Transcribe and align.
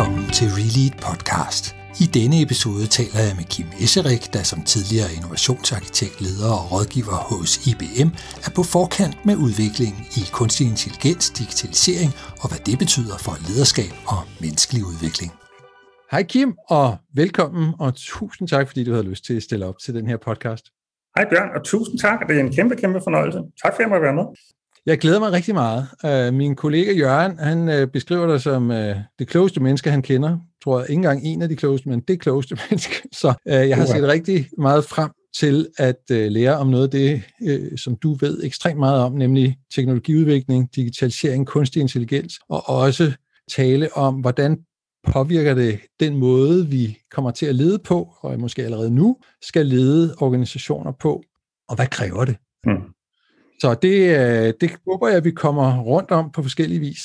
velkommen 0.00 0.30
til 0.38 0.48
Relead 0.58 0.94
Podcast. 1.08 1.64
I 2.04 2.06
denne 2.18 2.36
episode 2.46 2.84
taler 2.98 3.20
jeg 3.26 3.34
med 3.40 3.46
Kim 3.54 3.68
Esserik, 3.84 4.24
der 4.36 4.44
som 4.50 4.60
tidligere 4.72 5.10
innovationsarkitekt, 5.16 6.16
leder 6.26 6.52
og 6.58 6.64
rådgiver 6.72 7.18
hos 7.30 7.50
IBM, 7.70 8.10
er 8.46 8.52
på 8.58 8.62
forkant 8.74 9.16
med 9.28 9.36
udvikling 9.46 9.94
i 10.20 10.22
kunstig 10.38 10.64
intelligens, 10.72 11.24
digitalisering 11.40 12.10
og 12.42 12.46
hvad 12.50 12.60
det 12.68 12.76
betyder 12.82 13.16
for 13.26 13.34
lederskab 13.48 13.92
og 14.12 14.20
menneskelig 14.42 14.82
udvikling. 14.90 15.30
Hej 16.12 16.22
Kim, 16.32 16.50
og 16.78 16.88
velkommen, 17.22 17.66
og 17.84 17.90
tusind 18.14 18.46
tak, 18.54 18.64
fordi 18.70 18.82
du 18.88 18.92
havde 18.96 19.08
lyst 19.10 19.22
til 19.28 19.34
at 19.38 19.44
stille 19.48 19.64
op 19.70 19.78
til 19.84 19.92
den 19.98 20.04
her 20.10 20.18
podcast. 20.28 20.64
Hej 21.16 21.24
Bjørn, 21.30 21.50
og 21.56 21.60
tusind 21.72 21.96
tak. 22.04 22.18
Det 22.28 22.34
er 22.38 22.42
en 22.48 22.54
kæmpe, 22.58 22.74
kæmpe 22.82 23.00
fornøjelse. 23.06 23.40
Tak 23.62 23.72
for 23.74 23.78
at 23.80 23.84
jeg 23.84 23.92
må 23.94 23.98
være 24.06 24.18
med. 24.20 24.26
Jeg 24.86 24.98
glæder 24.98 25.20
mig 25.20 25.32
rigtig 25.32 25.54
meget. 25.54 25.86
Uh, 26.04 26.34
min 26.34 26.56
kollega 26.56 26.92
Jørgen, 26.92 27.38
han 27.38 27.82
uh, 27.82 27.88
beskriver 27.88 28.26
dig 28.26 28.40
som 28.40 28.70
uh, 28.70 28.76
det 29.18 29.28
klogeste 29.28 29.60
menneske, 29.60 29.90
han 29.90 30.02
kender. 30.02 30.28
Jeg 30.28 30.38
tror 30.64 30.82
ikke 30.82 30.92
engang 30.92 31.24
en 31.24 31.42
af 31.42 31.48
de 31.48 31.56
klogeste, 31.56 31.88
men 31.88 32.00
det 32.00 32.20
klogeste 32.20 32.58
menneske. 32.70 33.08
Så 33.12 33.28
uh, 33.28 33.52
jeg 33.52 33.76
har 33.76 33.86
set 33.86 34.08
rigtig 34.08 34.48
meget 34.58 34.84
frem 34.84 35.10
til 35.36 35.66
at 35.78 36.00
uh, 36.10 36.16
lære 36.16 36.56
om 36.56 36.66
noget 36.66 36.84
af 36.84 36.90
det, 36.90 37.22
uh, 37.40 37.76
som 37.76 37.96
du 37.96 38.16
ved 38.20 38.44
ekstremt 38.44 38.78
meget 38.78 39.02
om, 39.02 39.12
nemlig 39.12 39.58
teknologiudvikling, 39.74 40.74
digitalisering, 40.76 41.46
kunstig 41.46 41.80
intelligens, 41.80 42.38
og 42.48 42.68
også 42.68 43.12
tale 43.56 43.96
om, 43.96 44.14
hvordan 44.14 44.58
påvirker 45.12 45.54
det 45.54 45.80
den 46.00 46.16
måde, 46.16 46.66
vi 46.66 46.98
kommer 47.10 47.30
til 47.30 47.46
at 47.46 47.54
lede 47.54 47.78
på, 47.78 48.08
og 48.20 48.40
måske 48.40 48.64
allerede 48.64 48.90
nu 48.90 49.16
skal 49.42 49.66
lede 49.66 50.14
organisationer 50.20 50.92
på, 50.92 51.22
og 51.68 51.76
hvad 51.76 51.86
kræver 51.86 52.24
det? 52.24 52.36
Mm. 52.66 52.99
Så 53.60 53.74
det, 53.74 54.18
øh, 54.18 54.54
det 54.60 54.70
håber 54.86 55.08
jeg, 55.08 55.16
at 55.16 55.24
vi 55.24 55.30
kommer 55.30 55.80
rundt 55.80 56.10
om 56.10 56.30
på 56.32 56.42
forskellige 56.42 56.80
vis. 56.80 57.00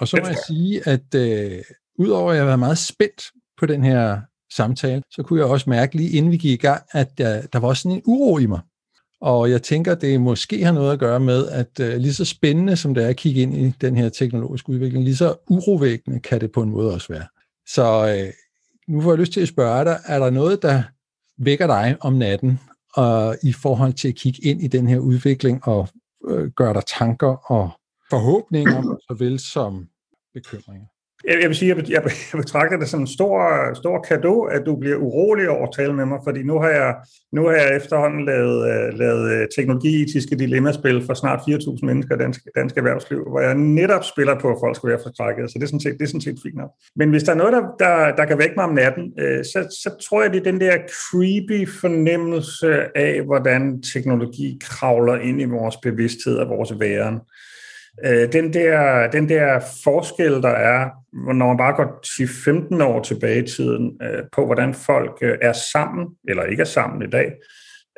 Og 0.00 0.08
så 0.08 0.18
må 0.22 0.28
jeg 0.28 0.38
sige, 0.46 0.88
at 0.88 1.14
øh, 1.14 1.62
udover 1.98 2.30
at 2.30 2.36
jeg 2.36 2.42
har 2.42 2.46
været 2.46 2.58
meget 2.58 2.78
spændt 2.78 3.22
på 3.58 3.66
den 3.66 3.84
her 3.84 4.20
samtale, 4.52 5.02
så 5.10 5.22
kunne 5.22 5.40
jeg 5.40 5.48
også 5.48 5.70
mærke 5.70 5.96
lige 5.96 6.10
inden 6.10 6.32
vi 6.32 6.36
gik 6.36 6.52
i 6.52 6.66
gang, 6.66 6.82
at 6.90 7.18
der, 7.18 7.42
der 7.52 7.58
var 7.58 7.68
også 7.68 7.82
sådan 7.82 7.96
en 7.96 8.02
uro 8.04 8.38
i 8.38 8.46
mig. 8.46 8.60
Og 9.20 9.50
jeg 9.50 9.62
tænker, 9.62 9.94
det 9.94 10.20
måske 10.20 10.64
har 10.64 10.72
noget 10.72 10.92
at 10.92 10.98
gøre 10.98 11.20
med, 11.20 11.48
at 11.48 11.80
øh, 11.80 11.96
lige 11.96 12.14
så 12.14 12.24
spændende 12.24 12.76
som 12.76 12.94
det 12.94 13.04
er 13.04 13.08
at 13.08 13.16
kigge 13.16 13.40
ind 13.40 13.56
i 13.56 13.74
den 13.80 13.96
her 13.96 14.08
teknologiske 14.08 14.70
udvikling, 14.70 15.04
lige 15.04 15.16
så 15.16 15.34
urovækkende 15.48 16.20
kan 16.20 16.40
det 16.40 16.52
på 16.52 16.62
en 16.62 16.70
måde 16.70 16.94
også 16.94 17.12
være. 17.12 17.26
Så 17.66 18.16
øh, 18.16 18.32
nu 18.88 19.00
får 19.00 19.10
jeg 19.10 19.18
lyst 19.18 19.32
til 19.32 19.40
at 19.40 19.48
spørge 19.48 19.84
dig, 19.84 19.98
er 20.06 20.18
der 20.18 20.30
noget, 20.30 20.62
der 20.62 20.82
vækker 21.38 21.66
dig 21.66 21.96
om 22.00 22.12
natten, 22.12 22.60
og 22.94 23.36
i 23.42 23.52
forhold 23.52 23.92
til 23.92 24.08
at 24.08 24.14
kigge 24.14 24.42
ind 24.42 24.62
i 24.62 24.66
den 24.66 24.88
her 24.88 24.98
udvikling 24.98 25.68
og 25.68 25.88
øh, 26.28 26.50
gøre 26.50 26.74
dig 26.74 26.86
tanker 26.86 27.52
og 27.52 27.70
forhåbninger, 28.10 28.96
såvel 29.08 29.38
som 29.38 29.88
bekymringer? 30.34 30.86
Jeg, 31.24 31.38
jeg 31.40 31.48
vil 31.48 31.56
sige, 31.56 31.76
jeg, 31.76 31.90
jeg, 31.90 32.02
betragter 32.32 32.78
det 32.78 32.88
som 32.88 33.00
en 33.00 33.06
stor, 33.06 33.38
stor 33.74 34.08
gave, 34.08 34.52
at 34.52 34.62
du 34.66 34.76
bliver 34.76 34.96
urolig 34.96 35.48
over 35.48 35.66
at 35.66 35.74
tale 35.76 35.92
med 35.92 36.06
mig, 36.06 36.18
fordi 36.24 36.42
nu 36.42 36.58
har 36.60 36.68
jeg, 36.68 36.94
nu 37.32 37.46
har 37.46 37.52
jeg 37.52 37.76
efterhånden 37.76 38.24
lavet, 38.24 38.58
øh, 38.72 38.98
lavet 38.98 39.32
øh, 39.32 39.48
teknologietiske 39.56 40.36
dilemmaspil 40.36 41.06
for 41.06 41.14
snart 41.14 41.40
4.000 41.40 41.78
mennesker 41.82 42.14
i 42.14 42.18
dansk, 42.18 42.40
dansk 42.56 42.76
erhvervsliv, 42.76 43.24
hvor 43.30 43.40
jeg 43.40 43.54
netop 43.54 44.04
spiller 44.04 44.38
på, 44.40 44.48
at 44.48 44.56
folk 44.60 44.76
skal 44.76 44.88
være 44.88 44.98
forskrækket, 45.02 45.50
så 45.50 45.58
det 45.58 45.62
er 45.62 45.66
sådan 45.66 45.80
set, 45.80 45.92
det 45.98 46.02
er 46.02 46.06
sådan 46.06 46.20
set 46.20 46.38
fint 46.42 46.56
nok. 46.56 46.70
Men 46.96 47.10
hvis 47.10 47.22
der 47.22 47.32
er 47.32 47.36
noget, 47.36 47.52
der, 47.52 47.62
der, 47.78 48.16
der 48.16 48.24
kan 48.24 48.38
vække 48.38 48.54
mig 48.56 48.64
om 48.64 48.74
natten, 48.74 49.12
øh, 49.18 49.44
så, 49.44 49.78
så 49.82 49.90
tror 50.08 50.22
jeg, 50.22 50.32
det 50.32 50.38
er 50.38 50.50
den 50.50 50.60
der 50.60 50.76
creepy 50.76 51.68
fornemmelse 51.80 52.98
af, 52.98 53.22
hvordan 53.22 53.82
teknologi 53.82 54.58
kravler 54.60 55.16
ind 55.16 55.40
i 55.40 55.44
vores 55.44 55.76
bevidsthed 55.76 56.36
og 56.36 56.48
vores 56.48 56.80
væren. 56.80 57.18
Øh, 58.04 58.32
den, 58.32 58.52
der, 58.52 59.10
den 59.10 59.28
der 59.28 59.60
forskel, 59.84 60.32
der 60.32 60.48
er, 60.48 60.90
når 61.12 61.46
man 61.46 61.56
bare 61.56 61.76
går 61.76 62.00
10-15 62.78 62.84
år 62.84 63.02
tilbage 63.02 63.44
i 63.44 63.46
tiden, 63.46 64.00
øh, 64.02 64.22
på 64.32 64.46
hvordan 64.46 64.74
folk 64.74 65.18
øh, 65.22 65.38
er 65.42 65.52
sammen, 65.52 66.06
eller 66.28 66.42
ikke 66.42 66.60
er 66.60 66.64
sammen 66.64 67.02
i 67.02 67.10
dag, 67.10 67.32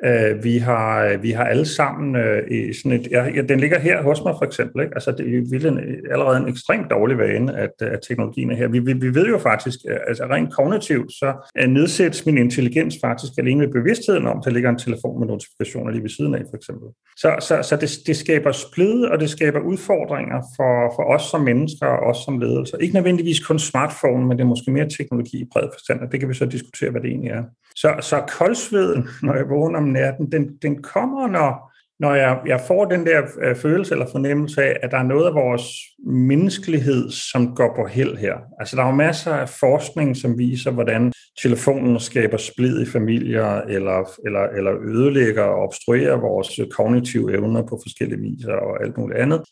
Øh, 0.04 0.44
vi, 0.44 0.58
har, 0.58 1.16
vi 1.16 1.30
har 1.30 1.44
alle 1.44 1.66
sammen 1.66 2.16
øh, 2.16 2.42
i 2.50 2.72
sådan 2.72 2.92
et, 2.92 3.08
ja, 3.10 3.42
den 3.48 3.60
ligger 3.60 3.78
her 3.78 4.02
hos 4.02 4.22
mig 4.24 4.34
for 4.38 4.44
eksempel. 4.44 4.82
Ikke? 4.82 4.94
Altså, 4.94 5.10
det 5.10 5.64
er 5.64 5.68
en, 5.68 5.78
allerede 6.10 6.36
en 6.36 6.48
ekstremt 6.48 6.90
dårlig 6.90 7.18
vane, 7.18 7.56
at, 7.56 7.70
at 7.80 7.98
teknologien 8.08 8.50
er 8.50 8.56
her. 8.56 8.68
Vi, 8.68 8.78
vi, 8.78 8.92
vi 8.92 9.14
ved 9.14 9.26
jo 9.26 9.38
faktisk, 9.38 9.78
øh, 9.90 9.96
altså 10.08 10.24
rent 10.24 10.52
kognitivt, 10.52 11.12
så 11.12 11.50
nedsættes 11.68 12.26
min 12.26 12.38
intelligens 12.38 12.96
faktisk 13.00 13.32
alene 13.38 13.60
med 13.60 13.68
bevidstheden 13.68 14.26
om, 14.26 14.38
at 14.38 14.44
der 14.44 14.50
ligger 14.50 14.70
en 14.70 14.78
telefon 14.78 15.20
med 15.20 15.28
notifikationer 15.28 15.90
lige 15.90 16.02
ved 16.02 16.10
siden 16.10 16.34
af 16.34 16.42
for 16.50 16.56
eksempel. 16.56 16.88
Så, 17.16 17.36
så, 17.40 17.62
så 17.62 17.76
det, 17.76 17.90
det 18.06 18.16
skaber 18.16 18.52
splid, 18.52 19.04
og 19.04 19.20
det 19.20 19.30
skaber 19.30 19.60
udfordringer 19.60 20.42
for, 20.56 20.92
for 20.96 21.04
os 21.14 21.22
som 21.22 21.40
mennesker 21.40 21.86
og 21.86 22.10
os 22.10 22.16
som 22.24 22.38
ledelse. 22.38 22.76
Ikke 22.80 22.94
nødvendigvis 22.94 23.46
kun 23.46 23.58
smartphone, 23.58 24.26
men 24.26 24.38
det 24.38 24.44
er 24.44 24.48
måske 24.48 24.70
mere 24.70 24.88
teknologi 24.98 25.36
i 25.40 25.48
bred 25.52 25.68
forstand, 25.72 26.00
og 26.00 26.12
det 26.12 26.20
kan 26.20 26.28
vi 26.28 26.34
så 26.34 26.46
diskutere, 26.46 26.90
hvad 26.90 27.00
det 27.00 27.10
egentlig 27.10 27.30
er. 27.30 27.42
Så, 27.76 27.94
så 28.00 28.22
koldsveden, 28.38 29.08
når 29.22 29.34
jeg 29.34 29.48
vågner 29.48 29.78
om 29.78 29.84
natten, 29.84 30.32
den, 30.32 30.56
den 30.62 30.82
kommer, 30.82 31.26
når, 31.28 31.72
når 32.00 32.14
jeg, 32.14 32.40
jeg 32.46 32.60
får 32.66 32.84
den 32.84 33.06
der 33.06 33.22
øh, 33.42 33.56
følelse 33.56 33.94
eller 33.94 34.06
fornemmelse 34.12 34.62
af, 34.62 34.76
at 34.82 34.90
der 34.90 34.98
er 34.98 35.02
noget 35.02 35.26
af 35.26 35.34
vores 35.34 35.64
menneskelighed, 36.06 37.10
som 37.10 37.54
går 37.54 37.76
på 37.76 37.86
held 37.86 38.16
her. 38.16 38.34
Altså 38.60 38.76
der 38.76 38.82
er 38.82 38.86
jo 38.86 38.94
masser 38.94 39.34
af 39.34 39.48
forskning, 39.48 40.16
som 40.16 40.38
viser, 40.38 40.70
hvordan 40.70 41.12
telefonen 41.42 42.00
skaber 42.00 42.36
splid 42.36 42.82
i 42.82 42.86
familier, 42.86 43.60
eller, 43.60 44.10
eller, 44.26 44.40
eller 44.40 44.72
ødelægger 44.84 45.42
og 45.42 45.62
obstruerer 45.62 46.16
vores 46.16 46.60
kognitive 46.70 47.32
evner 47.32 47.62
på 47.62 47.80
forskellige 47.84 48.20
vis 48.20 48.44
og 48.44 48.82
alt 48.82 48.98
muligt 48.98 49.20
andet. 49.20 49.42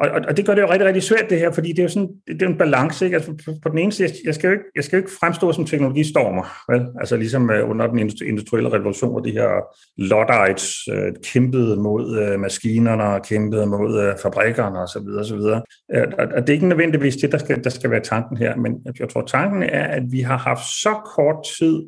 Og, 0.00 0.08
og, 0.10 0.20
og 0.28 0.36
det 0.36 0.46
gør 0.46 0.54
det 0.54 0.62
jo 0.62 0.70
rigtig, 0.70 0.86
rigtig 0.86 1.02
svært 1.02 1.30
det 1.30 1.38
her, 1.38 1.52
fordi 1.52 1.68
det 1.68 1.78
er 1.78 1.82
jo 1.82 1.88
sådan, 1.88 2.08
det 2.26 2.42
er 2.42 2.46
en 2.46 2.58
balance. 2.58 3.04
Ikke? 3.04 3.16
Altså, 3.16 3.32
på, 3.44 3.52
på 3.62 3.68
den 3.68 3.78
ene 3.78 3.92
side, 3.92 4.08
jeg 4.24 4.34
skal, 4.34 4.48
jo 4.48 4.52
ikke, 4.52 4.64
jeg 4.76 4.84
skal 4.84 4.96
jo 4.96 5.00
ikke 5.00 5.16
fremstå 5.20 5.52
som 5.52 5.64
teknologistormer, 5.64 6.72
vel? 6.72 6.86
Altså 7.00 7.16
ligesom 7.16 7.50
øh, 7.50 7.70
under 7.70 7.86
den 7.86 7.98
industrielle 8.26 8.72
revolution, 8.72 9.10
hvor 9.10 9.20
de 9.20 9.30
her 9.30 9.48
Luddites 9.96 10.88
øh, 10.92 11.12
kæmpede 11.24 11.76
mod 11.76 12.18
øh, 12.18 12.40
maskinerne 12.40 13.04
og 13.04 13.22
kæmpede 13.22 13.66
mod 13.66 14.02
øh, 14.02 14.14
fabrikkerne 14.22 14.78
osv. 14.78 15.08
osv. 15.20 15.38
Uh, 15.38 16.12
og, 16.18 16.26
og 16.36 16.40
det 16.40 16.48
er 16.48 16.52
ikke 16.52 16.68
nødvendigvis 16.68 17.16
det, 17.16 17.32
der 17.32 17.38
skal, 17.38 17.64
der 17.64 17.70
skal 17.70 17.90
være 17.90 18.00
tanken 18.00 18.36
her, 18.36 18.56
men 18.56 18.74
jeg 18.98 19.08
tror, 19.08 19.22
tanken 19.22 19.62
er, 19.62 19.84
at 19.84 20.02
vi 20.10 20.20
har 20.20 20.38
haft 20.38 20.64
så 20.82 20.94
kort 21.16 21.46
tid 21.58 21.82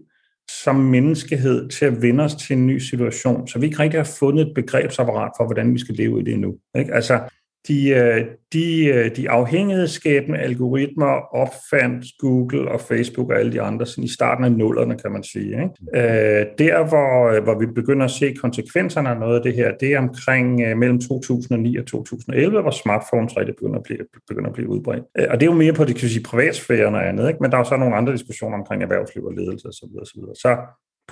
som 0.64 0.76
menneskehed 0.76 1.68
til 1.68 1.86
at 1.86 2.02
vende 2.02 2.24
os 2.24 2.34
til 2.34 2.56
en 2.56 2.66
ny 2.66 2.78
situation, 2.78 3.48
så 3.48 3.58
vi 3.58 3.66
ikke 3.66 3.78
rigtig 3.78 4.00
har 4.00 4.14
fundet 4.18 4.46
et 4.46 4.52
begrebsapparat 4.54 5.30
for, 5.36 5.44
hvordan 5.44 5.74
vi 5.74 5.78
skal 5.78 5.94
leve 5.94 6.20
i 6.20 6.24
det 6.24 6.34
endnu. 6.34 6.54
Ikke? 6.78 6.94
Altså, 6.94 7.20
de, 7.68 7.88
øh, 7.88 8.24
de, 8.52 8.86
øh, 8.86 9.16
de 9.16 9.30
afhængighedsskabende 9.30 10.38
algoritmer 10.38 11.34
opfandt 11.34 12.06
Google 12.18 12.70
og 12.70 12.80
Facebook 12.80 13.30
og 13.30 13.38
alle 13.38 13.52
de 13.52 13.60
andre 13.60 13.86
sådan 13.86 14.04
i 14.04 14.08
starten 14.08 14.44
af 14.44 14.52
nullerne, 14.52 14.98
kan 14.98 15.12
man 15.12 15.22
sige. 15.22 15.46
Ikke? 15.46 15.68
Øh, 15.94 16.46
der, 16.58 16.88
hvor, 16.88 17.40
hvor 17.40 17.58
vi 17.58 17.66
begynder 17.66 18.04
at 18.04 18.10
se 18.10 18.34
konsekvenserne 18.40 19.08
af 19.08 19.16
noget 19.16 19.36
af 19.36 19.42
det 19.42 19.54
her, 19.54 19.72
det 19.80 19.92
er 19.92 19.98
omkring 19.98 20.78
mellem 20.78 21.00
2009 21.00 21.76
og 21.76 21.86
2011, 21.86 22.60
hvor 22.60 22.70
smartphones 22.70 23.36
rigtig 23.36 23.54
begynder 23.54 23.78
at 23.78 23.84
blive, 23.84 23.98
begynder 24.28 24.48
at 24.48 24.54
blive 24.54 24.68
udbredt. 24.68 25.04
Og 25.30 25.40
det 25.40 25.46
er 25.46 25.50
jo 25.52 25.58
mere 25.58 25.72
på 25.72 25.84
det 25.84 25.96
kan 25.96 26.08
sige, 26.08 26.22
privatsfæren 26.22 26.94
og 26.94 27.08
andet, 27.08 27.28
ikke? 27.28 27.38
men 27.40 27.50
der 27.50 27.56
er 27.56 27.60
jo 27.60 27.64
så 27.64 27.76
nogle 27.76 27.96
andre 27.96 28.12
diskussioner 28.12 28.58
omkring 28.58 28.82
erhvervsliv 28.82 29.24
og 29.24 29.32
ledelse 29.32 29.68
osv. 29.68 29.72
Så, 29.74 30.12
videre, 30.14 30.34
så, 30.34 30.40
så 30.40 30.56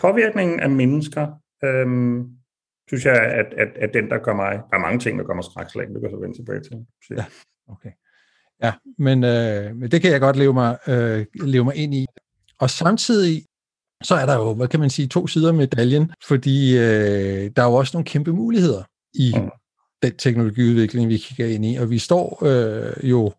påvirkningen 0.00 0.60
af 0.60 0.70
mennesker 0.70 1.26
øhm, 1.64 2.26
synes 2.90 3.04
jeg, 3.04 3.16
at, 3.16 3.46
at, 3.62 3.68
at 3.76 3.90
den, 3.94 4.10
der 4.10 4.18
gør 4.18 4.34
mig, 4.34 4.52
der 4.70 4.76
er 4.76 4.80
mange 4.80 4.98
ting, 4.98 5.18
der 5.18 5.34
mig 5.34 5.44
skrækslag, 5.44 5.86
det 5.88 6.00
kan 6.00 6.10
så 6.10 6.16
vende 6.16 6.36
tilbage 6.38 6.60
til. 6.60 6.86
Så. 7.06 7.14
Ja, 7.14 7.24
okay. 7.68 7.90
Ja, 8.62 8.72
men, 8.98 9.24
øh, 9.24 9.76
men 9.76 9.90
det 9.90 10.02
kan 10.02 10.12
jeg 10.12 10.20
godt 10.20 10.36
leve 10.36 10.52
mig, 10.52 10.78
øh, 10.88 11.26
leve 11.34 11.64
mig 11.64 11.76
ind 11.76 11.94
i. 11.94 12.06
Og 12.58 12.70
samtidig, 12.70 13.44
så 14.02 14.14
er 14.14 14.26
der 14.26 14.34
jo, 14.34 14.54
hvad 14.54 14.68
kan 14.68 14.80
man 14.80 14.90
sige, 14.90 15.08
to 15.08 15.26
sider 15.26 15.48
af 15.48 15.54
medaljen, 15.54 16.12
fordi 16.28 16.78
øh, 16.78 17.50
der 17.56 17.62
er 17.62 17.66
jo 17.66 17.74
også 17.74 17.96
nogle 17.96 18.04
kæmpe 18.04 18.32
muligheder 18.32 18.82
i 19.14 19.32
mm. 19.36 19.50
den 20.02 20.16
teknologiudvikling, 20.16 21.08
vi 21.08 21.18
kigger 21.18 21.46
ind 21.46 21.66
i, 21.66 21.76
og 21.76 21.90
vi 21.90 21.98
står 21.98 22.44
øh, 22.44 23.10
jo 23.10 23.32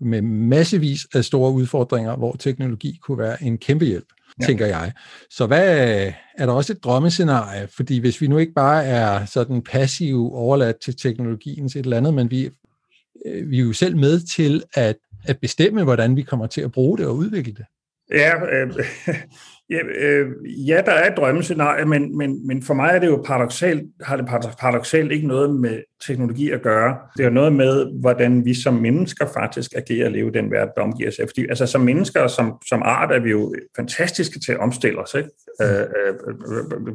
med 0.00 0.22
massevis 0.22 1.00
af 1.14 1.24
store 1.24 1.52
udfordringer, 1.52 2.16
hvor 2.16 2.32
teknologi 2.32 2.98
kunne 3.02 3.18
være 3.18 3.42
en 3.42 3.58
kæmpe 3.58 3.84
hjælp 3.84 4.06
ja. 4.40 4.46
tænker 4.46 4.66
jeg. 4.66 4.92
Så 5.30 5.46
hvad 5.46 6.12
er 6.38 6.46
der 6.46 6.52
også 6.52 6.72
et 6.72 6.84
drømmescenarie? 6.84 7.68
Fordi 7.76 7.98
hvis 7.98 8.20
vi 8.20 8.26
nu 8.26 8.38
ikke 8.38 8.52
bare 8.52 8.84
er 8.84 9.24
sådan 9.24 9.62
passiv 9.62 10.34
overladt 10.34 10.80
til 10.80 10.96
teknologien 10.96 11.68
til 11.68 11.78
et 11.78 11.84
eller 11.84 11.96
andet, 11.96 12.14
men 12.14 12.30
vi, 12.30 12.50
øh, 13.26 13.50
vi 13.50 13.58
er 13.58 13.62
jo 13.62 13.72
selv 13.72 13.96
med 13.96 14.20
til 14.34 14.62
at, 14.74 14.96
at 15.24 15.38
bestemme, 15.38 15.84
hvordan 15.84 16.16
vi 16.16 16.22
kommer 16.22 16.46
til 16.46 16.60
at 16.60 16.72
bruge 16.72 16.98
det 16.98 17.06
og 17.06 17.16
udvikle 17.16 17.52
det. 17.52 17.64
Ja, 18.10 18.32
øh, 18.36 18.74
Ja, 19.72 20.08
øh, 20.08 20.26
ja, 20.68 20.82
der 20.86 20.92
er 20.92 21.10
et 21.10 21.16
drømmescenarie, 21.16 21.84
men, 21.84 22.18
men, 22.18 22.46
men 22.46 22.62
for 22.62 22.74
mig 22.74 22.90
er 22.94 22.98
det 22.98 23.06
jo 23.06 23.22
paradoxalt, 23.26 23.82
har 24.02 24.16
det 24.16 24.26
paradoxalt 24.60 25.12
ikke 25.12 25.26
noget 25.26 25.60
med 25.60 25.78
teknologi 26.06 26.50
at 26.50 26.62
gøre. 26.62 26.96
Det 27.16 27.26
er 27.26 27.30
noget 27.30 27.52
med, 27.52 28.00
hvordan 28.00 28.44
vi 28.44 28.54
som 28.54 28.74
mennesker 28.74 29.26
faktisk 29.34 29.70
agerer 29.76 30.06
og 30.06 30.12
lever 30.12 30.30
den 30.30 30.50
verden, 30.50 30.72
der 30.76 30.82
omgiver 30.82 31.10
sig. 31.10 31.24
Fordi, 31.28 31.46
altså 31.48 31.66
som 31.66 31.80
mennesker, 31.80 32.26
som, 32.26 32.54
som 32.68 32.82
art, 32.84 33.12
er 33.12 33.20
vi 33.20 33.30
jo 33.30 33.54
fantastiske 33.76 34.40
til 34.40 34.52
at 34.52 34.58
omstille 34.58 34.98
os. 34.98 35.14
Ikke? 35.14 35.28
Øh, 35.62 35.80
øh, 35.80 36.14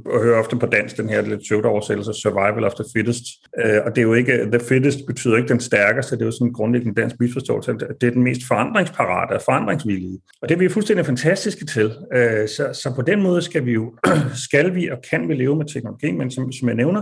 og 0.06 0.24
hører 0.24 0.39
ofte 0.39 0.56
på 0.56 0.65
dansk 0.65 0.97
den 0.97 1.09
her 1.09 1.21
lidt 1.21 1.39
pseudo-oversættelse, 1.39 2.13
survival 2.13 2.63
of 2.63 2.74
the 2.74 2.85
fittest. 2.95 3.24
Øh, 3.65 3.79
og 3.85 3.95
det 3.95 4.01
er 4.01 4.06
jo 4.06 4.13
ikke, 4.13 4.33
the 4.51 4.59
fittest 4.59 5.00
betyder 5.07 5.38
ikke 5.38 5.50
den 5.50 5.59
stærkeste, 5.59 6.15
det 6.15 6.21
er 6.21 6.25
jo 6.25 6.31
sådan 6.31 6.47
en 6.47 6.53
grundlæggende 6.53 7.01
dansk 7.01 7.15
misforståelse. 7.19 7.74
Det 8.01 8.07
er 8.07 8.12
den 8.12 8.24
mest 8.24 8.41
forandringsparate 8.47 9.33
og 9.33 9.41
forandringsvillige. 9.45 10.19
Og 10.41 10.50
det 10.50 10.56
er 10.56 10.59
vi 10.59 10.69
fuldstændig 10.69 11.06
fantastiske 11.06 11.65
til. 11.65 11.91
Øh, 12.13 12.47
så, 12.47 12.66
så 12.73 12.93
på 12.95 13.01
den 13.01 13.21
måde 13.21 13.41
skal 13.41 13.65
vi 13.65 13.71
jo, 13.71 13.93
skal 14.47 14.75
vi 14.75 14.87
og 14.87 14.97
kan 15.09 15.29
vi 15.29 15.33
leve 15.33 15.55
med 15.55 15.65
teknologi, 15.65 16.11
men 16.11 16.31
som, 16.31 16.51
som 16.51 16.67
jeg 16.67 16.75
nævner, 16.75 17.01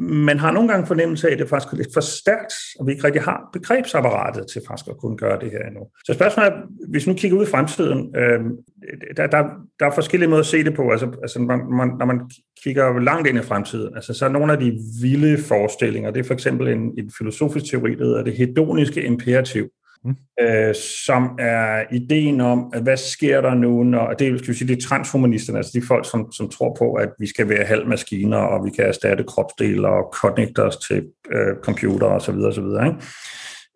man 0.00 0.38
har 0.38 0.52
nogle 0.52 0.68
gange 0.68 0.86
fornemmelse 0.86 1.28
af, 1.28 1.32
at 1.32 1.38
det 1.38 1.48
faktisk 1.48 1.72
er 1.72 1.76
lidt 1.76 1.94
for 1.94 2.00
stærkt, 2.00 2.52
og 2.80 2.86
vi 2.86 2.92
ikke 2.92 3.04
rigtig 3.04 3.22
har 3.22 3.50
begrebsapparatet 3.52 4.46
til 4.52 4.62
faktisk 4.68 4.90
at 4.90 4.96
kunne 4.98 5.16
gøre 5.16 5.40
det 5.40 5.50
her 5.50 5.66
endnu. 5.66 5.80
Så 6.04 6.12
spørgsmålet 6.14 6.52
er, 6.52 6.56
hvis 6.88 7.06
nu 7.06 7.14
kigger 7.14 7.38
ud 7.38 7.46
i 7.46 7.50
fremtiden, 7.50 8.16
øh, 8.16 8.40
der, 9.16 9.26
der, 9.26 9.42
der 9.80 9.86
er 9.86 9.94
forskellige 9.94 10.28
måder 10.28 10.40
at 10.40 10.46
se 10.46 10.64
det 10.64 10.74
på. 10.74 10.90
Altså, 10.90 11.10
altså 11.22 11.38
man, 11.38 11.58
man, 11.70 11.88
når 11.98 12.06
man 12.06 12.20
kigger 12.64 13.00
langt 13.00 13.28
ind 13.28 13.38
i 13.38 13.42
fremtiden, 13.42 13.94
altså, 13.94 14.14
så 14.14 14.24
er 14.24 14.28
nogle 14.28 14.52
af 14.52 14.58
de 14.58 14.78
vilde 15.02 15.38
forestillinger, 15.38 16.10
det 16.10 16.20
er 16.20 16.24
for 16.24 16.34
eksempel 16.34 16.68
en, 16.68 16.80
en 16.98 17.10
filosofisk 17.18 17.70
teori, 17.70 17.94
der 17.94 18.04
hedder 18.04 18.24
det 18.24 18.36
hedoniske 18.36 19.02
imperativ, 19.02 19.68
mm. 20.04 20.16
øh, 20.40 20.74
som 20.74 21.38
er 21.38 21.84
ideen 21.92 22.40
om, 22.40 22.70
at 22.74 22.82
hvad 22.82 22.96
sker 22.96 23.40
der 23.40 23.54
nu, 23.54 23.82
når, 23.84 24.12
det 24.12 24.38
skal 24.38 24.52
vi 24.52 24.58
sige, 24.58 24.68
det 24.68 24.84
er 24.84 24.88
transhumanisterne, 24.88 25.58
altså 25.58 25.72
de 25.74 25.86
folk, 25.86 26.10
som, 26.10 26.32
som 26.32 26.48
tror 26.48 26.76
på, 26.78 26.92
at 26.92 27.08
vi 27.18 27.26
skal 27.26 27.48
være 27.48 27.64
halvmaskiner, 27.64 28.38
og 28.38 28.64
vi 28.64 28.70
kan 28.70 28.84
erstatte 28.84 29.24
kropsdele 29.24 29.88
og 29.88 30.12
connecte 30.14 30.62
os 30.62 30.76
til 30.76 31.06
øh, 31.32 31.56
computer 31.62 32.06
osv. 32.06 32.34
osv. 32.34 32.64
Ikke? 32.64 32.96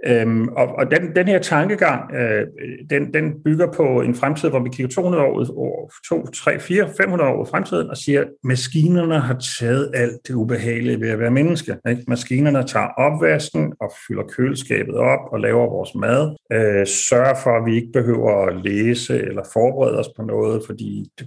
Øhm, 0.07 0.49
og 0.49 0.67
og 0.79 0.91
den, 0.91 1.17
den 1.17 1.29
her 1.29 1.39
tankegang, 1.39 2.15
øh, 2.15 2.47
den, 2.91 3.15
den 3.15 3.43
bygger 3.45 3.73
på 3.73 4.01
en 4.01 4.15
fremtid, 4.15 4.49
hvor 4.49 4.61
vi 4.61 4.69
kigger 4.69 4.95
200 4.95 5.25
år, 5.25 5.91
2, 6.09 6.27
3, 6.27 6.61
4, 6.61 6.89
500 6.97 7.31
år 7.31 7.47
i 7.47 7.51
fremtiden 7.51 7.91
og 7.91 7.97
siger, 7.97 8.21
at 8.21 8.29
maskinerne 8.45 9.21
har 9.21 9.39
taget 9.61 9.91
alt 9.95 10.29
det 10.29 10.35
ubehagelige 10.35 11.01
ved 11.01 11.09
at 11.09 11.19
være 11.19 11.31
menneske. 11.31 11.77
Ikke? 11.89 12.05
Maskinerne 12.09 12.67
tager 12.67 12.87
opvasken 12.87 13.73
og 13.81 13.93
fylder 14.09 14.23
køleskabet 14.23 14.95
op 14.95 15.33
og 15.33 15.41
laver 15.41 15.71
vores 15.71 15.95
mad, 15.95 16.37
øh, 16.53 16.87
sørger 16.87 17.35
for, 17.43 17.51
at 17.51 17.67
vi 17.67 17.77
ikke 17.77 17.93
behøver 17.93 18.47
at 18.47 18.65
læse 18.65 19.19
eller 19.19 19.43
forberede 19.53 19.99
os 19.99 20.09
på 20.17 20.23
noget, 20.23 20.63
fordi 20.67 21.11
det, 21.19 21.27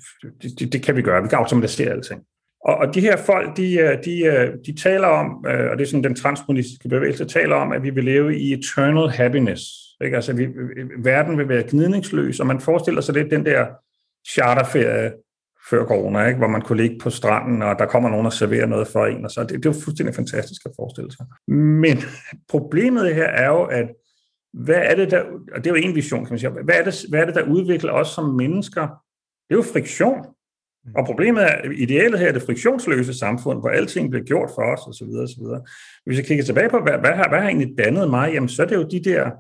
det, 0.59 0.73
det 0.73 0.83
kan 0.83 0.95
vi 0.95 1.01
gøre. 1.01 1.23
Vi 1.23 1.29
kan 1.29 1.37
automatisere 1.37 1.91
alting. 1.91 2.21
Og, 2.65 2.75
og 2.75 2.95
de 2.95 3.01
her 3.01 3.17
folk, 3.17 3.57
de, 3.57 3.73
øh, 3.73 3.97
de, 4.05 4.25
øh, 4.25 4.53
de 4.65 4.75
taler 4.81 5.07
om, 5.07 5.45
øh, 5.47 5.71
og 5.71 5.77
det 5.77 5.83
er 5.83 5.89
sådan 5.89 6.03
den 6.03 6.15
transmonistiske 6.15 6.89
bevægelse, 6.89 7.25
taler 7.25 7.55
om, 7.55 7.71
at 7.71 7.83
vi 7.83 7.89
vil 7.89 8.03
leve 8.03 8.39
i 8.39 8.53
eternal 8.53 9.09
happiness. 9.09 9.63
Ikke? 10.03 10.15
Altså, 10.15 10.33
vi, 10.33 10.47
verden 10.97 11.37
vil 11.37 11.49
være 11.49 11.63
gnidningsløs, 11.69 12.39
og 12.39 12.47
man 12.47 12.59
forestiller 12.59 13.01
sig 13.01 13.13
lidt 13.13 13.31
den 13.31 13.45
der 13.45 13.65
charterferie 14.33 15.11
før 15.69 15.85
corona, 15.85 16.25
ikke? 16.25 16.37
hvor 16.37 16.47
man 16.47 16.61
kunne 16.61 16.81
ligge 16.81 16.97
på 17.01 17.09
stranden, 17.09 17.61
og 17.61 17.79
der 17.79 17.85
kommer 17.85 18.09
nogen 18.09 18.25
og 18.25 18.33
serverer 18.33 18.65
noget 18.65 18.87
for 18.87 19.05
en, 19.05 19.25
og 19.25 19.31
så 19.31 19.41
det, 19.41 19.49
det 19.49 19.65
er 19.65 19.69
jo 19.69 19.81
fuldstændig 19.83 20.15
fantastisk 20.15 20.61
at 20.65 20.71
forestille 20.75 21.11
sig. 21.11 21.25
Men 21.55 21.97
problemet 22.49 23.15
her 23.15 23.27
er 23.27 23.47
jo, 23.47 23.63
at 23.63 23.85
hvad 24.53 24.81
er 24.83 24.95
det 24.95 25.11
der, 25.11 25.23
og 25.55 25.63
det 25.63 25.67
er 25.67 25.69
jo 25.69 25.75
en 25.75 25.95
vision, 25.95 26.25
kan 26.25 26.31
man 26.33 26.39
sige, 26.39 26.49
hvad 26.49 26.75
er 26.75 26.83
det, 26.83 27.05
hvad 27.09 27.19
er 27.21 27.25
det 27.25 27.35
der 27.35 27.43
udvikler 27.43 27.91
os 27.91 28.07
som 28.07 28.29
mennesker? 28.29 28.81
Det 29.49 29.51
er 29.51 29.55
jo 29.55 29.63
friktion. 29.73 30.25
Og 30.95 31.05
problemet 31.05 31.43
er, 31.43 31.71
idealet 31.75 32.19
her 32.19 32.27
er 32.27 32.31
det 32.31 32.41
friktionsløse 32.41 33.13
samfund, 33.13 33.59
hvor 33.59 33.69
alting 33.69 34.09
bliver 34.09 34.25
gjort 34.25 34.49
for 34.55 34.61
os, 34.61 34.79
osv. 34.87 35.07
osv. 35.07 35.43
Hvis 36.05 36.17
jeg 36.17 36.25
kigger 36.25 36.43
tilbage 36.43 36.69
på, 36.69 36.79
hvad, 36.79 36.97
hvad, 36.99 37.11
har, 37.11 37.29
hvad 37.29 37.39
har 37.39 37.47
egentlig 37.47 37.77
dannet 37.77 38.09
mig, 38.09 38.33
jamen 38.33 38.49
så 38.49 38.63
er 38.63 38.67
det 38.67 38.75
jo 38.75 38.87
de 38.91 39.03
der 39.03 39.31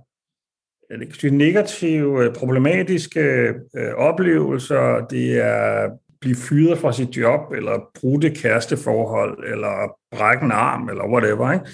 øh, 0.91 1.11
de 1.21 1.37
negative, 1.37 2.25
øh, 2.25 2.33
problematiske 2.33 3.53
øh, 3.75 3.93
oplevelser, 3.95 5.05
det 5.09 5.45
er 5.45 5.89
blive 6.21 6.35
fyret 6.35 6.77
fra 6.77 6.93
sit 6.93 7.17
job, 7.17 7.51
eller 7.51 7.89
bruge 7.99 8.21
det 8.21 8.37
kæresteforhold, 8.37 9.43
eller 9.51 9.97
brække 10.11 10.45
en 10.45 10.51
arm, 10.51 10.89
eller 10.89 11.07
whatever. 11.07 11.51
Ikke? 11.51 11.65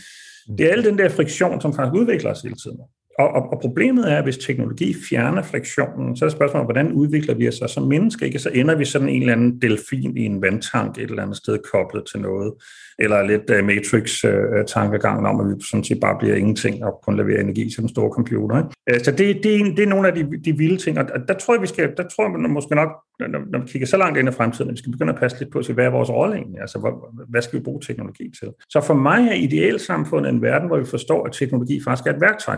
Det 0.57 0.67
er 0.67 0.71
al 0.71 0.83
den 0.83 0.97
der 0.97 1.09
friktion, 1.09 1.61
som 1.61 1.73
faktisk 1.73 2.01
udvikler 2.01 2.31
os 2.31 2.41
hele 2.41 2.55
tiden. 2.55 2.79
Og, 3.21 3.29
og, 3.29 3.51
og 3.51 3.59
problemet 3.61 4.11
er, 4.11 4.17
at 4.17 4.23
hvis 4.23 4.37
teknologi 4.37 4.95
fjerner 5.09 5.41
friktionen, 5.41 6.17
så 6.17 6.25
er 6.25 6.29
det 6.29 6.37
spørgsmålet, 6.37 6.65
hvordan 6.65 6.91
udvikler 6.91 7.35
vi 7.35 7.47
os 7.47 7.55
så 7.55 7.67
som 7.67 7.83
mennesker? 7.83 8.25
Ikke? 8.25 8.39
Så 8.39 8.49
ender 8.53 8.75
vi 8.75 8.85
sådan 8.85 9.09
en 9.09 9.21
eller 9.21 9.33
anden 9.33 9.61
delfin 9.61 10.17
i 10.17 10.25
en 10.25 10.41
vandtank 10.41 10.97
et 10.97 11.09
eller 11.09 11.23
andet 11.23 11.37
sted 11.37 11.57
koblet 11.73 12.03
til 12.11 12.19
noget. 12.21 12.53
Eller 12.99 13.23
lidt 13.23 13.49
uh, 13.49 13.65
Matrix-tankegangen 13.65 15.25
uh, 15.25 15.29
om, 15.29 15.39
at 15.39 15.47
vi 15.47 15.63
sådan 15.69 15.83
set 15.83 15.99
bare 15.99 16.17
bliver 16.19 16.35
ingenting 16.35 16.85
og 16.85 16.99
kun 17.03 17.17
leverer 17.17 17.41
energi 17.41 17.69
til 17.69 17.79
den 17.79 17.89
store 17.89 18.11
computer. 18.13 18.57
Ikke? 18.57 18.99
Uh, 18.99 19.03
så 19.03 19.11
det, 19.11 19.43
det, 19.43 19.55
er, 19.55 19.63
det 19.75 19.83
er 19.83 19.87
nogle 19.87 20.07
af 20.07 20.13
de, 20.15 20.23
de 20.45 20.57
vilde 20.57 20.77
ting, 20.77 20.99
og 20.99 21.05
der 21.27 21.33
tror 21.33 21.53
jeg, 21.53 21.61
vi 21.61 21.67
skal, 21.67 21.93
der 21.97 22.03
tror 22.07 22.23
jeg 22.23 22.49
måske 22.49 22.75
nok, 22.75 22.89
når, 23.19 23.27
når 23.51 23.59
vi 23.59 23.67
kigger 23.67 23.87
så 23.87 23.97
langt 23.97 24.19
ind 24.19 24.29
i 24.29 24.31
fremtiden, 24.31 24.69
at 24.69 24.73
vi 24.73 24.77
skal 24.77 24.91
begynde 24.91 25.13
at 25.13 25.19
passe 25.19 25.39
lidt 25.39 25.51
på, 25.51 25.59
at 25.59 25.67
hvad 25.67 25.85
er 25.85 25.89
vores 25.89 26.09
rolle 26.09 26.35
egentlig? 26.35 26.61
Altså, 26.61 26.79
hvad, 26.79 26.91
hvad 27.29 27.41
skal 27.41 27.59
vi 27.59 27.63
bruge 27.63 27.81
teknologi 27.81 28.31
til? 28.39 28.47
Så 28.69 28.81
for 28.81 28.93
mig 28.93 29.27
er 29.27 29.33
idealsamfundet 29.33 30.29
en 30.29 30.41
verden, 30.41 30.67
hvor 30.67 30.77
vi 30.77 30.85
forstår, 30.85 31.25
at 31.25 31.31
teknologi 31.31 31.81
faktisk 31.83 32.07
er 32.07 32.13
et 32.13 32.21
værktøj. 32.21 32.57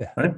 Ja. 0.00 0.28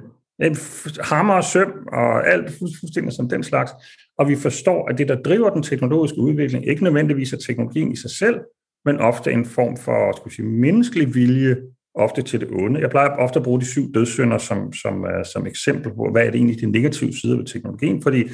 En 0.41 0.57
hammer 0.99 1.33
og 1.33 1.43
søm 1.43 1.87
og 1.93 2.27
alt 2.27 2.51
fuldstændig 2.59 3.13
som 3.13 3.29
den 3.29 3.43
slags. 3.43 3.71
Og 4.17 4.29
vi 4.29 4.35
forstår, 4.35 4.89
at 4.89 4.97
det, 4.97 5.07
der 5.07 5.21
driver 5.21 5.49
den 5.49 5.63
teknologiske 5.63 6.17
udvikling, 6.17 6.67
ikke 6.67 6.83
nødvendigvis 6.83 7.33
er 7.33 7.37
teknologien 7.37 7.91
i 7.91 7.95
sig 7.95 8.11
selv, 8.11 8.39
men 8.85 8.99
ofte 8.99 9.31
en 9.31 9.45
form 9.45 9.77
for 9.77 10.17
skulle 10.17 10.35
sige, 10.35 10.47
menneskelig 10.47 11.15
vilje, 11.15 11.57
ofte 11.95 12.21
til 12.21 12.39
det 12.39 12.49
onde. 12.51 12.79
Jeg 12.79 12.89
plejer 12.89 13.09
ofte 13.09 13.39
at 13.39 13.43
bruge 13.43 13.61
de 13.61 13.65
syv 13.65 13.93
dødssynder 13.93 14.37
som, 14.37 14.73
som, 14.73 15.01
uh, 15.01 15.25
som 15.33 15.47
eksempel 15.47 15.91
på, 15.95 16.09
hvad 16.11 16.25
er 16.25 16.31
det 16.31 16.35
egentlig 16.35 16.61
de 16.61 16.71
negative 16.71 17.13
sider 17.13 17.37
ved 17.37 17.45
teknologien, 17.45 18.01
fordi 18.01 18.29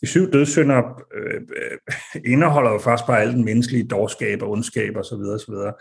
de 0.00 0.06
syv 0.06 0.32
dødssynder 0.32 1.02
øh, 1.14 1.40
øh, 1.56 2.22
indeholder 2.32 2.72
jo 2.72 2.78
faktisk 2.78 3.06
bare 3.06 3.20
al 3.20 3.32
den 3.32 3.44
menneskelige 3.44 3.88
dårskab 3.88 4.42
og 4.42 4.50
ondskab 4.50 4.96
osv. 4.96 5.18
videre. 5.48 5.72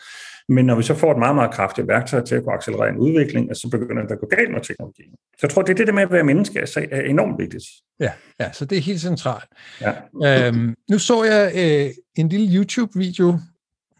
Men 0.49 0.65
når 0.65 0.75
vi 0.75 0.83
så 0.83 0.93
får 0.93 1.11
et 1.11 1.19
meget, 1.19 1.35
meget 1.35 1.51
kraftigt 1.51 1.87
værktøj 1.87 2.21
til 2.21 2.35
at 2.35 2.43
kunne 2.43 2.55
accelerere 2.55 2.89
en 2.89 2.97
udvikling, 2.97 3.55
så 3.55 3.69
begynder 3.69 4.01
det 4.01 4.11
at 4.11 4.19
gå 4.19 4.27
galt 4.27 4.51
med 4.51 4.61
teknologien. 4.61 5.11
Så 5.11 5.39
jeg 5.41 5.49
tror, 5.49 5.61
det 5.61 5.71
er 5.71 5.75
det 5.75 5.87
der 5.87 5.93
med 5.93 6.03
at 6.03 6.11
være 6.11 6.23
menneske 6.23 6.59
er 6.75 7.01
enormt 7.01 7.39
vigtigt. 7.39 7.63
Ja, 7.99 8.11
ja 8.39 8.51
så 8.51 8.65
det 8.65 8.77
er 8.77 8.81
helt 8.81 9.01
centralt. 9.01 9.49
Ja. 9.81 10.47
Øhm, 10.47 10.75
nu 10.91 10.99
så 10.99 11.23
jeg 11.23 11.51
øh, 11.55 11.91
en 12.17 12.29
lille 12.29 12.57
YouTube-video, 12.57 13.39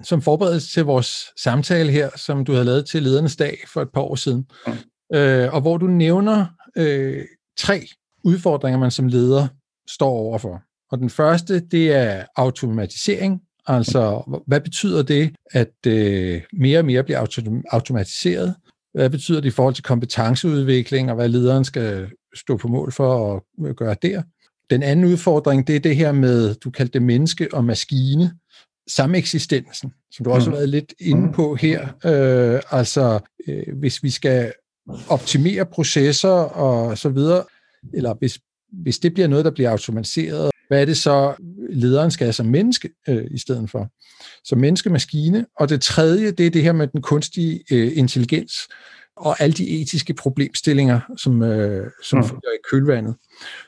som 0.03 0.21
forberedes 0.21 0.71
til 0.71 0.83
vores 0.83 1.25
samtale 1.37 1.91
her, 1.91 2.09
som 2.15 2.45
du 2.45 2.51
havde 2.51 2.65
lavet 2.65 2.85
til 2.85 3.03
ledernes 3.03 3.35
dag 3.35 3.57
for 3.73 3.81
et 3.81 3.89
par 3.93 4.01
år 4.01 4.15
siden, 4.15 4.45
mm. 4.67 5.17
øh, 5.17 5.53
og 5.53 5.61
hvor 5.61 5.77
du 5.77 5.87
nævner 5.87 6.45
øh, 6.77 7.25
tre 7.57 7.81
udfordringer, 8.23 8.79
man 8.79 8.91
som 8.91 9.07
leder 9.07 9.47
står 9.89 10.09
overfor. 10.09 10.61
Og 10.91 10.97
den 10.97 11.09
første, 11.09 11.59
det 11.59 11.95
er 11.95 12.25
automatisering. 12.35 13.41
Altså, 13.69 14.23
hvad 14.47 14.61
betyder 14.61 15.03
det, 15.03 15.35
at 15.51 15.73
øh, 15.87 16.41
mere 16.53 16.79
og 16.79 16.85
mere 16.85 17.03
bliver 17.03 17.19
autom- 17.19 17.63
automatiseret? 17.71 18.55
Hvad 18.93 19.09
betyder 19.09 19.41
det 19.41 19.47
i 19.47 19.51
forhold 19.51 19.75
til 19.75 19.83
kompetenceudvikling, 19.83 21.09
og 21.09 21.15
hvad 21.15 21.29
lederen 21.29 21.65
skal 21.65 22.07
stå 22.35 22.57
på 22.57 22.67
mål 22.67 22.91
for 22.91 23.35
at 23.35 23.75
gøre 23.75 23.95
der? 24.01 24.21
Den 24.69 24.83
anden 24.83 25.05
udfordring, 25.05 25.67
det 25.67 25.75
er 25.75 25.79
det 25.79 25.95
her 25.95 26.11
med, 26.11 26.55
du 26.55 26.69
kaldte 26.71 26.93
det 26.93 27.01
menneske 27.01 27.47
og 27.53 27.65
maskine, 27.65 28.31
sameksistensen, 28.87 29.93
som 30.11 30.23
du 30.23 30.31
også 30.31 30.49
har 30.49 30.55
mm. 30.55 30.57
været 30.57 30.69
lidt 30.69 30.93
inde 30.99 31.33
på 31.33 31.55
her. 31.55 31.87
Øh, 32.05 32.61
altså, 32.71 33.19
øh, 33.47 33.77
hvis 33.79 34.03
vi 34.03 34.09
skal 34.09 34.53
optimere 35.09 35.65
processer 35.65 36.29
og 36.29 36.97
så 36.97 37.09
videre, 37.09 37.43
eller 37.93 38.13
hvis 38.13 38.39
hvis 38.71 38.99
det 38.99 39.13
bliver 39.13 39.27
noget, 39.27 39.45
der 39.45 39.51
bliver 39.51 39.69
automatiseret, 39.69 40.51
hvad 40.69 40.81
er 40.81 40.85
det 40.85 40.97
så, 40.97 41.33
lederen 41.69 42.11
skal 42.11 42.25
have 42.25 42.33
som 42.33 42.45
menneske 42.45 42.89
øh, 43.09 43.25
i 43.31 43.37
stedet 43.37 43.69
for? 43.69 43.89
Så 44.43 44.55
menneske-maskine. 44.55 45.45
Og 45.59 45.69
det 45.69 45.81
tredje, 45.81 46.31
det 46.31 46.45
er 46.45 46.49
det 46.49 46.63
her 46.63 46.73
med 46.73 46.87
den 46.87 47.01
kunstige 47.01 47.63
øh, 47.71 47.97
intelligens 47.97 48.53
og 49.19 49.41
alle 49.41 49.53
de 49.53 49.81
etiske 49.81 50.13
problemstillinger, 50.13 50.99
som, 51.17 51.43
øh, 51.43 51.91
som 52.03 52.19
mm. 52.19 52.23
følger 52.23 52.51
i 52.55 52.61
kølvandet 52.71 53.15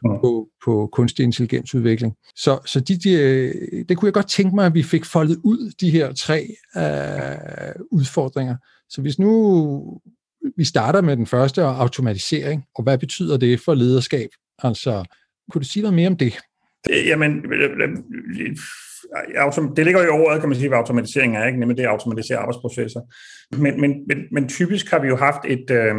mm. 0.04 0.10
på, 0.22 0.48
på 0.66 0.90
kunstig 0.92 1.24
intelligensudvikling. 1.24 2.16
Så, 2.36 2.60
så 2.66 2.80
de, 2.80 2.98
de, 2.98 3.12
øh, 3.12 3.86
det 3.90 3.98
kunne 3.98 4.08
jeg 4.08 4.14
godt 4.14 4.30
tænke 4.30 4.56
mig, 4.56 4.66
at 4.66 4.74
vi 4.74 4.84
fik 4.84 5.06
foldet 5.06 5.38
ud, 5.44 5.72
de 5.82 5.90
her 5.90 6.14
tre 6.14 6.56
øh, 6.78 7.76
udfordringer. 7.92 8.56
Så 8.90 9.02
hvis 9.02 9.20
nu 9.20 10.02
vi 10.58 10.64
starter 10.64 11.02
med 11.02 11.18
den 11.18 11.28
første, 11.28 11.66
og 11.66 11.82
automatisering, 11.82 12.64
og 12.76 12.84
hvad 12.84 12.98
betyder 12.98 13.38
det 13.38 13.60
for 13.60 13.74
lederskab? 13.74 14.30
Altså, 14.60 15.06
kunne 15.52 15.60
du 15.60 15.68
sige 15.68 15.84
noget 15.84 15.96
mere 15.96 16.08
om 16.08 16.18
det? 16.18 16.40
Øh, 16.90 17.08
jamen, 17.08 17.46
øh, 17.54 17.70
øh, 17.80 18.58
det 19.76 19.86
ligger 19.86 20.04
jo 20.04 20.08
i 20.08 20.20
ordet, 20.20 20.40
kan 20.40 20.50
man 20.50 20.58
sige, 20.58 20.68
hvad 20.68 20.78
automatisering 20.78 21.38
er, 21.38 21.48
ikke? 21.48 21.60
Nemlig 21.60 21.78
det 21.78 21.84
at 21.84 21.90
automatisere 21.90 22.38
arbejdsprocesser. 22.38 23.02
Men, 23.58 23.82
men, 23.82 24.06
men, 24.08 24.18
men 24.32 24.50
typisk 24.50 24.90
har 24.92 25.00
vi 25.00 25.08
jo 25.08 25.16
haft 25.16 25.46
et, 25.46 25.72
øh, 25.72 25.96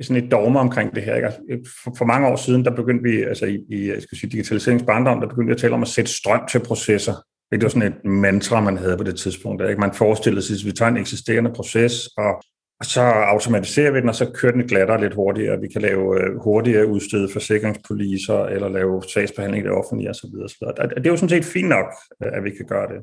sådan 0.00 0.24
et 0.24 0.30
dogme 0.30 0.60
omkring 0.60 0.94
det 0.94 1.02
her. 1.02 1.14
Ikke? 1.14 1.26
Altså, 1.26 1.40
for, 1.84 1.94
for 1.98 2.04
mange 2.04 2.28
år 2.28 2.36
siden, 2.36 2.64
der 2.64 2.70
begyndte 2.70 3.10
vi, 3.10 3.22
altså 3.22 3.46
i, 3.46 3.58
i 3.70 3.88
jeg 3.88 4.02
skal 4.02 4.18
sige, 4.18 4.30
digitaliseringsbarndom, 4.30 5.20
der 5.20 5.28
begyndte 5.28 5.46
vi 5.46 5.52
at 5.52 5.60
tale 5.60 5.74
om 5.74 5.82
at 5.82 5.88
sætte 5.88 6.12
strøm 6.12 6.46
til 6.50 6.60
processer. 6.60 7.14
Det 7.52 7.62
var 7.62 7.68
sådan 7.68 7.92
et 7.92 8.04
mantra, 8.04 8.60
man 8.60 8.76
havde 8.76 8.96
på 8.96 9.04
det 9.04 9.16
tidspunkt. 9.16 9.62
Ikke? 9.62 9.80
Man 9.80 9.94
forestillede 9.94 10.42
sig, 10.42 10.54
at 10.54 10.66
vi 10.66 10.72
tager 10.72 10.90
en 10.90 10.96
eksisterende 10.96 11.52
proces, 11.54 12.06
og, 12.06 12.42
og 12.82 12.86
så 12.86 13.00
automatiserer 13.00 13.90
vi 13.90 14.00
den, 14.00 14.08
og 14.08 14.14
så 14.14 14.30
kører 14.34 14.52
den 14.52 14.66
glattere 14.66 15.00
lidt 15.00 15.14
hurtigere. 15.14 15.60
Vi 15.60 15.68
kan 15.68 15.82
lave 15.82 16.20
øh, 16.20 16.40
hurtigere 16.40 16.86
udstede 16.86 17.28
forsikringspoliser, 17.32 18.44
eller 18.44 18.68
lave 18.68 19.02
sagsbehandling 19.02 19.64
i 19.64 19.66
det 19.68 19.76
offentlige 19.76 20.10
osv. 20.10 20.34
Og 20.66 20.96
det 20.96 21.06
er 21.06 21.10
jo 21.10 21.16
sådan 21.16 21.28
set 21.28 21.44
fint 21.44 21.68
nok, 21.68 21.86
øh, 22.22 22.30
at 22.32 22.44
vi 22.44 22.50
kan 22.50 22.66
gøre 22.66 22.88
det. 22.92 23.00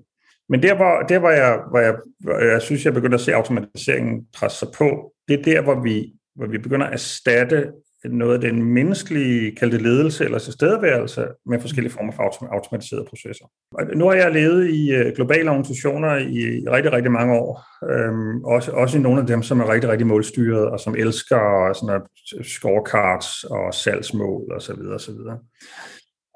Men 0.50 0.64
der, 0.64 0.76
hvor, 0.76 1.02
der 1.10 1.20
hvor, 1.20 1.30
jeg, 1.30 1.60
hvor, 1.70 1.80
jeg, 1.80 1.96
hvor 2.20 2.38
jeg 2.52 2.62
synes, 2.62 2.86
jeg 2.86 2.94
begynder 2.94 3.18
at 3.18 3.22
se 3.22 3.36
automatiseringen 3.36 4.26
presse 4.38 4.60
sig 4.60 4.68
på, 4.78 5.14
det 5.28 5.40
er 5.40 5.44
der, 5.44 5.62
hvor 5.62 5.82
vi, 5.82 6.14
hvor 6.36 6.48
vi 6.48 6.58
begynder 6.58 6.86
at 6.86 6.94
erstatte 6.94 7.72
noget 8.04 8.34
af 8.34 8.42
den 8.42 8.64
menneskelige 8.64 9.56
kaldte 9.56 9.78
ledelse 9.78 10.26
eller 10.26 10.40
tilstedeværelse 10.40 11.28
med 11.46 11.62
forskellige 11.62 11.94
former 11.94 12.12
for 12.12 12.54
automatiserede 12.54 13.06
processer. 13.10 13.46
Og 13.72 13.86
nu 13.96 14.06
har 14.06 14.14
jeg 14.14 14.32
levet 14.32 14.70
i 14.70 14.92
øh, 14.92 15.16
globale 15.16 15.50
organisationer 15.50 16.16
i 16.16 16.68
rigtig, 16.68 16.94
rigtig 16.94 17.12
mange 17.12 17.34
år. 17.34 17.66
Øhm, 17.92 18.44
også, 18.44 18.72
også 18.72 18.98
i 18.98 19.02
nogle 19.02 19.22
af 19.22 19.28
dem, 19.28 19.44
som 19.44 19.60
er 19.60 19.74
rigtig, 19.74 19.90
rigtig 19.90 20.08
målstyret 20.08 20.70
og 20.70 20.80
som 20.80 20.96
elsker 20.96 21.74
sådan 21.74 22.02
øh, 22.38 22.46
scorecards 22.46 23.44
og 23.44 23.74
salgsmål 23.74 24.54
osv. 24.56 24.76
videre. 24.78 25.40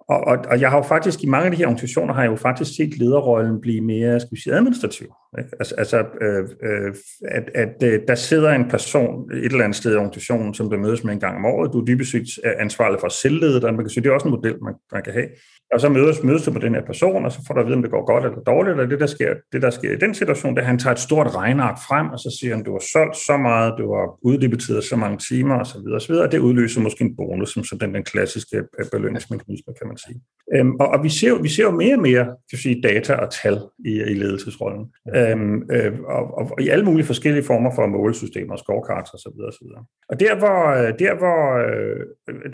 Og, 0.09 0.19
og, 0.19 0.37
og 0.49 0.61
jeg 0.61 0.69
har 0.69 0.77
jo 0.77 0.83
faktisk, 0.83 1.23
i 1.23 1.27
mange 1.27 1.45
af 1.45 1.51
de 1.51 1.57
her 1.57 1.65
organisationer, 1.65 2.13
har 2.13 2.21
jeg 2.21 2.31
jo 2.31 2.35
faktisk 2.35 2.75
set 2.75 2.97
lederrollen 2.97 3.61
blive 3.61 3.81
mere, 3.81 4.19
skal 4.19 4.31
vi 4.31 4.41
sige, 4.41 4.53
administrativ. 4.53 5.07
Ikke? 5.39 5.49
Altså, 5.59 5.75
altså 5.77 5.97
øh, 6.21 6.43
øh, 6.63 6.93
at, 7.27 7.49
at 7.55 7.83
øh, 7.83 7.99
der 8.07 8.15
sidder 8.15 8.51
en 8.51 8.69
person 8.69 9.31
et 9.31 9.45
eller 9.45 9.63
andet 9.63 9.75
sted 9.75 9.93
i 9.93 9.95
organisationen, 9.95 10.53
som 10.53 10.69
der 10.69 10.77
mødes 10.77 11.03
med 11.03 11.13
en 11.13 11.19
gang 11.19 11.37
om 11.37 11.45
året. 11.45 11.73
Du 11.73 11.79
er 11.81 11.85
dybest 11.85 12.11
set 12.11 12.27
øh, 12.45 12.51
ansvarlig 12.59 12.99
for 12.99 13.09
selvledet, 13.09 13.63
man 13.63 13.77
kan 13.77 13.89
sige, 13.89 14.03
det 14.03 14.09
er 14.09 14.13
også 14.13 14.27
en 14.27 14.35
model, 14.35 14.63
man, 14.63 14.73
man 14.91 15.03
kan 15.03 15.13
have. 15.13 15.27
Og 15.73 15.81
så 15.81 15.89
mødes, 15.89 16.23
mødes 16.23 16.43
du 16.43 16.51
med 16.51 16.61
den 16.61 16.75
her 16.75 16.85
person, 16.85 17.25
og 17.25 17.31
så 17.31 17.39
får 17.47 17.53
du 17.53 17.59
at 17.59 17.65
vide, 17.65 17.75
om 17.75 17.81
det 17.81 17.91
går 17.91 18.05
godt 18.05 18.25
eller 18.25 18.39
dårligt, 18.39 18.79
og 18.79 18.89
det 18.89 18.99
der 18.99 19.05
sker, 19.05 19.33
det 19.53 19.61
der 19.61 19.69
sker 19.69 19.91
i 19.91 19.95
den 19.95 20.13
situation, 20.13 20.51
det 20.51 20.57
er, 20.57 20.61
at 20.61 20.67
han 20.67 20.79
tager 20.79 20.93
et 20.93 20.99
stort 20.99 21.35
regnark 21.35 21.77
frem, 21.87 22.07
og 22.09 22.19
så 22.19 22.37
siger 22.39 22.55
han, 22.55 22.63
du 22.63 22.71
har 22.71 22.83
solgt 22.93 23.17
så 23.17 23.37
meget, 23.37 23.73
du 23.77 23.93
har 23.93 24.19
uddebiteret 24.21 24.83
så 24.83 24.95
mange 24.95 25.17
timer, 25.17 25.59
osv., 25.59 25.87
osv., 25.95 26.11
og 26.11 26.31
det 26.31 26.39
udløser 26.39 26.81
måske 26.81 27.03
en 27.03 27.15
bonus, 27.15 27.53
som, 27.53 27.63
sådan 27.63 27.87
den, 27.87 27.95
den 27.95 28.03
klassiske 28.03 28.57
øh, 28.79 28.85
belønningsmekanisme, 28.91 29.73
kan 29.79 29.87
man 29.87 29.97
sige. 29.97 30.21
Øhm, 30.55 30.75
og, 30.79 30.87
og 30.87 31.03
vi, 31.03 31.09
ser, 31.09 31.41
vi 31.41 31.49
ser 31.49 31.63
jo 31.63 31.71
mere 31.71 31.95
og 31.95 32.01
mere 32.01 32.25
kan 32.49 32.59
sige, 32.59 32.81
data 32.81 33.13
og 33.13 33.31
tal 33.43 33.57
i, 33.85 33.91
i 33.91 34.13
ledelsesrollen, 34.13 34.85
øhm, 35.29 35.55
øh, 35.71 35.99
og, 36.15 36.37
og, 36.37 36.51
og 36.51 36.61
i 36.61 36.69
alle 36.69 36.85
mulige 36.85 37.05
forskellige 37.05 37.43
former 37.43 37.71
for 37.75 37.85
målesystemer, 37.85 38.55
scorecards 38.55 39.13
osv. 39.13 39.39
osv. 39.49 39.67
Og 40.09 40.19
der 40.19 40.35
hvor, 40.35 40.59
øh, 40.69 40.93
der 40.99 41.13
hvor 41.15 41.39
øh, 41.57 41.99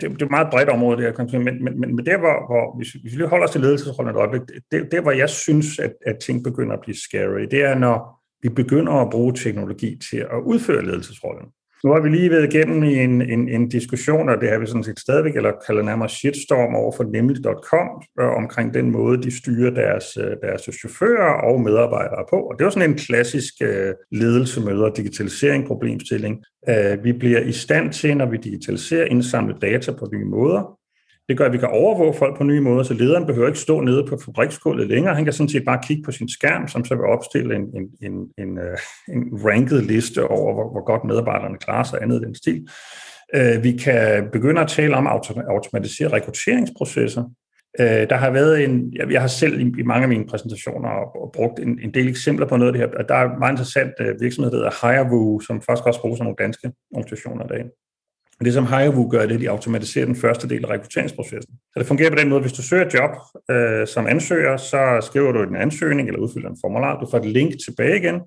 det 0.00 0.22
er 0.22 0.24
et 0.24 0.30
meget 0.30 0.48
bredt 0.50 0.68
område, 0.68 0.96
det 0.96 1.04
her, 1.04 1.38
men, 1.38 1.64
men, 1.64 1.80
men, 1.80 1.96
men 1.96 2.06
der 2.06 2.18
hvor, 2.18 2.36
hvor 2.50 2.76
hvis, 2.76 2.88
hvis 2.92 3.12
vi 3.12 3.16
lige 3.16 3.28
holder 3.28 3.46
os 3.46 3.50
til 3.50 3.60
ledelsesrollen 3.60 4.14
et 4.14 4.18
øjeblik, 4.18 4.42
det, 4.72 4.92
der 4.92 5.00
hvor 5.00 5.12
jeg 5.12 5.28
synes, 5.28 5.78
at, 5.78 5.92
at 6.06 6.18
ting 6.18 6.44
begynder 6.44 6.72
at 6.72 6.80
blive 6.80 6.96
scary, 6.96 7.42
det 7.50 7.64
er 7.64 7.74
når 7.74 8.20
vi 8.42 8.48
begynder 8.48 8.92
at 8.92 9.10
bruge 9.10 9.32
teknologi 9.34 9.98
til 10.10 10.16
at 10.16 10.40
udføre 10.44 10.84
ledelsesrollen. 10.84 11.46
Nu 11.84 11.92
har 11.92 12.00
vi 12.00 12.08
lige 12.08 12.30
været 12.30 12.54
igennem 12.54 12.82
i 12.82 12.94
en, 12.94 13.22
en, 13.22 13.48
en 13.48 13.68
diskussion, 13.68 14.28
og 14.28 14.40
det 14.40 14.50
har 14.50 14.58
vi 14.58 14.66
sådan 14.66 14.84
set 14.84 15.00
stadigvæk, 15.00 15.36
eller 15.36 15.52
kalder 15.66 15.82
nærmere 15.82 16.08
shitstorm 16.08 16.74
over 16.74 16.92
for 16.96 17.04
nemlig.com, 17.04 17.88
øh, 18.20 18.36
omkring 18.36 18.74
den 18.74 18.90
måde, 18.90 19.22
de 19.22 19.38
styrer 19.38 19.70
deres, 19.70 20.16
øh, 20.16 20.36
deres 20.42 20.68
chauffører 20.78 21.32
og 21.32 21.60
medarbejdere 21.60 22.24
på. 22.30 22.36
Og 22.36 22.54
det 22.58 22.64
var 22.64 22.70
sådan 22.70 22.90
en 22.90 22.96
klassisk 22.96 23.54
øh, 23.62 23.94
ledelse 24.12 24.60
møder 24.60 24.90
digitalisering 24.90 25.66
problemstilling. 25.66 26.44
Øh, 26.68 27.04
vi 27.04 27.12
bliver 27.12 27.40
i 27.40 27.52
stand 27.52 27.92
til, 27.92 28.16
når 28.16 28.26
vi 28.26 28.36
digitaliserer, 28.36 29.04
indsamle 29.04 29.54
data 29.62 29.92
på 29.92 30.08
nye 30.12 30.24
måder, 30.24 30.79
det 31.30 31.38
gør, 31.38 31.46
at 31.46 31.52
vi 31.52 31.58
kan 31.58 31.68
overvåge 31.68 32.14
folk 32.14 32.36
på 32.36 32.44
nye 32.44 32.60
måder, 32.60 32.82
så 32.82 32.94
lederen 32.94 33.26
behøver 33.26 33.48
ikke 33.48 33.58
stå 33.58 33.80
nede 33.80 34.06
på 34.08 34.18
fabriksgulvet 34.24 34.88
længere. 34.88 35.14
Han 35.14 35.24
kan 35.24 35.32
sådan 35.32 35.48
set 35.48 35.64
bare 35.64 35.80
kigge 35.86 36.02
på 36.02 36.12
sin 36.12 36.28
skærm, 36.28 36.68
som 36.68 36.84
så 36.84 36.94
vil 36.94 37.04
opstille 37.04 37.54
en, 37.56 37.62
en, 37.62 37.88
en, 38.02 38.12
en, 38.38 38.58
øh, 38.58 38.78
en 39.08 39.22
ranket 39.46 39.84
liste 39.84 40.28
over, 40.28 40.54
hvor, 40.54 40.70
hvor 40.70 40.84
godt 40.84 41.04
medarbejderne 41.04 41.58
klarer 41.58 41.84
sig 41.84 41.98
andet 42.02 42.22
i 42.22 42.24
den 42.24 42.34
stil. 42.34 42.68
Øh, 43.34 43.64
vi 43.64 43.72
kan 43.72 44.28
begynde 44.32 44.60
at 44.60 44.68
tale 44.68 44.96
om 44.96 45.06
at 45.06 45.12
automatisere 45.48 46.08
rekrutteringsprocesser. 46.08 47.24
Øh, 47.80 48.10
der 48.10 48.16
har 48.16 48.30
været 48.30 48.64
en, 48.64 48.92
jeg 49.10 49.20
har 49.20 49.28
selv 49.28 49.60
i 49.78 49.82
mange 49.82 50.02
af 50.02 50.08
mine 50.08 50.26
præsentationer 50.26 50.90
brugt 51.34 51.58
en, 51.58 51.80
en 51.82 51.94
del 51.94 52.08
eksempler 52.08 52.46
på 52.46 52.56
noget 52.56 52.72
af 52.74 52.78
det 52.78 52.88
her. 52.88 53.02
Der 53.02 53.14
er 53.14 53.38
meget 53.38 53.52
interessant 53.52 53.92
virksomhed, 54.20 54.50
der 54.50 54.56
hedder 54.56 54.86
Hirevoo, 54.86 55.40
som 55.40 55.62
faktisk 55.62 55.86
også 55.86 56.00
bruger 56.00 56.24
nogle 56.24 56.36
danske 56.38 56.72
organisationer 56.94 57.44
i 57.44 57.48
dag. 57.48 57.64
Men 58.40 58.44
det, 58.44 58.54
som 58.54 58.66
Hirevu 58.66 59.08
gør, 59.10 59.22
det 59.22 59.30
er, 59.30 59.34
at 59.34 59.40
de 59.40 59.50
automatiserer 59.50 60.06
den 60.06 60.16
første 60.16 60.48
del 60.48 60.64
af 60.64 60.70
rekrutteringsprocessen. 60.70 61.54
Så 61.72 61.78
det 61.78 61.86
fungerer 61.86 62.10
på 62.10 62.16
den 62.16 62.28
måde, 62.28 62.40
hvis 62.40 62.52
du 62.52 62.62
søger 62.62 62.86
et 62.86 62.94
job 62.94 63.10
øh, 63.50 63.86
som 63.86 64.06
ansøger, 64.06 64.56
så 64.56 65.06
skriver 65.06 65.32
du 65.32 65.42
en 65.42 65.56
ansøgning 65.56 66.08
eller 66.08 66.20
udfylder 66.20 66.48
en 66.48 66.56
formular. 66.60 67.00
Du 67.00 67.10
får 67.10 67.18
et 67.18 67.26
link 67.26 67.52
tilbage 67.64 67.96
igen. 67.98 68.20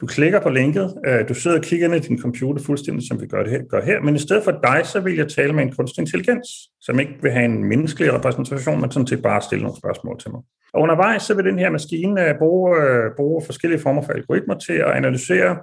Du 0.00 0.06
klikker 0.06 0.40
på 0.40 0.48
linket. 0.48 0.94
Øh, 1.06 1.28
du 1.28 1.34
sidder 1.34 1.56
og 1.58 1.62
kigger 1.62 1.88
ned 1.88 1.96
i 1.96 2.08
din 2.08 2.18
computer 2.18 2.62
fuldstændig, 2.62 3.08
som 3.08 3.20
vi 3.20 3.26
gør, 3.26 3.42
det 3.42 3.52
her, 3.52 3.62
gør 3.70 3.84
her. 3.84 4.00
Men 4.00 4.14
i 4.16 4.18
stedet 4.18 4.44
for 4.44 4.50
dig, 4.50 4.80
så 4.84 5.00
vil 5.00 5.16
jeg 5.16 5.28
tale 5.28 5.52
med 5.52 5.62
en 5.62 5.72
kunstig 5.72 6.00
intelligens, 6.00 6.48
som 6.80 7.00
ikke 7.00 7.14
vil 7.22 7.32
have 7.32 7.44
en 7.44 7.64
menneskelig 7.64 8.12
repræsentation, 8.12 8.80
men 8.80 8.90
sådan 8.90 9.06
set 9.06 9.22
bare 9.22 9.42
stille 9.42 9.62
nogle 9.62 9.78
spørgsmål 9.78 10.18
til 10.18 10.30
mig. 10.30 10.40
Og 10.74 10.82
undervejs, 10.82 11.22
så 11.22 11.34
vil 11.34 11.44
den 11.44 11.58
her 11.58 11.70
maskine 11.70 12.28
øh, 12.28 12.38
bruge, 12.38 12.82
øh, 12.82 13.10
bruge 13.16 13.42
forskellige 13.46 13.80
former 13.80 14.02
for 14.02 14.12
algoritmer 14.12 14.58
til 14.58 14.72
at 14.72 14.90
analysere 14.90 15.56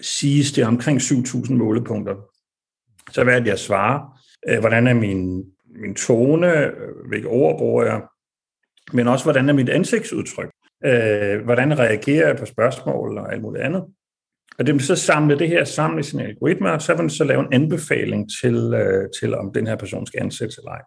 siges 0.00 0.52
det 0.52 0.64
omkring 0.64 0.98
7.000 1.00 1.52
målepunkter 1.52 2.14
så 3.10 3.24
hvad 3.24 3.34
er 3.34 3.38
det, 3.38 3.46
jeg 3.46 3.58
svarer? 3.58 4.20
Øh, 4.48 4.60
hvordan 4.60 4.86
er 4.86 4.94
min, 4.94 5.44
min 5.80 5.94
tone? 5.94 6.66
Øh, 6.66 6.72
hvilke 7.08 7.28
ord 7.28 7.58
bruger 7.58 7.84
jeg? 7.84 8.02
Men 8.92 9.08
også, 9.08 9.24
hvordan 9.24 9.48
er 9.48 9.52
mit 9.52 9.68
ansigtsudtryk? 9.68 10.50
Øh, 10.84 11.44
hvordan 11.44 11.78
reagerer 11.78 12.26
jeg 12.26 12.36
på 12.36 12.46
spørgsmål 12.46 13.18
og 13.18 13.32
alt 13.32 13.42
muligt 13.42 13.64
andet? 13.64 13.84
Og 14.58 14.66
det 14.66 14.74
vil 14.74 14.84
så 14.84 14.96
samle 14.96 15.38
det 15.38 15.48
her 15.48 15.64
sammen 15.64 16.00
i 16.00 16.02
sin 16.02 16.20
algoritme, 16.20 16.72
og 16.72 16.82
så 16.82 16.92
vil 16.92 17.00
den 17.00 17.10
så 17.10 17.24
lave 17.24 17.40
en 17.40 17.52
anbefaling 17.52 18.30
til, 18.42 18.74
til 19.20 19.34
om 19.34 19.52
den 19.52 19.66
her 19.66 19.76
person 19.76 20.06
skal 20.06 20.22
ansættes 20.22 20.58
eller 20.58 20.70
ej 20.70 20.82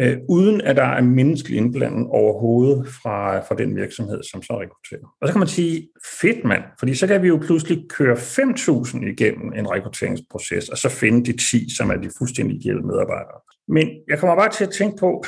øh, 0.00 0.16
uden 0.28 0.60
at 0.60 0.76
der 0.76 0.84
er 0.84 1.02
menneskelig 1.02 1.56
indblanding 1.58 2.10
overhovedet 2.10 2.88
fra, 3.02 3.40
fra 3.40 3.54
den 3.54 3.76
virksomhed, 3.76 4.22
som 4.22 4.42
så 4.42 4.60
rekrutterer. 4.60 5.16
Og 5.20 5.28
så 5.28 5.32
kan 5.32 5.38
man 5.38 5.48
sige, 5.48 5.88
fedt 6.20 6.44
mand, 6.44 6.62
fordi 6.78 6.94
så 6.94 7.06
kan 7.06 7.22
vi 7.22 7.28
jo 7.28 7.40
pludselig 7.46 7.84
køre 7.88 8.16
5.000 8.16 9.06
igennem 9.06 9.52
en 9.52 9.70
rekrutteringsproces, 9.70 10.68
og 10.68 10.78
så 10.78 10.88
finde 10.88 11.32
de 11.32 11.36
10, 11.50 11.74
som 11.76 11.90
er 11.90 11.96
de 11.96 12.10
fuldstændig 12.18 12.56
ideelle 12.56 12.82
medarbejdere. 12.82 13.40
Men 13.68 13.88
jeg 14.08 14.18
kommer 14.18 14.36
bare 14.36 14.52
til 14.52 14.64
at 14.64 14.70
tænke 14.70 14.96
på, 15.00 15.24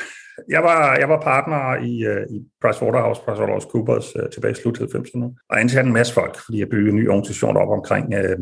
jeg 0.48 0.62
var, 0.62 0.96
jeg 0.96 1.08
var 1.08 1.20
partner 1.20 1.84
i, 1.90 2.04
øh, 2.04 2.26
i 2.30 2.38
Pricewaterhouse, 2.62 3.20
PricewaterhouseCoopers 3.20 4.04
Coopers 4.04 4.24
øh, 4.24 4.30
tilbage 4.30 4.52
i 4.52 4.54
slut 4.54 4.78
90'erne, 4.78 5.44
og 5.50 5.60
ansatte 5.60 5.86
en 5.88 5.92
masse 5.92 6.14
folk, 6.14 6.38
fordi 6.44 6.58
jeg 6.58 6.68
byggede 6.68 6.90
en 6.90 6.96
ny 6.96 7.08
organisation 7.08 7.56
op 7.56 7.68
omkring 7.68 8.14
øh, 8.14 8.38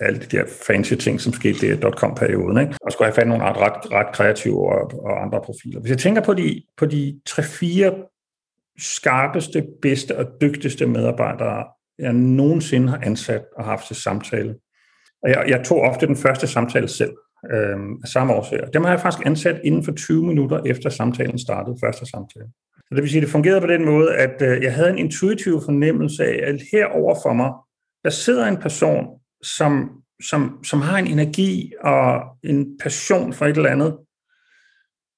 alle 0.00 0.18
de 0.20 0.36
der 0.36 0.44
fancy 0.66 0.94
ting, 0.94 1.20
som 1.20 1.32
skete 1.32 1.68
i 1.68 1.76
dot-com-perioden, 1.76 2.58
ikke? 2.58 2.74
og 2.80 2.92
skulle 2.92 3.06
have 3.06 3.14
fandt 3.14 3.28
nogle 3.28 3.44
ret, 3.44 3.56
ret, 3.56 3.92
ret 3.92 4.14
kreative 4.14 4.72
og, 4.72 5.04
og 5.04 5.22
andre 5.22 5.40
profiler. 5.40 5.80
Hvis 5.80 5.90
jeg 5.90 5.98
tænker 5.98 6.22
på 6.22 6.34
de, 6.34 6.62
på 6.76 6.86
de 6.86 7.20
3-4 7.30 8.10
skarpeste, 8.78 9.66
bedste 9.82 10.18
og 10.18 10.26
dygtigste 10.40 10.86
medarbejdere, 10.86 11.64
jeg 11.98 12.12
nogensinde 12.12 12.88
har 12.88 13.00
ansat 13.02 13.44
og 13.56 13.64
haft 13.64 13.86
til 13.86 13.96
samtale, 13.96 14.54
og 15.22 15.30
jeg, 15.30 15.44
jeg 15.48 15.64
tog 15.64 15.80
ofte 15.80 16.06
den 16.06 16.16
første 16.16 16.46
samtale 16.46 16.88
selv, 16.88 17.12
øh, 17.52 17.78
af 18.02 18.08
samme 18.08 18.34
årsager. 18.34 18.66
Dem 18.66 18.84
har 18.84 18.90
jeg 18.90 19.00
faktisk 19.00 19.26
ansat 19.26 19.60
inden 19.64 19.84
for 19.84 19.92
20 19.92 20.26
minutter 20.26 20.60
efter 20.66 20.90
samtalen 20.90 21.38
startede, 21.38 21.76
første 21.84 22.06
samtale. 22.06 22.46
Så 22.76 22.94
det 22.94 23.02
vil 23.02 23.10
sige, 23.10 23.20
at 23.20 23.22
det 23.22 23.32
fungerede 23.32 23.60
på 23.60 23.66
den 23.66 23.84
måde, 23.84 24.16
at 24.16 24.42
øh, 24.42 24.62
jeg 24.62 24.74
havde 24.74 24.90
en 24.90 24.98
intuitiv 24.98 25.60
fornemmelse 25.64 26.24
af, 26.24 26.40
at 26.42 26.60
herover 26.72 27.14
for 27.22 27.32
mig, 27.32 27.52
der 28.04 28.10
sidder 28.10 28.46
en 28.46 28.56
person, 28.56 29.06
som, 29.42 29.90
som, 30.22 30.64
som 30.64 30.80
har 30.80 30.98
en 30.98 31.06
energi 31.06 31.72
og 31.80 32.22
en 32.42 32.78
passion 32.78 33.32
for 33.32 33.46
et 33.46 33.56
eller 33.56 33.70
andet. 33.70 33.96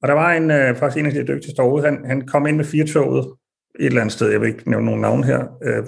Og 0.02 0.08
der 0.08 0.14
var 0.14 0.32
en, 0.32 0.50
øh, 0.50 0.76
faktisk 0.76 0.98
en 0.98 1.06
af 1.06 1.12
de 1.12 1.32
dygtigste 1.32 1.56
derude, 1.56 1.84
han, 1.84 2.04
han 2.04 2.26
kom 2.26 2.46
ind 2.46 2.56
med 2.56 2.64
firetoget 2.64 3.26
et 3.80 3.86
eller 3.86 4.00
andet 4.00 4.12
sted, 4.12 4.30
jeg 4.30 4.40
vil 4.40 4.48
ikke 4.48 4.70
nævne 4.70 4.86
nogen 4.86 5.00
navn 5.00 5.24
her, 5.24 5.40
øh, 5.62 5.84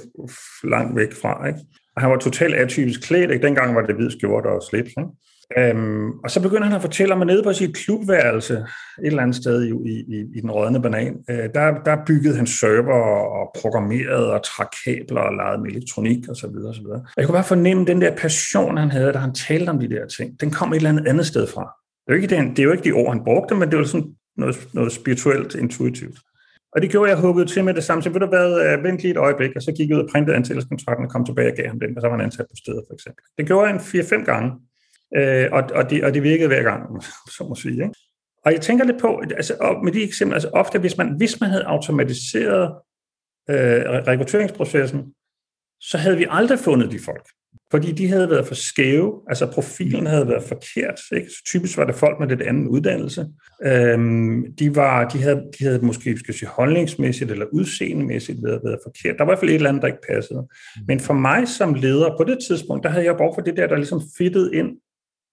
langt 0.70 0.96
væk 0.96 1.12
fra. 1.12 1.46
Ikke? 1.46 1.60
Og 1.96 2.02
han 2.02 2.10
var 2.10 2.16
totalt 2.16 2.54
atypisk 2.54 3.02
klædt, 3.02 3.30
ikke? 3.30 3.46
dengang 3.46 3.74
var 3.74 3.86
det 3.86 3.94
hvid 3.94 4.10
skjort 4.10 4.46
og 4.46 4.62
slips. 4.70 4.88
Ikke? 4.88 5.10
Øhm, 5.56 6.10
og 6.10 6.30
så 6.30 6.42
begynder 6.42 6.64
han 6.64 6.76
at 6.76 6.82
fortælle 6.82 7.14
om, 7.14 7.20
at 7.20 7.26
nede 7.26 7.42
på 7.42 7.52
sit 7.52 7.76
klubværelse, 7.76 8.54
et 8.54 8.66
eller 9.06 9.22
andet 9.22 9.36
sted 9.36 9.64
i, 9.64 9.68
i, 9.68 10.24
i 10.34 10.40
den 10.40 10.50
rådne 10.50 10.82
banan, 10.82 11.16
øh, 11.30 11.48
der, 11.54 11.82
der 11.84 11.96
byggede 12.06 12.36
han 12.36 12.46
server 12.46 13.00
og 13.38 13.56
programmerede 13.60 14.32
og 14.32 14.44
trak 14.44 14.68
kabler 14.84 15.20
og 15.20 15.34
lavede 15.34 15.62
med 15.62 15.70
elektronik 15.70 16.28
osv. 16.28 16.54
osv. 16.68 16.86
Og 16.86 17.02
jeg 17.16 17.26
kunne 17.26 17.32
bare 17.34 17.44
fornemme 17.44 17.84
den 17.84 18.00
der 18.00 18.16
passion, 18.16 18.76
han 18.76 18.90
havde, 18.90 19.12
da 19.12 19.18
han 19.18 19.34
talte 19.34 19.70
om 19.70 19.78
de 19.78 19.90
der 19.90 20.06
ting. 20.06 20.40
Den 20.40 20.50
kom 20.50 20.72
et 20.72 20.76
eller 20.76 20.90
andet 20.90 21.06
andet 21.06 21.26
sted 21.26 21.46
fra. 21.46 21.74
Det 22.06 22.12
er 22.12 22.16
jo 22.16 22.22
ikke, 22.22 22.36
den, 22.36 22.50
det 22.50 22.58
er 22.58 22.64
jo 22.64 22.72
ikke 22.72 22.84
de 22.84 22.92
ord, 22.92 23.12
han 23.12 23.24
brugte, 23.24 23.54
men 23.54 23.70
det 23.70 23.78
var 23.78 23.84
sådan 23.84 24.14
noget, 24.36 24.68
noget 24.74 24.92
spirituelt, 24.92 25.54
intuitivt. 25.54 26.18
Og 26.72 26.82
det 26.82 26.90
gjorde, 26.90 27.10
jeg 27.10 27.18
huggede 27.20 27.46
til 27.46 27.64
med 27.64 27.74
det 27.74 27.84
samme. 27.84 28.02
Så 28.02 28.10
ved 28.10 28.20
du 28.20 28.26
hvad, 28.26 28.78
uh, 28.78 28.84
vent 28.84 29.00
lige 29.00 29.10
et 29.10 29.16
øjeblik, 29.16 29.50
og 29.56 29.62
så 29.62 29.72
gik 29.72 29.88
jeg 29.88 29.96
ud 29.96 30.02
og 30.02 30.08
printede 30.12 30.36
ansættelseskontrakten 30.36 31.04
og 31.06 31.10
kom 31.10 31.24
tilbage 31.24 31.52
og 31.52 31.56
gav 31.56 31.66
ham 31.68 31.80
den, 31.80 31.96
og 31.96 32.00
så 32.00 32.08
var 32.08 32.16
han 32.16 32.24
ansat 32.24 32.46
på 32.50 32.56
stedet, 32.56 32.82
for 32.88 32.94
eksempel. 32.94 33.22
Det 33.38 33.46
gjorde 33.46 33.66
jeg 33.66 33.74
en 33.74 33.80
4-5 33.80 34.24
gange. 34.24 34.50
Øh, 35.16 35.48
og, 35.52 35.62
og, 35.74 35.90
det, 35.90 36.04
og 36.04 36.14
det 36.14 36.22
virkede 36.22 36.48
hver 36.48 36.62
gang, 36.62 37.02
så 37.36 37.44
må 37.48 37.54
sige. 37.54 37.72
Ikke? 37.72 37.94
Og 38.44 38.52
jeg 38.52 38.60
tænker 38.60 38.84
lidt 38.84 39.00
på, 39.00 39.22
altså 39.36 39.78
med 39.84 39.92
de 39.92 40.02
eksempler, 40.02 40.34
altså 40.34 40.50
ofte 40.52 40.78
hvis 40.78 40.96
man, 40.96 41.16
hvis 41.16 41.40
man 41.40 41.50
havde 41.50 41.64
automatiseret 41.64 42.74
øh, 43.50 43.82
rekrutteringsprocessen, 44.06 45.14
så 45.80 45.98
havde 45.98 46.16
vi 46.16 46.26
aldrig 46.30 46.58
fundet 46.58 46.92
de 46.92 46.98
folk. 46.98 47.28
Fordi 47.70 47.92
de 47.92 48.08
havde 48.08 48.30
været 48.30 48.46
for 48.46 48.54
skæve, 48.54 49.22
altså 49.28 49.46
profilen 49.46 50.06
havde 50.06 50.28
været 50.28 50.42
forkert. 50.42 51.00
Ikke? 51.12 51.28
Så 51.30 51.42
typisk 51.46 51.76
var 51.76 51.84
det 51.84 51.94
folk 51.94 52.20
med 52.20 52.28
lidt 52.28 52.42
anden 52.42 52.68
uddannelse. 52.68 53.26
Øhm, 53.64 54.44
de, 54.58 54.76
var, 54.76 55.08
de, 55.08 55.22
havde, 55.22 55.44
de 55.58 55.64
havde 55.64 55.86
måske 55.86 56.18
skal 56.18 56.34
sige, 56.34 56.48
holdningsmæssigt 56.48 57.30
eller 57.30 57.46
udseendemæssigt 57.52 58.38
været, 58.42 58.60
været 58.64 58.78
forkert. 58.84 59.18
Der 59.18 59.24
var 59.24 59.30
i 59.30 59.30
hvert 59.30 59.38
fald 59.38 59.50
et 59.50 59.54
eller 59.54 59.68
andet, 59.68 59.82
der 59.82 59.88
ikke 59.88 60.06
passede. 60.10 60.48
Men 60.86 61.00
for 61.00 61.14
mig 61.14 61.48
som 61.48 61.74
leder 61.74 62.16
på 62.16 62.24
det 62.24 62.38
tidspunkt, 62.48 62.84
der 62.84 62.90
havde 62.90 63.04
jeg 63.04 63.16
brug 63.16 63.34
for 63.34 63.42
det 63.42 63.56
der, 63.56 63.66
der 63.66 63.76
ligesom 63.76 64.02
fittede 64.18 64.54
ind 64.54 64.68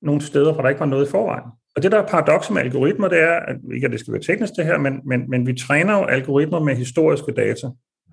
nogle 0.05 0.21
steder, 0.21 0.53
hvor 0.53 0.61
der 0.61 0.69
ikke 0.69 0.79
var 0.79 0.85
noget 0.85 1.07
i 1.07 1.11
forvejen. 1.11 1.49
Og 1.75 1.83
det, 1.83 1.91
der 1.91 2.01
er 2.01 2.07
paradokset 2.07 2.53
med 2.53 2.61
algoritmer, 2.61 3.07
det 3.07 3.19
er, 3.19 3.33
at, 3.33 3.55
ikke 3.73 3.85
at 3.85 3.91
det 3.91 3.99
skal 3.99 4.13
være 4.13 4.21
teknisk 4.21 4.53
det 4.57 4.65
her, 4.65 4.77
men, 4.77 4.99
men, 5.05 5.29
men 5.29 5.47
vi 5.47 5.53
træner 5.53 5.97
jo 5.99 6.05
algoritmer 6.05 6.59
med 6.59 6.75
historiske 6.75 7.31
data 7.31 7.67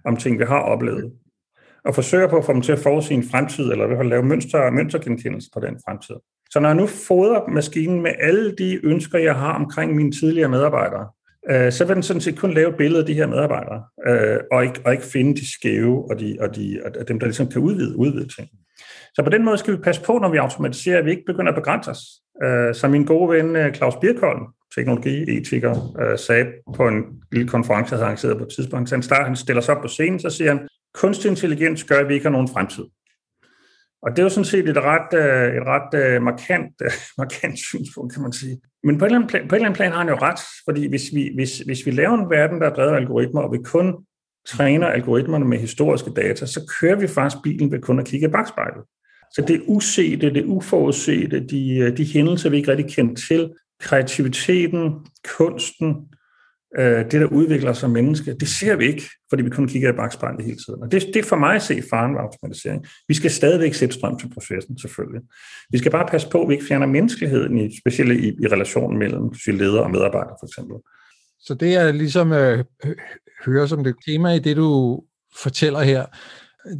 om 0.04 0.16
ting, 0.16 0.38
vi 0.38 0.44
har 0.44 0.58
oplevet 0.58 1.12
og 1.84 1.94
forsøger 1.94 2.28
på 2.28 2.36
at 2.36 2.44
få 2.44 2.52
dem 2.52 2.62
til 2.62 2.72
at 2.72 2.78
forudse 2.78 3.14
en 3.14 3.24
fremtid, 3.30 3.72
eller 3.72 3.84
i 3.84 3.86
hvert 3.86 3.98
fald 3.98 4.08
lave 4.08 4.22
mønster, 4.22 4.70
mønstergenkendelse 4.70 5.50
på 5.54 5.60
den 5.60 5.76
fremtid. 5.86 6.14
Så 6.50 6.60
når 6.60 6.68
jeg 6.68 6.76
nu 6.76 6.86
fodrer 6.86 7.48
maskinen 7.48 8.02
med 8.02 8.10
alle 8.20 8.54
de 8.58 8.86
ønsker, 8.86 9.18
jeg 9.18 9.34
har 9.34 9.52
omkring 9.52 9.94
mine 9.94 10.12
tidligere 10.12 10.48
medarbejdere, 10.48 11.06
øh, 11.50 11.72
så 11.72 11.84
vil 11.84 11.94
den 11.94 12.02
sådan 12.02 12.20
set 12.20 12.38
kun 12.38 12.54
lave 12.54 12.70
et 12.70 12.76
billede 12.76 13.00
af 13.00 13.06
de 13.06 13.14
her 13.14 13.26
medarbejdere, 13.26 13.82
øh, 14.08 14.40
og, 14.52 14.64
ikke, 14.64 14.80
og 14.84 14.92
ikke 14.92 15.04
finde 15.04 15.34
de 15.34 15.52
skæve 15.52 16.10
og, 16.10 16.20
de, 16.20 16.36
og, 16.40 16.56
de, 16.56 16.80
og 17.00 17.08
dem, 17.08 17.18
der 17.18 17.26
ligesom 17.26 17.48
kan 17.48 17.60
udvide, 17.60 17.96
udvide 17.96 18.28
ting. 18.28 18.48
Så 19.14 19.22
på 19.22 19.30
den 19.30 19.44
måde 19.44 19.58
skal 19.58 19.76
vi 19.76 19.78
passe 19.78 20.02
på, 20.02 20.18
når 20.18 20.28
vi 20.28 20.36
automatiserer, 20.36 20.98
at 20.98 21.04
vi 21.04 21.10
ikke 21.10 21.24
begynder 21.26 21.52
at 21.52 21.56
begrænse 21.56 21.90
os. 21.90 22.02
Øh, 22.44 22.74
som 22.74 22.90
min 22.90 23.04
gode 23.04 23.28
ven 23.30 23.56
øh, 23.56 23.74
Claus 23.74 23.94
Birkholm, 24.00 24.42
teknologietiker, 24.74 25.96
øh, 26.00 26.18
sagde 26.18 26.46
på 26.76 26.88
en 26.88 27.04
lille 27.32 27.48
konference, 27.48 27.92
jeg 27.92 27.98
havde 27.98 28.06
arrangeret 28.06 28.38
på 28.38 28.44
et 28.44 28.52
tidspunkt, 28.56 28.88
så 28.88 28.94
han, 28.94 29.02
starter, 29.02 29.24
han 29.24 29.36
stiller 29.36 29.62
sig 29.62 29.76
op 29.76 29.82
på 29.82 29.88
scenen, 29.88 30.20
så 30.20 30.30
siger 30.30 30.50
han, 30.50 30.68
kunstig 30.94 31.30
intelligens 31.30 31.84
gør, 31.84 31.98
at 31.98 32.08
vi 32.08 32.14
ikke 32.14 32.26
har 32.26 32.30
nogen 32.30 32.48
fremtid. 32.48 32.84
Og 34.02 34.10
det 34.10 34.18
er 34.18 34.22
jo 34.22 34.28
sådan 34.28 34.44
set 34.44 34.68
et 34.68 34.76
ret, 34.76 35.14
øh, 35.14 35.56
et 35.56 35.66
ret 35.66 35.94
øh, 35.94 36.22
markant, 36.22 36.82
markant 37.18 37.58
synspunkt, 37.58 38.12
kan 38.12 38.22
man 38.22 38.32
sige. 38.32 38.60
Men 38.84 38.98
på 38.98 39.04
et, 39.04 39.08
eller 39.08 39.18
andet 39.18 39.30
plan, 39.30 39.48
på 39.48 39.54
et 39.54 39.58
eller 39.58 39.66
andet 39.66 39.76
plan 39.76 39.92
har 39.92 39.98
han 39.98 40.08
jo 40.08 40.14
ret, 40.14 40.40
fordi 40.64 40.88
hvis 40.88 41.02
vi, 41.14 41.30
hvis, 41.34 41.58
hvis 41.58 41.86
vi 41.86 41.90
laver 41.90 42.14
en 42.18 42.30
verden, 42.30 42.60
der 42.60 42.70
er 42.70 42.74
drevet 42.74 42.92
af 42.92 42.96
algoritmer, 42.96 43.40
og 43.40 43.52
vi 43.52 43.58
kun 43.64 44.06
træner 44.46 44.86
algoritmerne 44.86 45.44
med 45.44 45.58
historiske 45.58 46.10
data, 46.10 46.46
så 46.46 46.74
kører 46.80 46.96
vi 46.96 47.06
faktisk 47.06 47.42
bilen 47.42 47.72
ved 47.72 47.80
kun 47.80 47.98
at 47.98 48.06
kigge 48.06 48.28
i 48.28 48.30
bagspejlet. 48.30 48.84
Så 49.32 49.44
det 49.48 49.62
usete, 49.66 50.34
det 50.34 50.44
uforudsete, 50.44 51.40
de, 51.40 51.76
øh, 51.76 51.96
de 51.96 52.04
hændelser, 52.04 52.50
vi 52.50 52.56
ikke 52.56 52.70
rigtig 52.70 52.94
kender 52.94 53.14
til, 53.14 53.50
kreativiteten, 53.80 54.92
kunsten, 55.36 55.96
øh, 56.78 57.04
det, 57.10 57.12
der 57.12 57.26
udvikler 57.26 57.72
sig 57.72 57.90
menneske, 57.90 58.34
det 58.34 58.48
ser 58.48 58.76
vi 58.76 58.86
ikke, 58.86 59.02
fordi 59.28 59.42
vi 59.42 59.50
kun 59.50 59.68
kigger 59.68 59.92
i 59.92 59.96
bagspejlet 59.96 60.44
hele 60.44 60.56
tiden. 60.56 60.82
Og 60.82 60.92
det, 60.92 61.02
det 61.06 61.16
er 61.16 61.22
for 61.22 61.36
mig 61.36 61.54
at 61.54 61.62
se 61.62 61.82
faren 61.90 62.14
ved 62.14 62.20
automatisering. 62.20 62.86
Vi 63.08 63.14
skal 63.14 63.30
stadigvæk 63.30 63.74
sætte 63.74 63.94
strøm 63.94 64.18
til 64.18 64.30
processen, 64.34 64.78
selvfølgelig. 64.78 65.20
Vi 65.70 65.78
skal 65.78 65.90
bare 65.90 66.06
passe 66.06 66.28
på, 66.30 66.42
at 66.42 66.48
vi 66.48 66.54
ikke 66.54 66.66
fjerner 66.66 66.86
menneskeligheden, 66.86 67.58
i, 67.58 67.76
specielt 67.80 68.20
i, 68.20 68.28
i 68.28 68.46
relationen 68.46 68.98
mellem 68.98 69.30
leder 69.46 69.80
og 69.80 69.90
medarbejdere, 69.90 70.36
for 70.40 70.46
eksempel. 70.46 70.76
Så 71.40 71.54
det 71.54 71.74
er 71.74 71.92
ligesom 71.92 72.32
øh, 72.32 72.64
hører 73.44 73.66
som 73.66 73.84
det 73.84 73.94
tema 74.06 74.32
i 74.32 74.38
det, 74.38 74.56
du 74.56 75.02
fortæller 75.42 75.80
her, 75.80 76.06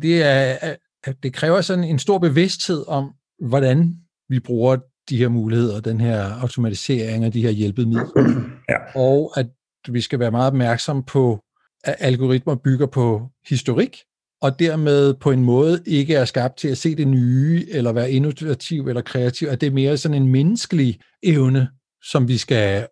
det 0.03 0.23
er, 0.23 0.57
øh, 0.65 0.75
det 1.23 1.33
kræver 1.33 1.61
sådan 1.61 1.85
en 1.85 1.99
stor 1.99 2.19
bevidsthed 2.19 2.85
om, 2.89 3.13
hvordan 3.49 3.95
vi 4.29 4.41
bruger 4.41 4.77
de 5.09 5.17
her 5.17 5.29
muligheder, 5.29 5.81
den 5.81 6.01
her 6.01 6.41
automatisering 6.41 7.27
og 7.27 7.35
de 7.35 7.43
her 7.43 7.51
hjælpemidler. 7.51 8.07
Ja. 8.69 9.01
Og 9.01 9.33
at 9.37 9.47
vi 9.89 10.01
skal 10.01 10.19
være 10.19 10.31
meget 10.31 10.47
opmærksom 10.47 11.03
på, 11.03 11.41
at 11.85 11.97
algoritmer 11.99 12.55
bygger 12.55 12.87
på 12.87 13.29
historik, 13.49 13.97
og 14.43 14.59
dermed 14.59 15.15
på 15.15 15.31
en 15.31 15.45
måde 15.45 15.83
ikke 15.87 16.15
er 16.15 16.25
skabt 16.25 16.57
til 16.57 16.69
at 16.69 16.79
se 16.79 16.95
det 16.95 17.09
nye, 17.09 17.67
eller 17.71 17.93
være 17.93 18.11
innovativ 18.11 18.89
eller 18.89 19.03
kreativ, 19.03 19.49
at 19.49 19.61
det 19.61 19.67
er 19.67 19.71
mere 19.71 19.97
sådan 19.97 20.23
en 20.23 20.29
menneskelig 20.29 21.01
evne, 21.23 21.69
som 22.03 22.29
vi 22.29 22.39
skal 22.39 22.89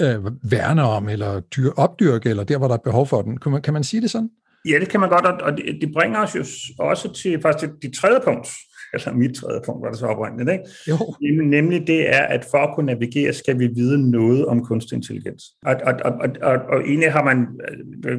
øh, 0.00 0.24
værne 0.50 0.82
om, 0.82 1.08
eller 1.08 1.40
dyr, 1.40 1.70
opdyrke, 1.76 2.30
eller 2.30 2.44
der, 2.44 2.58
hvor 2.58 2.68
der 2.68 2.74
er 2.74 2.78
behov 2.84 3.06
for 3.06 3.22
den. 3.22 3.38
Kan 3.38 3.52
man, 3.52 3.62
kan 3.62 3.74
man 3.74 3.84
sige 3.84 4.00
det 4.00 4.10
sådan? 4.10 4.30
Ja, 4.68 4.78
det 4.80 4.88
kan 4.88 5.00
man 5.00 5.08
godt, 5.08 5.24
og 5.42 5.56
det, 5.56 5.78
det 5.80 5.92
bringer 5.92 6.18
os 6.18 6.34
jo 6.34 6.44
også 6.78 7.12
til 7.12 7.40
faktisk 7.40 7.72
det 7.82 7.94
tredje 7.94 8.20
punkt, 8.24 8.48
eller 8.94 9.12
mit 9.12 9.34
tredje 9.34 9.60
punkt 9.66 9.82
var 9.82 9.90
det 9.90 9.98
så 9.98 10.06
oprindeligt, 10.06 10.50
ikke? 10.50 10.64
Jo. 10.88 10.96
Nemlig 11.44 11.86
det 11.86 12.08
er, 12.08 12.22
at 12.22 12.46
for 12.50 12.58
at 12.58 12.74
kunne 12.74 12.86
navigere, 12.86 13.32
skal 13.32 13.58
vi 13.58 13.66
vide 13.66 14.10
noget 14.10 14.46
om 14.46 14.64
kunstig 14.64 14.96
intelligens. 14.96 15.44
Og, 15.66 15.76
og, 15.86 15.94
og, 16.04 16.12
og, 16.12 16.28
og, 16.42 16.56
og 16.68 16.80
egentlig 16.80 17.12
har 17.12 17.24
man, 17.24 17.46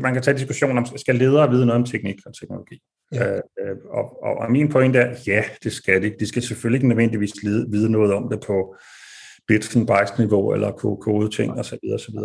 man 0.01 0.13
kan 0.13 0.23
tage 0.23 0.37
diskussion 0.37 0.77
om, 0.77 0.85
skal 0.97 1.15
ledere 1.15 1.49
vide 1.49 1.65
noget 1.65 1.81
om 1.81 1.85
teknik 1.85 2.19
og 2.25 2.33
teknologi? 2.39 2.81
Ja. 3.13 3.33
Øh, 3.33 3.41
øh 3.61 3.75
og, 3.89 4.23
og, 4.23 4.37
og 4.37 4.51
min 4.51 4.69
pointe 4.69 4.99
er, 4.99 5.15
ja, 5.27 5.43
det 5.63 5.73
skal 5.73 6.01
de. 6.01 6.13
De 6.19 6.27
skal 6.27 6.41
selvfølgelig 6.41 6.77
ikke 6.77 6.87
nødvendigvis 6.87 7.33
vide 7.69 7.91
noget 7.91 8.13
om 8.13 8.29
det 8.29 8.39
på 8.47 8.75
bits 9.47 9.75
and 9.75 9.87
bytes 9.87 10.19
niveau 10.19 10.53
eller 10.53 10.71
kode 11.01 11.29
ting 11.29 11.51
osv. 11.51 11.77
osv. 11.93 12.15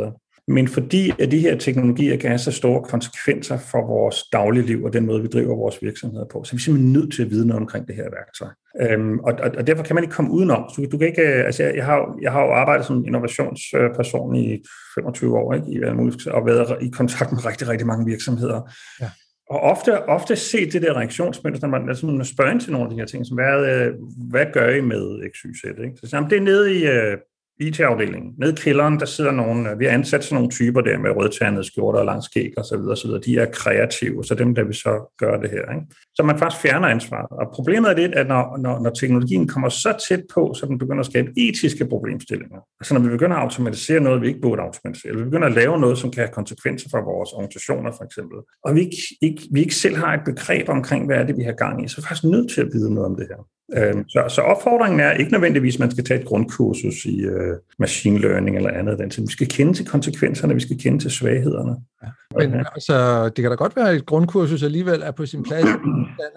Men 0.49 0.69
fordi 0.69 1.13
at 1.19 1.31
de 1.31 1.39
her 1.39 1.59
teknologier 1.59 2.17
kan 2.17 2.31
have 2.31 2.39
så 2.39 2.53
store 2.53 2.83
konsekvenser 2.83 3.59
for 3.59 3.87
vores 3.87 4.23
dagligliv 4.33 4.85
og 4.85 4.93
den 4.93 5.07
måde, 5.07 5.23
vi 5.23 5.29
driver 5.29 5.57
vores 5.57 5.83
virksomheder 5.83 6.25
på, 6.33 6.45
så 6.45 6.51
er 6.53 6.57
vi 6.57 6.63
simpelthen 6.63 6.93
nødt 6.93 7.13
til 7.13 7.23
at 7.23 7.31
vide 7.31 7.47
noget 7.47 7.61
omkring 7.61 7.87
det 7.87 7.95
her 7.95 8.11
værktøj. 8.11 8.49
Øhm, 8.81 9.19
og, 9.19 9.33
og, 9.43 9.51
og 9.59 9.67
derfor 9.67 9.83
kan 9.83 9.95
man 9.95 10.05
ikke 10.05 10.15
komme 10.15 10.31
udenom. 10.31 10.69
Så 10.69 10.89
du 10.93 10.99
kan 10.99 11.09
ikke, 11.09 11.23
øh, 11.23 11.45
altså 11.45 11.63
jeg, 11.63 11.77
jeg, 11.77 11.85
har, 11.85 12.19
jeg 12.23 12.33
har 12.33 12.45
jo 12.45 12.53
arbejdet 12.53 12.87
som 12.87 13.05
innovationsperson 13.07 14.37
i 14.37 14.65
25 14.95 15.39
år, 15.39 15.55
ikke, 15.55 15.67
i, 15.71 15.83
og 16.27 16.47
været 16.47 16.83
i 16.83 16.89
kontakt 16.89 17.33
med 17.33 17.47
rigtig, 17.47 17.69
rigtig 17.69 17.87
mange 17.87 18.07
virksomheder. 18.07 18.73
Ja. 19.01 19.11
Og 19.51 19.61
ofte, 19.61 20.09
ofte 20.09 20.37
se 20.37 20.71
det 20.71 20.83
der 20.83 20.97
reaktionsmønster, 20.97 21.67
når 21.67 21.79
man, 21.79 21.89
altså, 21.89 22.07
man 22.07 22.25
spørger 22.25 22.51
ind 22.51 22.61
til 22.61 22.73
nogle 22.73 22.87
af 22.87 22.91
de 22.91 22.97
her 22.97 23.07
ting, 23.07 23.27
som 23.27 23.37
hvad, 23.37 23.67
øh, 23.73 23.95
hvad 24.31 24.47
gør 24.53 24.69
I 24.69 24.81
med 24.81 25.31
XYZ? 25.35 25.65
Ikke? 25.65 25.97
Så 25.97 26.17
jamen, 26.17 26.31
det 26.31 26.37
er 26.37 26.43
nede 26.43 26.75
i, 26.75 26.87
øh, 26.87 27.17
IT-afdelingen. 27.61 28.35
Nede 28.39 28.53
i 28.53 28.55
kælderen, 28.55 29.01
der 29.01 29.07
sidder 29.07 29.31
nogle, 29.31 29.71
øh, 29.71 29.79
vi 29.79 29.85
har 29.85 29.93
ansat 29.93 30.25
sådan 30.25 30.35
nogle 30.35 30.51
typer 30.51 30.81
der 30.81 30.99
med 30.99 31.11
rødtandede 31.11 31.65
skjorter 31.65 31.99
og 31.99 32.07
lang 32.07 32.23
skæg 32.23 32.53
og 32.57 32.65
så 32.65 32.77
videre, 32.77 32.97
så 32.97 33.07
videre. 33.07 33.23
De 33.23 33.39
er 33.39 33.51
kreative, 33.53 34.25
så 34.25 34.35
dem 34.35 34.55
der 34.55 34.65
vi 34.65 34.73
så 34.73 35.15
gøre 35.19 35.43
det 35.43 35.51
her. 35.51 35.75
Ikke? 35.75 35.87
Så 36.17 36.23
man 36.23 36.39
faktisk 36.39 36.63
fjerner 36.63 36.89
ansvaret. 36.89 37.27
Og 37.31 37.47
problemet 37.53 37.91
er 37.91 37.95
det, 37.95 38.15
at 38.15 38.27
når, 38.27 38.57
når, 38.57 38.81
når 38.81 38.91
teknologien 38.91 39.49
kommer 39.49 39.69
så 39.69 39.97
tæt 40.09 40.23
på, 40.35 40.55
så 40.55 40.67
den 40.67 40.79
begynder 40.79 41.01
at 41.01 41.07
skabe 41.07 41.31
etiske 41.37 41.87
problemstillinger. 41.87 42.59
Altså 42.81 42.95
når 42.95 43.01
vi 43.01 43.09
begynder 43.09 43.37
at 43.37 43.43
automatisere 43.43 44.01
noget, 44.01 44.23
vi 44.23 44.27
ikke 44.27 44.41
burde 44.41 44.63
automatisere, 44.63 45.11
eller 45.11 45.25
vi 45.25 45.31
begynder 45.31 45.49
at 45.49 45.55
lave 45.55 45.81
noget, 45.81 45.99
som 45.99 46.11
kan 46.11 46.21
have 46.21 46.33
konsekvenser 46.33 46.89
for 46.91 47.01
vores 47.13 47.33
organisationer 47.33 47.93
for 47.93 48.05
eksempel, 48.05 48.39
og 48.65 48.75
vi 48.75 48.81
ikke, 48.81 48.97
ikke, 49.23 49.43
vi 49.53 49.61
ikke 49.61 49.75
selv 49.75 49.97
har 49.97 50.15
et 50.15 50.25
begreb 50.25 50.69
omkring, 50.69 51.07
hvad 51.07 51.17
er 51.17 51.27
det, 51.27 51.37
vi 51.37 51.43
har 51.43 51.53
gang 51.53 51.85
i, 51.85 51.89
så 51.89 51.95
er 51.99 52.03
vi 52.03 52.07
faktisk 52.09 52.25
nødt 52.25 52.51
til 52.51 52.61
at 52.61 52.69
vide 52.73 52.95
noget 52.95 53.11
om 53.11 53.17
det 53.17 53.27
her. 53.31 53.41
Øhm, 53.75 54.09
så, 54.09 54.25
så 54.29 54.41
opfordringen 54.41 55.01
er 55.01 55.13
ikke 55.13 55.33
nødvendigvis, 55.33 55.75
at 55.75 55.81
man 55.81 55.91
skal 55.91 56.05
tage 56.05 56.21
et 56.21 56.27
grundkursus 56.27 57.05
i 57.05 57.27
uh, 57.27 57.57
machine 57.79 58.19
learning 58.19 58.57
eller 58.57 58.71
andet. 58.71 58.99
Den. 58.99 59.11
Så 59.11 59.21
vi 59.21 59.27
skal 59.27 59.49
kende 59.49 59.73
til 59.73 59.87
konsekvenserne, 59.87 60.55
vi 60.55 60.61
skal 60.61 60.79
kende 60.79 60.99
til 60.99 61.11
svaghederne. 61.11 61.77
Ja. 62.07 62.39
Men 62.39 62.55
okay. 62.55 62.65
altså, 62.75 63.25
det 63.25 63.43
kan 63.43 63.51
da 63.51 63.55
godt 63.55 63.77
være, 63.77 63.91
at 63.91 63.97
et 63.97 64.07
grundkursus 64.07 64.63
alligevel 64.63 65.03
er 65.03 65.11
på 65.11 65.27
sin 65.27 65.43
plads. 65.43 65.65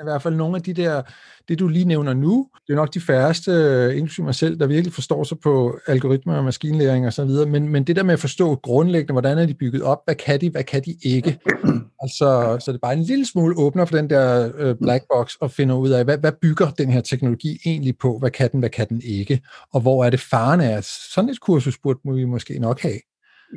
I 0.01 0.03
hvert 0.03 0.21
fald 0.21 0.35
nogle 0.35 0.55
af 0.55 0.61
de 0.61 0.73
der, 0.73 1.01
det 1.49 1.59
du 1.59 1.67
lige 1.67 1.85
nævner 1.85 2.13
nu, 2.13 2.47
det 2.67 2.73
er 2.73 2.77
nok 2.77 2.93
de 2.93 3.01
færreste, 3.01 3.51
inklusive 3.95 4.25
mig 4.25 4.35
selv, 4.35 4.59
der 4.59 4.67
virkelig 4.67 4.93
forstår 4.93 5.23
sig 5.23 5.37
på 5.43 5.79
algoritmer 5.87 6.35
og 6.37 6.43
maskinlæring 6.43 7.07
og 7.07 7.13
så 7.13 7.25
videre. 7.25 7.49
Men, 7.49 7.69
men 7.69 7.83
det 7.83 7.95
der 7.95 8.03
med 8.03 8.13
at 8.13 8.19
forstå 8.19 8.55
grundlæggende, 8.55 9.13
hvordan 9.13 9.37
er 9.37 9.45
de 9.45 9.53
bygget 9.53 9.83
op, 9.83 9.99
hvad 10.05 10.15
kan 10.15 10.41
de, 10.41 10.49
hvad 10.49 10.63
kan 10.63 10.81
de 10.85 10.95
ikke? 11.03 11.39
Altså, 12.01 12.57
så 12.59 12.71
det 12.71 12.77
er 12.77 12.81
bare 12.81 12.93
en 12.93 13.03
lille 13.03 13.25
smule 13.25 13.57
åbner 13.57 13.85
for 13.85 13.95
den 13.95 14.09
der 14.09 14.51
øh, 14.57 14.75
black 14.81 15.03
box 15.13 15.35
og 15.41 15.51
finder 15.51 15.75
ud 15.75 15.89
af, 15.89 16.03
hvad, 16.03 16.17
hvad 16.17 16.31
bygger 16.41 16.69
den 16.69 16.91
her 16.91 17.01
teknologi 17.01 17.59
egentlig 17.65 17.97
på? 17.97 18.19
Hvad 18.19 18.31
kan 18.31 18.51
den, 18.51 18.59
hvad 18.59 18.69
kan 18.69 18.89
den 18.89 19.01
ikke? 19.05 19.41
Og 19.73 19.81
hvor 19.81 20.05
er 20.05 20.09
det 20.09 20.19
faren 20.19 20.61
af? 20.61 20.83
Sådan 21.13 21.29
et 21.29 21.39
kursus 21.39 21.77
burde 21.77 21.99
vi 22.03 22.25
måske 22.25 22.59
nok 22.59 22.81
have. 22.81 22.99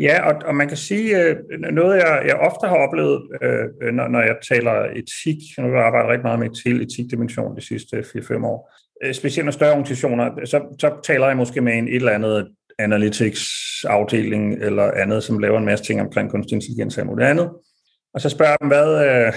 Ja, 0.01 0.33
og, 0.33 0.43
og 0.45 0.55
man 0.55 0.69
kan 0.69 0.77
sige, 0.77 1.23
øh, 1.23 1.37
noget 1.73 1.97
jeg, 1.97 2.23
jeg 2.27 2.37
ofte 2.37 2.67
har 2.67 2.77
oplevet, 2.77 3.29
øh, 3.43 3.65
øh, 3.83 3.95
når, 3.95 4.09
når 4.09 4.21
jeg 4.21 4.37
taler 4.49 4.73
etik, 4.73 5.37
nu 5.59 5.69
har 5.69 5.77
jeg 5.77 5.87
arbejdet 5.87 6.11
rigtig 6.11 6.25
meget 6.25 6.39
med 6.39 6.63
til 6.65 6.83
etikdimension 6.83 7.57
de 7.57 7.61
sidste 7.61 7.99
4-5 7.99 8.47
år, 8.47 8.73
øh, 9.05 9.15
specielt 9.15 9.45
med 9.45 9.53
større 9.53 9.71
organisationer, 9.71 10.31
så, 10.45 10.77
så 10.79 11.01
taler 11.05 11.27
jeg 11.27 11.37
måske 11.37 11.61
med 11.61 11.73
en 11.73 11.89
et 11.89 11.97
eller 11.97 12.13
andet 12.13 12.49
analytics-afdeling 12.79 14.55
eller 14.63 14.91
andet, 14.91 15.23
som 15.23 15.39
laver 15.39 15.59
en 15.59 15.65
masse 15.65 15.85
ting 15.85 16.01
omkring 16.01 16.31
kunstig 16.31 16.55
intelligens 16.55 16.99
og 16.99 17.07
noget 17.07 17.31
andet. 17.31 17.51
Og 18.14 18.20
så 18.20 18.29
spørger 18.29 18.51
jeg 18.51 18.59
dem, 18.61 18.68
hvad, 18.68 18.88
øh, 19.07 19.33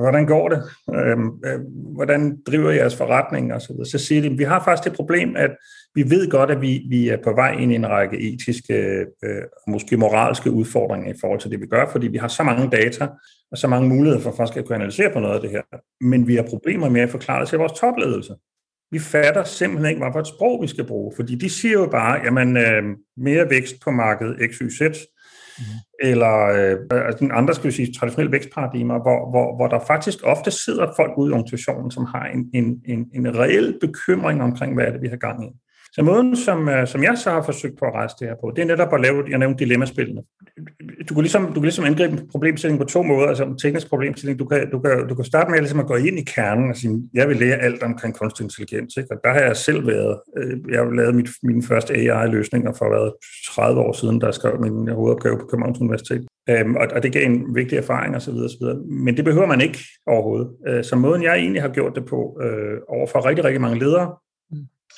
hvordan 0.00 0.26
går 0.26 0.48
det? 0.48 0.62
Øh, 0.94 1.18
øh, 1.44 1.60
hvordan 1.94 2.42
driver 2.46 2.70
jeres 2.70 2.96
forretning? 2.96 3.54
Og 3.54 3.60
så, 3.62 3.72
videre. 3.72 3.86
så 3.86 3.98
siger 3.98 4.22
de, 4.22 4.28
at 4.28 4.38
vi 4.38 4.44
har 4.44 4.64
faktisk 4.64 4.84
det 4.84 4.92
problem, 4.92 5.36
at 5.36 5.50
vi 5.94 6.10
ved 6.10 6.30
godt, 6.30 6.50
at 6.50 6.60
vi, 6.60 6.82
vi 6.88 7.08
er 7.08 7.16
på 7.24 7.32
vej 7.32 7.52
ind 7.52 7.72
i 7.72 7.74
en 7.74 7.88
række 7.88 8.18
etiske 8.18 8.74
øh, 9.24 9.42
måske 9.68 9.96
moralske 9.96 10.50
udfordringer 10.50 11.14
i 11.14 11.16
forhold 11.20 11.40
til 11.40 11.50
det, 11.50 11.60
vi 11.60 11.66
gør, 11.66 11.86
fordi 11.92 12.06
vi 12.06 12.18
har 12.18 12.28
så 12.28 12.42
mange 12.42 12.70
data 12.70 13.08
og 13.50 13.58
så 13.58 13.68
mange 13.68 13.88
muligheder 13.88 14.22
for 14.22 14.34
faktisk 14.36 14.58
at 14.58 14.64
kunne 14.64 14.76
analysere 14.76 15.12
på 15.12 15.20
noget 15.20 15.34
af 15.34 15.40
det 15.40 15.50
her. 15.50 15.62
Men 16.00 16.26
vi 16.26 16.36
har 16.36 16.42
problemer 16.42 16.88
med 16.88 17.00
at 17.00 17.10
forklare 17.10 17.40
det 17.40 17.48
til 17.48 17.58
vores 17.58 17.72
topledelse. 17.72 18.34
vi 18.90 18.98
fatter 18.98 19.44
simpelthen 19.44 19.88
ikke, 19.90 20.02
hvad 20.02 20.12
for 20.12 20.20
et 20.20 20.26
sprog 20.26 20.62
vi 20.62 20.66
skal 20.66 20.84
bruge, 20.84 21.12
fordi 21.16 21.34
de 21.34 21.50
siger 21.50 21.72
jo 21.72 21.86
bare, 21.86 22.20
jamen 22.24 22.56
øh, 22.56 22.82
mere 23.16 23.50
vækst 23.50 23.74
på 23.84 23.90
markedet 23.90 24.50
XYZ, 24.50 24.82
mm. 25.58 25.64
eller 26.08 26.34
øh, 26.46 27.06
altså 27.06 27.28
andre 27.32 27.54
skal 27.54 27.70
vi 27.70 27.74
sige, 27.74 27.92
traditionelle 27.92 28.32
vækstparadigmer, 28.32 28.98
hvor, 29.02 29.30
hvor, 29.30 29.56
hvor 29.56 29.68
der 29.68 29.86
faktisk 29.86 30.18
ofte 30.24 30.50
sidder 30.50 30.92
folk 30.96 31.12
ude 31.18 31.30
i 31.30 31.32
organisationen, 31.32 31.90
som 31.90 32.04
har 32.04 32.24
en, 32.24 32.50
en, 32.54 32.80
en, 32.84 33.06
en 33.14 33.38
reel 33.38 33.78
bekymring 33.80 34.42
omkring, 34.42 34.74
hvad 34.74 34.84
er 34.86 34.92
det, 34.92 35.02
vi 35.02 35.08
har 35.08 35.16
gang 35.16 35.44
i. 35.44 35.48
Så 35.96 36.02
måden, 36.02 36.36
som, 36.36 36.68
øh, 36.68 36.86
som 36.86 37.02
jeg 37.02 37.18
så 37.18 37.30
har 37.30 37.42
forsøgt 37.42 37.78
på 37.78 37.84
at 37.84 37.94
rejse 37.94 38.16
det 38.20 38.28
her 38.28 38.34
på, 38.40 38.52
det 38.56 38.62
er 38.62 38.66
netop 38.66 38.94
at 38.94 39.00
lave, 39.00 39.24
jeg 39.30 39.38
nævnte 39.38 39.64
dilemmaspillene. 39.64 40.22
Du 41.08 41.14
kan 41.14 41.22
ligesom, 41.22 41.46
du 41.46 41.52
kan 41.52 41.62
ligesom 41.62 41.84
angribe 41.84 42.12
en 42.12 42.28
problemstilling 42.30 42.80
på 42.80 42.84
to 42.84 43.02
måder, 43.02 43.28
altså 43.28 43.44
en 43.44 43.58
teknisk 43.58 43.88
problemstilling. 43.88 44.38
Du 44.38 44.44
kan, 44.44 44.70
du 44.70 44.78
kan, 44.78 45.08
du 45.08 45.14
kan 45.14 45.24
starte 45.24 45.50
med 45.50 45.58
ligesom 45.58 45.80
at 45.80 45.86
gå 45.86 45.94
ind 45.94 46.18
i 46.18 46.24
kernen 46.24 46.70
og 46.70 46.76
sige, 46.76 47.02
jeg 47.14 47.28
vil 47.28 47.36
lære 47.36 47.56
alt 47.56 47.82
omkring 47.82 48.14
kunstig 48.14 48.44
intelligens. 48.44 48.96
Ikke? 48.96 49.08
Og 49.14 49.20
der 49.24 49.30
har 49.32 49.40
jeg 49.40 49.56
selv 49.56 49.86
været, 49.86 50.20
øh, 50.38 50.58
jeg 50.70 50.78
har 50.78 50.90
lavet 50.90 51.14
mit, 51.14 51.28
mine 51.42 51.62
første 51.62 51.94
AI-løsninger 51.94 52.72
for 52.72 52.90
været 52.90 53.12
30 53.48 53.80
år 53.80 53.92
siden, 53.92 54.20
der 54.20 54.30
skrev 54.30 54.60
min 54.60 54.88
hovedopgave 54.88 55.38
på 55.38 55.46
Københavns 55.46 55.80
Universitet. 55.80 56.26
Øhm, 56.50 56.76
og, 56.76 56.86
og 56.94 57.02
det 57.02 57.12
gav 57.12 57.26
en 57.26 57.54
vigtig 57.54 57.78
erfaring 57.78 58.16
osv. 58.16 58.32
osv. 58.32 58.66
Men 59.04 59.16
det 59.16 59.24
behøver 59.24 59.46
man 59.46 59.60
ikke 59.60 59.78
overhovedet. 60.06 60.48
Øh, 60.68 60.84
så 60.84 60.96
måden, 60.96 61.22
jeg 61.22 61.36
egentlig 61.36 61.62
har 61.62 61.68
gjort 61.68 61.92
det 61.94 62.04
på 62.04 62.40
øh, 62.42 62.78
over 62.88 63.06
for 63.06 63.26
rigtig, 63.26 63.44
rigtig 63.44 63.60
mange 63.60 63.78
ledere, 63.78 64.14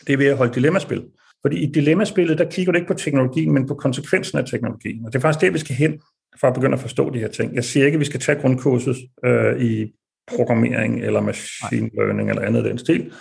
det 0.06 0.12
er 0.12 0.16
ved 0.16 0.26
at 0.26 0.36
holde 0.36 0.54
dilemmaspil. 0.54 1.04
Fordi 1.42 1.56
i 1.56 1.72
dilemmaspillet, 1.72 2.38
der 2.38 2.50
kigger 2.50 2.72
du 2.72 2.76
ikke 2.76 2.88
på 2.88 2.94
teknologien, 2.94 3.52
men 3.52 3.66
på 3.66 3.74
konsekvensen 3.74 4.38
af 4.38 4.44
teknologien. 4.44 5.06
Og 5.06 5.12
det 5.12 5.18
er 5.18 5.22
faktisk 5.22 5.40
det, 5.40 5.54
vi 5.54 5.58
skal 5.58 5.76
hen 5.76 6.00
for 6.40 6.48
at 6.48 6.54
begynde 6.54 6.74
at 6.74 6.80
forstå 6.80 7.10
de 7.10 7.18
her 7.18 7.28
ting. 7.28 7.54
Jeg 7.54 7.64
siger 7.64 7.86
ikke, 7.86 7.96
at 7.96 8.00
vi 8.00 8.04
skal 8.04 8.20
tage 8.20 8.40
grundkurset 8.40 8.96
øh, 9.24 9.60
i 9.60 9.92
programmering 10.36 11.02
eller 11.02 11.20
machine 11.20 11.90
learning 11.94 12.28
eller 12.28 12.42
andet 12.42 12.64
af 12.64 12.68
den 12.68 12.78
stil. 12.78 13.12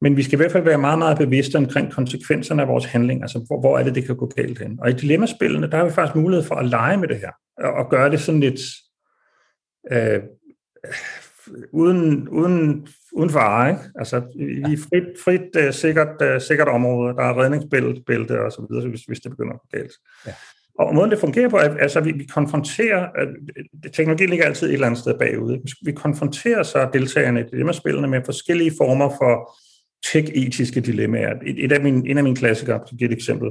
Men 0.00 0.16
vi 0.16 0.22
skal 0.22 0.34
i 0.34 0.36
hvert 0.36 0.52
fald 0.52 0.64
være 0.64 0.78
meget, 0.78 0.98
meget 0.98 1.18
bevidste 1.18 1.56
omkring 1.56 1.92
konsekvenserne 1.92 2.62
af 2.62 2.68
vores 2.68 2.84
handling, 2.84 3.22
altså 3.22 3.44
hvor, 3.46 3.60
hvor 3.60 3.78
er 3.78 3.84
det, 3.84 3.94
det 3.94 4.04
kan 4.04 4.16
gå 4.16 4.26
galt 4.36 4.58
hen. 4.58 4.78
Og 4.82 4.90
i 4.90 4.92
dilemmaspillene, 4.92 5.70
der 5.70 5.76
har 5.76 5.84
vi 5.84 5.90
faktisk 5.90 6.16
mulighed 6.16 6.44
for 6.44 6.54
at 6.54 6.66
lege 6.66 6.96
med 6.96 7.08
det 7.08 7.16
her, 7.16 7.30
og, 7.58 7.72
og 7.72 7.90
gøre 7.90 8.10
det 8.10 8.20
sådan 8.20 8.40
lidt 8.40 8.60
øh, 9.92 10.20
uden, 11.72 12.28
uden, 12.28 12.88
uden 13.16 13.30
fare, 13.30 13.70
ikke? 13.70 13.82
Altså 13.98 14.22
i 14.72 14.76
frit, 14.76 15.08
frit 15.24 15.66
uh, 15.66 15.72
sikkert, 15.72 16.22
uh, 16.22 16.40
sikkert 16.40 16.68
område, 16.68 17.14
der 17.14 17.22
er 17.22 17.42
redningsbælte 17.42 18.44
og 18.44 18.52
så 18.52 18.66
videre, 18.70 18.88
hvis, 18.88 19.04
hvis 19.04 19.20
det 19.20 19.30
begynder 19.30 19.52
at 19.52 19.60
gå 19.60 19.78
galt. 19.78 19.92
Ja. 20.26 20.32
Og 20.78 20.94
måden 20.94 21.10
det 21.10 21.18
fungerer 21.18 21.48
på, 21.48 21.56
er, 21.56 21.76
altså 21.76 22.00
vi, 22.00 22.12
vi 22.12 22.24
konfronterer, 22.24 23.08
uh, 23.22 23.28
teknologi 23.92 24.26
ligger 24.26 24.44
altid 24.44 24.66
et 24.66 24.72
eller 24.72 24.86
andet 24.86 25.00
sted 25.00 25.18
bagud, 25.18 25.72
vi 25.84 25.92
konfronterer 25.92 26.62
så 26.62 26.88
deltagerne 26.92 27.40
i 27.40 27.44
dilemmaspillene 27.52 28.08
med 28.08 28.20
forskellige 28.24 28.72
former 28.78 29.08
for 29.08 29.56
tech-etiske 30.12 30.80
dilemmaer. 30.80 31.34
Et, 31.46 31.64
et 31.64 31.72
af 31.72 31.80
mine, 31.80 32.08
en 32.08 32.18
af 32.18 32.24
mine 32.24 32.36
klassikere, 32.36 32.78
for 32.78 32.92
at 32.92 32.98
give 32.98 33.10
et 33.10 33.14
eksempel, 33.14 33.48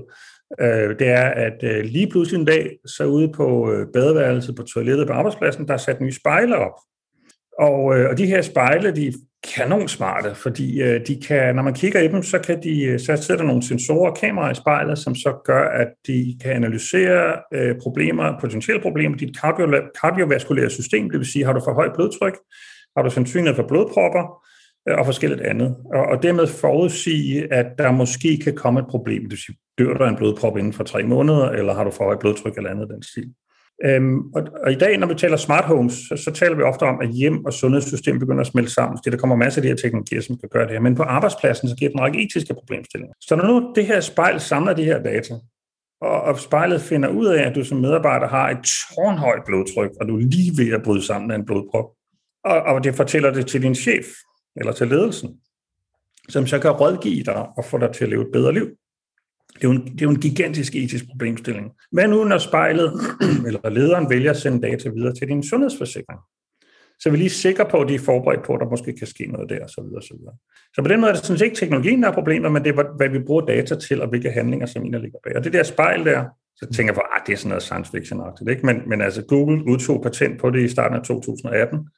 uh, 0.62 0.90
det 1.00 1.08
er, 1.08 1.28
at 1.48 1.58
uh, 1.64 1.80
lige 1.84 2.10
pludselig 2.10 2.40
en 2.40 2.46
dag, 2.46 2.78
så 2.86 3.06
ude 3.06 3.32
på 3.36 3.72
uh, 3.72 3.86
badeværelset, 3.94 4.56
på 4.56 4.64
toilettet 4.64 5.08
på 5.08 5.14
arbejdspladsen, 5.14 5.68
der 5.68 5.74
er 5.74 5.78
sat 5.78 6.02
nye 6.02 6.12
spejle 6.12 6.58
op, 6.58 6.80
og, 7.60 7.98
øh, 7.98 8.10
og 8.10 8.18
de 8.18 8.26
her 8.26 8.42
spejle, 8.42 8.96
de 8.96 9.08
er 9.08 9.12
kanonsmarte, 9.56 10.36
fordi 10.36 10.82
øh, 10.82 11.08
de 11.08 11.22
kan, 11.28 11.56
når 11.56 11.64
man 11.64 11.74
kigger 11.74 12.00
i 12.00 12.08
dem, 12.08 12.24
så, 12.24 12.40
kan 12.40 12.64
de, 12.64 12.84
øh, 12.84 13.00
så 13.00 13.18
sidder 13.18 13.42
der 13.42 13.48
nogle 13.48 13.64
sensorer 13.64 14.12
og 14.12 14.18
kameraer 14.18 14.52
i 14.52 14.56
spejlet, 14.56 14.98
som 14.98 15.16
så 15.16 15.42
gør, 15.46 15.70
at 15.70 15.88
de 16.08 16.38
kan 16.42 16.52
analysere 16.52 17.36
øh, 17.54 17.76
problemer, 17.82 18.40
potentielle 18.40 18.82
problemer, 18.82 19.18
dit 19.18 19.38
kardiovaskulære 20.02 20.70
system, 20.70 21.10
det 21.10 21.20
vil 21.20 21.28
sige, 21.28 21.46
har 21.46 21.54
du 21.54 21.62
for 21.64 21.74
højt 21.74 21.94
blodtryk, 21.96 22.38
har 22.98 23.04
du 23.04 23.10
sandsynlighed 23.10 23.56
for 23.56 23.68
blodpropper, 23.68 24.44
øh, 24.90 24.98
og 24.98 25.06
forskelligt 25.06 25.42
andet. 25.42 25.76
Og, 25.94 26.06
og 26.06 26.24
dermed 26.24 26.48
forudsige, 26.48 27.54
at 27.54 27.66
der 27.78 27.92
måske 27.92 28.40
kan 28.44 28.56
komme 28.56 28.80
et 28.80 28.88
problem. 28.90 29.22
Det 29.22 29.32
vil 29.32 29.40
sige, 29.40 29.58
dør 29.78 29.94
du 29.94 30.04
af 30.04 30.10
en 30.10 30.16
blodprop 30.16 30.58
inden 30.58 30.74
for 30.74 30.84
tre 30.84 31.04
måneder, 31.04 31.50
eller 31.50 31.74
har 31.74 31.84
du 31.84 31.92
for 31.92 32.04
højt 32.04 32.20
blodtryk 32.20 32.58
eller 32.58 32.70
andet 32.70 32.90
den 32.90 33.04
stil. 33.04 33.34
Øhm, 33.84 34.20
og, 34.36 34.48
og 34.64 34.72
i 34.72 34.76
dag, 34.76 34.98
når 34.98 35.08
vi 35.08 35.16
taler 35.16 35.38
smart 35.38 35.66
homes, 35.66 35.94
så, 35.94 36.18
så 36.18 36.32
taler 36.32 36.56
vi 36.56 36.64
ofte 36.64 36.84
om, 36.84 37.02
at 37.02 37.10
hjem 37.10 37.46
og 37.46 37.54
sundhedssystem 37.54 38.20
begynder 38.20 38.42
at 38.42 38.48
smelte 38.48 38.72
sammen, 38.72 38.98
fordi 38.98 39.10
der 39.10 39.18
kommer 39.18 39.36
masser 39.36 39.62
af 39.62 39.64
de 39.64 39.68
her 39.68 39.76
teknologier, 39.76 40.22
som 40.22 40.38
kan 40.38 40.50
gøre 40.50 40.64
det 40.64 40.72
her. 40.72 40.80
Men 40.80 40.96
på 40.96 41.04
arbejdspladsen, 41.04 41.70
så 41.70 41.76
giver 41.76 41.90
det 41.90 41.96
en 41.96 42.02
række 42.02 42.24
etiske 42.24 42.54
problemstillinger. 42.54 43.14
Så 43.22 43.36
når 43.36 43.48
nu 43.48 43.74
det 43.76 43.88
her 43.88 44.00
spejl 44.00 44.40
samler 44.40 44.74
de 44.74 44.84
her 44.84 45.04
data, 45.04 45.34
og, 46.02 46.22
og 46.22 46.40
spejlet 46.40 46.82
finder 46.82 47.10
ud 47.10 47.26
af, 47.26 47.44
at 47.44 47.56
du 47.56 47.64
som 47.64 47.78
medarbejder 47.78 48.28
har 48.28 48.50
et 48.50 48.58
tårnhøjt 48.64 49.46
blodtryk, 49.46 49.92
og 50.02 50.08
du 50.08 50.16
er 50.18 50.22
lige 50.22 50.58
ved 50.58 50.74
at 50.74 50.84
bryde 50.84 51.06
sammen 51.06 51.32
af 51.32 51.36
en 51.36 51.46
blodprop, 51.46 51.86
og, 52.44 52.62
og 52.62 52.84
det 52.84 52.96
fortæller 52.96 53.34
det 53.34 53.48
til 53.48 53.62
din 53.62 53.76
chef, 53.76 54.06
eller 54.56 54.72
til 54.72 54.88
ledelsen, 54.88 55.30
som 56.30 56.48
så 56.48 56.60
kan 56.60 56.72
rådgive 56.72 57.24
dig 57.24 57.48
og 57.58 57.66
få 57.66 57.78
dig 57.78 57.92
til 57.94 58.04
at 58.04 58.10
leve 58.10 58.22
et 58.22 58.32
bedre 58.34 58.54
liv. 58.54 58.68
Det 59.56 59.64
er, 59.64 59.68
jo 59.68 59.72
en, 59.72 59.84
det 59.84 60.02
er 60.02 60.06
jo 60.06 60.10
en 60.10 60.20
gigantisk 60.20 60.76
etisk 60.76 61.06
problemstilling. 61.10 61.72
Hvad 61.92 62.08
nu, 62.08 62.24
når 62.24 62.38
spejlet 62.38 62.94
eller 63.48 63.70
lederen 63.70 64.10
vælger 64.10 64.32
at 64.32 64.38
sende 64.38 64.68
data 64.68 64.90
videre 64.90 65.14
til 65.14 65.28
din 65.28 65.44
sundhedsforsikring? 65.44 66.20
Så 67.00 67.10
er 67.10 67.12
vi 67.12 67.18
lige 67.18 67.30
sikre 67.30 67.66
på, 67.72 67.82
at 67.82 67.90
de 67.90 67.96
er 67.96 68.00
forberedt 68.00 68.44
på, 68.44 68.54
at 68.54 68.60
der 68.60 68.70
måske 68.70 68.94
kan 68.94 69.08
ske 69.08 69.26
noget 69.26 69.50
der, 69.50 69.64
og 69.64 69.70
så 69.70 69.82
videre, 69.82 69.98
og 69.98 70.04
så 70.04 70.14
videre. 70.20 70.36
Så 70.76 70.82
på 70.82 70.88
den 70.88 71.00
måde 71.00 71.10
er 71.10 71.16
det 71.16 71.26
sådan 71.26 71.38
set 71.38 71.46
ikke 71.46 71.58
teknologien, 71.58 72.04
der 72.04 72.10
er 72.10 72.14
problemet, 72.14 72.52
men 72.52 72.64
det 72.64 72.76
er, 72.76 72.98
hvad 72.98 73.10
vi 73.10 73.20
bruger 73.20 73.46
data 73.46 73.76
til, 73.76 74.02
og 74.02 74.08
hvilke 74.08 74.32
handlinger, 74.32 74.66
som 74.66 74.92
der 74.92 75.00
ligger 75.00 75.20
bag. 75.24 75.36
Og 75.36 75.44
det 75.44 75.54
der 75.54 75.64
spejl 75.64 76.06
der, 76.06 76.26
så 76.56 76.66
tænker 76.76 76.94
jeg 76.94 76.96
på, 76.96 77.02
at 77.16 77.22
det 77.28 77.34
er 77.34 77.38
sådan 77.38 77.50
noget 77.50 77.64
science 77.64 77.92
fiction 77.92 78.22
ikke? 78.50 78.66
Men, 78.66 78.82
men 78.88 79.02
altså 79.02 79.22
Google 79.26 79.68
udtog 79.68 80.04
patent 80.04 80.42
på 80.42 80.50
det 80.50 80.62
i 80.62 80.68
starten 80.68 80.98
af 80.98 81.04
2018, 81.04 81.90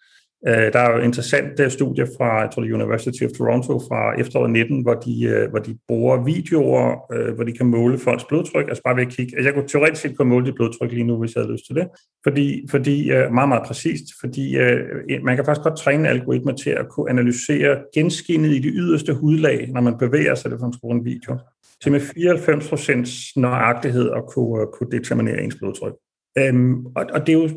Øh, 0.48 0.74
der 0.74 0.80
er 0.80 0.98
jo 0.98 1.04
interessant 1.04 1.58
det 1.58 1.72
studie 1.72 2.08
fra, 2.18 2.40
jeg 2.40 2.50
tror 2.52 2.64
det 2.64 2.72
University 2.72 3.24
of 3.24 3.32
Toronto 3.32 3.80
fra 3.80 4.20
efteråret 4.20 4.52
19, 4.52 4.82
hvor 4.82 4.94
de, 4.94 5.24
øh, 5.24 5.50
hvor 5.50 5.60
de 5.60 5.78
bruger 5.88 6.24
videoer, 6.24 7.14
øh, 7.14 7.36
hvor 7.36 7.44
de 7.44 7.52
kan 7.52 7.66
måle 7.66 7.98
folks 7.98 8.24
blodtryk. 8.24 8.68
Altså 8.68 8.84
bare 8.84 8.96
ved 8.96 9.06
at 9.06 9.12
kigge. 9.12 9.36
Altså 9.36 9.48
jeg 9.48 9.54
kunne 9.54 9.68
teoretisk 9.68 10.02
set 10.02 10.18
kunne 10.18 10.30
måle 10.30 10.46
dit 10.46 10.56
blodtryk 10.56 10.92
lige 10.92 11.04
nu, 11.04 11.18
hvis 11.18 11.36
jeg 11.36 11.44
havde 11.44 11.54
lyst 11.54 11.66
til 11.66 11.76
det. 11.76 11.88
Fordi, 12.24 12.68
fordi 12.70 13.12
øh, 13.12 13.34
meget, 13.34 13.50
meget 13.50 13.64
præcist, 13.68 14.06
fordi 14.20 14.58
øh, 14.58 14.80
man 15.24 15.36
kan 15.36 15.46
faktisk 15.46 15.64
godt 15.64 15.78
træne 15.78 16.10
algoritmer 16.10 16.52
til 16.52 16.70
at 16.70 16.90
kunne 16.90 17.10
analysere 17.10 17.78
genskinnet 17.94 18.50
i 18.50 18.60
det 18.60 18.72
yderste 18.76 19.14
hudlag, 19.14 19.70
når 19.74 19.82
man 19.82 19.98
bevæger 19.98 20.36
sig, 20.36 20.52
det 20.52 20.60
for 20.60 20.92
en 20.92 21.06
video, 21.06 21.38
til 21.84 21.92
med 21.92 22.00
94% 22.00 23.34
nøjagtighed 23.36 24.12
at 24.12 24.24
kunne, 24.28 24.62
øh, 24.62 24.68
kunne 24.74 24.92
determinere 24.92 25.42
ens 25.42 25.56
blodtryk. 25.56 25.94
Øhm, 26.38 26.86
og, 26.86 27.06
og, 27.14 27.28
det 27.28 27.30
er 27.30 27.34
jo, 27.34 27.48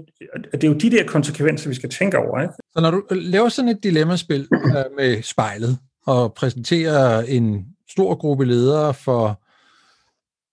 det 0.53 0.65
er 0.65 0.69
jo 0.69 0.75
de 0.75 0.91
der 0.91 1.05
konsekvenser, 1.05 1.69
vi 1.69 1.75
skal 1.75 1.91
tænke 1.91 2.19
over. 2.19 2.41
Ikke? 2.41 2.55
Så 2.73 2.81
når 2.81 2.91
du 2.91 3.03
laver 3.11 3.49
sådan 3.49 3.69
et 3.69 3.85
dilemmaspil 3.85 4.49
øh, 4.53 4.97
med 4.97 5.23
spejlet, 5.23 5.79
og 6.07 6.35
præsenterer 6.35 7.23
en 7.23 7.67
stor 7.91 8.15
gruppe 8.15 8.45
ledere 8.45 8.95
for, 8.95 9.41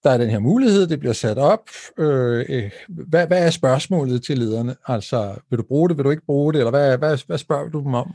der 0.04 0.10
er 0.10 0.18
den 0.18 0.30
her 0.30 0.40
mulighed, 0.40 0.88
det 0.88 1.00
bliver 1.00 1.14
sat 1.14 1.38
op. 1.38 1.70
Øh, 2.00 2.46
øh 2.50 2.72
hvad, 2.88 3.28
hvad 3.28 3.46
er 3.46 3.50
spørgsmålet 3.50 4.24
til 4.24 4.38
lederne? 4.38 4.76
Altså, 4.88 5.36
vil 5.50 5.60
du 5.60 5.64
bruge 5.64 5.90
det, 5.90 5.98
vil 5.98 6.06
du 6.06 6.10
ikke 6.10 6.26
bruge 6.26 6.54
det, 6.54 6.60
eller 6.60 6.72
hvad, 6.72 6.98
hvad, 6.98 7.18
hvad 7.28 7.38
spørger 7.38 7.70
du 7.70 7.80
dem 7.80 7.94
om? 7.94 8.14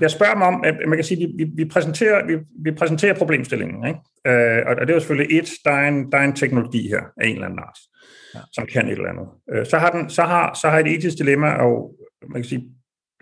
Jeg 0.00 0.10
spørger 0.10 0.32
dem 0.32 0.42
om, 0.42 0.64
at 0.64 0.74
man 0.88 0.98
kan 0.98 1.04
sige, 1.04 1.24
at 1.24 1.30
vi, 1.38 1.44
vi, 1.54 1.64
præsenterer, 1.64 2.26
vi, 2.26 2.36
vi 2.64 2.70
præsenterer 2.70 3.14
problemstillingen. 3.14 3.86
Ikke? 3.86 4.00
Øh, 4.26 4.62
og 4.66 4.76
det 4.76 4.90
er 4.90 4.94
jo 4.94 5.00
selvfølgelig 5.00 5.38
et, 5.38 5.50
der 5.64 5.70
er, 5.70 5.88
en, 5.88 6.12
der 6.12 6.18
er 6.18 6.24
en 6.24 6.36
teknologi 6.36 6.88
her 6.88 7.02
af 7.16 7.26
en 7.26 7.34
eller 7.34 7.46
anden 7.46 7.58
art. 7.58 7.78
Som 8.52 8.66
kan 8.66 8.86
et 8.86 8.92
eller 8.92 9.08
andet. 9.08 9.26
Øh, 9.52 9.66
så 9.66 9.78
har, 9.78 9.90
den, 9.90 10.10
så 10.10 10.22
har, 10.22 10.54
så 10.62 10.68
har 10.68 10.78
et 10.78 10.86
etisk 10.86 11.18
dilemma, 11.18 11.48
og 11.48 11.94
man 12.28 12.42
kan 12.42 12.48
sige, 12.48 12.68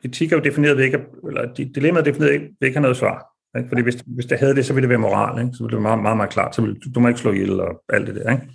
etik 0.05 0.33
er 0.33 0.37
jo 0.37 0.42
defineret 0.42 0.81
ikke, 0.81 0.99
eller 1.29 1.55
dilemmaet 1.55 2.07
er 2.07 2.12
defineret 2.12 2.33
ikke 2.62 2.77
have 2.77 2.83
noget 2.83 2.96
svar. 2.96 3.27
Ikke? 3.59 3.68
Fordi 3.68 3.83
hvis, 3.83 4.05
hvis 4.07 4.27
det 4.27 4.38
havde 4.38 4.55
det, 4.55 4.66
så 4.66 4.73
ville 4.73 4.83
det 4.83 4.88
være 4.88 4.99
moral, 4.99 5.44
ikke? 5.44 5.57
så 5.57 5.62
ville 5.62 5.77
det 5.77 5.83
være 5.85 5.90
meget, 5.90 6.03
meget, 6.03 6.16
meget 6.16 6.31
klart, 6.31 6.55
så 6.55 6.62
ville, 6.62 6.77
du, 6.81 6.88
du 6.94 7.01
må 7.01 7.09
ikke 7.09 7.20
slå 7.20 7.33
ihjel 7.33 7.61
og 7.61 7.83
alt 7.88 8.07
det 8.07 8.14
der. 8.14 8.33
Ikke? 8.33 8.49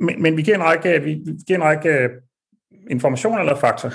Men, 0.00 0.22
men 0.22 0.36
vi 0.36 0.42
giver 0.42 0.56
en 0.56 0.64
række, 0.64 1.02
vi, 1.02 1.12
vi 1.24 1.32
giver 1.46 1.58
en 1.58 1.64
række 1.64 2.10
informationer 2.90 3.38
eller 3.38 3.56
fakta. 3.56 3.90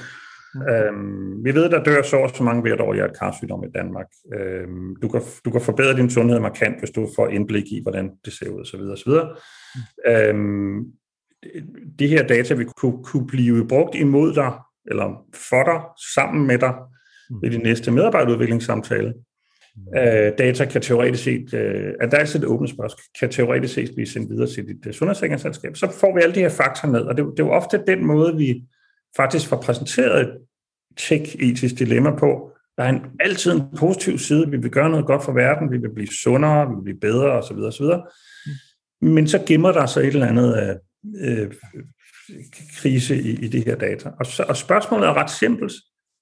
Mm. 0.56 0.62
Øhm, 0.62 1.44
vi 1.46 1.56
ved, 1.56 1.70
der 1.70 1.84
dør 1.84 2.02
så 2.02 2.32
så 2.36 2.44
mange 2.44 2.62
hvert 2.62 2.82
år 2.82 2.94
i 2.94 2.96
hjertekarsygdom 2.96 3.64
i 3.64 3.72
Danmark. 3.76 4.06
Øhm, 4.34 4.96
du, 5.02 5.08
kan, 5.08 5.22
du 5.46 5.52
kan 5.52 5.62
forbedre 5.62 5.98
din 5.98 6.10
sundhed 6.10 6.40
markant, 6.40 6.80
hvis 6.80 6.92
du 6.92 7.10
får 7.16 7.28
indblik 7.28 7.64
i, 7.72 7.82
hvordan 7.82 8.12
det 8.26 8.34
ser 8.34 8.50
ud, 8.50 8.62
osv. 8.62 8.80
osv. 8.80 9.12
Mm. 9.12 10.12
Øhm, 10.12 10.86
de 12.00 12.08
her 12.08 12.28
data 12.28 12.54
vil 12.54 12.66
kunne, 12.66 13.04
kunne 13.04 13.28
blive 13.28 13.68
brugt 13.68 13.96
imod 13.96 14.34
dig, 14.34 14.52
eller 14.86 15.26
for 15.34 15.64
dig, 15.64 15.82
sammen 16.14 16.48
med 16.48 16.58
dig, 16.58 16.74
mm. 17.30 17.42
ved 17.42 17.50
din 17.50 17.62
næste 17.62 17.92
medarbejderudviklingssamtale. 17.92 19.14
Mm. 19.76 19.98
Øh, 19.98 20.32
data 20.38 20.66
kan 20.66 20.82
teoretisk 20.82 21.24
set, 21.24 21.54
øh, 21.54 21.94
at 22.02 22.12
der 22.12 22.18
er 22.18 22.36
et 22.36 22.46
åbent 22.46 22.70
spørgsmål, 22.70 23.00
kan 23.20 23.30
teoretisk 23.30 23.74
set 23.74 23.92
blive 23.96 24.08
sendt 24.08 24.30
videre 24.30 24.48
til 24.48 24.68
dit 24.68 24.86
uh, 24.86 24.92
sundhedssikkerhedsselskab. 24.92 25.78
Så 25.78 25.92
får 25.92 26.16
vi 26.16 26.22
alle 26.22 26.36
de 26.36 26.40
her 26.40 26.50
fakta 26.50 26.88
med, 26.88 27.02
og 27.02 27.18
det, 27.18 27.26
det 27.26 27.40
er 27.40 27.48
jo 27.48 27.52
ofte 27.52 27.84
den 27.88 28.06
måde, 28.06 28.38
vi 28.38 28.64
faktisk 29.18 29.48
får 29.48 29.62
præsenteret 29.62 30.22
et 30.22 30.38
tech-etisk 30.98 31.80
dilemma 31.80 32.16
på. 32.16 32.52
Der 32.78 32.84
er 32.84 32.90
en, 32.90 33.02
altid 33.20 33.52
en 33.52 33.64
positiv 33.78 34.18
side. 34.18 34.50
Vi 34.50 34.58
vil 34.58 34.72
gøre 34.72 34.90
noget 34.90 35.06
godt 35.06 35.24
for 35.24 35.32
verden, 35.32 35.72
vi 35.72 35.78
vil 35.78 35.94
blive 35.94 36.08
sundere, 36.08 36.70
vi 36.70 36.76
vil 36.76 36.84
blive 36.84 37.00
bedre 37.00 37.32
osv. 37.32 37.58
osv. 37.58 37.86
Mm. 39.02 39.08
Men 39.08 39.28
så 39.28 39.44
gemmer 39.48 39.72
der 39.72 39.86
sig 39.86 40.02
et 40.02 40.08
eller 40.08 40.28
andet 40.28 40.80
øh, 41.22 41.54
krise 42.78 43.22
i, 43.22 43.30
i 43.30 43.48
det 43.48 43.66
her 43.66 43.76
data. 43.76 44.10
Og, 44.20 44.26
så, 44.26 44.46
og 44.50 44.58
spørgsmålet 44.58 45.08
er 45.08 45.14
ret 45.14 45.32
simpelt. 45.32 45.74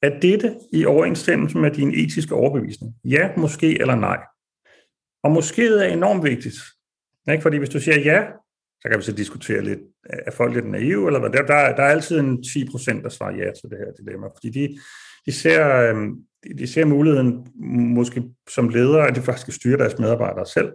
Er 0.02 0.20
dette 0.20 0.56
i 0.74 0.86
overensstemmelse 0.86 1.58
med 1.58 1.72
din 1.72 1.94
etiske 1.94 2.36
overbevisning? 2.36 2.94
Ja, 3.06 3.30
måske 3.38 3.82
eller 3.82 3.96
nej. 3.96 4.17
Og 5.24 5.32
måske 5.32 5.67
er 5.67 5.94
enormt 5.94 6.24
vigtigt. 6.24 6.56
Ikke? 7.32 7.41
Fordi 7.41 7.58
hvis 7.58 7.70
du 7.70 7.80
siger 7.80 8.00
ja, 8.00 8.24
så 8.82 8.89
kan 8.89 8.98
vi 8.98 9.04
så 9.04 9.12
diskutere 9.12 9.63
lidt, 9.63 9.80
er 10.10 10.32
folk 10.32 10.54
lidt 10.54 10.70
naive, 10.70 11.08
eller 11.08 11.20
hvad? 11.20 11.30
Der, 11.30 11.41
der, 11.41 11.76
der 11.76 11.84
er 11.84 11.89
altid 11.89 12.20
en 12.20 12.44
10 12.44 12.70
procent, 12.72 13.04
der 13.04 13.10
svarer 13.10 13.36
ja 13.36 13.52
til 13.52 13.70
det 13.70 13.78
her 13.78 14.04
dilemma, 14.04 14.28
fordi 14.28 14.50
de, 14.50 14.78
de, 15.26 15.32
ser, 15.32 15.78
øhm, 15.78 16.15
de 16.58 16.67
ser 16.67 16.86
muligheden 16.86 17.48
måske 17.96 18.24
som 18.50 18.70
ledere, 18.70 19.08
at 19.08 19.15
de 19.15 19.22
faktisk 19.22 19.41
skal 19.41 19.54
styre 19.54 19.78
deres 19.78 20.00
medarbejdere 20.00 20.46
selv, 20.46 20.72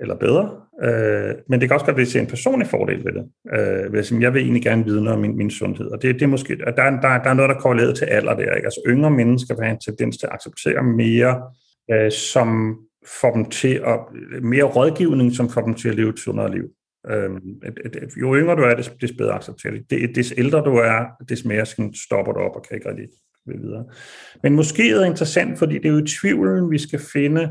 eller 0.00 0.14
bedre. 0.14 0.50
Øh, 0.82 1.34
men 1.48 1.60
det 1.60 1.68
kan 1.68 1.74
også 1.74 1.86
godt 1.86 1.96
blive 1.96 2.20
en 2.20 2.26
personlig 2.26 2.68
fordel 2.68 3.04
ved 3.04 3.12
det. 3.12 3.24
Øh, 3.52 3.92
ved 3.92 3.98
at 3.98 4.06
sige, 4.06 4.20
jeg 4.20 4.34
vil 4.34 4.42
egentlig 4.42 4.62
gerne 4.62 4.84
vide 4.84 5.04
noget 5.04 5.14
om 5.14 5.20
min, 5.20 5.36
min 5.36 5.50
sundhed. 5.50 5.86
Og 5.86 6.02
det, 6.02 6.14
det 6.14 6.22
er 6.22 6.26
måske, 6.26 6.56
der, 6.56 6.70
der, 6.70 7.00
der 7.00 7.30
er 7.30 7.34
noget, 7.34 7.48
der 7.48 7.60
korreleret 7.60 7.96
til 7.96 8.04
alder 8.04 8.34
der. 8.34 8.54
Ikke? 8.54 8.66
Altså 8.66 8.82
yngre 8.86 9.10
mennesker 9.10 9.54
vil 9.54 9.64
have 9.64 9.74
en 9.74 9.80
tendens 9.80 10.18
til 10.18 10.26
at 10.26 10.32
acceptere 10.32 10.82
mere, 10.82 11.42
øh, 11.90 12.12
som 12.12 12.78
får 13.20 13.32
dem 13.32 13.44
til 13.44 13.82
at, 13.86 13.98
mere 14.42 14.64
rådgivning, 14.64 15.32
som 15.32 15.50
får 15.50 15.60
dem 15.60 15.74
til 15.74 15.88
at 15.88 15.94
leve 15.94 16.08
et 16.08 16.18
sundere 16.18 16.50
liv. 16.50 16.64
Øh, 17.10 17.30
jo 18.20 18.36
yngre 18.36 18.56
du 18.56 18.62
er, 18.62 18.74
des, 18.74 18.92
des 19.00 19.12
bedre 19.18 19.34
accepterer 19.34 19.72
det. 19.90 20.16
Des 20.16 20.34
ældre 20.36 20.58
du 20.58 20.76
er, 20.76 21.04
des 21.28 21.44
mere 21.44 21.66
stopper 21.94 22.32
du 22.32 22.38
op 22.38 22.56
og 22.56 22.64
kan 22.68 22.76
ikke 22.76 22.88
rigtig 22.88 23.08
videre. 23.46 23.84
Men 24.42 24.54
måske 24.54 24.90
er 24.90 24.98
det 24.98 25.06
interessant, 25.06 25.58
fordi 25.58 25.74
det 25.74 25.86
er 25.86 25.92
jo 25.92 25.98
i 25.98 26.06
tvivlen, 26.06 26.70
vi 26.70 26.78
skal 26.78 27.00
finde, 27.12 27.50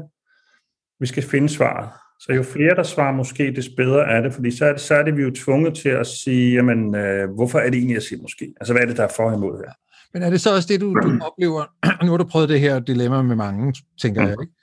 vi 0.99 1.05
skal 1.05 1.23
finde 1.23 1.49
svaret. 1.49 1.89
Så 2.19 2.33
jo 2.33 2.43
flere, 2.43 2.75
der 2.75 2.83
svarer 2.83 3.13
måske, 3.13 3.51
des 3.51 3.69
bedre 3.77 4.05
er 4.11 4.21
det, 4.21 4.33
fordi 4.33 4.57
så 4.57 4.65
er 4.65 4.71
det, 4.71 4.81
så 4.81 4.95
er 4.95 5.03
det 5.03 5.17
vi 5.17 5.21
jo 5.21 5.31
tvunget 5.31 5.75
til 5.75 5.89
at 5.89 6.07
sige, 6.07 6.53
jamen, 6.53 6.95
øh, 6.95 7.29
hvorfor 7.29 7.59
er 7.59 7.69
det 7.69 7.75
egentlig, 7.77 7.93
jeg 7.93 8.01
siger 8.01 8.21
måske? 8.21 8.53
Altså, 8.59 8.73
hvad 8.73 8.81
er 8.81 8.87
det, 8.87 8.97
der 8.97 9.03
er 9.03 9.13
for 9.15 9.31
imod 9.31 9.57
her? 9.57 9.71
Men 10.13 10.23
er 10.23 10.29
det 10.29 10.41
så 10.41 10.55
også 10.55 10.67
det, 10.71 10.81
du, 10.81 10.93
du 10.93 11.19
oplever, 11.21 11.63
nu 12.05 12.11
har 12.11 12.17
du 12.17 12.23
prøvet 12.23 12.49
det 12.49 12.59
her 12.59 12.79
dilemma 12.79 13.21
med 13.21 13.35
mange, 13.35 13.73
tænker 14.01 14.21
mm. 14.21 14.27
jeg, 14.27 14.37
ikke? 14.41 14.53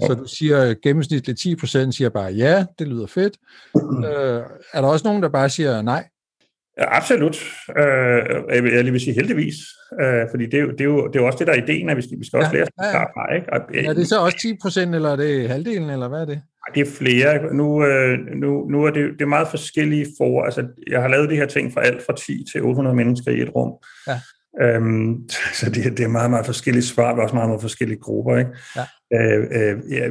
Så 0.00 0.14
du 0.14 0.24
siger 0.26 0.74
gennemsnitligt 0.82 1.38
10 1.38 1.56
procent 1.56 1.94
siger 1.94 2.10
bare 2.10 2.32
ja, 2.32 2.64
det 2.78 2.88
lyder 2.88 3.06
fedt. 3.06 3.36
Mm. 3.74 4.04
Øh, 4.04 4.42
er 4.72 4.80
der 4.80 4.88
også 4.88 5.08
nogen, 5.08 5.22
der 5.22 5.28
bare 5.28 5.48
siger 5.48 5.82
nej? 5.82 6.04
Ja, 6.78 6.96
absolut. 6.96 7.36
Øh, 7.78 7.84
jeg, 8.54 8.62
vil, 8.62 8.72
jeg 8.72 8.92
vil 8.92 9.00
sige 9.00 9.14
heldigvis, 9.14 9.54
øh, 10.00 10.22
fordi 10.30 10.44
det 10.44 10.54
er, 10.54 10.60
jo, 10.62 10.70
det, 10.70 10.80
er 10.80 10.84
jo, 10.84 11.06
det 11.06 11.16
er 11.16 11.20
jo 11.20 11.26
også 11.26 11.38
det, 11.38 11.46
der 11.46 11.52
er 11.52 11.62
ideen, 11.62 11.88
at 11.88 11.96
vi 11.96 12.02
skal, 12.02 12.18
vi 12.18 12.26
skal 12.26 12.36
også 12.36 12.50
ja, 12.52 12.56
lære 12.56 12.66
ja, 12.82 12.98
ja. 12.98 13.04
fra. 13.04 13.34
Ikke? 13.34 13.52
Og, 13.52 13.60
er 13.90 13.92
det 13.92 14.08
så 14.08 14.20
også 14.20 14.38
10 14.38 14.56
procent, 14.62 14.94
eller 14.94 15.10
er 15.10 15.16
det 15.16 15.48
halvdelen, 15.48 15.90
eller 15.90 16.08
hvad 16.08 16.20
er 16.20 16.24
det? 16.24 16.42
Det 16.74 16.80
er 16.80 16.90
flere. 16.98 17.54
Nu, 17.54 17.84
øh, 17.84 18.18
nu, 18.18 18.68
nu 18.68 18.84
er 18.84 18.90
det, 18.90 19.12
det 19.12 19.22
er 19.22 19.26
meget 19.26 19.48
forskellige 19.48 20.06
for. 20.18 20.42
Altså, 20.42 20.66
jeg 20.90 21.02
har 21.02 21.08
lavet 21.08 21.30
de 21.30 21.36
her 21.36 21.46
ting 21.46 21.72
fra 21.72 21.82
alt 21.82 22.02
fra 22.06 22.16
10 22.16 22.44
til 22.52 22.62
800 22.62 22.96
mennesker 22.96 23.30
i 23.30 23.40
et 23.40 23.54
rum. 23.54 23.72
Ja. 24.06 24.20
Øhm, 24.62 25.28
så 25.58 25.70
det, 25.70 25.98
det 25.98 26.04
er 26.04 26.08
meget, 26.08 26.30
meget 26.30 26.46
forskellige 26.46 26.84
svar, 26.84 27.12
og 27.12 27.18
også 27.18 27.34
meget, 27.34 27.48
meget 27.48 27.60
forskellige 27.60 28.00
grupper. 28.00 28.36
Ikke? 28.36 28.50
Ja. 28.76 28.84
Øh, 29.14 29.42
øh, 29.42 29.92
jeg, 29.92 30.02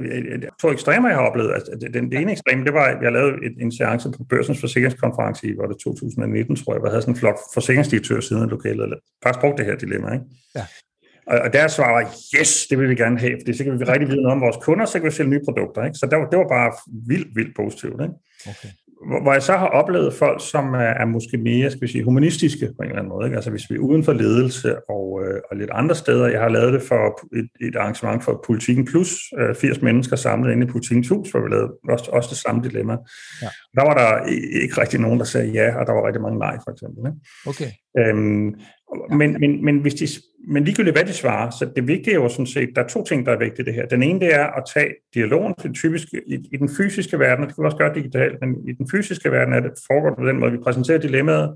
jeg, 0.42 0.50
to 0.62 0.72
ekstremer, 0.72 1.10
jeg 1.10 1.18
har 1.18 1.26
oplevet. 1.30 1.54
Altså, 1.54 1.90
den, 1.94 2.12
den 2.12 2.22
ene 2.22 2.32
ekstrem, 2.32 2.64
det 2.64 2.74
var, 2.74 2.86
at 2.86 3.04
jeg 3.04 3.12
lavede 3.12 3.34
et, 3.46 3.56
en 3.62 3.72
seance 3.72 4.12
på 4.18 4.24
Børsens 4.30 4.60
Forsikringskonference 4.60 5.48
i 5.48 5.58
var 5.58 5.68
det 5.68 5.78
2019, 5.78 6.56
tror 6.56 6.74
jeg, 6.74 6.80
hvor 6.80 6.88
jeg 6.88 6.92
havde 6.92 7.02
sådan 7.02 7.14
en 7.14 7.20
flot 7.20 7.40
forsikringsdirektør 7.54 8.20
siden 8.20 8.44
af 8.44 8.50
lokalet, 8.50 8.84
eller 8.84 8.98
faktisk 9.24 9.42
brugte 9.42 9.64
det 9.64 9.72
her 9.72 9.78
dilemma. 9.78 10.14
Ikke? 10.14 10.26
Ja. 10.56 10.66
Og, 11.28 11.40
og 11.40 11.54
deres 11.54 11.72
svar 11.72 11.92
var, 11.92 12.02
yes, 12.40 12.68
det 12.70 12.80
vil 12.80 12.90
vi 12.90 12.96
gerne 12.96 13.20
have, 13.20 13.38
for 13.46 13.54
så 13.54 13.64
kan 13.64 13.80
vi 13.80 13.84
rigtig 13.84 14.08
vide 14.08 14.22
noget 14.22 14.36
om 14.36 14.42
vores 14.42 14.58
kunder, 14.62 14.86
så 14.86 15.00
kan 15.00 15.06
vi 15.06 15.12
sælge 15.12 15.30
nye 15.30 15.46
produkter. 15.46 15.84
Ikke? 15.84 15.98
Så 15.98 16.06
det 16.12 16.20
var, 16.20 16.30
det 16.30 16.40
var 16.40 16.48
bare 16.48 16.72
vildt, 17.08 17.28
vildt 17.36 17.56
positivt. 17.56 18.02
Ikke? 18.02 18.14
Okay 18.46 18.70
hvor 19.24 19.34
jeg 19.34 19.44
så 19.44 19.54
har 19.54 19.68
oplevet 19.68 20.14
folk, 20.14 20.42
som 20.50 20.74
er, 20.74 20.78
er 21.02 21.06
måske 21.06 21.38
mere 21.38 21.72
skal 21.72 21.82
vi 21.82 21.88
sige, 21.88 22.04
humanistiske 22.04 22.66
på 22.66 22.82
en 22.82 22.90
eller 22.90 23.00
anden 23.00 23.10
måde. 23.10 23.26
Ikke? 23.26 23.36
Altså 23.36 23.52
hvis 23.52 23.70
vi 23.70 23.76
er 23.76 23.80
uden 23.80 24.04
for 24.04 24.14
ledelse 24.14 24.90
og, 24.90 25.22
øh, 25.26 25.42
og 25.52 25.58
lidt 25.58 25.70
andre 25.74 25.96
steder. 25.96 26.28
Jeg 26.28 26.42
har 26.42 26.50
lavet 26.50 26.74
det 26.74 26.82
for 26.82 27.22
et, 27.36 27.50
et 27.68 27.76
arrangement 27.76 28.24
for 28.24 28.44
Politikken 28.46 28.86
Plus, 28.86 29.20
øh, 29.40 29.56
80 29.56 29.82
mennesker 29.82 30.16
samlet 30.16 30.52
inde 30.52 30.68
i 30.68 30.70
Politikens 30.70 31.10
Hus, 31.10 31.32
hvor 31.32 31.40
vi 31.40 31.50
lavede 31.50 31.72
også, 31.90 32.12
også 32.12 32.30
det 32.30 32.38
samme 32.38 32.64
dilemma. 32.64 32.94
Ja. 33.42 33.48
Der 33.76 33.84
var 33.84 33.94
der 33.94 34.26
ikke 34.64 34.82
rigtig 34.82 35.00
nogen, 35.00 35.20
der 35.20 35.26
sagde 35.26 35.52
ja, 35.52 35.80
og 35.80 35.88
der 35.88 35.94
var 35.94 36.08
rigtig 36.08 36.22
mange 36.22 36.40
nej, 36.40 36.58
for 36.64 36.72
eksempel. 36.72 37.00
Ikke? 37.10 37.20
Okay. 37.52 37.70
Øhm, 38.00 38.56
men, 39.10 39.40
men, 39.40 39.66
men, 39.66 39.80
hvis 39.80 39.94
de, 39.94 40.08
men 40.48 40.64
ligegyldigt 40.64 40.96
hvad 40.96 41.06
de 41.06 41.14
svarer, 41.14 41.50
så 41.50 41.72
det 41.76 41.88
vigtige 41.88 42.14
er 42.14 42.20
jo 42.20 42.30
sådan 42.30 42.48
set, 42.48 42.70
der 42.76 42.84
er 42.84 42.88
to 42.88 43.04
ting, 43.04 43.26
der 43.26 43.32
er 43.32 43.40
vigtige 43.40 43.66
det 43.66 43.74
her. 43.74 43.86
Den 43.86 44.04
ene, 44.04 44.20
det 44.20 44.36
er 44.36 44.46
at 44.46 44.64
tage 44.74 44.94
dialogen 45.14 45.54
til 45.62 45.74
typisk 45.74 46.08
i, 46.14 46.36
i 46.52 46.58
den 46.58 46.70
fysiske 46.78 47.20
verden, 47.20 47.46
det 47.46 47.56
kan 47.56 47.62
vi 47.64 47.66
også 47.66 47.78
gøre 47.78 47.96
digitalt, 47.96 48.38
men 48.42 48.70
i 48.70 48.72
den 48.72 48.90
fysiske 48.92 49.32
verden 49.32 49.54
er 49.54 49.60
det 49.60 49.72
foregår 49.88 50.16
på 50.16 50.28
den 50.28 50.40
måde, 50.40 50.52
vi 50.52 50.58
præsenterer 50.58 50.98
dilemmaet, 50.98 51.56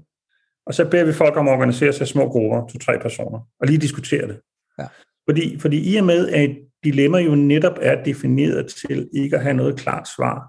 og 0.66 0.74
så 0.74 0.90
beder 0.90 1.06
vi 1.06 1.14
folk 1.14 1.38
om 1.38 1.48
at 1.48 1.54
organisere 1.54 1.94
sig 1.94 2.04
i 2.04 2.08
små 2.08 2.30
grupper, 2.30 2.68
to-tre 2.68 3.00
personer, 3.00 3.40
og 3.60 3.68
lige 3.68 3.78
diskutere 3.78 4.28
det. 4.28 4.40
Ja. 4.80 4.86
Fordi, 5.30 5.60
fordi 5.60 5.94
i 5.94 5.98
og 5.98 6.06
med, 6.06 6.30
at 6.30 6.50
et 6.50 6.58
dilemma 6.84 7.18
jo 7.18 7.36
netop 7.36 7.78
er 7.82 8.04
defineret 8.04 8.68
til 8.68 9.10
ikke 9.14 9.36
at 9.36 9.44
have 9.44 9.54
noget 9.54 9.80
klart 9.80 10.08
svar, 10.16 10.48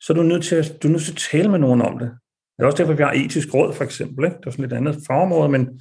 så 0.00 0.12
er 0.12 0.16
du 0.16 0.22
nødt 0.22 0.44
til 0.44 0.56
at, 0.56 0.82
du 0.82 0.88
er 0.88 0.92
nødt 0.92 1.02
til 1.02 1.12
at 1.12 1.26
tale 1.30 1.48
med 1.48 1.58
nogen 1.58 1.82
om 1.82 1.98
det. 1.98 2.10
Det 2.56 2.62
er 2.62 2.66
også 2.66 2.78
derfor, 2.82 2.94
vi 2.94 3.02
har 3.02 3.12
etisk 3.12 3.54
råd, 3.54 3.72
for 3.72 3.84
eksempel. 3.84 4.24
Ikke? 4.24 4.36
Det 4.36 4.46
er 4.46 4.50
sådan 4.50 4.62
lidt 4.62 4.72
andet 4.72 4.96
fagområde, 5.06 5.48
men 5.48 5.80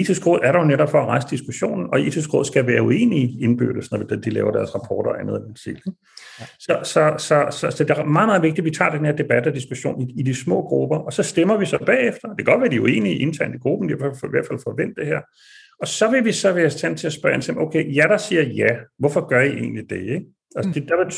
etisk 0.00 0.26
råd 0.26 0.40
er 0.42 0.52
der 0.52 0.58
jo 0.58 0.64
netop 0.64 0.90
for 0.90 1.00
at 1.00 1.06
rejse 1.06 1.26
diskussionen, 1.30 1.86
og 1.92 2.00
etisk 2.00 2.34
råd 2.34 2.44
skal 2.44 2.66
være 2.66 2.82
uenige 2.82 3.40
indbyrdes, 3.40 3.90
når 3.90 3.98
de 3.98 4.30
laver 4.30 4.52
deres 4.52 4.74
rapporter 4.74 5.10
og 5.10 5.20
andet 5.20 5.52
stil. 5.56 5.82
Så, 6.58 6.80
så, 6.82 7.14
så, 7.18 7.46
så, 7.50 7.70
så 7.70 7.84
det 7.84 7.90
er 7.90 8.04
meget, 8.04 8.28
meget 8.28 8.42
vigtigt, 8.42 8.58
at 8.58 8.64
vi 8.64 8.70
tager 8.70 8.90
den 8.90 9.04
her 9.04 9.12
debat 9.12 9.46
og 9.46 9.54
diskussion 9.54 10.00
i, 10.00 10.20
i 10.20 10.22
de 10.22 10.34
små 10.34 10.62
grupper, 10.62 10.96
og 10.96 11.12
så 11.12 11.22
stemmer 11.22 11.56
vi 11.56 11.66
så 11.66 11.78
bagefter. 11.86 12.28
Det 12.28 12.36
kan 12.36 12.44
godt 12.44 12.60
være, 12.60 12.66
at 12.66 12.72
de 12.72 12.76
er 12.76 12.80
uenige 12.80 13.18
internt 13.18 13.54
i 13.54 13.58
gruppen, 13.58 13.88
de 13.88 13.94
har 14.00 14.26
i 14.26 14.30
hvert 14.30 14.46
fald 14.46 14.58
forventet 14.62 14.96
det 14.96 15.06
her. 15.06 15.20
Og 15.80 15.88
så 15.88 16.10
vil 16.10 16.24
vi 16.24 16.32
så 16.32 16.52
være 16.52 16.70
stand 16.70 16.96
til 16.96 17.06
at 17.06 17.12
spørge 17.12 17.40
til, 17.40 17.58
okay, 17.58 17.94
ja, 17.94 18.02
der 18.02 18.16
siger 18.16 18.42
ja, 18.42 18.68
hvorfor 18.98 19.28
gør 19.28 19.40
I 19.40 19.52
egentlig 19.52 19.90
det? 19.90 20.00
Ikke? 20.00 20.26
Altså, 20.56 20.72
det, 20.74 20.88
der 20.88 21.04
vil, 21.04 21.14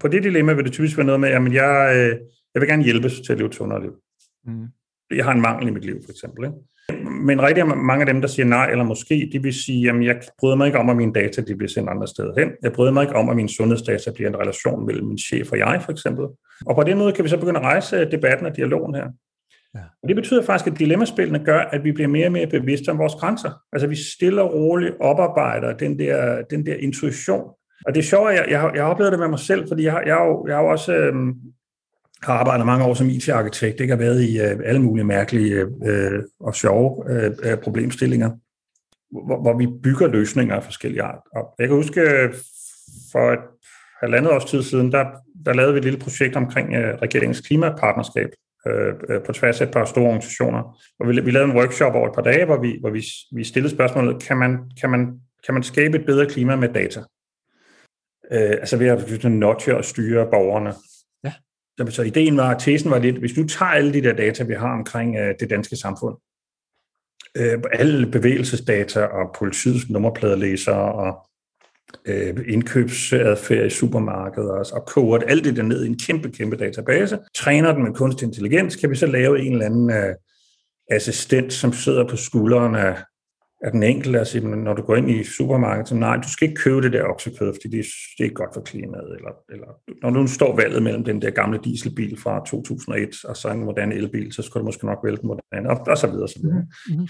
på 0.00 0.08
det 0.08 0.22
dilemma 0.22 0.52
vil 0.52 0.64
det 0.64 0.72
typisk 0.72 0.96
være 0.96 1.06
noget 1.06 1.20
med, 1.20 1.28
at 1.28 1.52
jeg, 1.52 1.92
øh, 1.96 2.18
jeg 2.54 2.60
vil 2.60 2.68
gerne 2.68 2.84
hjælpes 2.84 3.20
til 3.20 3.32
at 3.32 3.38
leve 3.38 3.48
et 3.48 3.54
sundere 3.54 3.82
liv. 3.82 3.92
Mm. 4.46 4.66
Jeg 5.10 5.24
har 5.24 5.32
en 5.32 5.40
mangel 5.40 5.68
i 5.68 5.70
mit 5.70 5.84
liv, 5.84 5.96
for 6.04 6.10
eksempel. 6.10 6.44
Ikke? 6.44 6.56
Men 7.26 7.42
rigtig 7.42 7.66
mange 7.66 8.00
af 8.00 8.06
dem, 8.06 8.20
der 8.20 8.28
siger 8.28 8.46
nej 8.46 8.70
eller 8.70 8.84
måske, 8.84 9.30
de 9.32 9.42
vil 9.42 9.54
sige, 9.54 9.90
at 9.90 10.04
jeg 10.04 10.20
bryder 10.38 10.56
mig 10.56 10.66
ikke 10.66 10.78
om, 10.78 10.90
at 10.90 10.96
mine 10.96 11.12
data 11.12 11.40
de 11.40 11.56
bliver 11.56 11.68
sendt 11.68 11.90
andre 11.90 12.08
steder 12.08 12.32
hen. 12.38 12.50
Jeg 12.62 12.72
bryder 12.72 12.92
mig 12.92 13.02
ikke 13.02 13.16
om, 13.16 13.28
at 13.28 13.36
min 13.36 13.48
sundhedsdata 13.48 14.10
bliver 14.14 14.30
en 14.30 14.36
relation 14.36 14.86
mellem 14.86 15.06
min 15.06 15.18
chef 15.18 15.52
og 15.52 15.58
jeg, 15.58 15.80
for 15.84 15.92
eksempel. 15.92 16.24
Og 16.66 16.76
på 16.76 16.82
den 16.82 16.98
måde 16.98 17.12
kan 17.12 17.24
vi 17.24 17.28
så 17.28 17.36
begynde 17.36 17.60
at 17.60 17.64
rejse 17.64 18.10
debatten 18.10 18.46
og 18.46 18.56
dialogen 18.56 18.94
her. 18.94 19.06
Ja. 19.74 19.80
Og 20.02 20.08
det 20.08 20.16
betyder 20.16 20.42
faktisk, 20.42 20.72
at 20.72 20.78
dilemmaspillene 20.78 21.44
gør, 21.44 21.60
at 21.60 21.84
vi 21.84 21.92
bliver 21.92 22.08
mere 22.08 22.26
og 22.26 22.32
mere 22.32 22.46
bevidste 22.46 22.88
om 22.88 22.98
vores 22.98 23.14
grænser. 23.14 23.50
Altså 23.72 23.86
vi 23.86 23.96
stille 23.96 24.42
og 24.42 24.54
roligt 24.54 24.94
oparbejder 25.00 25.76
den 25.76 25.98
der, 25.98 26.42
den 26.50 26.66
der 26.66 26.74
intuition. 26.74 27.44
Og 27.86 27.94
det 27.94 28.00
er 28.00 28.04
sjovt, 28.04 28.32
jeg, 28.32 28.46
jeg, 28.50 28.60
har, 28.60 28.72
jeg 28.74 28.82
har 28.82 28.90
oplevet 28.90 29.12
det 29.12 29.20
med 29.20 29.28
mig 29.28 29.38
selv, 29.38 29.68
fordi 29.68 29.84
jeg 29.84 29.92
har, 29.92 30.02
jeg 30.06 30.14
har, 30.14 30.24
jo, 30.24 30.46
jeg 30.46 30.56
har 30.56 30.62
jo 30.62 30.68
også 30.68 30.94
øhm, 30.94 31.34
har 32.22 32.34
arbejdet 32.34 32.66
mange 32.66 32.84
år 32.84 32.94
som 32.94 33.08
IT-arkitekt, 33.08 33.80
ikke 33.80 33.92
har 33.92 33.98
været 33.98 34.22
i 34.22 34.40
øh, 34.40 34.60
alle 34.64 34.82
mulige 34.82 35.04
mærkelige 35.04 35.66
øh, 35.84 36.22
og 36.40 36.54
sjove 36.54 37.10
øh, 37.10 37.30
øh, 37.42 37.56
problemstillinger, 37.58 38.30
hvor, 39.26 39.40
hvor 39.42 39.58
vi 39.58 39.66
bygger 39.82 40.06
løsninger 40.06 40.56
af 40.56 40.64
forskellige 40.64 41.02
art. 41.02 41.20
Og 41.36 41.54
jeg 41.58 41.68
kan 41.68 41.76
huske, 41.76 42.00
øh, 42.00 42.34
for 43.12 43.32
et 43.32 43.38
halvandet 44.00 44.32
års 44.32 44.44
tid 44.44 44.62
siden, 44.62 44.92
der, 44.92 45.04
der 45.46 45.52
lavede 45.52 45.72
vi 45.72 45.78
et 45.78 45.84
lille 45.84 45.98
projekt 45.98 46.36
omkring 46.36 46.74
øh, 46.74 46.94
regeringens 46.94 47.40
klimapartnerskab 47.40 48.30
øh, 48.66 48.94
øh, 49.08 49.22
på 49.22 49.32
tværs 49.32 49.60
af 49.60 49.66
et 49.66 49.72
par 49.72 49.84
store 49.84 50.04
organisationer. 50.04 50.78
Og 51.00 51.08
vi, 51.08 51.20
vi 51.20 51.30
lavede 51.30 51.50
en 51.50 51.56
workshop 51.56 51.94
over 51.94 52.08
et 52.08 52.14
par 52.14 52.22
dage, 52.22 52.44
hvor 52.44 52.60
vi, 52.60 52.76
hvor 52.80 52.90
vi, 52.90 53.04
vi 53.32 53.44
stillede 53.44 53.74
spørgsmålet, 53.74 54.22
kan 54.22 54.36
man, 54.36 54.58
kan, 54.80 54.90
man, 54.90 55.20
kan 55.46 55.54
man 55.54 55.62
skabe 55.62 55.98
et 55.98 56.06
bedre 56.06 56.26
klima 56.26 56.56
med 56.56 56.68
data? 56.68 57.00
Øh, 58.32 58.50
altså 58.50 58.76
ved 58.76 58.86
at 58.86 59.24
nudge 59.24 59.76
og 59.76 59.84
styre 59.84 60.26
borgerne 60.30 60.72
så 61.88 62.02
ideen 62.02 62.36
var, 62.36 62.58
tesen 62.58 62.90
var 62.90 62.98
lidt, 62.98 63.18
hvis 63.18 63.32
du 63.32 63.46
tager 63.46 63.70
alle 63.70 63.92
de 63.92 64.02
der 64.02 64.12
data, 64.12 64.44
vi 64.44 64.54
har 64.54 64.78
omkring 64.78 65.16
øh, 65.16 65.34
det 65.40 65.50
danske 65.50 65.76
samfund, 65.76 66.16
øh, 67.36 67.62
alle 67.72 68.06
bevægelsesdata 68.06 69.04
og 69.04 69.34
politiets 69.38 69.90
nummerpladelæser 69.90 70.72
og 70.72 71.28
øh, 72.06 72.36
indkøbsadfærd 72.48 73.66
i 73.66 73.70
supermarkedet 73.70 74.50
og, 74.50 74.66
og 74.72 74.86
koger 74.86 75.18
alt 75.18 75.44
det 75.44 75.56
der 75.56 75.62
ned 75.62 75.84
i 75.84 75.88
en 75.88 75.98
kæmpe, 75.98 76.30
kæmpe 76.30 76.56
database, 76.56 77.18
træner 77.34 77.72
den 77.72 77.82
med 77.82 77.94
kunstig 77.94 78.26
intelligens, 78.26 78.76
kan 78.76 78.90
vi 78.90 78.96
så 78.96 79.06
lave 79.06 79.40
en 79.40 79.52
eller 79.52 79.66
anden 79.66 79.90
øh, 79.90 80.14
assistent, 80.90 81.52
som 81.52 81.72
sidder 81.72 82.08
på 82.08 82.16
skulderen 82.16 82.74
af 83.62 83.66
at 83.66 83.72
den 83.72 83.82
enkelte 83.82 84.20
at 84.20 84.26
sige, 84.26 84.48
når 84.48 84.74
du 84.74 84.82
går 84.82 84.96
ind 84.96 85.10
i 85.10 85.24
supermarkedet, 85.24 85.88
så 85.88 85.94
nej, 85.94 86.16
du 86.16 86.28
skal 86.28 86.48
ikke 86.48 86.60
købe 86.62 86.82
det 86.82 86.92
der 86.92 87.04
oksekød, 87.04 87.52
fordi 87.54 87.68
det 87.68 87.78
er, 87.78 87.90
det 88.18 88.20
er 88.20 88.24
ikke 88.24 88.34
godt 88.34 88.54
for 88.54 88.60
klimaet. 88.60 89.16
Eller, 89.16 89.30
eller, 89.52 89.66
når 90.02 90.10
du 90.10 90.26
står 90.26 90.56
valget 90.56 90.82
mellem 90.82 91.04
den 91.04 91.22
der 91.22 91.30
gamle 91.30 91.58
dieselbil 91.64 92.20
fra 92.20 92.44
2001 92.46 93.24
og 93.24 93.36
så 93.36 93.48
en 93.48 93.64
moderne 93.64 93.94
elbil, 93.94 94.32
så 94.32 94.42
skal 94.42 94.60
du 94.60 94.64
måske 94.64 94.86
nok 94.86 94.98
vælge 95.04 95.16
den 95.16 95.26
moderne, 95.26 95.70
og, 95.70 95.80
og 95.86 95.98
så 95.98 96.06
videre. 96.06 96.28
Så 96.28 96.38
videre. 96.42 96.66
Mm-hmm. 96.88 97.08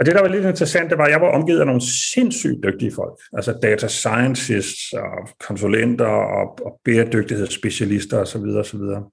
Og 0.00 0.06
det, 0.06 0.14
der 0.14 0.20
var 0.20 0.28
lidt 0.28 0.44
interessant, 0.44 0.90
det 0.90 0.98
var, 0.98 1.04
at 1.04 1.10
jeg 1.10 1.20
var 1.20 1.28
omgivet 1.28 1.60
af 1.60 1.66
nogle 1.66 1.82
sindssygt 2.14 2.64
dygtige 2.64 2.92
folk. 2.92 3.18
Altså 3.32 3.58
data 3.62 3.88
scientists 3.88 4.92
og 4.92 5.28
konsulenter 5.46 6.06
og, 6.06 6.58
og 6.66 6.80
bæredygtighedsspecialister 6.84 8.18
osv. 8.18 8.42
videre. 8.42 9.04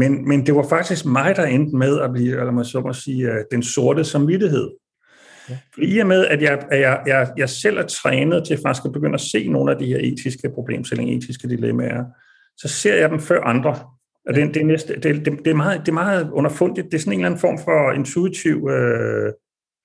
Men, 0.00 0.28
men 0.28 0.46
det 0.46 0.54
var 0.54 0.68
faktisk 0.68 1.06
mig, 1.06 1.36
der 1.36 1.44
endte 1.44 1.76
med 1.76 2.00
at 2.00 2.12
blive, 2.12 2.40
eller 2.40 2.52
man 2.52 2.64
så 2.64 2.80
må 2.80 2.92
sige, 2.92 3.28
den 3.50 3.62
sorte 3.62 4.04
samvittighed 4.04 4.70
Ja. 5.50 5.58
Fordi 5.74 5.96
i 5.96 5.98
og 5.98 6.06
med, 6.06 6.26
at 6.26 6.42
jeg, 6.42 6.66
at 6.70 6.80
jeg, 6.80 7.02
jeg, 7.06 7.30
jeg 7.36 7.48
selv 7.48 7.78
er 7.78 7.86
trænet 7.86 8.44
til 8.46 8.58
faktisk 8.66 8.84
at 8.84 8.92
begynde 8.92 9.14
at 9.14 9.20
se 9.20 9.48
nogle 9.48 9.72
af 9.72 9.78
de 9.78 9.86
her 9.86 9.98
etiske 9.98 10.50
problemstillinger, 10.54 11.16
etiske 11.16 11.48
dilemmaer, 11.48 12.04
så 12.56 12.68
ser 12.68 12.94
jeg 12.94 13.10
dem 13.10 13.20
før 13.20 13.40
andre. 13.40 13.78
Og 14.28 14.34
det, 14.34 14.54
det, 14.54 14.62
er 14.62 14.66
næste, 14.66 14.94
det, 14.94 15.02
det, 15.02 15.38
det, 15.44 15.50
er 15.50 15.54
meget, 15.54 15.80
det 15.80 15.88
er 15.88 15.92
meget 15.92 16.30
underfundigt. 16.30 16.86
Det 16.86 16.94
er 16.94 16.98
sådan 16.98 17.12
en 17.12 17.18
eller 17.18 17.26
anden 17.26 17.40
form 17.40 17.58
for 17.58 17.92
intuitiv 17.92 18.68
øh, 18.70 19.32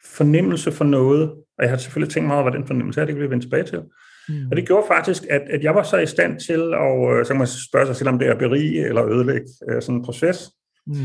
fornemmelse 0.05 0.71
for 0.71 0.85
noget. 0.85 1.29
Og 1.29 1.63
jeg 1.63 1.69
har 1.69 1.77
selvfølgelig 1.77 2.13
tænkt 2.13 2.27
meget 2.27 2.41
over, 2.41 2.49
hvad 2.49 2.59
den 2.59 2.67
fornemmelse 2.67 3.01
er, 3.01 3.05
det 3.05 3.15
kan 3.15 3.23
vi 3.23 3.29
vende 3.29 3.45
tilbage 3.45 3.63
til. 3.63 3.81
Mm. 4.29 4.47
Og 4.51 4.57
det 4.57 4.67
gjorde 4.67 4.87
faktisk, 4.87 5.23
at, 5.29 5.41
at 5.49 5.63
jeg 5.63 5.75
var 5.75 5.83
så 5.83 5.97
i 5.97 6.05
stand 6.05 6.39
til, 6.39 6.73
at, 6.73 7.17
øh, 7.17 7.25
så 7.25 7.33
kan 7.33 7.37
man 7.37 7.47
spørge 7.47 7.85
sig 7.85 7.95
selv, 7.95 8.09
om 8.09 8.19
det 8.19 8.27
er 8.27 8.35
berige 8.35 8.85
eller 8.85 9.05
ødelægge 9.05 9.47
øh, 9.69 9.81
sådan 9.81 9.95
en 9.95 10.03
proces. 10.03 10.51
Mm. 10.87 10.95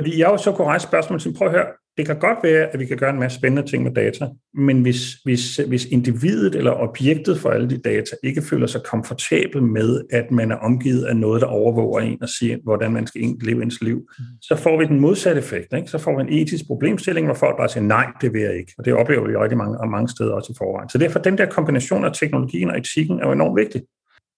Fordi 0.00 0.20
jeg 0.20 0.28
jo 0.28 0.36
så 0.36 0.52
kunne 0.52 0.66
rejse 0.66 0.86
spørgsmål 0.86 1.20
til, 1.20 1.34
prøv 1.34 1.48
at 1.48 1.54
høre, 1.54 1.66
det 1.96 2.06
kan 2.06 2.18
godt 2.18 2.38
være, 2.42 2.66
at 2.66 2.80
vi 2.80 2.86
kan 2.86 2.96
gøre 2.96 3.10
en 3.10 3.18
masse 3.18 3.38
spændende 3.38 3.70
ting 3.70 3.82
med 3.82 3.94
data, 3.94 4.28
men 4.54 4.82
hvis, 4.82 5.12
hvis, 5.24 5.56
hvis 5.56 5.84
individet 5.84 6.54
eller 6.54 6.70
objektet 6.70 7.38
for 7.38 7.50
alle 7.50 7.70
de 7.70 7.78
data 7.78 8.16
ikke 8.22 8.42
føler 8.42 8.66
sig 8.66 8.80
komfortabel 8.90 9.62
med, 9.62 10.02
at 10.10 10.30
man 10.30 10.50
er 10.50 10.56
omgivet 10.56 11.04
af 11.04 11.16
noget, 11.16 11.40
der 11.40 11.46
overvåger 11.46 12.00
en 12.00 12.22
og 12.22 12.28
siger, 12.28 12.56
hvordan 12.64 12.92
man 12.92 13.06
skal 13.06 13.36
leve 13.42 13.62
ens 13.62 13.82
liv, 13.82 13.96
mm. 13.96 14.24
så 14.42 14.56
får 14.56 14.78
vi 14.78 14.84
den 14.84 15.00
modsatte 15.00 15.38
effekt. 15.38 15.72
Ikke? 15.76 15.88
Så 15.88 15.98
får 15.98 16.16
vi 16.16 16.22
en 16.22 16.42
etisk 16.42 16.66
problemstilling, 16.66 17.26
hvor 17.26 17.34
folk 17.34 17.56
bare 17.56 17.68
siger, 17.68 17.84
nej, 17.84 18.06
det 18.20 18.32
vil 18.32 18.42
jeg 18.42 18.56
ikke. 18.56 18.72
Og 18.78 18.84
det 18.84 18.94
oplever 18.94 19.26
vi 19.28 19.36
rigtig 19.36 19.58
mange, 19.58 19.90
mange 19.90 20.08
steder 20.08 20.32
også 20.32 20.52
i 20.52 20.56
forvejen. 20.58 20.88
Så 20.88 20.98
derfor 20.98 21.18
den 21.18 21.38
der 21.38 21.46
kombination 21.46 22.04
af 22.04 22.12
teknologien 22.12 22.70
og 22.70 22.78
etikken 22.78 23.20
er 23.20 23.26
jo 23.26 23.32
enormt 23.32 23.56
vigtig. 23.56 23.82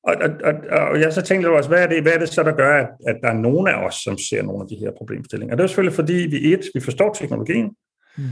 Og, 0.04 0.14
og, 0.20 0.30
og, 0.44 0.78
og 0.78 1.00
jeg 1.00 1.12
så 1.12 1.22
tænkte 1.22 1.50
også, 1.50 1.68
hvad 1.68 1.82
er, 1.82 1.86
det, 1.86 2.02
hvad 2.02 2.12
er 2.12 2.18
det 2.18 2.28
så, 2.28 2.42
der 2.42 2.52
gør, 2.52 2.80
at, 2.80 2.88
at 3.06 3.16
der 3.22 3.28
er 3.28 3.34
nogen 3.38 3.68
af 3.68 3.86
os, 3.86 3.94
som 3.94 4.18
ser 4.18 4.42
nogle 4.42 4.62
af 4.62 4.68
de 4.68 4.76
her 4.76 4.90
problemstillinger? 4.96 5.54
Og 5.54 5.58
det 5.58 5.64
er 5.64 5.68
selvfølgelig, 5.68 5.96
fordi 5.96 6.12
vi 6.12 6.52
et, 6.52 6.60
vi 6.74 6.80
forstår 6.80 7.12
teknologien, 7.12 7.70
mm. 8.18 8.24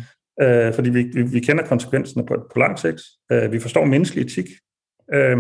øh, 0.43 0.75
fordi 0.75 0.91
vi, 0.91 1.03
vi, 1.03 1.23
vi 1.23 1.41
kender 1.41 1.67
konsekvenserne 1.67 2.27
på, 2.27 2.35
på 2.53 2.59
lang 2.59 2.79
sigt. 2.79 3.03
Øh, 3.33 3.53
vi 3.53 3.61
forstår 3.61 3.85
menneskelig 3.85 4.25
etik. 4.25 4.47
Øh, 5.15 5.37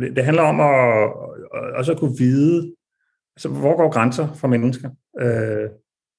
det, 0.00 0.16
det 0.16 0.24
handler 0.24 0.42
om 0.42 0.60
at, 0.60 1.12
også 1.74 1.92
at 1.92 1.98
kunne 1.98 2.18
vide, 2.18 2.74
altså, 3.36 3.48
hvor 3.48 3.76
går 3.76 3.90
grænser 3.90 4.28
for 4.34 4.48
mennesker? 4.48 4.90
Øh, 5.20 5.68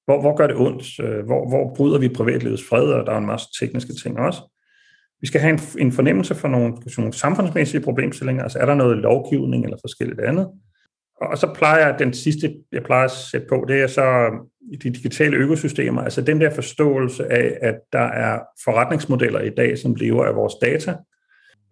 hvor, 0.04 0.20
hvor 0.20 0.36
gør 0.36 0.46
det 0.46 0.56
ondt? 0.56 1.00
Øh, 1.00 1.24
hvor, 1.24 1.48
hvor 1.48 1.74
bryder 1.74 1.98
vi 1.98 2.08
privatlivets 2.08 2.68
fred? 2.68 2.92
Og 2.92 3.06
der 3.06 3.12
er 3.12 3.18
en 3.18 3.26
masse 3.26 3.46
tekniske 3.60 3.92
ting 4.02 4.18
også. 4.18 4.40
Vi 5.22 5.26
skal 5.26 5.40
have 5.40 5.52
en, 5.52 5.60
en 5.78 5.92
fornemmelse 5.92 6.34
for 6.34 6.48
nogle, 6.48 6.74
nogle 6.98 7.12
samfundsmæssige 7.12 7.80
problemstillinger, 7.80 8.42
altså 8.42 8.58
er 8.58 8.66
der 8.66 8.74
noget 8.74 8.96
lovgivning 8.96 9.64
eller 9.64 9.76
forskelligt 9.80 10.20
andet. 10.20 10.48
Og 11.20 11.38
så 11.38 11.54
plejer 11.54 11.86
jeg, 11.86 11.98
den 11.98 12.12
sidste, 12.12 12.54
jeg 12.72 12.82
plejer 12.82 13.04
at 13.04 13.10
sætte 13.10 13.46
på, 13.48 13.64
det 13.68 13.82
er 13.82 13.86
så 13.86 14.28
um, 14.32 14.48
de 14.82 14.90
digitale 14.90 15.36
økosystemer, 15.36 16.02
altså 16.02 16.20
den 16.20 16.40
der 16.40 16.50
forståelse 16.50 17.32
af, 17.32 17.58
at 17.62 17.74
der 17.92 17.98
er 17.98 18.40
forretningsmodeller 18.64 19.40
i 19.40 19.50
dag, 19.50 19.78
som 19.78 19.94
lever 19.94 20.24
af 20.24 20.34
vores 20.34 20.54
data. 20.62 20.96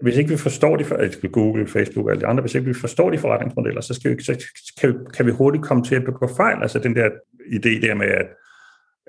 Hvis 0.02 0.16
ikke 0.16 0.30
vi 0.30 0.36
forstår 0.36 0.76
de, 0.76 0.84
altså 0.98 1.28
Google, 1.28 1.66
Facebook 1.66 2.06
og 2.06 2.10
alle 2.10 2.20
de 2.20 2.26
andre, 2.26 2.40
hvis 2.40 2.54
ikke 2.54 2.66
vi 2.66 2.74
forstår 2.74 3.10
de 3.10 3.18
forretningsmodeller, 3.18 3.80
så, 3.80 3.94
skal 3.94 4.16
vi, 4.16 4.22
så 4.22 4.46
kan, 4.80 4.88
vi, 4.88 4.94
kan 5.14 5.26
vi 5.26 5.30
hurtigt 5.30 5.64
komme 5.64 5.84
til 5.84 5.94
at 5.94 6.04
begå 6.04 6.26
fejl. 6.36 6.62
Altså 6.62 6.78
den 6.78 6.96
der 6.96 7.08
idé 7.54 7.86
der 7.86 7.94
med, 7.94 8.06
at 8.06 8.26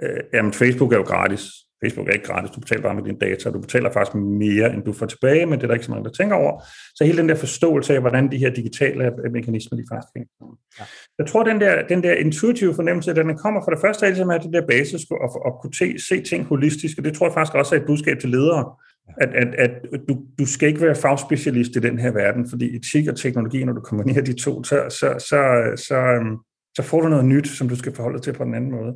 øh, 0.04 0.20
jamen, 0.34 0.54
Facebook 0.54 0.94
er 0.94 0.98
jo 0.98 1.04
gratis, 1.04 1.42
Facebook 1.84 2.08
er 2.08 2.14
ikke 2.14 2.26
gratis, 2.26 2.52
du 2.52 2.60
betaler 2.60 2.82
bare 2.82 2.96
med 2.96 3.04
dine 3.04 3.18
data, 3.18 3.50
og 3.50 3.54
du 3.56 3.62
betaler 3.62 3.92
faktisk 3.92 4.16
mere, 4.16 4.74
end 4.74 4.84
du 4.84 4.94
får 4.94 5.06
tilbage, 5.06 5.46
men 5.46 5.60
det 5.60 5.64
er 5.64 5.68
der 5.68 5.74
ikke 5.74 5.86
så 5.86 5.92
mange, 5.92 6.06
der 6.06 6.12
tænker 6.12 6.36
over. 6.36 6.64
Så 6.96 7.04
hele 7.06 7.18
den 7.18 7.30
der 7.30 7.36
forståelse 7.36 7.94
af, 7.94 8.02
hvordan 8.02 8.32
de 8.32 8.38
her 8.38 8.50
digitale 8.50 9.12
mekanismer, 9.32 9.78
de 9.78 9.84
faktisk 9.92 10.12
hænger 10.16 10.58
ja. 10.80 10.84
Jeg 11.20 11.28
tror, 11.28 11.44
den 11.44 11.62
der, 11.62 11.88
den 11.88 12.04
der 12.04 12.14
intuitive 12.14 12.74
fornemmelse, 12.74 13.14
den 13.16 13.38
kommer 13.38 13.62
for 13.64 13.72
det 13.72 13.82
første 13.82 14.06
af 14.06 14.26
med 14.26 14.40
det 14.40 14.54
der 14.54 14.68
basis 14.68 15.02
at, 15.12 15.30
at 15.46 15.54
kunne 15.62 16.00
se 16.10 16.22
ting 16.22 16.46
holistisk, 16.46 16.98
og 16.98 17.04
det 17.04 17.14
tror 17.14 17.26
jeg 17.26 17.34
faktisk 17.34 17.56
også 17.56 17.76
er 17.76 17.80
et 17.80 17.86
budskab 17.86 18.20
til 18.20 18.30
ledere, 18.30 18.66
at, 19.18 19.30
at, 19.36 19.56
at 19.58 19.72
du, 20.10 20.18
du 20.40 20.46
skal 20.46 20.70
ikke 20.70 20.82
være 20.82 20.96
fagspecialist 20.96 21.76
i 21.76 21.80
den 21.80 22.00
her 22.00 22.12
verden, 22.12 22.50
fordi 22.50 22.76
etik 22.76 23.08
og 23.08 23.16
teknologi, 23.16 23.64
når 23.64 23.74
du 23.74 23.82
kombinerer 23.82 24.22
de 24.22 24.34
to, 24.34 24.64
så, 24.64 24.86
så, 24.90 25.26
så, 25.30 25.72
så, 25.88 25.96
øhm, 25.96 26.38
så 26.76 26.84
får 26.84 27.02
du 27.02 27.08
noget 27.08 27.26
nyt, 27.26 27.48
som 27.48 27.70
du 27.70 27.76
skal 27.76 27.96
forholde 27.96 28.18
dig 28.18 28.24
til 28.24 28.34
på 28.34 28.44
den 28.44 28.54
anden 28.54 28.72
måde. 28.72 28.94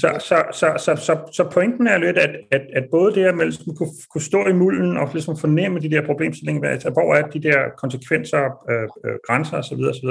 Så, 0.00 0.08
så, 0.28 0.42
så, 0.52 0.72
så, 0.84 0.96
så, 1.06 1.18
så 1.32 1.50
pointen 1.52 1.86
er 1.86 1.98
lidt, 1.98 2.18
at, 2.18 2.30
at, 2.50 2.60
at 2.72 2.84
både 2.90 3.14
det 3.14 3.24
at 3.24 3.34
man 3.34 3.46
ligesom 3.46 3.76
kunne, 3.76 3.88
kunne 4.10 4.22
stå 4.22 4.46
i 4.46 4.52
mulden 4.52 4.96
og 4.96 5.10
ligesom 5.12 5.36
fornemme 5.36 5.80
de 5.80 5.90
der 5.90 6.06
problemstillinger, 6.06 6.68
altså, 6.68 6.90
hvor 6.90 7.14
er 7.14 7.22
de 7.22 7.42
der 7.42 7.58
konsekvenser, 7.78 8.42
øh, 8.70 9.10
øh, 9.10 9.18
grænser 9.26 9.56
osv., 9.56 9.80
osv., 9.80 10.08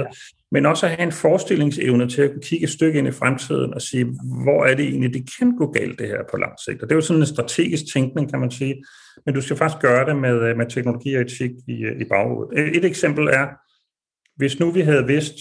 men 0.52 0.66
også 0.66 0.86
at 0.86 0.92
have 0.92 1.06
en 1.06 1.12
forestillingsevne 1.12 2.10
til 2.10 2.22
at 2.22 2.32
kunne 2.32 2.42
kigge 2.42 2.64
et 2.64 2.70
stykke 2.70 3.00
ind 3.00 3.08
i 3.08 3.12
fremtiden 3.12 3.74
og 3.74 3.82
sige, 3.82 4.06
hvor 4.44 4.66
er 4.66 4.76
det 4.76 4.86
egentlig, 4.86 5.14
det 5.14 5.30
kan 5.40 5.56
gå 5.58 5.72
galt 5.72 6.00
det 6.00 6.08
her 6.08 6.24
på 6.32 6.38
lang 6.38 6.54
sigt. 6.66 6.82
Og 6.82 6.90
det 6.90 6.92
er 6.92 6.98
jo 6.98 7.02
sådan 7.02 7.22
en 7.22 7.28
strategisk 7.28 7.84
tænkning, 7.94 8.30
kan 8.30 8.40
man 8.40 8.52
sige, 8.52 8.84
men 9.26 9.36
du 9.36 9.42
skal 9.42 9.58
faktisk 9.58 9.82
gøre 9.82 10.06
det 10.06 10.16
med, 10.16 10.42
øh, 10.42 10.58
med 10.58 10.66
teknologi 10.66 11.16
og 11.16 11.22
etik 11.22 11.52
i, 11.68 11.84
øh, 11.84 12.02
i 12.02 12.04
baghovedet. 12.04 12.60
Et, 12.60 12.78
et 12.78 12.86
eksempel 12.86 13.28
er, 13.28 13.48
hvis 14.36 14.60
nu 14.60 14.72
vi 14.72 14.82
havde 14.82 15.08
vidst, 15.08 15.38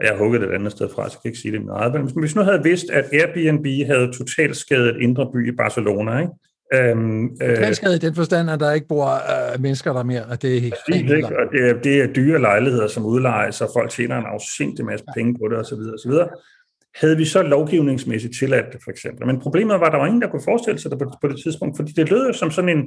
og 0.00 0.06
jeg 0.06 0.12
har 0.12 0.18
hugget 0.18 0.42
et 0.42 0.54
andet 0.54 0.72
sted 0.72 0.88
fra, 0.94 1.08
så 1.08 1.14
jeg 1.16 1.22
kan 1.22 1.28
ikke 1.28 1.38
sige 1.38 1.52
det 1.52 1.64
med 1.64 1.72
eget, 1.74 1.92
men 1.92 2.20
hvis 2.20 2.36
nu 2.36 2.42
havde 2.42 2.62
vidst, 2.62 2.90
at 2.90 3.04
Airbnb 3.12 3.66
havde 3.86 4.12
totalt 4.18 4.56
skadet 4.56 4.96
indre 5.00 5.30
by 5.32 5.52
i 5.52 5.56
Barcelona, 5.56 6.18
ikke? 6.18 6.32
Øhm, 6.74 7.24
øh, 7.42 7.94
i 7.94 7.98
den 7.98 8.14
forstand, 8.14 8.50
at 8.50 8.60
der 8.60 8.72
ikke 8.72 8.88
bor 8.88 9.06
øh, 9.06 9.60
mennesker 9.60 9.92
der 9.92 10.02
mere, 10.02 10.24
og 10.24 10.42
det 10.42 10.56
er 10.56 10.60
helt 10.60 10.74
det, 10.86 11.16
ikke? 11.16 11.38
Og 11.38 11.52
det, 11.52 11.70
er, 11.70 11.74
det 11.80 12.00
er 12.02 12.06
dyre 12.06 12.40
lejligheder, 12.40 12.86
som 12.86 13.06
udlejes, 13.06 13.60
og 13.60 13.68
folk 13.76 13.90
tjener 13.90 14.18
en 14.18 14.24
afsindig 14.26 14.84
masse 14.84 15.04
ja. 15.08 15.12
penge 15.12 15.38
på 15.38 15.48
det, 15.48 15.58
osv. 15.58 15.78
osv. 15.94 16.12
Havde 17.00 17.16
vi 17.16 17.24
så 17.24 17.42
lovgivningsmæssigt 17.42 18.34
tilladt 18.38 18.72
det, 18.72 18.80
for 18.84 18.90
eksempel. 18.90 19.26
Men 19.26 19.40
problemet 19.40 19.80
var, 19.80 19.86
at 19.86 19.92
der 19.92 19.98
var 19.98 20.06
ingen, 20.06 20.22
der 20.22 20.28
kunne 20.28 20.42
forestille 20.44 20.78
sig 20.80 20.90
det 20.90 20.98
på, 20.98 21.10
på 21.20 21.28
det 21.28 21.42
tidspunkt, 21.42 21.76
fordi 21.76 21.92
det 21.92 22.10
lød 22.10 22.26
jo 22.26 22.32
som 22.32 22.50
sådan 22.50 22.78
en, 22.78 22.84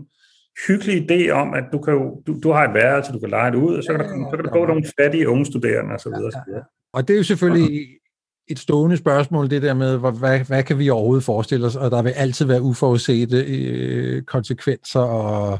hyggelig 0.68 1.12
idé 1.12 1.30
om, 1.30 1.54
at 1.54 1.64
du, 1.74 1.78
kan 1.78 1.94
jo, 1.94 2.22
du, 2.28 2.40
du 2.44 2.52
har 2.52 2.68
et 2.68 2.74
værelse, 2.74 3.12
du 3.12 3.20
kan 3.20 3.30
lege 3.30 3.52
det 3.52 3.58
ud, 3.58 3.76
og 3.76 3.84
så 3.84 3.92
kan, 3.92 4.00
der, 4.00 4.30
så 4.32 4.36
kan 4.36 4.46
der 4.46 4.52
gå 4.52 4.66
nogle 4.66 4.86
fattige 5.00 5.30
unge 5.30 5.46
studerende 5.46 5.96
osv. 5.96 6.12
Ja, 6.12 6.56
ja. 6.56 6.62
Og 6.94 7.08
det 7.08 7.14
er 7.14 7.18
jo 7.18 7.24
selvfølgelig 7.24 7.88
et 8.48 8.60
stående 8.60 8.98
spørgsmål, 8.98 9.50
det 9.50 9.62
der 9.62 9.74
med, 9.74 9.98
hvad, 9.98 10.40
hvad 10.40 10.64
kan 10.64 10.80
vi 10.80 10.90
overhovedet 10.90 11.24
forestille 11.24 11.66
os, 11.66 11.76
og 11.76 11.92
der 11.92 12.02
vil 12.02 12.10
altid 12.10 12.46
være 12.46 12.62
uforudsete 12.62 13.38
øh, 13.38 14.22
konsekvenser, 14.24 15.00
og 15.00 15.60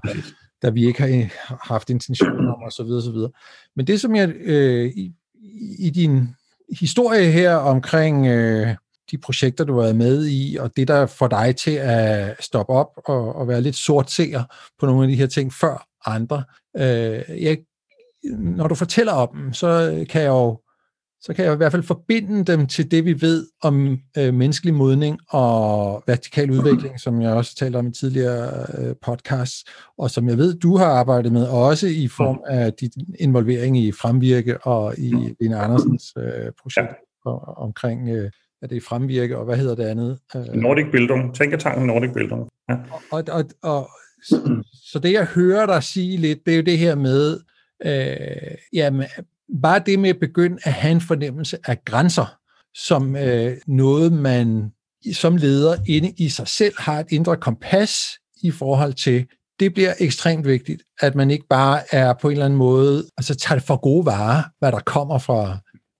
der 0.62 0.72
vi 0.72 0.86
ikke 0.86 1.02
har 1.02 1.58
haft 1.74 1.90
intention 1.90 2.48
om, 2.48 2.64
osv. 2.64 2.86
osv. 2.86 3.18
Men 3.76 3.88
det, 3.88 4.02
som 4.02 4.16
jeg 4.16 4.34
øh, 4.36 4.86
i, 4.86 5.14
i 5.80 5.90
din 5.90 6.28
historie 6.80 7.32
her 7.32 7.56
omkring 7.56 8.28
øh, 8.28 8.68
de 9.12 9.18
projekter, 9.18 9.64
du 9.64 9.74
har 9.74 9.82
været 9.82 9.96
med 9.96 10.28
i, 10.28 10.58
og 10.60 10.72
det, 10.76 10.88
der 10.88 11.06
får 11.06 11.28
dig 11.28 11.56
til 11.56 11.72
at 11.72 12.36
stoppe 12.44 12.74
op 12.74 12.88
og, 12.96 13.36
og 13.36 13.48
være 13.48 13.62
lidt 13.62 13.76
sortseer 13.76 14.44
på 14.80 14.86
nogle 14.86 15.04
af 15.04 15.10
de 15.10 15.16
her 15.16 15.28
ting 15.28 15.54
før 15.54 15.88
andre. 16.06 16.44
Øh, 16.78 17.44
jeg, 17.44 17.58
når 18.34 18.68
du 18.68 18.76
fortæller 18.76 19.14
om 19.14 19.30
dem, 19.36 19.54
så 19.54 20.06
kan 20.10 20.22
jeg 20.22 20.30
jo 20.30 20.60
så 21.24 21.34
kan 21.34 21.46
jeg 21.46 21.54
i 21.54 21.58
hvert 21.58 21.72
fald 21.72 21.84
forbinde 21.84 22.46
dem 22.52 22.68
til 22.68 22.92
det, 22.92 23.06
vi 23.06 23.22
ved 23.22 23.48
om 23.62 24.00
øh, 24.18 24.34
menneskelig 24.34 24.74
modning 24.74 25.20
og 25.30 26.04
vertikal 26.08 26.52
udvikling, 26.52 27.00
som 27.00 27.22
jeg 27.22 27.34
også 27.34 27.56
talte 27.56 27.78
om 27.78 27.88
i 27.88 27.92
tidligere 27.92 28.66
øh, 28.78 28.96
podcasts, 29.02 29.64
og 29.98 30.12
som 30.12 30.30
jeg 30.30 30.38
ved, 30.38 30.60
du 30.60 30.78
har 30.78 30.86
arbejdet 30.86 31.32
med, 31.32 31.48
også 31.48 31.88
i 31.88 32.08
form 32.08 32.42
af 32.48 32.74
din 32.74 32.92
involvering 33.20 33.78
i 33.78 33.92
Fremvirke 33.92 34.58
og 34.58 34.98
i 34.98 35.36
Lene 35.40 35.58
Andersens 35.58 36.14
øh, 36.18 36.52
projekt 36.62 36.94
ja. 37.26 37.32
omkring 37.58 38.10
øh, 38.10 38.32
er 38.64 38.68
det 38.68 38.84
Fremvirke, 38.84 39.38
og 39.38 39.46
hvad 39.46 39.58
hedder 39.58 39.76
det 39.76 39.84
andet? 39.84 40.20
Øh, 40.36 40.46
Nordic 40.46 40.86
Bildung, 40.92 41.36
Tænketanken 41.36 41.88
Nordic 41.88 42.14
Bildung. 42.14 42.50
Ja. 42.70 42.76
Og, 43.12 43.24
og, 43.32 43.46
og, 43.64 43.90
så, 44.24 44.64
så 44.92 45.00
det, 45.00 45.14
jeg 45.14 45.26
hører 45.26 45.66
dig 45.66 45.84
sige 45.84 46.18
lidt, 46.18 46.46
det 46.46 46.52
er 46.52 46.56
jo 46.56 46.64
det 46.64 46.78
her 46.78 46.96
med, 46.96 47.40
øh, 47.86 48.58
jamen, 48.74 49.08
bare 49.62 49.82
det 49.86 50.00
med 50.00 50.10
at 50.10 50.20
begynde 50.20 50.58
at 50.64 50.74
have 50.74 50.92
en 50.92 51.02
fornemmelse 51.02 51.58
af 51.68 51.86
grænser, 51.86 52.38
som 52.74 53.16
øh, 53.16 53.58
noget, 53.68 54.14
man 54.14 54.72
som 55.14 55.38
leder 55.38 55.76
inde 55.88 56.14
i 56.18 56.30
sig 56.30 56.48
selv 56.48 56.74
har 56.78 57.00
et 57.00 57.08
indre 57.10 57.38
kompas 57.38 58.20
i 58.44 58.52
forhold 58.52 58.94
til, 58.94 59.26
det 59.60 59.74
bliver 59.74 59.94
ekstremt 60.00 60.48
vigtigt, 60.48 60.84
at 61.02 61.16
man 61.16 61.32
ikke 61.32 61.48
bare 61.50 61.82
er 61.92 62.14
på 62.14 62.28
en 62.28 62.32
eller 62.32 62.46
anden 62.46 62.60
måde, 62.60 63.06
altså 63.18 63.36
tager 63.36 63.60
det 63.60 63.68
for 63.68 63.76
gode 63.76 64.06
varer, 64.06 64.44
hvad 64.60 64.72
der 64.72 64.80
kommer 64.80 65.18
fra 65.18 65.58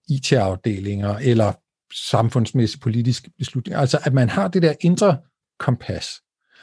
IT-afdelinger 0.08 1.16
eller 1.16 1.52
samfundsmæssige 1.94 2.80
politiske 2.80 3.30
beslutninger. 3.38 3.80
Altså 3.80 3.98
at 4.04 4.12
man 4.12 4.28
har 4.28 4.48
det 4.48 4.62
der 4.62 4.74
indre 4.80 5.16
kompas. 5.58 6.08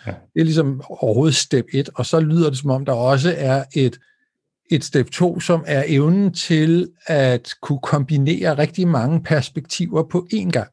Ja. 0.08 0.12
Det 0.12 0.40
er 0.40 0.44
ligesom 0.44 0.82
overhovedet 0.90 1.36
step 1.36 1.66
1, 1.74 1.90
og 1.96 2.06
så 2.06 2.20
lyder 2.20 2.50
det 2.50 2.60
som 2.60 2.70
om, 2.70 2.86
der 2.86 2.94
også 2.94 3.36
er 3.38 3.64
et 3.76 4.00
et 4.72 4.84
step 4.84 5.12
2, 5.12 5.40
som 5.40 5.64
er 5.68 5.84
evnen 5.88 6.34
til 6.34 6.90
at 7.06 7.54
kunne 7.62 7.80
kombinere 7.84 8.58
rigtig 8.58 8.88
mange 8.88 9.24
perspektiver 9.24 10.04
på 10.04 10.28
én 10.34 10.50
gang. 10.50 10.70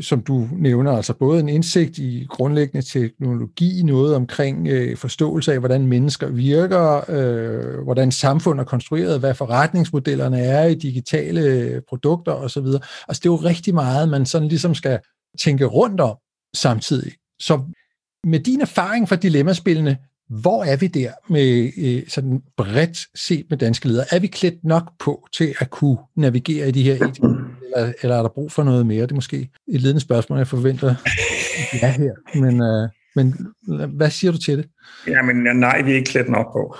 Som 0.00 0.22
du 0.22 0.48
nævner, 0.52 0.92
altså 0.92 1.12
både 1.12 1.40
en 1.40 1.48
indsigt 1.48 1.98
i 1.98 2.26
grundlæggende 2.30 2.86
teknologi, 2.86 3.82
noget 3.82 4.16
omkring 4.16 4.68
øh, 4.68 4.96
forståelse 4.96 5.52
af, 5.52 5.58
hvordan 5.58 5.86
mennesker 5.86 6.28
virker, 6.28 7.10
øh, 7.10 7.84
hvordan 7.84 8.12
samfund 8.12 8.60
er 8.60 8.64
konstrueret, 8.64 9.20
hvad 9.20 9.34
forretningsmodellerne 9.34 10.40
er 10.40 10.66
i 10.66 10.74
digitale 10.74 11.40
øh, 11.40 11.82
produkter 11.88 12.32
osv. 12.32 12.66
Altså 13.08 13.20
det 13.22 13.26
er 13.26 13.32
jo 13.32 13.36
rigtig 13.36 13.74
meget, 13.74 14.08
man 14.08 14.26
sådan 14.26 14.48
ligesom 14.48 14.74
skal 14.74 14.98
tænke 15.38 15.64
rundt 15.64 16.00
om 16.00 16.16
samtidig. 16.54 17.12
Så 17.40 17.60
med 18.24 18.40
din 18.40 18.60
erfaring 18.60 19.08
fra 19.08 19.16
dilemmaspillene, 19.16 19.98
hvor 20.28 20.64
er 20.64 20.76
vi 20.76 20.86
der 20.86 21.10
med 21.30 21.70
øh, 21.78 22.02
sådan 22.08 22.42
bredt 22.56 22.98
set 23.14 23.46
med 23.50 23.58
danske 23.58 23.88
ledere? 23.88 24.06
Er 24.10 24.18
vi 24.18 24.26
klædt 24.26 24.64
nok 24.64 24.92
på 24.98 25.28
til 25.36 25.54
at 25.58 25.70
kunne 25.70 25.98
navigere 26.16 26.68
i 26.68 26.70
de 26.70 26.82
her 26.82 26.94
etiske, 26.94 27.26
eller, 27.76 27.92
eller 28.02 28.16
er 28.16 28.22
der 28.22 28.28
brug 28.28 28.52
for 28.52 28.62
noget 28.62 28.86
mere? 28.86 29.02
Det 29.02 29.10
er 29.10 29.14
måske 29.14 29.50
et 29.68 29.80
ledende 29.80 30.00
spørgsmål, 30.00 30.38
jeg 30.38 30.46
forventer 30.46 30.94
ja 31.82 31.92
her. 31.92 32.14
Men, 32.40 32.62
øh, 32.62 32.88
men 33.16 33.34
hvad 33.96 34.10
siger 34.10 34.32
du 34.32 34.38
til 34.38 34.58
det? 34.58 34.68
Jamen 35.06 35.36
nej, 35.36 35.82
vi 35.82 35.90
er 35.90 35.96
ikke 35.96 36.10
klædt 36.10 36.28
nok 36.28 36.52
på. 36.52 36.76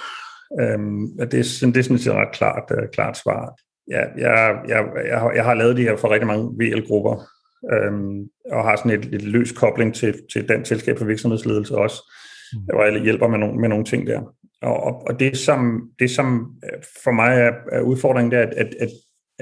Øhm, 0.61 1.07
det, 1.19 1.23
er, 1.23 1.71
det 1.73 1.77
er 1.77 1.83
sådan 1.83 1.97
et 1.97 2.07
ret 2.07 2.33
klart, 2.33 2.71
uh, 2.71 2.89
klart 2.93 3.19
svar. 3.19 3.55
Ja, 3.91 4.03
jeg, 4.19 4.55
jeg, 4.69 4.85
jeg, 5.07 5.19
har, 5.19 5.31
jeg 5.31 5.45
har 5.45 5.55
lavet 5.55 5.77
de 5.77 5.83
her 5.83 5.97
for 5.97 6.11
rigtig 6.11 6.27
mange 6.27 6.51
VL-grupper, 6.61 7.25
øhm, 7.73 8.21
og 8.53 8.65
har 8.65 8.77
sådan 8.77 8.91
et, 8.91 9.15
et 9.15 9.23
løs 9.23 9.53
kobling 9.53 9.95
til, 9.95 10.15
til 10.33 10.49
den 10.49 10.65
selskab 10.65 10.99
for 10.99 11.05
virksomhedsledelse 11.05 11.77
også, 11.77 12.15
mm. 12.53 12.59
hvor 12.59 12.85
jeg 12.85 13.03
hjælper 13.03 13.29
med 13.29 13.39
nogle, 13.39 13.61
med 13.61 13.69
nogle 13.69 13.85
ting 13.85 14.07
der. 14.07 14.21
Og, 14.63 14.83
og, 14.83 15.03
og 15.07 15.21
det, 15.21 15.39
som, 15.39 15.83
det, 15.99 16.11
som 16.11 16.55
øh, 16.65 16.83
for 17.05 17.11
mig 17.11 17.41
er, 17.41 17.53
er 17.73 17.81
udfordringen, 17.81 18.33
det 18.33 18.39
er, 18.39 18.43
at, 18.43 18.53
at, 18.57 18.75
at, 18.81 18.89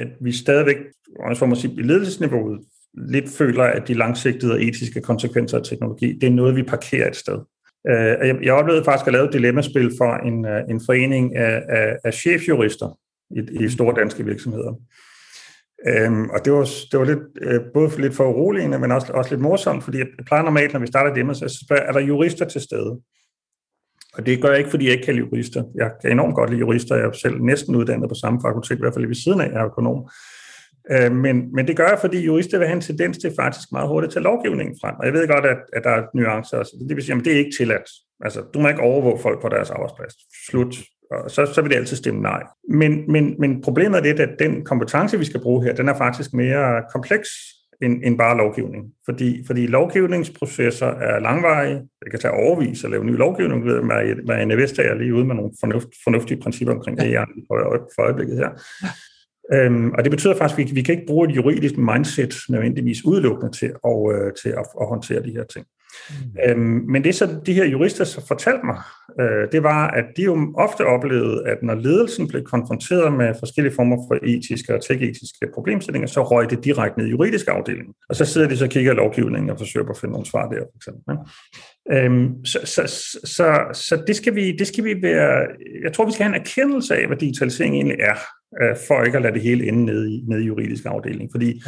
at 0.00 0.08
vi 0.20 0.32
stadigvæk, 0.32 0.76
for 1.36 1.46
man 1.46 1.56
sige, 1.56 1.74
i 1.78 1.82
ledelsesniveauet, 1.82 2.60
lidt 3.08 3.30
føler, 3.30 3.64
at 3.64 3.88
de 3.88 3.94
langsigtede 3.94 4.52
og 4.52 4.62
etiske 4.62 5.00
konsekvenser 5.00 5.58
af 5.58 5.64
teknologi, 5.64 6.18
det 6.20 6.26
er 6.26 6.30
noget, 6.30 6.56
vi 6.56 6.62
parkerer 6.62 7.08
et 7.08 7.16
sted. 7.16 7.38
Øh, 7.88 8.28
jeg, 8.28 8.36
jeg 8.42 8.54
oplevede 8.54 8.84
faktisk 8.84 9.06
at 9.06 9.12
lave 9.12 9.26
et 9.26 9.32
dilemmaspil 9.32 9.90
for 9.98 10.26
en, 10.26 10.46
øh, 10.46 10.62
en 10.70 10.80
forening 10.86 11.36
af, 11.36 11.62
af, 11.68 11.96
af 12.04 12.14
chefjurister 12.14 12.98
i, 13.30 13.64
i 13.64 13.68
store 13.68 13.94
danske 14.00 14.24
virksomheder. 14.24 14.74
Øhm, 15.88 16.30
og 16.30 16.44
det 16.44 16.52
var, 16.52 16.68
det 16.92 16.98
var 16.98 17.04
lidt, 17.04 17.18
øh, 17.42 17.60
både 17.74 18.00
lidt 18.00 18.14
for 18.14 18.24
uroligende, 18.24 18.78
men 18.78 18.92
også, 18.92 19.12
også 19.12 19.30
lidt 19.30 19.40
morsomt, 19.40 19.84
fordi 19.84 19.98
jeg 19.98 20.06
plejer 20.26 20.42
normalt, 20.42 20.72
når 20.72 20.80
vi 20.80 20.86
starter 20.86 21.14
det, 21.14 21.36
så 21.36 21.64
spørger 21.64 21.82
er 21.82 21.92
der 21.92 22.00
jurister 22.00 22.44
til 22.44 22.60
stede? 22.60 23.00
Og 24.14 24.26
det 24.26 24.42
gør 24.42 24.48
jeg 24.48 24.58
ikke, 24.58 24.70
fordi 24.70 24.84
jeg 24.84 24.92
ikke 24.92 25.04
kan 25.04 25.14
lide 25.14 25.26
jurister. 25.26 25.64
Jeg 25.74 25.90
kan 26.02 26.12
enormt 26.12 26.34
godt 26.34 26.50
lide 26.50 26.60
jurister. 26.60 26.96
Jeg 26.96 27.06
er 27.06 27.12
selv 27.12 27.42
næsten 27.42 27.76
uddannet 27.76 28.08
på 28.08 28.14
samme 28.14 28.40
fakultet, 28.44 28.76
i 28.76 28.80
hvert 28.80 28.94
fald 28.94 29.06
ved 29.06 29.14
siden 29.14 29.40
af, 29.40 29.48
jeg 29.52 29.60
er 29.60 29.66
økonom. 29.66 30.08
Øh, 30.90 31.12
men, 31.12 31.54
men 31.54 31.66
det 31.68 31.76
gør 31.76 31.88
jeg, 31.88 31.98
fordi 32.00 32.24
jurister 32.24 32.58
vil 32.58 32.66
have 32.66 32.76
en 32.76 32.80
tendens 32.80 33.18
til 33.18 33.32
faktisk 33.40 33.72
meget 33.72 33.88
hurtigt 33.88 34.10
at 34.10 34.14
tage 34.14 34.22
lovgivningen 34.22 34.76
frem. 34.82 34.94
Og 34.98 35.06
jeg 35.06 35.12
ved 35.12 35.28
godt, 35.28 35.46
at, 35.46 35.58
at 35.72 35.84
der 35.84 35.90
er 35.90 36.02
nuancer. 36.14 36.56
Også. 36.58 36.76
Det 36.88 36.96
vil 36.96 37.04
sige, 37.04 37.16
at 37.16 37.24
det 37.24 37.32
er 37.32 37.38
ikke 37.38 37.56
tilladt. 37.58 37.90
Altså, 38.24 38.40
du 38.54 38.60
må 38.60 38.68
ikke 38.68 38.80
overvåge 38.80 39.18
folk 39.18 39.42
på 39.42 39.48
deres 39.48 39.70
arbejdsplads. 39.70 40.14
Slut 40.48 40.74
og 41.10 41.30
så, 41.30 41.46
så 41.46 41.62
vil 41.62 41.70
det 41.70 41.76
altid 41.76 41.96
stemme 41.96 42.20
nej. 42.20 42.42
Men, 42.68 43.12
men, 43.12 43.34
men 43.38 43.62
problemet 43.62 43.98
er 43.98 44.02
det, 44.02 44.20
at 44.20 44.38
den 44.38 44.64
kompetence, 44.64 45.18
vi 45.18 45.24
skal 45.24 45.40
bruge 45.40 45.64
her, 45.64 45.74
den 45.74 45.88
er 45.88 45.94
faktisk 45.94 46.32
mere 46.32 46.82
kompleks 46.92 47.28
end, 47.82 48.00
end 48.04 48.18
bare 48.18 48.36
lovgivning. 48.36 48.84
Fordi, 49.04 49.44
fordi 49.46 49.66
lovgivningsprocesser 49.66 50.86
er 50.86 51.20
langvarige. 51.20 51.74
Det 51.74 52.10
kan 52.10 52.20
tage 52.20 52.34
overvis 52.34 52.84
at 52.84 52.90
lave 52.90 53.04
ny 53.04 53.16
lovgivning. 53.16 53.64
Ved, 53.64 53.82
Marianne 54.26 54.56
Vestager 54.56 54.94
lige 54.94 55.14
ude 55.14 55.24
med 55.24 55.34
nogle 55.34 55.52
fornuft, 55.60 55.88
fornuftige 56.04 56.40
principper 56.40 56.74
omkring 56.74 56.98
det, 56.98 57.18
for, 57.48 57.88
for 57.94 58.02
øjeblikket 58.02 58.36
her. 58.36 58.50
Øhm, 59.52 59.90
og 59.90 60.04
det 60.04 60.10
betyder 60.10 60.36
faktisk, 60.36 60.60
at 60.60 60.66
vi, 60.66 60.74
vi 60.74 60.82
kan 60.82 60.94
ikke 60.94 61.06
bruge 61.06 61.28
et 61.28 61.36
juridisk 61.36 61.76
mindset 61.76 62.34
nødvendigvis 62.48 63.04
udelukkende 63.04 63.52
til, 63.52 63.72
at, 63.84 63.98
øh, 64.14 64.32
til 64.42 64.48
at, 64.48 64.66
at 64.80 64.86
håndtere 64.86 65.22
de 65.22 65.30
her 65.30 65.44
ting. 65.44 65.66
Mm. 66.10 66.60
Øhm, 66.62 66.84
men 66.88 67.04
det, 67.04 67.14
så 67.14 67.40
de 67.46 67.54
her 67.54 67.64
jurister 67.64 68.04
så 68.04 68.26
fortalte 68.28 68.66
mig, 68.66 68.78
øh, 69.20 69.52
det 69.52 69.62
var, 69.62 69.88
at 69.88 70.04
de 70.16 70.22
jo 70.22 70.54
ofte 70.56 70.86
oplevede, 70.86 71.48
at 71.48 71.62
når 71.62 71.74
ledelsen 71.74 72.28
blev 72.28 72.42
konfronteret 72.44 73.12
med 73.12 73.34
forskellige 73.38 73.74
former 73.74 73.96
for 74.08 74.18
etiske 74.22 74.74
og 74.74 74.84
tech-etiske 74.84 75.46
problemstillinger, 75.54 76.06
så 76.06 76.22
røg 76.22 76.50
det 76.50 76.64
direkte 76.64 76.98
ned 76.98 77.06
i 77.06 77.10
juridisk 77.10 77.48
afdeling. 77.48 77.94
Og 78.08 78.16
så 78.16 78.24
sidder 78.24 78.48
de 78.48 78.56
så 78.56 78.64
og 78.64 78.70
kigger 78.70 78.92
i 78.92 78.96
lovgivningen 78.96 79.50
og 79.50 79.58
forsøger 79.58 79.88
at 79.88 79.98
finde 79.98 80.12
nogle 80.12 80.26
svar 80.26 80.48
der, 80.48 80.58
for 80.58 80.76
eksempel. 80.76 81.16
Øhm, 81.92 82.44
så, 82.44 82.58
så, 82.64 82.82
så, 83.24 83.64
så 83.72 84.02
det, 84.06 84.16
skal 84.16 84.34
vi, 84.34 84.56
det 84.56 84.66
skal 84.66 84.84
vi 84.84 85.02
være... 85.02 85.46
Jeg 85.84 85.92
tror, 85.92 86.06
vi 86.06 86.12
skal 86.12 86.24
have 86.24 86.34
en 86.36 86.40
erkendelse 86.40 86.96
af, 86.96 87.06
hvad 87.06 87.16
digitalisering 87.16 87.74
egentlig 87.74 87.96
er, 88.00 88.16
øh, 88.62 88.76
for 88.88 89.04
ikke 89.04 89.16
at 89.16 89.22
lade 89.22 89.34
det 89.34 89.42
hele 89.42 89.68
ende 89.68 89.84
nede 89.84 90.14
i, 90.14 90.24
nede 90.28 90.42
i 90.42 90.46
juridisk 90.46 90.84
afdeling. 90.86 91.30
Fordi 91.34 91.62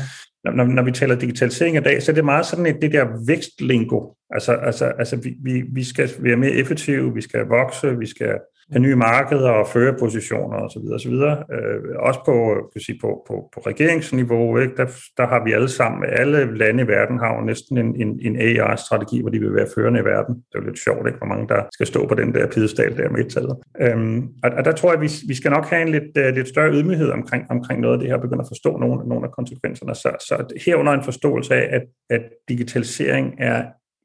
når, 0.44 0.64
når 0.64 0.82
vi 0.82 0.92
taler 0.92 1.18
digitalisering 1.18 1.76
i 1.76 1.80
dag, 1.80 2.02
så 2.02 2.12
er 2.12 2.14
det 2.14 2.24
meget 2.24 2.46
sådan 2.46 2.66
et, 2.66 2.82
det 2.82 2.92
der 2.92 3.26
vækstlingo. 3.26 4.14
Altså, 4.30 4.52
altså, 4.52 4.84
altså 4.84 5.16
vi, 5.16 5.34
vi, 5.42 5.62
vi 5.72 5.84
skal 5.84 6.10
være 6.18 6.36
mere 6.36 6.50
effektive, 6.50 7.14
vi 7.14 7.20
skal 7.20 7.46
vokse, 7.46 7.98
vi 7.98 8.06
skal 8.06 8.38
have 8.72 8.82
nye 8.82 8.96
markeder 8.96 9.50
og 9.50 9.66
førerpositioner 9.68 10.56
osv. 10.56 10.86
osv. 10.94 11.12
Øh, 11.12 11.80
også 11.98 12.20
på, 12.24 12.34
kan 12.72 12.80
sige, 12.80 12.98
på, 13.00 13.24
på, 13.28 13.34
på 13.54 13.60
regeringsniveau, 13.60 14.58
ikke? 14.58 14.76
Der, 14.76 14.86
der 15.16 15.26
har 15.26 15.44
vi 15.44 15.52
alle 15.52 15.68
sammen, 15.68 16.04
alle 16.08 16.56
lande 16.58 16.82
i 16.82 16.86
verden 16.86 17.18
har 17.18 17.34
jo 17.34 17.40
næsten 17.40 17.78
en, 17.78 17.96
en, 18.02 18.20
en 18.22 18.36
AI-strategi, 18.40 19.20
hvor 19.20 19.30
de 19.30 19.38
vil 19.38 19.54
være 19.54 19.66
førende 19.74 20.00
i 20.00 20.04
verden. 20.04 20.34
Det 20.34 20.54
er 20.54 20.58
jo 20.58 20.66
lidt 20.66 20.84
sjovt, 20.84 21.06
ikke? 21.06 21.18
hvor 21.18 21.26
mange 21.26 21.48
der 21.48 21.62
skal 21.72 21.86
stå 21.86 22.06
på 22.06 22.14
den 22.14 22.34
der 22.34 22.46
pidestal 22.46 22.96
der 22.96 23.10
med 23.10 23.30
tallet. 23.30 23.56
Øhm, 23.80 24.28
og, 24.44 24.50
og 24.50 24.64
der 24.64 24.72
tror 24.72 24.88
jeg, 24.88 24.98
at 24.98 25.02
vi, 25.02 25.10
vi 25.28 25.34
skal 25.34 25.50
nok 25.50 25.66
have 25.66 25.82
en 25.82 25.88
lidt, 25.88 26.10
uh, 26.18 26.34
lidt 26.34 26.48
større 26.48 26.72
ydmyghed 26.72 27.10
omkring, 27.10 27.50
omkring 27.50 27.80
noget 27.80 27.94
af 27.94 28.00
det 28.00 28.08
her, 28.08 28.14
og 28.14 28.22
begynde 28.22 28.40
at 28.40 28.52
forstå 28.54 28.76
nogle, 28.78 29.08
nogle 29.08 29.24
af 29.26 29.32
konsekvenserne. 29.32 29.94
Så, 29.94 30.10
så 30.28 30.34
herunder 30.66 30.92
en 30.92 31.04
forståelse 31.04 31.54
af, 31.54 31.76
at, 31.76 31.82
at 32.10 32.22
digitalisering 32.48 33.34
er 33.38 33.62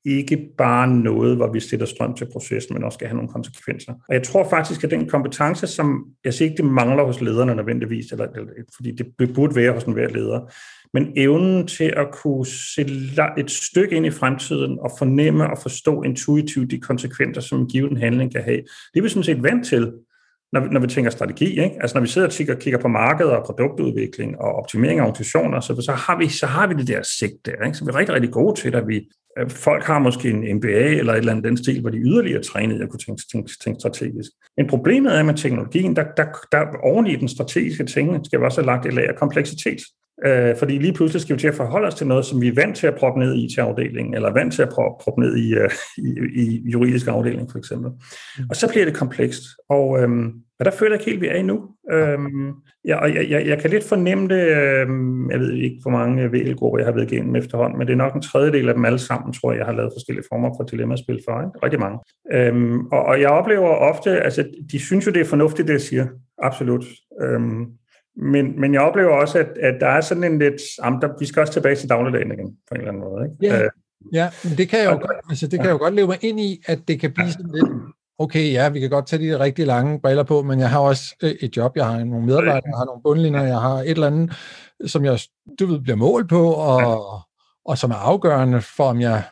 ikke 0.08 0.49
bare 0.58 0.88
noget, 0.88 1.36
hvor 1.36 1.51
vi 1.51 1.60
sætter 1.60 1.86
strøm 1.86 2.14
til 2.14 2.28
processen, 2.34 2.74
men 2.74 2.84
også 2.84 2.95
skal 2.95 3.08
have 3.08 3.16
nogle 3.16 3.32
konsekvenser. 3.32 3.93
Og 4.10 4.14
jeg 4.14 4.24
tror 4.24 4.49
faktisk, 4.49 4.84
at 4.84 4.91
den 4.91 5.10
kompetence, 5.10 5.68
som 5.68 6.05
jeg 6.26 6.34
siger 6.34 6.49
ikke, 6.49 6.64
det 6.64 6.72
mangler 6.72 7.03
hos 7.03 7.22
lederne 7.22 7.55
nødvendigvis, 7.55 8.12
eller, 8.12 8.26
eller, 8.26 8.51
fordi 8.76 8.91
det 8.91 9.34
burde 9.34 9.55
være 9.55 9.72
hos 9.72 9.84
enhver 9.84 10.10
leder, 10.10 10.53
men 10.93 11.14
evnen 11.16 11.68
til 11.68 11.93
at 11.97 12.08
kunne 12.12 12.45
se 12.45 12.82
et 13.38 13.51
stykke 13.51 13.95
ind 13.95 14.05
i 14.05 14.12
fremtiden 14.12 14.80
og 14.80 14.91
fornemme 14.99 15.49
og 15.49 15.58
forstå 15.62 16.01
intuitivt 16.03 16.72
de 16.72 16.80
konsekvenser, 16.80 17.41
som 17.41 17.60
en 17.60 17.68
given 17.68 17.97
handling 17.97 18.32
kan 18.32 18.43
have, 18.43 18.62
det 18.93 18.99
er 18.99 19.01
vi 19.01 19.10
sådan 19.10 19.24
set 19.24 19.43
vant 19.43 19.66
til, 19.66 19.91
når 20.53 20.59
vi, 20.59 20.67
når 20.71 20.79
vi 20.79 20.87
tænker 20.87 21.11
strategi. 21.11 21.49
Ikke? 21.49 21.75
Altså 21.81 21.97
når 21.97 22.01
vi 22.01 22.07
sidder 22.07 22.27
og 22.27 22.33
kigger, 22.33 22.55
kigger 22.55 22.79
på 22.79 22.87
markedet 22.87 23.31
og 23.31 23.45
produktudvikling 23.45 24.39
og 24.39 24.55
optimering 24.55 24.99
af 24.99 25.03
organisationer, 25.03 25.59
så, 25.59 25.81
så, 25.81 25.91
har 25.91 26.17
vi, 26.17 26.29
så 26.29 26.45
har 26.45 26.67
vi 26.67 26.73
det 26.73 26.87
der 26.87 27.01
sigt 27.03 27.45
der. 27.45 27.65
Ikke? 27.65 27.77
Så 27.77 27.85
vi 27.85 27.89
er 27.89 27.95
rigtig, 27.95 28.15
rigtig 28.15 28.31
gode 28.31 28.61
til, 28.61 28.75
at 28.75 28.87
vi, 28.87 29.09
øh, 29.39 29.49
folk 29.49 29.83
har 29.83 29.99
måske 29.99 30.29
en 30.29 30.55
MBA 30.57 30.67
eller 30.67 31.13
et 31.13 31.17
eller 31.17 31.31
andet 31.31 31.45
den 31.45 31.57
stil, 31.57 31.81
hvor 31.81 31.89
de 31.89 31.97
yderligere 31.97 32.43
trænet 32.43 32.81
at 32.81 32.89
kunne 32.89 32.99
tænke, 32.99 33.23
tænke, 33.31 33.51
tænke 33.63 33.79
strategisk. 33.79 34.31
Men 34.57 34.67
problemet 34.67 35.17
er 35.17 35.23
med 35.23 35.33
teknologien, 35.33 35.95
der, 35.95 36.03
der, 36.17 36.25
der 36.51 36.63
oven 36.83 37.07
i 37.07 37.15
den 37.15 37.27
strategiske 37.27 37.85
tænkning 37.85 38.25
skal 38.25 38.39
vi 38.39 38.45
også 38.45 38.61
have 38.61 38.65
lagt 38.65 38.85
et 38.85 38.93
lag 38.93 39.07
af 39.09 39.15
kompleksitet. 39.15 39.81
Øh, 40.26 40.55
fordi 40.57 40.78
lige 40.78 40.93
pludselig 40.93 41.22
skal 41.22 41.36
vi 41.36 41.39
til 41.39 41.47
at 41.47 41.55
forholde 41.55 41.88
os 41.88 41.95
til 41.95 42.07
noget, 42.07 42.26
som 42.26 42.41
vi 42.41 42.47
er 42.47 42.53
vant 42.55 42.78
til 42.78 42.88
at 42.88 42.95
proppe 42.95 43.20
ned 43.20 43.36
i 43.36 43.45
IT-afdelingen, 43.45 44.13
eller 44.13 44.34
vant 44.34 44.53
til 44.53 44.61
at 44.61 44.70
proppe, 44.70 45.03
proppe 45.03 45.22
ned 45.22 45.38
i, 45.38 45.55
uh, 45.55 45.72
i, 46.09 46.32
i 46.36 46.70
juridisk 46.70 47.07
afdeling, 47.07 47.51
for 47.51 47.57
eksempel. 47.57 47.91
Mm. 47.91 48.45
Og 48.49 48.55
så 48.55 48.68
bliver 48.70 48.86
det 48.86 48.95
komplekst. 48.95 49.43
Og, 49.70 50.01
øhm, 50.01 50.34
og 50.59 50.65
der 50.65 50.72
føler 50.72 50.91
jeg 50.95 51.01
ikke 51.01 51.11
helt, 51.11 51.22
vi 51.22 51.28
er 51.28 51.36
i 51.36 51.41
nu. 51.41 51.61
Øhm, 51.91 52.53
ja, 52.86 52.95
og 52.95 53.15
jeg, 53.15 53.30
jeg, 53.30 53.47
jeg 53.47 53.59
kan 53.59 53.70
lidt 53.70 53.84
fornemme 53.84 54.28
det, 54.28 54.47
øhm, 54.47 55.32
jeg 55.32 55.39
ved 55.39 55.53
ikke, 55.53 55.78
hvor 55.82 55.91
mange 55.91 56.32
VL-grupper 56.32 56.80
jeg 56.80 56.88
har 56.88 56.93
været 56.93 57.11
igennem 57.11 57.36
efterhånden, 57.36 57.78
men 57.78 57.88
det 57.88 57.93
er 57.93 57.97
nok 57.97 58.15
en 58.15 58.22
tredjedel 58.22 58.70
af 58.70 58.76
dem 58.76 58.86
alle 58.86 58.99
sammen, 58.99 59.34
tror 59.34 59.51
jeg, 59.51 59.57
jeg 59.57 59.65
har 59.65 59.74
lavet 59.74 59.93
forskellige 59.95 60.26
former 60.32 60.49
for 60.57 60.63
dilemmaspil 60.63 61.20
for. 61.28 61.41
Ikke? 61.41 61.59
Rigtig 61.63 61.80
mange. 61.80 61.99
Øhm, 62.34 62.86
og, 62.86 63.03
og 63.05 63.22
jeg 63.22 63.30
oplever 63.30 63.70
ofte, 63.70 64.09
altså 64.09 64.45
de 64.72 64.80
synes 64.80 65.07
jo, 65.07 65.11
det 65.11 65.22
er 65.22 65.26
fornuftigt, 65.26 65.68
det 65.68 65.74
jeg 65.74 65.82
siger. 65.82 66.07
Absolut. 66.41 66.86
Øhm, 67.22 67.65
men, 68.18 68.59
men 68.61 68.74
jeg 68.74 68.82
oplever 68.82 69.11
også, 69.11 69.39
at, 69.39 69.47
at 69.61 69.76
der 69.80 69.88
er 69.88 70.01
sådan 70.01 70.24
en 70.24 70.39
lidt... 70.39 70.61
Jamen, 70.84 71.01
der, 71.01 71.09
vi 71.20 71.26
skal 71.26 71.41
også 71.41 71.53
tilbage 71.53 71.76
til 71.76 71.89
dagligdagen 71.89 72.32
igen, 72.32 72.57
på 72.68 72.76
en 72.76 72.78
eller 72.78 72.91
anden 72.91 73.03
måde. 73.03 73.26
Ikke? 73.26 73.55
Ja, 73.55 73.63
øh, 73.63 73.70
ja 74.13 74.30
men 74.43 74.57
det 74.57 74.70
kan 74.70 74.80
jeg 74.80 74.86
jo, 74.86 74.91
godt, 74.91 75.18
altså, 75.30 75.47
det 75.47 75.59
kan 75.59 75.65
jeg 75.65 75.74
jo 75.74 75.78
godt 75.78 75.93
leve 75.93 76.07
mig 76.07 76.18
ind 76.22 76.39
i, 76.39 76.63
at 76.65 76.80
det 76.88 76.99
kan 76.99 77.11
blive 77.13 77.32
sådan 77.32 77.51
lidt... 77.53 77.70
Okay, 78.20 78.51
ja, 78.51 78.70
vi 78.70 78.80
kan 78.80 78.89
godt 78.89 79.07
tage 79.07 79.24
de 79.24 79.39
rigtig 79.39 79.68
lange 79.68 80.01
briller 80.01 80.24
på, 80.24 80.41
men 80.41 80.59
jeg 80.59 80.70
har 80.70 80.80
også 80.80 81.15
øh, 81.24 81.32
et 81.41 81.57
job, 81.57 81.76
jeg 81.76 81.86
har 81.86 82.03
nogle 82.03 82.26
medarbejdere, 82.26 82.61
jeg 82.65 82.78
har 82.78 82.86
nogle 82.86 83.01
bundlinjer, 83.03 83.43
jeg 83.43 83.59
har 83.59 83.76
et 83.76 83.89
eller 83.89 84.07
andet, 84.07 84.34
som 84.86 85.05
jeg 85.05 85.20
du 85.59 85.65
ved, 85.65 85.80
bliver 85.80 85.95
målt 85.95 86.30
på, 86.30 86.51
og, 86.51 87.20
og 87.65 87.78
som 87.78 87.91
er 87.91 87.95
afgørende 87.95 88.61
for, 88.61 88.84
om 88.84 89.01
jeg 89.01 89.24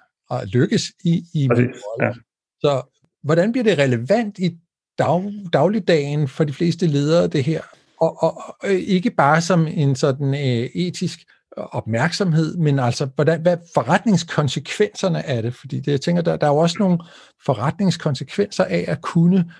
lykkes 0.53 0.83
i, 1.03 1.23
i 1.33 1.47
min 1.47 1.73
rolle. 1.85 2.07
Ja. 2.07 2.13
Så 2.59 2.81
hvordan 3.23 3.51
bliver 3.51 3.63
det 3.63 3.77
relevant 3.77 4.39
i 4.39 4.57
dag, 4.97 5.33
dagligdagen 5.53 6.27
for 6.27 6.43
de 6.43 6.53
fleste 6.53 6.87
ledere, 6.87 7.27
det 7.27 7.43
her? 7.43 7.61
Og, 7.97 8.23
og, 8.23 8.37
og 8.37 8.69
øh, 8.69 8.75
ikke 8.75 9.11
bare 9.11 9.41
som 9.41 9.67
en 9.67 9.95
sådan 9.95 10.33
øh, 10.33 10.69
etisk 10.75 11.19
øh, 11.57 11.63
opmærksomhed, 11.63 12.57
men 12.57 12.79
altså, 12.79 13.07
hvordan, 13.15 13.41
hvad 13.41 13.57
forretningskonsekvenserne 13.73 15.19
er 15.19 15.41
det? 15.41 15.55
Fordi 15.55 15.79
det, 15.79 15.91
jeg 15.91 16.01
tænker, 16.01 16.21
der, 16.21 16.37
der 16.37 16.47
er 16.47 16.51
jo 16.51 16.57
også 16.57 16.75
nogle 16.79 16.99
forretningskonsekvenser 17.45 18.63
af 18.63 18.85
at 18.87 19.01
kunne 19.01 19.51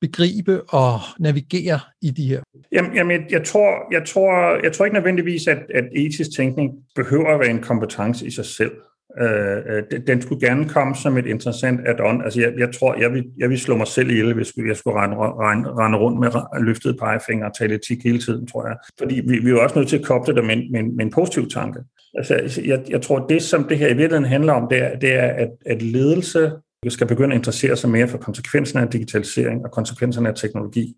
begribe 0.00 0.62
og 0.68 1.00
navigere 1.18 1.80
i 2.02 2.10
de 2.10 2.28
her? 2.28 2.42
Jamen, 2.72 2.94
jamen 2.94 3.20
jeg, 3.30 3.44
tror, 3.44 3.92
jeg, 3.92 4.06
tror, 4.06 4.64
jeg 4.64 4.72
tror 4.72 4.84
ikke 4.84 4.94
nødvendigvis, 4.94 5.46
at, 5.46 5.58
at 5.74 5.84
etisk 5.92 6.36
tænkning 6.36 6.70
behøver 6.94 7.34
at 7.34 7.40
være 7.40 7.50
en 7.50 7.62
kompetence 7.62 8.26
i 8.26 8.30
sig 8.30 8.44
selv. 8.44 8.72
Øh, 9.18 9.56
øh 9.68 10.00
den 10.06 10.22
skulle 10.22 10.46
gerne 10.48 10.68
komme 10.68 10.96
som 10.96 11.18
et 11.18 11.26
interessant 11.26 11.80
add-on. 11.88 12.24
Altså 12.24 12.40
jeg, 12.40 12.52
jeg 12.58 12.74
tror, 12.74 13.00
jeg 13.00 13.12
vil, 13.12 13.24
jeg 13.38 13.50
vil 13.50 13.58
slå 13.58 13.76
mig 13.76 13.86
selv 13.86 14.10
ihjel, 14.10 14.34
hvis 14.34 14.52
jeg 14.66 14.76
skulle 14.76 15.00
rende, 15.00 15.16
rende, 15.16 15.70
rende 15.70 15.98
rundt 15.98 16.20
med 16.20 16.62
løftede 16.64 16.94
pegefinger 16.94 17.46
og 17.46 17.56
tale 17.58 17.74
etik 17.74 18.04
hele 18.04 18.18
tiden, 18.18 18.46
tror 18.46 18.66
jeg. 18.66 18.76
Fordi 18.98 19.14
vi, 19.14 19.38
vi 19.38 19.46
er 19.46 19.50
jo 19.50 19.62
også 19.62 19.78
nødt 19.78 19.88
til 19.88 19.98
at 19.98 20.04
koble 20.04 20.34
det 20.34 20.44
med, 20.44 20.56
med, 20.72 20.82
med 20.82 21.04
en 21.04 21.12
positiv 21.12 21.50
tanke. 21.50 21.80
Altså, 22.14 22.62
jeg, 22.64 22.84
jeg 22.88 23.02
tror, 23.02 23.26
det 23.26 23.42
som 23.42 23.64
det 23.64 23.78
her 23.78 23.88
i 23.88 23.96
virkeligheden 23.96 24.30
handler 24.30 24.52
om, 24.52 24.68
det 24.70 24.82
er, 24.82 24.98
det 24.98 25.14
er 25.14 25.26
at, 25.26 25.50
at 25.66 25.82
ledelse 25.82 26.52
skal 26.88 27.06
begynde 27.06 27.34
at 27.34 27.38
interessere 27.38 27.76
sig 27.76 27.90
mere 27.90 28.08
for 28.08 28.18
konsekvenserne 28.18 28.86
af 28.86 28.92
digitalisering 28.92 29.64
og 29.64 29.70
konsekvenserne 29.70 30.28
af 30.28 30.34
teknologi. 30.34 30.96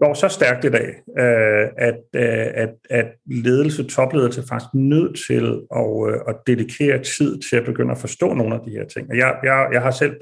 Går 0.00 0.14
så 0.14 0.28
stærkt 0.28 0.64
i 0.64 0.70
dag, 0.70 0.88
øh, 1.18 1.66
at, 1.76 2.00
øh, 2.14 2.46
at, 2.54 2.70
at 2.90 3.06
ledelse, 3.26 3.84
topledelse 3.84 4.42
faktisk 4.48 4.74
nødt 4.74 5.18
til 5.26 5.60
at, 5.76 6.14
øh, 6.14 6.20
at 6.28 6.36
dedikere 6.46 7.02
tid 7.02 7.40
til 7.50 7.56
at 7.56 7.64
begynde 7.64 7.90
at 7.90 7.98
forstå 7.98 8.34
nogle 8.34 8.54
af 8.54 8.60
de 8.66 8.70
her 8.70 8.84
ting. 8.84 9.08
Jeg, 9.08 9.34
jeg, 9.44 9.68
jeg 9.72 9.82
har 9.82 9.90
selv 9.90 10.16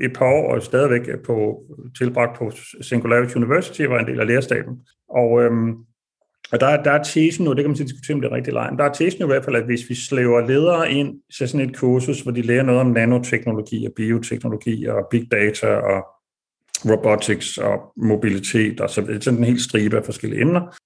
et 0.00 0.12
par 0.12 0.26
år 0.26 0.54
og 0.54 0.62
stadigvæk 0.62 1.08
på, 1.26 1.62
tilbragt 1.98 2.38
på 2.38 2.52
Singularity 2.80 3.36
University, 3.36 3.82
var 3.82 3.98
en 3.98 4.06
del 4.06 4.20
af 4.20 4.26
lærerstaben. 4.26 4.74
Og, 5.10 5.42
øhm, 5.42 5.74
og 6.52 6.60
der, 6.60 6.82
der 6.82 6.90
er 6.90 7.02
tesen 7.02 7.44
nu, 7.44 7.52
det 7.52 7.64
kan 7.64 7.70
man 7.70 7.76
diskutere 7.76 8.14
om 8.14 8.20
det 8.20 8.30
er 8.30 8.36
rigtig 8.36 8.52
lejen, 8.52 8.78
der 8.78 8.84
er 8.84 8.92
tesen 8.92 9.22
i 9.22 9.26
hvert 9.26 9.44
fald, 9.44 9.56
at 9.56 9.64
hvis 9.64 9.88
vi 9.88 9.94
slæver 9.94 10.46
ledere 10.46 10.90
ind 10.90 11.20
til 11.38 11.48
sådan 11.48 11.68
et 11.68 11.76
kursus, 11.76 12.20
hvor 12.20 12.32
de 12.32 12.42
lærer 12.42 12.62
noget 12.62 12.80
om 12.80 12.86
nanoteknologi 12.86 13.86
og 13.86 13.92
bioteknologi 13.96 14.86
og 14.86 15.06
big 15.10 15.32
data 15.32 15.66
og 15.66 16.06
robotics 16.84 17.58
og 17.58 17.92
mobilitet 17.96 18.80
og 18.80 18.90
så 18.90 19.18
sådan 19.20 19.38
en 19.38 19.44
helt 19.44 19.60
stribe 19.60 19.96
af 19.96 20.04
forskellige 20.04 20.40
emner, 20.40 20.76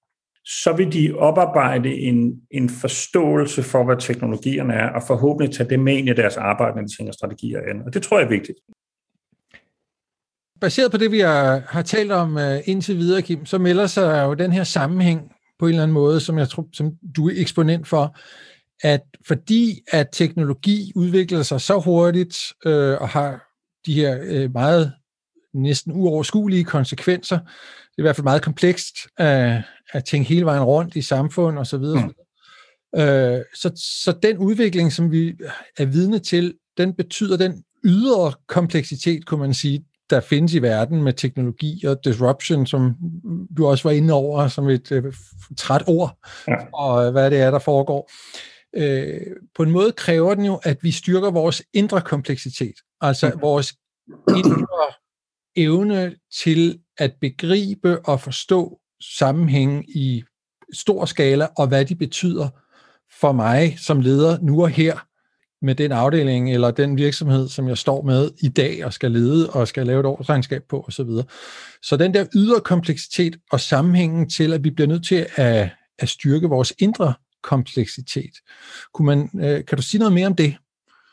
så 0.45 0.73
vil 0.77 0.93
de 0.93 1.15
oparbejde 1.15 1.95
en, 1.95 2.41
en 2.51 2.69
forståelse 2.69 3.63
for, 3.63 3.85
hvad 3.85 3.97
teknologierne 4.01 4.75
er, 4.75 4.89
og 4.89 5.03
forhåbentlig 5.07 5.57
tage 5.57 5.69
det 5.69 5.81
med 5.81 5.97
ind 5.97 6.09
i 6.09 6.13
deres 6.13 6.37
arbejde, 6.37 6.77
når 6.77 6.83
de 6.83 6.97
tænker 6.97 7.13
strategier 7.13 7.61
an. 7.61 7.83
Og 7.87 7.95
det 7.95 8.03
tror 8.03 8.19
jeg 8.19 8.25
er 8.25 8.31
vigtigt 8.31 8.59
baseret 10.63 10.91
på 10.91 10.97
det, 10.97 11.11
vi 11.11 11.21
har, 11.21 11.63
har 11.69 11.83
talt 11.83 12.13
om 12.13 12.39
øh, 12.39 12.61
indtil 12.65 12.97
videre, 12.97 13.23
Kim, 13.23 13.47
så 13.47 13.59
melder 13.59 13.87
sig 13.87 14.25
jo 14.25 14.35
den 14.35 14.53
her 14.53 14.65
sammenhæng 14.65 15.33
på 15.59 15.67
en 15.67 15.69
eller 15.69 15.83
anden 15.83 15.95
måde, 15.95 16.21
som 16.21 16.39
jeg 16.39 16.49
tror, 16.49 16.69
som 16.73 16.93
du 17.17 17.29
er 17.29 17.33
eksponent 17.37 17.89
for, 17.89 18.17
at 18.83 19.03
fordi 19.27 19.81
at 19.89 20.09
teknologi 20.13 20.93
udvikler 20.97 21.43
sig 21.43 21.61
så 21.61 21.79
hurtigt 21.79 22.37
øh, 22.67 23.01
og 23.01 23.09
har 23.09 23.49
de 23.87 23.95
her 23.95 24.19
øh, 24.23 24.53
meget 24.53 24.93
næsten 25.55 25.93
uoverskuelige 25.93 26.65
konsekvenser, 26.65 27.39
det 27.39 27.99
er 27.99 28.03
i 28.03 28.03
hvert 28.03 28.17
fald 28.17 28.25
meget 28.25 28.43
komplekst 28.43 28.97
at, 29.17 29.63
at 29.93 30.05
tænke 30.05 30.29
hele 30.29 30.45
vejen 30.45 30.63
rundt 30.63 30.97
i 30.97 31.03
samfund 31.03 31.59
og 31.59 31.67
så 31.67 31.79
videre. 31.79 32.07
Mm. 32.07 33.01
Øh, 33.01 33.41
så, 33.55 33.73
så 33.77 34.19
den 34.23 34.39
udvikling, 34.39 34.93
som 34.93 35.13
vi 35.13 35.35
er 35.79 35.85
vidne 35.85 36.19
til, 36.19 36.55
den 36.77 36.95
betyder 36.95 37.37
den 37.37 37.65
ydre 37.85 38.33
kompleksitet, 38.49 39.27
kunne 39.27 39.41
man 39.41 39.55
sige, 39.55 39.85
der 40.11 40.21
findes 40.21 40.55
i 40.55 40.63
verden 40.63 41.03
med 41.03 41.13
teknologi 41.13 41.85
og 41.87 42.05
disruption, 42.05 42.67
som 42.67 42.95
du 43.57 43.67
også 43.67 43.89
var 43.89 43.95
inde 43.95 44.15
over 44.15 44.49
som 44.49 44.69
et 44.69 44.93
øh, 44.93 45.15
træt 45.59 45.83
ord, 45.87 46.19
ja. 46.49 46.55
og 46.75 47.11
hvad 47.11 47.31
det 47.31 47.41
er, 47.41 47.51
der 47.51 47.59
foregår. 47.59 48.11
Øh, 48.77 49.21
på 49.57 49.63
en 49.63 49.71
måde 49.71 49.93
kræver 49.93 50.35
den 50.35 50.45
jo, 50.45 50.61
at 50.63 50.79
vi 50.83 50.91
styrker 50.91 51.31
vores 51.31 51.63
indre 51.73 52.01
kompleksitet, 52.01 52.75
altså 53.01 53.31
mm. 53.35 53.41
vores 53.41 53.75
indre 54.29 54.67
evne 55.57 56.15
til 56.43 56.79
at 56.99 57.13
begribe 57.21 58.01
og 58.07 58.21
forstå 58.21 58.79
sammenhænge 59.01 59.85
i 59.89 60.23
stor 60.73 61.05
skala, 61.05 61.47
og 61.59 61.67
hvad 61.69 61.85
de 61.85 61.95
betyder 61.95 62.49
for 63.21 63.33
mig 63.33 63.77
som 63.79 64.01
leder 64.01 64.39
nu 64.41 64.63
og 64.63 64.71
her, 64.71 64.99
med 65.63 65.75
den 65.75 65.93
afdeling 65.93 66.53
eller 66.53 66.71
den 66.71 66.97
virksomhed, 66.97 67.49
som 67.49 67.69
jeg 67.69 67.79
står 67.79 68.03
med 68.03 68.31
i 68.43 68.49
dag 68.49 68.85
og 68.85 68.93
skal 68.93 69.11
lede 69.11 69.51
og 69.51 69.69
skal 69.69 69.87
lave 69.87 70.01
et 70.01 70.07
årsregnskab 70.07 70.63
på 70.69 70.85
osv. 70.89 71.07
Så, 71.07 71.25
så 71.83 71.97
den 71.97 72.15
der 72.15 72.27
ydre 72.35 72.61
kompleksitet 72.61 73.37
og 73.53 73.61
sammenhængen 73.61 74.31
til, 74.31 74.53
at 74.53 74.65
vi 74.65 74.71
bliver 74.71 74.89
nødt 74.89 75.07
til 75.07 75.27
at, 75.37 75.71
at 75.99 76.09
styrke 76.09 76.49
vores 76.49 76.73
indre 76.79 77.15
kompleksitet. 77.43 78.33
Kunne 78.95 79.07
man, 79.07 79.31
øh, 79.35 79.65
kan 79.65 79.77
du 79.77 79.83
sige 79.83 79.99
noget 79.99 80.15
mere 80.15 80.27
om 80.27 80.37
det? 80.37 80.57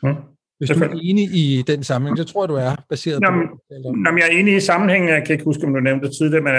Mm. 0.04 0.16
Hvis 0.60 0.70
du 0.70 0.84
er 0.84 1.00
enig 1.02 1.24
i 1.24 1.64
den 1.68 1.84
sammenhæng, 1.84 2.18
det 2.18 2.28
tror 2.28 2.44
jeg, 2.44 2.50
du 2.50 2.56
er 2.56 2.76
baseret 2.90 3.20
jamen, 3.26 3.48
på. 3.48 3.76
Jamen, 4.06 4.18
jeg 4.18 4.28
er 4.32 4.40
enig 4.40 4.56
i 4.56 4.60
sammenhængen, 4.60 5.10
jeg 5.10 5.24
kan 5.26 5.34
ikke 5.34 5.46
huske, 5.46 5.64
om 5.66 5.74
du 5.74 5.80
nævnte 5.80 6.08
det 6.08 6.16
tidligere, 6.16 6.44
men 6.44 6.54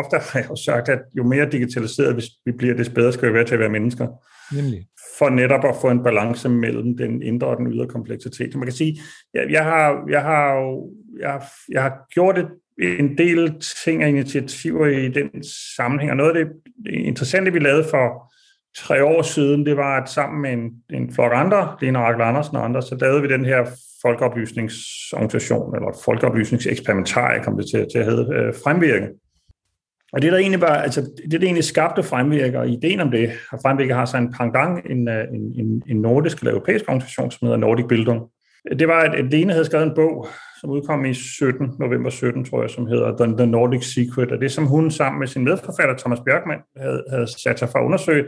ofte 0.00 0.16
har 0.16 0.38
jeg 0.40 0.50
jo 0.50 0.56
sagt, 0.56 0.88
at 0.88 0.98
jo 1.18 1.24
mere 1.24 1.50
digitaliseret 1.50 2.16
vi 2.46 2.52
bliver, 2.52 2.74
des 2.74 2.88
bedre 2.88 3.12
skal 3.12 3.28
vi 3.28 3.34
være 3.34 3.44
til 3.44 3.54
at 3.54 3.60
være 3.60 3.68
mennesker. 3.68 4.06
Nemlig 4.54 4.86
for 5.18 5.28
netop 5.28 5.64
at 5.64 5.76
få 5.80 5.90
en 5.90 6.02
balance 6.02 6.48
mellem 6.48 6.96
den 6.96 7.22
indre 7.22 7.46
og 7.46 7.56
den 7.56 7.72
ydre 7.72 7.86
kompleksitet. 7.86 8.52
Så 8.52 8.58
man 8.58 8.66
kan 8.66 8.74
sige, 8.74 9.00
jeg, 9.34 9.50
jeg 9.50 9.64
har, 9.64 10.04
jeg 10.08 10.22
har, 10.22 10.80
jeg 11.20 11.30
har, 11.30 11.44
jeg 11.68 11.82
har 11.82 11.92
gjort 12.14 12.38
et, 12.38 12.48
en 12.98 13.18
del 13.18 13.54
ting 13.84 14.02
og 14.02 14.08
initiativer 14.08 14.86
i 14.86 15.08
den 15.08 15.30
sammenhæng, 15.76 16.10
og 16.10 16.16
noget 16.16 16.36
af 16.36 16.44
det 16.44 16.52
interessante, 16.92 17.52
vi 17.52 17.58
lavede 17.58 17.84
for 17.90 18.32
tre 18.76 19.04
år 19.04 19.22
siden, 19.22 19.66
det 19.66 19.76
var, 19.76 20.02
at 20.02 20.08
sammen 20.08 20.42
med 20.42 20.52
en, 20.52 20.98
en 20.98 21.14
flok 21.14 21.32
andre, 21.34 21.76
Lena 21.80 21.98
Rakel 21.98 22.22
Andersen 22.22 22.56
og 22.56 22.64
andre, 22.64 22.82
så 22.82 22.96
lavede 23.00 23.22
vi 23.22 23.28
den 23.28 23.44
her 23.44 23.66
folkeoplysningsorganisation, 24.02 25.76
eller 25.76 26.00
folkeoplysningseksperimentar, 26.04 27.42
kom 27.42 27.56
det 27.56 27.66
til, 27.70 27.86
til 27.92 27.98
at 27.98 28.04
hedde, 28.04 28.34
øh, 28.34 28.54
fremvirke. 28.64 29.08
Og 30.12 30.22
det, 30.22 30.32
der 30.32 30.38
egentlig 30.38 30.60
var, 30.60 30.74
altså, 30.74 31.00
det, 31.30 31.40
der 31.40 31.46
egentlig 31.46 31.64
skabte 31.64 32.02
Fremvirke, 32.02 32.58
og 32.58 32.68
ideen 32.68 33.00
om 33.00 33.10
det, 33.10 33.30
at 33.52 33.58
Fremvirke 33.62 33.94
har 33.94 34.04
så 34.04 34.16
en 34.16 34.32
pangdang, 34.32 34.90
en, 34.90 35.08
øh, 35.08 35.24
en, 35.34 35.52
en, 35.60 35.82
en 35.88 35.96
nordisk 35.96 36.38
eller 36.38 36.52
europæisk 36.52 36.84
organisation, 36.88 37.30
som 37.30 37.46
hedder 37.46 37.58
Nordic 37.58 37.86
Bildung. 37.88 38.22
Det 38.78 38.88
var, 38.88 39.00
at 39.00 39.24
Lene 39.24 39.52
havde 39.52 39.64
skrevet 39.64 39.86
en 39.86 39.94
bog, 39.94 40.28
som 40.60 40.70
udkom 40.70 41.04
i 41.04 41.14
17, 41.14 41.70
november 41.78 42.10
17, 42.10 42.44
tror 42.44 42.62
jeg, 42.62 42.70
som 42.70 42.86
hedder 42.86 43.16
The, 43.16 43.36
The 43.36 43.46
Nordic 43.46 43.84
Secret, 43.94 44.32
og 44.32 44.40
det, 44.40 44.52
som 44.52 44.66
hun 44.66 44.90
sammen 44.90 45.18
med 45.20 45.26
sin 45.26 45.44
medforfatter, 45.44 45.96
Thomas 45.96 46.20
Bjørkman, 46.26 46.58
havde, 46.76 47.04
havde 47.10 47.26
sat 47.26 47.58
sig 47.58 47.68
for 47.68 47.78
at 47.78 47.84
undersøge, 47.84 48.24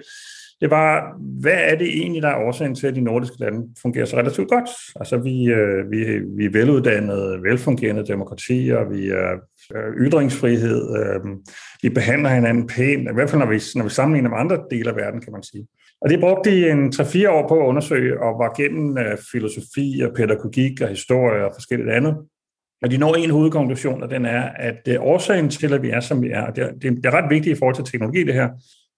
det 0.60 0.70
var, 0.70 1.16
hvad 1.40 1.58
er 1.58 1.74
det 1.74 1.88
egentlig, 1.88 2.22
der 2.22 2.28
er 2.28 2.46
årsagen 2.46 2.74
til, 2.74 2.86
at 2.86 2.94
de 2.94 3.00
nordiske 3.00 3.40
lande 3.40 3.68
fungerer 3.82 4.04
så 4.04 4.16
relativt 4.16 4.48
godt? 4.48 4.68
Altså, 4.96 5.16
vi, 5.16 5.44
øh, 5.44 5.90
vi, 5.90 6.18
vi 6.36 6.44
er 6.44 6.50
veluddannede, 6.52 7.42
velfungerende 7.42 8.06
demokratier, 8.06 8.88
vi 8.88 9.08
er 9.08 9.32
øh, 9.76 10.06
ytringsfrihed, 10.06 10.96
øh, 10.98 11.36
vi 11.82 11.88
behandler 11.88 12.30
hinanden 12.30 12.66
pænt, 12.66 13.10
i 13.10 13.14
hvert 13.14 13.30
fald 13.30 13.40
når 13.40 13.50
vi, 13.50 13.60
når 13.74 13.84
vi 13.84 13.90
sammenligner 13.90 14.30
med 14.30 14.38
andre 14.38 14.58
dele 14.70 14.90
af 14.90 14.96
verden, 14.96 15.20
kan 15.20 15.32
man 15.32 15.42
sige. 15.42 15.66
Og 16.00 16.10
det 16.10 16.20
brugte 16.20 16.50
de 16.50 16.70
en 16.70 16.92
3-4 16.94 17.28
år 17.28 17.48
på 17.48 17.60
at 17.60 17.66
undersøge, 17.66 18.22
og 18.22 18.38
var 18.38 18.54
gennem 18.56 18.98
øh, 18.98 19.18
filosofi 19.32 20.02
og 20.04 20.14
pædagogik 20.16 20.80
og 20.80 20.88
historie 20.88 21.44
og 21.44 21.50
forskelligt 21.54 21.90
andet. 21.90 22.16
Og 22.82 22.90
de 22.90 22.98
når 22.98 23.14
en 23.14 23.30
hovedkonklusion, 23.30 24.02
og 24.02 24.10
den 24.10 24.24
er, 24.24 24.42
at 24.42 24.88
årsagen 24.98 25.50
til, 25.50 25.74
at 25.74 25.82
vi 25.82 25.90
er, 25.90 26.00
som 26.00 26.22
vi 26.22 26.30
er, 26.30 26.42
og 26.42 26.56
det 26.56 26.64
er, 26.64 26.72
det 26.72 27.06
er 27.06 27.14
ret 27.14 27.30
vigtigt 27.30 27.56
i 27.56 27.58
forhold 27.58 27.74
til 27.74 27.84
teknologi, 27.84 28.24
det 28.24 28.34
her, 28.34 28.48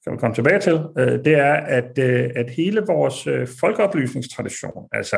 kan 0.05 0.13
vi 0.13 0.19
komme 0.19 0.35
tilbage 0.35 0.61
til, 0.61 0.81
øh, 0.99 1.25
det 1.25 1.35
er, 1.35 1.55
at, 1.55 1.99
øh, 1.99 2.31
at 2.37 2.51
hele 2.51 2.81
vores 2.87 3.27
øh, 3.27 3.49
folkeoplysningstradition, 3.61 4.89
altså 4.93 5.17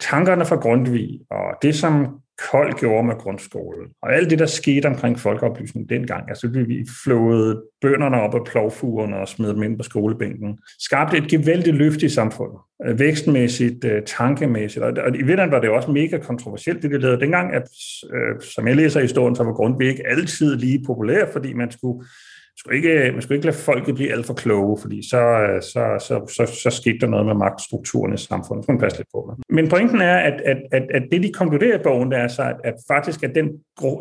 tankerne 0.00 0.44
fra 0.44 0.56
Grundtvig, 0.56 1.20
og 1.30 1.54
det, 1.62 1.74
som 1.74 2.20
Kold 2.50 2.78
gjorde 2.78 3.06
med 3.06 3.14
grundskolen, 3.14 3.88
og 4.02 4.14
alt 4.14 4.30
det, 4.30 4.38
der 4.38 4.46
skete 4.46 4.86
omkring 4.86 5.18
folkeoplysning 5.18 5.90
dengang, 5.90 6.28
altså 6.28 6.48
vi 6.48 6.86
flåede 7.04 7.62
bønderne 7.80 8.20
op 8.20 8.34
af 8.34 8.44
plovfugerne 8.44 9.16
og 9.16 9.28
smed 9.28 9.48
dem 9.48 9.62
ind 9.62 9.76
på 9.76 9.82
skolebænken, 9.82 10.58
skabte 10.78 11.16
et 11.16 11.28
gevaldigt 11.28 11.76
løft 11.76 12.02
i 12.02 12.08
samfundet, 12.08 12.58
øh, 12.86 12.98
vækstmæssigt, 12.98 13.84
øh, 13.84 14.02
tankemæssigt, 14.06 14.84
og 14.84 15.08
i 15.08 15.10
virkeligheden 15.10 15.50
var 15.50 15.60
det 15.60 15.70
også 15.70 15.90
mega 15.90 16.18
kontroversielt, 16.18 16.82
det 16.82 16.90
de 16.90 16.98
lavede 16.98 17.20
dengang, 17.20 17.54
at, 17.54 17.68
øh, 18.14 18.40
som 18.54 18.68
jeg 18.68 18.76
læser 18.76 19.00
i 19.00 19.02
historien, 19.02 19.36
så 19.36 19.44
var 19.44 19.52
Grundtvig 19.52 19.88
ikke 19.88 20.06
altid 20.06 20.56
lige 20.56 20.84
populær, 20.86 21.26
fordi 21.32 21.52
man 21.52 21.70
skulle 21.70 22.04
skulle 22.56 22.76
ikke, 22.76 23.12
man 23.12 23.22
skulle 23.22 23.36
ikke 23.36 23.46
lade 23.46 23.56
folket 23.56 23.94
blive 23.94 24.12
alt 24.12 24.26
for 24.26 24.34
kloge, 24.34 24.78
fordi 24.80 25.08
så, 25.08 25.20
øh, 25.20 25.62
så, 25.62 26.04
så, 26.06 26.34
så, 26.36 26.60
så 26.62 26.70
skete 26.70 26.98
der 26.98 27.06
noget 27.06 27.26
med 27.26 27.34
magtstrukturen 27.34 28.14
i 28.14 28.16
samfundet. 28.16 28.66
Det 28.66 28.68
man 28.68 28.80
passe 28.80 28.98
lidt 28.98 29.08
på 29.14 29.24
med. 29.28 29.56
Men 29.56 29.68
pointen 29.68 30.00
er, 30.00 30.16
at, 30.16 30.40
at, 30.40 30.56
at, 30.72 30.82
at 30.90 31.02
det, 31.12 31.22
de 31.22 31.32
konkluderer 31.32 31.78
i 31.78 31.82
bogen, 31.82 32.10
det 32.10 32.18
er 32.18 32.28
så, 32.28 32.42
at, 32.42 32.56
at 32.64 32.74
faktisk 32.88 33.22
at 33.22 33.34
den 33.34 33.48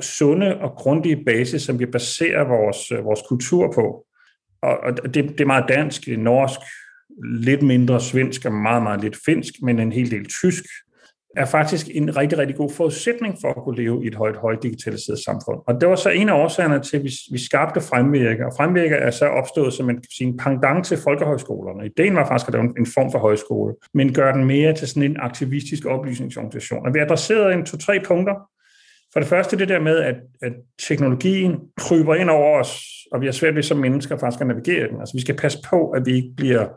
sunde 0.01 0.57
og 0.57 0.71
grundige 0.71 1.23
basis, 1.25 1.61
som 1.61 1.79
vi 1.79 1.85
baserer 1.85 2.47
vores, 2.47 2.91
øh, 2.91 3.05
vores 3.05 3.21
kultur 3.29 3.71
på, 3.75 4.05
og, 4.61 4.77
og 4.83 5.13
det, 5.13 5.15
det 5.15 5.41
er 5.41 5.45
meget 5.45 5.65
dansk, 5.69 6.05
det 6.05 6.13
er 6.13 6.17
norsk, 6.17 6.59
lidt 7.23 7.61
mindre 7.61 8.01
svensk 8.01 8.45
og 8.45 8.53
meget, 8.53 8.83
meget 8.83 9.01
lidt 9.01 9.17
finsk, 9.25 9.53
men 9.61 9.79
en 9.79 9.91
hel 9.91 10.11
del 10.11 10.25
tysk, 10.25 10.63
er 11.37 11.45
faktisk 11.45 11.87
en 11.93 12.17
rigtig, 12.17 12.37
rigtig 12.37 12.57
god 12.57 12.69
forudsætning 12.69 13.37
for 13.41 13.47
at 13.47 13.63
kunne 13.63 13.75
leve 13.75 14.03
i 14.03 14.07
et 14.07 14.15
højt, 14.15 14.35
højt 14.35 14.63
digitaliseret 14.63 15.19
samfund. 15.19 15.59
Og 15.67 15.81
det 15.81 15.89
var 15.89 15.95
så 15.95 16.09
en 16.09 16.29
af 16.29 16.33
årsagerne 16.33 16.79
til, 16.79 16.97
at 16.97 17.03
vi, 17.03 17.11
vi 17.31 17.37
skabte 17.37 17.81
fremvirker. 17.81 18.45
Og 18.45 18.53
fremvirker 18.57 18.95
er 18.95 19.11
så 19.11 19.25
opstået 19.25 19.73
som 19.73 19.89
en, 19.89 19.95
kan 19.95 20.11
sige, 20.17 20.27
en 20.27 20.37
pendant 20.37 20.85
til 20.85 20.97
folkehøjskolerne. 20.97 21.85
Ideen 21.85 22.15
var 22.15 22.27
faktisk 22.27 22.47
at 22.47 22.53
lave 22.53 22.79
en 22.79 22.85
form 22.85 23.11
for 23.11 23.19
højskole, 23.19 23.73
men 23.93 24.13
gøre 24.13 24.33
den 24.33 24.45
mere 24.45 24.73
til 24.73 24.87
sådan 24.87 25.03
en 25.03 25.17
aktivistisk 25.19 25.85
oplysningsorganisation. 25.85 26.85
Og 26.85 26.93
vi 26.93 26.99
adresserede 26.99 27.53
en 27.53 27.65
to-tre 27.65 27.99
punkter. 28.05 28.35
For 29.13 29.19
det 29.19 29.29
første 29.29 29.57
det 29.57 29.69
der 29.69 29.79
med, 29.79 29.97
at, 29.97 30.15
at 30.41 30.53
teknologien 30.87 31.59
kryber 31.77 32.15
ind 32.15 32.29
over 32.29 32.59
os, 32.59 32.81
og 33.11 33.21
vi 33.21 33.25
har 33.25 33.33
svært 33.33 33.55
ved 33.55 33.63
som 33.63 33.77
mennesker 33.77 34.17
faktisk 34.17 34.41
at 34.41 34.47
navigere 34.47 34.87
den. 34.87 34.99
Altså 34.99 35.13
vi 35.15 35.21
skal 35.21 35.35
passe 35.35 35.59
på, 35.69 35.89
at 35.89 36.05
vi 36.05 36.15
ikke 36.15 36.33
bliver 36.37 36.67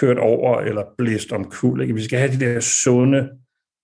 kørt 0.00 0.18
over 0.18 0.60
eller 0.60 0.82
blæst 0.98 1.32
om 1.32 1.44
kul. 1.44 1.82
Ikke? 1.82 1.94
Vi 1.94 2.02
skal 2.02 2.18
have 2.18 2.32
de 2.32 2.40
der 2.40 2.60
sunde 2.60 3.28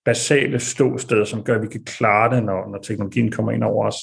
basale 0.07 0.59
ståsted, 0.59 1.25
som 1.25 1.43
gør, 1.43 1.55
at 1.55 1.61
vi 1.61 1.67
kan 1.67 1.83
klare 1.83 2.35
det, 2.35 2.43
når, 2.43 2.71
når 2.71 2.79
teknologien 2.83 3.31
kommer 3.31 3.51
ind 3.51 3.63
over 3.63 3.87
os. 3.87 3.97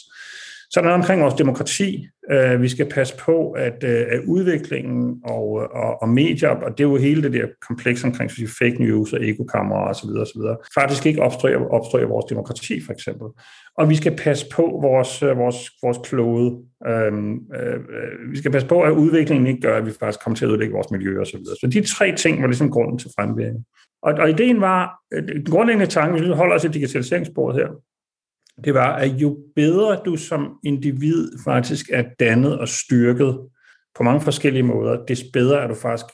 Så 0.70 0.80
er 0.80 0.82
der 0.82 0.90
noget 0.90 1.02
omkring 1.02 1.22
vores 1.22 1.34
demokrati. 1.34 2.08
Øh, 2.30 2.62
vi 2.62 2.68
skal 2.68 2.88
passe 2.88 3.14
på, 3.16 3.50
at, 3.50 3.84
øh, 3.84 4.06
at 4.10 4.20
udviklingen 4.26 5.20
og, 5.24 5.46
og, 5.82 6.02
og 6.02 6.08
medier, 6.08 6.48
og 6.48 6.70
det 6.78 6.84
er 6.84 6.88
jo 6.88 6.96
hele 6.96 7.22
det 7.22 7.32
der 7.32 7.46
kompleks 7.68 8.04
omkring 8.04 8.30
sige, 8.30 8.48
fake 8.58 8.76
news 8.84 9.12
og 9.12 9.24
ekokammer 9.24 9.76
osv., 9.76 10.08
videre, 10.08 10.56
faktisk 10.74 11.06
ikke 11.06 11.22
opstår, 11.22 11.68
opstår 11.70 12.06
vores 12.06 12.24
demokrati, 12.24 12.80
for 12.86 12.92
eksempel. 12.92 13.26
Og 13.78 13.90
vi 13.90 13.96
skal 13.96 14.16
passe 14.16 14.46
på 14.52 14.62
vores, 14.82 15.22
øh, 15.22 15.38
vores, 15.38 15.70
vores 15.82 15.98
klode. 16.04 16.48
Øhm, 16.86 17.32
øh, 17.56 17.78
vi 18.32 18.36
skal 18.38 18.52
passe 18.52 18.68
på, 18.68 18.82
at 18.82 18.92
udviklingen 18.92 19.46
ikke 19.46 19.60
gør, 19.60 19.76
at 19.76 19.86
vi 19.86 19.92
faktisk 20.00 20.20
kommer 20.24 20.36
til 20.36 20.44
at 20.44 20.50
ødelægge 20.50 20.74
vores 20.74 20.90
miljø 20.90 21.20
osv. 21.20 21.38
Så, 21.44 21.58
så 21.60 21.66
de 21.66 21.80
tre 21.96 22.16
ting 22.16 22.42
var 22.42 22.46
ligesom 22.46 22.70
grunden 22.70 22.98
til 22.98 23.10
fremværingen. 23.18 23.64
Og, 24.04 24.14
og 24.14 24.30
ideen 24.30 24.60
var, 24.60 25.00
den 25.12 25.44
grundlæggende 25.44 25.86
tanke, 25.86 26.12
hvis 26.12 26.28
vi 26.28 26.34
holder 26.34 26.54
os 26.54 26.64
i 26.64 26.68
digitaliseringsbordet 26.68 27.60
her, 27.60 27.68
det 28.64 28.74
var, 28.74 28.96
at 28.96 29.10
jo 29.10 29.38
bedre 29.56 30.00
du 30.04 30.16
som 30.16 30.58
individ 30.64 31.28
faktisk 31.44 31.86
er 31.92 32.04
dannet 32.20 32.58
og 32.58 32.68
styrket 32.68 33.38
på 33.96 34.02
mange 34.02 34.20
forskellige 34.20 34.62
måder, 34.62 35.04
des 35.06 35.24
bedre 35.32 35.62
er 35.62 35.66
du 35.66 35.74
faktisk 35.74 36.06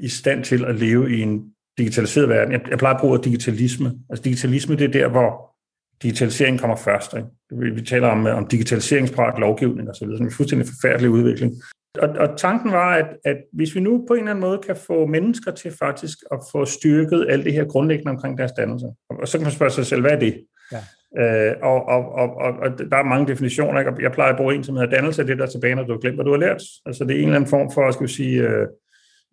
i 0.00 0.08
stand 0.08 0.44
til 0.44 0.64
at 0.64 0.74
leve 0.74 1.16
i 1.16 1.20
en 1.20 1.44
digitaliseret 1.78 2.28
verden. 2.28 2.52
Jeg, 2.52 2.60
jeg 2.70 2.78
plejer 2.78 2.94
at 2.94 3.00
bruge 3.00 3.18
digitalisme. 3.18 3.92
Altså 4.10 4.22
digitalisme, 4.22 4.76
det 4.76 4.84
er 4.84 4.92
der, 4.92 5.08
hvor 5.08 5.54
digitalisering 6.02 6.60
kommer 6.60 6.76
først. 6.76 7.14
Ikke? 7.14 7.28
Vi, 7.50 7.70
vi 7.70 7.82
taler 7.82 8.08
om, 8.08 8.26
øh, 8.26 8.36
om 8.36 8.46
digitaliseringsparat 8.46 9.38
lovgivning 9.38 9.90
osv., 9.90 10.06
som 10.06 10.10
er 10.12 10.18
en 10.18 10.30
fuldstændig 10.30 10.68
forfærdelig 10.68 11.10
udvikling. 11.10 11.52
Og, 11.98 12.08
og 12.08 12.38
tanken 12.38 12.72
var, 12.72 12.94
at, 12.94 13.06
at 13.24 13.36
hvis 13.52 13.74
vi 13.74 13.80
nu 13.80 14.04
på 14.08 14.14
en 14.14 14.18
eller 14.18 14.30
anden 14.30 14.44
måde 14.44 14.58
kan 14.58 14.76
få 14.76 15.06
mennesker 15.06 15.50
til 15.50 15.72
faktisk 15.78 16.18
at 16.32 16.38
få 16.52 16.64
styrket 16.64 17.26
alt 17.28 17.44
det 17.44 17.52
her 17.52 17.64
grundlæggende 17.64 18.10
omkring 18.10 18.38
deres 18.38 18.52
dannelse, 18.52 18.86
og 19.10 19.28
så 19.28 19.38
kan 19.38 19.44
man 19.44 19.52
spørge 19.52 19.70
sig 19.70 19.86
selv, 19.86 20.00
hvad 20.00 20.10
er 20.10 20.18
det? 20.18 20.44
Ja. 20.72 20.78
Øh, 21.18 21.54
og, 21.62 21.84
og, 21.88 22.12
og, 22.12 22.36
og, 22.36 22.52
og 22.52 22.78
der 22.78 22.96
er 22.96 23.04
mange 23.04 23.26
definitioner. 23.26 23.80
Ikke? 23.80 23.92
Jeg 24.02 24.12
plejer 24.12 24.32
at 24.32 24.36
bruge 24.36 24.54
en, 24.54 24.64
som 24.64 24.76
hedder 24.76 24.90
dannelse, 24.90 25.26
det 25.26 25.38
der 25.38 25.46
tilbage, 25.46 25.74
når 25.74 25.84
du 25.84 25.92
har 25.92 25.98
glemt, 25.98 26.16
hvad 26.16 26.24
du 26.24 26.30
har 26.30 26.38
lært. 26.38 26.62
Altså 26.86 27.04
det 27.04 27.10
er 27.10 27.18
en 27.18 27.24
eller 27.24 27.36
anden 27.36 27.50
form 27.50 27.70
for, 27.74 27.90
skal 27.90 28.06
vi 28.06 28.12
sige, 28.12 28.48
uh, 28.48 28.66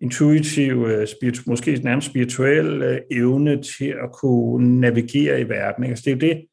intuitiv, 0.02 0.78
uh, 0.78 1.06
spiritu, 1.06 1.42
måske 1.48 1.80
nærmest 1.84 2.08
spirituel 2.08 2.84
uh, 2.84 3.18
evne 3.18 3.62
til 3.62 3.90
at 4.04 4.12
kunne 4.22 4.80
navigere 4.80 5.42
i 5.42 5.50
verden. 5.50 5.84
Ikke? 5.84 5.92
Altså 5.92 6.04
det 6.06 6.12
er 6.12 6.28
jo 6.28 6.34
det, 6.34 6.46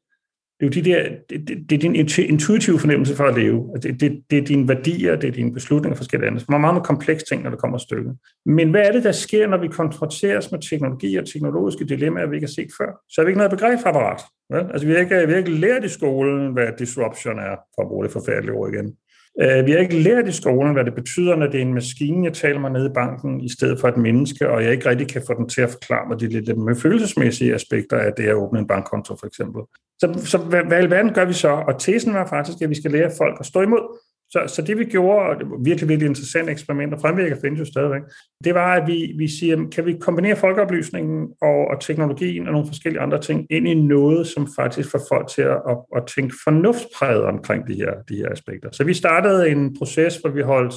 det 0.60 0.66
er 0.66 0.80
jo 0.80 0.82
de 0.82 0.90
der, 0.90 1.08
det, 1.30 1.48
det, 1.48 1.70
det 1.70 1.76
er 1.76 1.80
din 1.80 1.94
intuitive 2.28 2.78
fornemmelse 2.78 3.16
for 3.16 3.24
at 3.24 3.38
leve. 3.38 3.70
Altså, 3.74 3.88
det, 3.88 4.00
det, 4.00 4.22
det 4.30 4.38
er 4.38 4.44
dine 4.44 4.68
værdier, 4.68 5.16
det 5.16 5.28
er 5.28 5.32
dine 5.32 5.52
beslutninger 5.52 5.94
og 5.94 5.96
forskellige 5.96 6.28
andre. 6.28 6.40
Det 6.40 6.46
er 6.46 6.58
meget, 6.58 6.74
meget 6.74 6.86
komplekse 6.86 7.26
ting, 7.26 7.42
når 7.42 7.50
det 7.50 7.58
kommer 7.58 7.78
stykket. 7.78 8.16
Men 8.46 8.70
hvad 8.70 8.80
er 8.80 8.92
det, 8.92 9.04
der 9.04 9.12
sker, 9.12 9.46
når 9.46 9.58
vi 9.58 9.68
konfronteres 9.68 10.52
med 10.52 10.60
teknologi 10.70 11.16
og 11.16 11.26
teknologiske 11.26 11.84
dilemmaer, 11.84 12.26
vi 12.26 12.36
ikke 12.36 12.46
har 12.46 12.52
set 12.52 12.70
før? 12.78 12.90
Så 13.08 13.20
har 13.20 13.24
vi 13.24 13.30
ikke 13.30 13.38
noget 13.38 13.50
begrebsapparat. 13.50 14.20
Vel? 14.50 14.66
Altså, 14.72 14.86
vi 14.86 14.92
har, 14.92 15.00
ikke, 15.00 15.26
vi 15.26 15.32
har 15.32 15.38
ikke 15.38 15.50
lært 15.50 15.84
i 15.84 15.88
skolen, 15.88 16.52
hvad 16.52 16.68
disruption 16.78 17.38
er, 17.38 17.56
for 17.74 17.82
at 17.82 17.88
bruge 17.88 18.04
det 18.04 18.12
forfærdelige 18.12 18.54
ord 18.54 18.72
igen. 18.72 18.92
Øh, 19.40 19.66
vi 19.66 19.70
har 19.70 19.78
ikke 19.78 20.02
lært 20.02 20.28
i 20.28 20.32
skolen, 20.32 20.72
hvad 20.72 20.84
det 20.84 20.94
betyder, 20.94 21.36
når 21.36 21.46
det 21.46 21.58
er 21.58 21.62
en 21.62 21.74
maskine, 21.74 22.26
jeg 22.26 22.32
taler 22.32 22.60
mig 22.60 22.70
ned 22.70 22.90
i 22.90 22.92
banken, 22.94 23.40
i 23.40 23.48
stedet 23.48 23.80
for 23.80 23.88
et 23.88 23.96
menneske, 23.96 24.50
og 24.50 24.64
jeg 24.64 24.72
ikke 24.72 24.88
rigtig 24.88 25.08
kan 25.08 25.22
få 25.26 25.34
den 25.34 25.48
til 25.48 25.62
at 25.62 25.70
forklare 25.70 26.08
mig 26.08 26.20
de 26.20 26.28
lidt, 26.28 26.58
med 26.58 26.76
følelsesmæssige 26.76 27.54
aspekter 27.54 27.96
af 27.96 28.12
det 28.16 28.24
at 28.24 28.34
åbne 28.34 28.58
en 28.58 28.66
bankkonto, 28.66 29.16
for 29.16 29.26
eksempel. 29.26 29.62
Så, 29.98 30.20
så 30.24 30.38
hvad, 30.38 30.64
hvad 30.64 30.84
i 30.84 30.90
verden 30.90 31.12
gør 31.12 31.24
vi 31.24 31.32
så? 31.32 31.48
Og 31.48 31.80
tesen 31.80 32.14
var 32.14 32.26
faktisk, 32.26 32.62
at 32.62 32.70
vi 32.70 32.74
skal 32.74 32.90
lære 32.90 33.10
folk 33.18 33.36
at 33.40 33.46
stå 33.46 33.62
imod. 33.62 33.98
Så, 34.30 34.44
så 34.46 34.62
det 34.62 34.78
vi 34.78 34.84
gjorde, 34.84 35.28
og 35.28 35.38
det 35.38 35.50
var 35.50 35.56
virkelig, 35.64 35.88
virkelig 35.88 36.08
interessant 36.08 36.50
eksperiment, 36.50 36.94
og 36.94 37.00
fremvirker 37.00 37.36
findes 37.40 37.60
jo 37.60 37.64
stadigvæk, 37.64 38.02
det 38.44 38.54
var, 38.54 38.74
at 38.74 38.86
vi, 38.86 39.14
vi 39.18 39.28
siger, 39.28 39.68
kan 39.72 39.86
vi 39.86 39.96
kombinere 40.00 40.36
folkeoplysningen 40.36 41.28
og, 41.42 41.68
og 41.70 41.80
teknologien 41.80 42.46
og 42.46 42.52
nogle 42.52 42.66
forskellige 42.66 43.00
andre 43.00 43.20
ting 43.20 43.46
ind 43.50 43.68
i 43.68 43.74
noget, 43.74 44.26
som 44.26 44.48
faktisk 44.56 44.90
får 44.90 45.00
folk 45.08 45.28
til 45.28 45.42
at, 45.42 45.62
at, 45.68 45.76
at 45.96 46.02
tænke 46.06 46.34
fornuftspræget 46.44 47.22
omkring 47.22 47.68
de 47.68 47.74
her, 47.74 47.92
de 48.08 48.16
her 48.16 48.32
aspekter. 48.32 48.68
Så 48.72 48.84
vi 48.84 48.94
startede 48.94 49.48
en 49.48 49.76
proces, 49.78 50.16
hvor 50.16 50.30
vi 50.30 50.42
holdt 50.42 50.74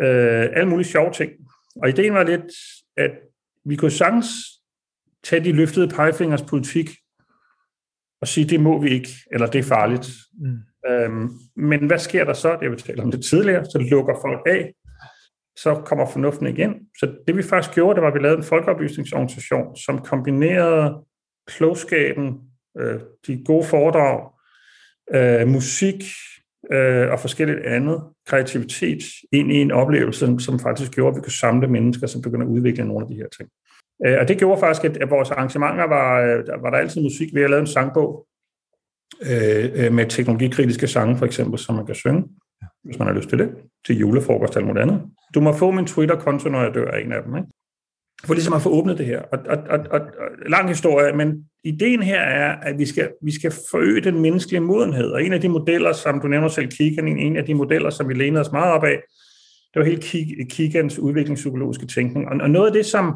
øh, 0.00 0.48
alle 0.56 0.68
mulige 0.68 0.88
sjove 0.88 1.12
ting. 1.12 1.30
Og 1.82 1.88
ideen 1.88 2.14
var 2.14 2.24
lidt, 2.24 2.52
at 2.96 3.10
vi 3.64 3.76
kunne 3.76 3.90
sagtens 3.90 4.26
tage 5.24 5.44
de 5.44 5.52
løftede 5.52 5.88
pegefingers 5.88 6.42
politik 6.42 6.90
og 8.20 8.28
sige, 8.28 8.48
det 8.48 8.60
må 8.60 8.82
vi 8.82 8.88
ikke, 8.88 9.10
eller 9.32 9.46
det 9.46 9.58
er 9.58 9.62
farligt. 9.62 10.08
Mm. 10.40 10.58
Øhm, 10.90 11.30
men 11.56 11.86
hvad 11.86 11.98
sker 11.98 12.24
der 12.24 12.32
så? 12.32 12.58
Det 12.60 12.70
vi 12.70 12.76
talte 12.76 13.00
om 13.00 13.10
det 13.10 13.24
tidligere, 13.24 13.64
så 13.64 13.86
lukker 13.90 14.14
folk 14.22 14.40
af, 14.46 14.74
så 15.56 15.82
kommer 15.84 16.06
fornuften 16.06 16.46
igen. 16.46 16.74
Så 16.98 17.14
det 17.26 17.36
vi 17.36 17.42
faktisk 17.42 17.74
gjorde, 17.74 17.94
det 17.94 18.02
var, 18.02 18.08
at 18.08 18.14
vi 18.14 18.18
lavede 18.18 18.38
en 18.38 18.44
folkeoplysningsorganisation, 18.44 19.76
som 19.76 19.98
kombinerede 19.98 21.04
klogskaben, 21.46 22.40
øh, 22.78 23.00
de 23.26 23.44
gode 23.44 23.64
foredrag, 23.64 24.30
øh, 25.14 25.48
musik 25.48 26.04
øh, 26.72 27.10
og 27.10 27.20
forskelligt 27.20 27.60
andet, 27.60 28.02
kreativitet, 28.26 29.02
ind 29.32 29.52
i 29.52 29.56
en 29.56 29.70
oplevelse, 29.70 30.36
som 30.38 30.58
faktisk 30.58 30.92
gjorde, 30.92 31.08
at 31.08 31.16
vi 31.16 31.20
kunne 31.20 31.40
samle 31.40 31.68
mennesker, 31.68 32.06
som 32.06 32.22
begynder 32.22 32.46
at 32.46 32.50
udvikle 32.50 32.84
nogle 32.84 33.04
af 33.04 33.08
de 33.08 33.16
her 33.16 33.28
ting. 33.38 33.48
Øh, 34.06 34.16
og 34.20 34.28
det 34.28 34.38
gjorde 34.38 34.60
faktisk, 34.60 34.84
at 34.84 35.10
vores 35.10 35.30
arrangementer 35.30 35.84
var, 35.84 36.20
øh, 36.20 36.46
der 36.46 36.60
var 36.60 36.70
der 36.70 36.78
altid 36.78 37.02
musik. 37.02 37.34
Vi 37.34 37.40
har 37.40 37.48
lavet 37.48 37.60
en 37.60 37.66
sangbog 37.66 38.26
øh, 39.22 39.92
med 39.92 40.06
teknologikritiske 40.06 40.86
sange, 40.86 41.16
for 41.16 41.26
eksempel, 41.26 41.58
som 41.58 41.74
man 41.74 41.86
kan 41.86 41.94
synge, 41.94 42.24
hvis 42.84 42.98
man 42.98 43.08
har 43.08 43.14
lyst 43.14 43.28
til 43.28 43.38
det, 43.38 43.50
til 43.86 43.98
julefrokost 43.98 44.56
eller 44.56 44.72
noget 44.72 44.82
andet. 44.82 45.02
Du 45.34 45.40
må 45.40 45.52
få 45.52 45.70
min 45.70 45.86
Twitter-konto, 45.86 46.48
når 46.48 46.62
jeg 46.62 46.74
dør 46.74 46.90
af 46.90 47.00
en 47.00 47.12
af 47.12 47.22
dem. 47.22 47.36
Ikke? 47.36 47.48
For 48.24 48.34
ligesom 48.34 48.54
at 48.54 48.62
få 48.62 48.70
åbnet 48.70 48.98
det 48.98 49.06
her. 49.06 49.22
Og, 49.22 49.38
og, 49.48 49.58
og, 49.70 49.78
og, 49.90 50.00
og 50.00 50.28
lang 50.46 50.68
historie, 50.68 51.16
men 51.16 51.44
ideen 51.64 52.02
her 52.02 52.20
er, 52.20 52.56
at 52.56 52.78
vi 52.78 52.86
skal, 52.86 53.10
vi 53.22 53.32
skal 53.34 53.50
forøge 53.70 54.00
den 54.00 54.20
menneskelige 54.20 54.60
modenhed. 54.60 55.10
Og 55.10 55.24
en 55.24 55.32
af 55.32 55.40
de 55.40 55.48
modeller, 55.48 55.92
som 55.92 56.20
du 56.20 56.28
nævner 56.28 56.48
selv, 56.48 56.68
Kigan, 56.68 57.08
en 57.08 57.36
af 57.36 57.44
de 57.44 57.54
modeller, 57.54 57.90
som 57.90 58.08
vi 58.08 58.14
lænede 58.14 58.40
os 58.40 58.52
meget 58.52 58.72
op 58.72 58.84
af, 58.84 59.02
det 59.74 59.80
var 59.80 59.84
hele 59.84 60.02
Kigans 60.50 60.98
udviklingspsykologiske 60.98 61.86
tænkning. 61.86 62.28
Og, 62.28 62.36
og 62.40 62.50
noget 62.50 62.66
af 62.66 62.72
det, 62.72 62.86
som 62.86 63.14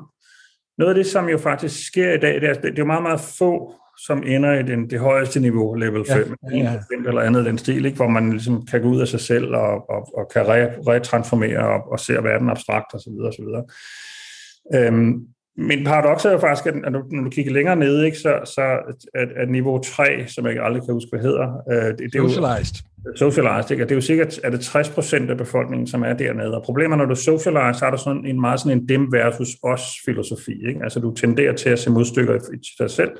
noget 0.79 0.91
af 0.91 0.95
det, 0.95 1.07
som 1.07 1.29
jo 1.29 1.39
faktisk 1.39 1.87
sker 1.87 2.12
i 2.12 2.18
dag, 2.18 2.41
det 2.41 2.51
er, 2.51 2.55
det 2.55 2.70
er 2.70 2.75
jo 2.79 2.85
meget, 2.85 3.03
meget 3.03 3.20
få, 3.20 3.75
som 3.99 4.22
ender 4.27 4.53
i 4.53 4.62
den, 4.62 4.91
det 4.91 5.01
højeste 5.01 5.41
niveau, 5.41 5.75
level 5.75 6.07
5, 6.07 6.35
ja, 6.51 6.57
ja. 6.57 6.79
eller 7.09 7.20
andet 7.20 7.45
den 7.45 7.59
stil, 7.59 7.85
ikke? 7.85 7.97
hvor 7.97 8.09
man 8.09 8.31
ligesom 8.31 8.66
kan 8.66 8.83
gå 8.83 8.89
ud 8.89 9.01
af 9.01 9.09
sig 9.09 9.20
selv 9.20 9.55
og, 9.55 9.91
og, 9.91 10.18
og 10.18 10.31
kan 10.33 10.49
re, 10.49 10.93
retransformere 10.93 11.59
og, 11.59 11.93
og 11.93 12.01
se 12.01 12.12
verden 12.12 12.51
abstrakt 12.51 12.95
osv. 12.95 13.12
osv. 13.25 13.45
Øhm, 14.75 15.27
men 15.57 15.85
paradokset 15.85 16.29
er 16.29 16.33
jo 16.33 16.39
faktisk, 16.39 16.67
at 16.67 16.93
når 16.93 17.23
du, 17.25 17.31
kigger 17.31 17.53
længere 17.53 17.77
ned, 17.77 18.03
ikke, 18.03 18.19
så, 18.19 18.41
så 18.45 18.63
at, 19.15 19.29
at 19.37 19.51
niveau 19.51 19.79
3, 19.79 20.05
som 20.29 20.47
jeg 20.47 20.65
aldrig 20.65 20.83
kan 20.83 20.95
huske, 20.95 21.09
hvad 21.13 21.21
hedder, 21.21 21.63
øh, 21.73 21.77
det, 21.77 21.99
det 21.99 22.15
er 22.15 22.19
jo, 22.19 22.29
socialized. 22.29 22.77
Socialized, 23.17 23.71
ikke? 23.71 23.85
Og 23.85 23.89
det 23.89 23.95
er 23.95 23.97
jo 23.97 24.01
sikkert, 24.01 24.41
at 24.45 24.53
det 24.53 24.61
60 24.61 24.89
procent 24.89 25.31
af 25.31 25.37
befolkningen, 25.37 25.87
som 25.87 26.03
er 26.03 26.13
dernede. 26.13 26.57
Og 26.57 26.63
problemet, 26.65 26.99
når 26.99 27.05
du 27.05 27.15
socialize, 27.15 27.79
så 27.79 27.87
er 27.87 27.91
der 27.91 27.97
sådan 27.97 28.27
en 28.27 28.41
meget 28.41 28.61
sådan 28.61 28.79
en 28.79 28.89
dem 28.89 29.13
versus 29.13 29.49
os 29.63 29.83
filosofi. 30.05 30.69
Ikke? 30.69 30.81
Altså 30.83 31.01
du 31.01 31.15
tenderer 31.15 31.53
til 31.53 31.69
at 31.69 31.79
se 31.79 31.91
modstykker 31.91 32.35
i 32.35 32.57
dig 32.79 32.91
selv. 32.91 33.11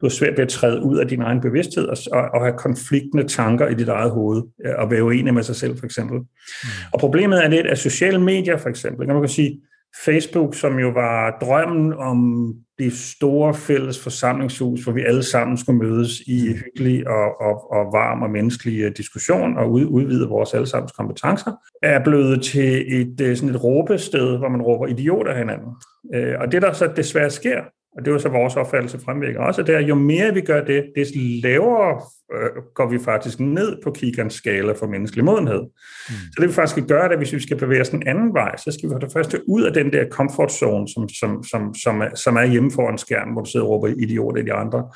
Du 0.00 0.06
er 0.06 0.10
svært 0.10 0.36
ved 0.36 0.44
at 0.44 0.48
træde 0.48 0.82
ud 0.82 0.98
af 0.98 1.08
din 1.08 1.22
egen 1.22 1.40
bevidsthed 1.40 1.86
og, 1.86 1.96
og, 2.12 2.28
og 2.34 2.40
have 2.40 2.58
konfliktende 2.58 3.28
tanker 3.28 3.68
i 3.68 3.74
dit 3.74 3.88
eget 3.88 4.10
hoved, 4.10 4.42
og 4.78 4.90
være 4.90 5.04
uenig 5.04 5.34
med 5.34 5.42
sig 5.42 5.56
selv, 5.56 5.78
for 5.78 5.84
eksempel. 5.84 6.18
Mm. 6.18 6.68
Og 6.92 7.00
problemet 7.00 7.44
er 7.44 7.48
lidt, 7.48 7.66
at 7.66 7.78
sociale 7.78 8.20
medier, 8.20 8.56
for 8.56 8.68
eksempel, 8.68 9.06
kan 9.06 9.14
man 9.14 9.22
kan 9.22 9.28
sige, 9.28 9.60
Facebook, 10.04 10.54
som 10.54 10.78
jo 10.78 10.88
var 10.88 11.38
drømmen 11.40 11.92
om 11.92 12.52
det 12.78 12.92
store 12.92 13.54
fælles 13.54 14.02
forsamlingshus, 14.02 14.84
hvor 14.84 14.92
vi 14.92 15.02
alle 15.02 15.22
sammen 15.22 15.56
skulle 15.56 15.78
mødes 15.78 16.20
i 16.20 16.52
hyggelig 16.52 17.08
og, 17.08 17.40
og, 17.40 17.72
og 17.72 17.92
varm 17.92 18.22
og 18.22 18.30
menneskelig 18.30 18.80
øh, 18.80 18.92
diskussion 18.96 19.58
og 19.58 19.70
udvide 19.70 20.28
vores 20.28 20.54
allesammens 20.54 20.92
kompetencer, 20.92 21.52
er 21.82 22.04
blevet 22.04 22.42
til 22.42 23.00
et, 23.00 23.20
øh, 23.20 23.36
sådan 23.36 23.54
et 23.54 23.64
råbested, 23.64 24.38
hvor 24.38 24.48
man 24.48 24.62
råber 24.62 24.86
idioter 24.86 25.36
hinanden. 25.36 25.74
Øh, 26.14 26.34
og 26.40 26.52
det, 26.52 26.62
der 26.62 26.72
så 26.72 26.92
desværre 26.96 27.30
sker, 27.30 27.60
og 27.96 28.04
det 28.04 28.12
var 28.12 28.18
så 28.18 28.28
vores 28.28 28.56
opfattelse 28.56 28.98
fremvækker 28.98 29.40
også, 29.40 29.62
det 29.62 29.74
er, 29.74 29.80
jo 29.80 29.94
mere 29.94 30.34
vi 30.34 30.40
gør 30.40 30.64
det, 30.64 30.84
des 30.96 31.08
lavere 31.42 32.00
øh, 32.34 32.62
går 32.74 32.88
vi 32.88 32.98
faktisk 32.98 33.40
ned 33.40 33.76
på 33.84 33.90
Kigans 33.90 34.34
skala 34.34 34.72
for 34.72 34.86
menneskelig 34.86 35.24
modenhed. 35.24 35.60
Mm. 35.60 36.14
Så 36.14 36.40
det 36.40 36.48
vi 36.48 36.52
faktisk 36.52 36.72
skal 36.72 36.86
gøre, 36.86 37.08
det, 37.08 37.18
hvis 37.18 37.32
vi 37.32 37.40
skal 37.40 37.56
bevæge 37.56 37.80
os 37.80 37.88
en 37.88 38.06
anden 38.06 38.34
vej, 38.34 38.56
så 38.56 38.70
skal 38.72 38.88
vi 38.88 38.92
have 38.92 39.00
det 39.00 39.12
første 39.12 39.48
ud 39.48 39.62
af 39.62 39.72
den 39.72 39.92
der 39.92 40.08
comfort 40.08 40.52
zone, 40.52 40.88
som, 40.88 41.08
som, 41.08 41.44
som, 41.44 41.74
som, 41.74 42.00
er, 42.00 42.14
som 42.14 42.36
er 42.36 42.44
hjemme 42.44 42.70
foran 42.70 42.98
skærmen, 42.98 43.32
hvor 43.32 43.42
du 43.42 43.50
sidder 43.50 43.66
og 43.66 43.72
råber 43.72 43.88
idioter 43.88 44.42
i 44.42 44.44
de 44.44 44.52
andre. 44.52 44.88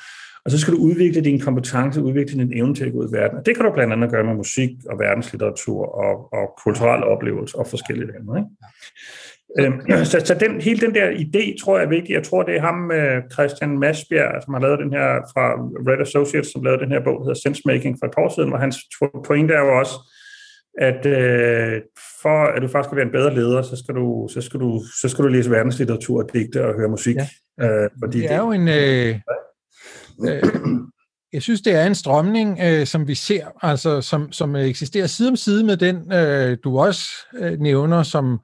Og 0.44 0.50
så 0.50 0.58
skal 0.58 0.74
du 0.74 0.78
udvikle 0.78 1.20
din 1.20 1.40
kompetence, 1.40 2.02
udvikle 2.02 2.38
din 2.38 2.52
evne 2.52 2.74
til 2.74 2.84
at 2.84 2.92
gå 2.92 2.98
ud 2.98 3.08
i 3.08 3.12
verden. 3.12 3.38
Og 3.38 3.46
det 3.46 3.56
kan 3.56 3.64
du 3.64 3.72
blandt 3.72 3.92
andet 3.92 4.10
gøre 4.10 4.24
med 4.24 4.34
musik 4.34 4.70
og 4.90 4.98
verdenslitteratur 4.98 5.86
og, 5.86 6.32
og 6.32 6.60
kulturelle 6.64 7.06
oplevelser 7.06 7.58
og 7.58 7.66
forskellige 7.66 8.10
andet. 8.16 8.38
Ikke? 8.38 8.50
Øhm, 9.58 10.04
så, 10.04 10.22
så 10.24 10.34
den, 10.40 10.60
hele 10.60 10.80
den 10.80 10.94
der 10.94 11.10
idé, 11.10 11.62
tror 11.62 11.78
jeg 11.78 11.84
er 11.84 11.88
vigtig. 11.88 12.12
Jeg 12.14 12.22
tror, 12.22 12.42
det 12.42 12.56
er 12.56 12.60
ham, 12.60 12.92
øh, 12.92 13.22
Christian 13.32 13.78
Masbjerg, 13.78 14.42
som 14.44 14.54
har 14.54 14.60
lavet 14.60 14.78
den 14.78 14.92
her 14.92 15.08
fra 15.32 15.44
Red 15.88 16.00
Associates, 16.06 16.52
som 16.52 16.62
lavede 16.64 16.82
den 16.82 16.92
her 16.92 17.00
bog, 17.04 17.16
der 17.18 17.24
hedder 17.24 17.40
Sense 17.44 17.62
Making 17.66 17.96
for 17.98 18.06
et 18.06 18.12
par 18.14 18.22
år 18.22 18.34
siden, 18.34 18.48
hvor 18.48 18.58
hans 18.58 18.76
pointe 19.26 19.54
er 19.54 19.60
jo 19.60 19.78
også, 19.78 19.96
at 20.78 21.06
øh, 21.06 21.80
for 22.22 22.38
at 22.54 22.62
du 22.62 22.68
faktisk 22.68 22.88
skal 22.88 22.96
være 22.96 23.06
en 23.06 23.12
bedre 23.18 23.34
leder, 23.34 23.62
så 23.62 23.76
skal 23.76 23.94
du, 23.94 24.28
så 24.34 24.40
skal 24.40 24.60
du, 24.60 24.82
så 25.00 25.08
skal 25.08 25.24
du 25.24 25.28
læse 25.28 25.50
verdenslitteratur, 25.50 26.22
digte 26.22 26.66
og 26.66 26.74
høre 26.74 26.88
musik. 26.88 27.16
Ja. 27.16 27.82
Øh, 27.82 27.90
fordi 28.02 28.18
det 28.18 28.24
er 28.24 28.30
det, 28.30 28.38
jo 28.38 28.52
en... 28.52 28.68
Øh, 28.68 29.20
øh, 30.28 30.42
Jeg 31.32 31.42
synes, 31.42 31.60
det 31.60 31.74
er 31.74 31.86
en 31.86 31.94
strømning, 31.94 32.58
øh, 32.62 32.86
som 32.86 33.08
vi 33.08 33.14
ser, 33.14 33.44
altså 33.62 34.00
som, 34.00 34.32
som 34.32 34.56
eksisterer 34.56 35.06
side 35.06 35.28
om 35.28 35.36
side 35.36 35.64
med 35.64 35.76
den, 35.76 36.12
øh, 36.12 36.58
du 36.64 36.78
også 36.78 37.02
øh, 37.38 37.58
nævner, 37.60 38.02
som, 38.02 38.38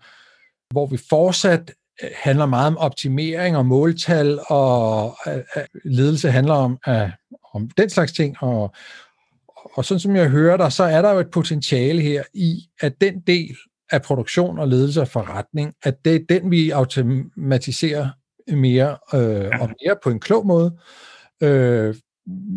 hvor 0.71 0.87
vi 0.87 0.97
fortsat 1.09 1.75
øh, 2.03 2.11
handler 2.15 2.47
meget 2.47 2.67
om 2.67 2.79
optimering 2.79 3.57
og 3.57 3.67
måltal, 3.67 4.39
og 4.49 5.17
øh, 5.27 5.37
øh, 5.37 5.65
ledelse 5.85 6.31
handler 6.31 6.55
om, 6.55 6.79
om 7.55 7.71
den 7.77 7.91
slags 7.91 8.13
ting. 8.13 8.37
Og, 8.41 8.75
og 9.75 9.85
sådan 9.85 10.01
som 10.01 10.17
jeg 10.17 10.29
hører 10.29 10.57
dig, 10.57 10.73
så 10.73 10.85
er 10.85 11.03
der 11.03 11.13
jo 11.13 11.19
et 11.19 11.31
potentiale 11.31 12.03
her 12.03 12.23
i, 12.35 12.69
at 12.81 13.01
den 13.01 13.21
del 13.21 13.57
af 13.91 14.03
produktion 14.03 14.59
og 14.59 14.69
ledelse 14.69 15.01
og 15.01 15.09
forretning, 15.09 15.75
at 15.83 16.05
det 16.05 16.15
er 16.15 16.21
den, 16.29 16.51
vi 16.51 16.71
automatiserer 16.71 18.09
mere 18.49 18.99
øh, 19.15 19.51
og 19.61 19.69
mere 19.69 19.97
på 20.03 20.11
en 20.11 20.21
klog 20.21 20.47
måde. 20.47 20.79
Øh, 21.43 21.95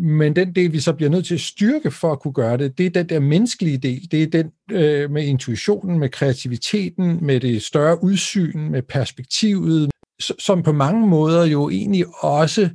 men 0.02 0.36
den 0.36 0.54
del, 0.54 0.72
vi 0.72 0.80
så 0.80 0.92
bliver 0.92 1.10
nødt 1.10 1.26
til 1.26 1.34
at 1.34 1.40
styrke 1.40 1.90
for 1.90 2.12
at 2.12 2.20
kunne 2.20 2.32
gøre 2.32 2.56
det, 2.56 2.78
det 2.78 2.86
er 2.86 2.90
den 2.90 3.08
der 3.08 3.20
menneskelige 3.20 3.78
del. 3.78 4.10
Det 4.10 4.22
er 4.22 4.26
den 4.26 4.52
øh, 4.70 5.10
med 5.10 5.24
intuitionen, 5.24 5.98
med 5.98 6.08
kreativiteten, 6.08 7.26
med 7.26 7.40
det 7.40 7.62
større 7.62 8.04
udsyn, 8.04 8.70
med 8.70 8.82
perspektivet, 8.82 9.90
som 10.38 10.62
på 10.62 10.72
mange 10.72 11.06
måder 11.08 11.46
jo 11.46 11.70
egentlig 11.70 12.06
også, 12.20 12.70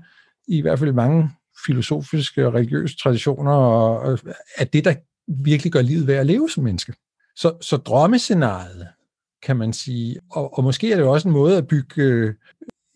i 0.48 0.62
hvert 0.62 0.80
fald 0.80 0.94
mange 0.94 1.30
filosofiske 1.66 2.48
og 2.48 2.54
religiøse 2.54 2.98
traditioner, 2.98 3.52
og, 3.52 4.20
er 4.58 4.66
det, 4.66 4.86
der 4.86 4.96
virkelig 5.28 5.74
gør 5.74 5.82
livet 5.82 6.08
værd 6.08 6.20
at 6.20 6.26
leve 6.26 6.50
som 6.50 6.64
menneske. 6.64 6.94
Så, 7.36 7.58
så 7.62 7.78
drømmescenariet, 7.78 8.88
kan 9.44 9.58
man 9.58 9.74
sige, 9.74 10.20
og, 10.32 10.58
og 10.58 10.64
måske 10.64 10.92
er 10.92 10.96
det 10.96 11.06
også 11.06 11.28
en 11.28 11.34
måde 11.34 11.58
at 11.58 11.68
bygge 11.68 12.04
øh, 12.04 12.34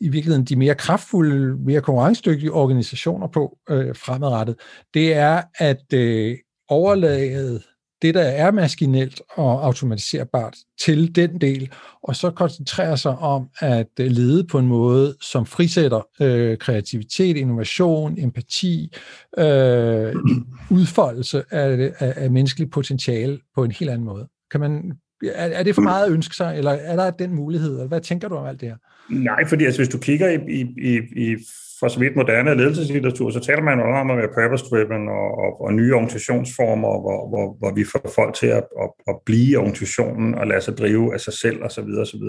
i 0.02 0.10
virkeligheden 0.10 0.46
de 0.46 0.56
mere 0.56 0.76
kraftfulde, 0.76 1.58
mere 1.66 1.82
konkurrencedygtige 1.82 2.52
organisationer 2.52 3.28
på 3.28 3.58
øh, 3.70 3.96
fremadrettet, 3.96 4.56
det 4.94 5.14
er 5.14 5.42
at 5.56 5.94
øh, 5.94 6.38
overlade 6.70 7.62
det, 8.02 8.16
der 8.16 8.22
er 8.22 8.52
maskinelt 8.52 9.22
og 9.30 9.66
automatiserbart, 9.66 10.56
til 10.82 11.16
den 11.16 11.42
del, 11.42 11.72
og 12.04 12.16
så 12.16 12.32
koncentrere 12.32 12.98
sig 12.98 13.18
om 13.18 13.50
at 13.60 13.88
øh, 14.00 14.08
lede 14.08 14.48
på 14.48 14.60
en 14.60 14.68
måde, 14.68 15.16
som 15.22 15.46
frisætter 15.46 16.02
øh, 16.22 16.58
kreativitet, 16.58 17.38
innovation, 17.38 18.20
empati, 18.20 18.94
øh, 19.38 20.16
udfoldelse 20.72 21.44
af, 21.52 21.92
af, 22.00 22.14
af 22.16 22.32
menneskelig 22.32 22.70
potentiale 22.70 23.40
på 23.56 23.64
en 23.64 23.72
helt 23.72 23.92
anden 23.92 24.06
måde. 24.06 24.28
Kan 24.52 24.60
man, 24.60 24.94
er, 25.24 25.48
er 25.48 25.64
det 25.64 25.76
for 25.76 25.82
meget 25.82 26.06
at 26.06 26.12
ønske 26.12 26.36
sig, 26.36 26.58
eller 26.58 26.72
er 26.72 26.96
der 26.96 27.12
den 27.12 27.36
mulighed? 27.36 27.88
Hvad 27.88 28.02
tænker 28.02 28.28
du 28.28 28.36
om 28.36 28.46
alt 28.46 28.62
det 28.62 28.70
her? 28.70 28.78
Nej, 29.10 29.48
fordi 29.48 29.66
altså, 29.66 29.80
hvis 29.80 29.90
du 29.90 29.98
kigger 29.98 30.30
i, 30.30 30.36
i, 30.36 30.62
i, 30.78 31.00
i 31.16 31.38
for 31.80 31.88
så 31.88 32.00
vidt 32.00 32.16
moderne 32.16 32.56
ledelseslitteratur, 32.56 33.30
så 33.30 33.40
taler 33.40 33.62
man 33.62 33.80
jo 33.80 33.86
om 33.86 34.12
at 34.12 34.18
være 34.18 34.36
purpose-driven 34.38 35.08
og, 35.08 35.38
og, 35.44 35.62
og 35.62 35.74
nye 35.74 35.96
organisationsformer, 35.96 37.02
hvor, 37.02 37.30
hvor, 37.30 37.56
hvor 37.60 37.74
vi 37.74 37.84
får 37.84 38.12
folk 38.16 38.36
til 38.36 38.48
at, 38.48 38.64
at, 38.84 38.90
at 39.08 39.16
blive 39.26 39.52
i 39.52 39.56
organisationen 39.56 40.36
og 40.36 40.48
lade 40.48 40.62
sig 40.62 40.78
drive 40.78 41.14
af 41.14 41.20
sig 41.20 41.34
selv 41.34 41.64
osv. 41.64 41.90
osv. 42.02 42.26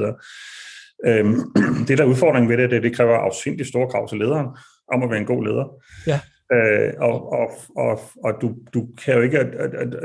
Øhm, 1.06 1.34
det, 1.88 1.98
der 1.98 2.04
er 2.04 2.08
udfordringen 2.08 2.50
ved 2.50 2.56
det, 2.56 2.70
det, 2.70 2.82
det 2.82 2.96
kræver 2.96 3.16
afsindig 3.16 3.66
store 3.66 3.90
krav 3.90 4.08
til 4.08 4.18
lederen 4.18 4.46
om 4.92 5.02
at 5.02 5.10
være 5.10 5.20
en 5.20 5.26
god 5.26 5.44
leder. 5.44 5.66
Ja. 6.06 6.20
Øh, 6.52 6.92
og 6.98 7.32
og, 7.32 7.50
og, 7.76 8.00
og 8.24 8.34
du, 8.42 8.54
du 8.74 8.86
kan 9.04 9.14
jo 9.14 9.20
ikke, 9.20 9.38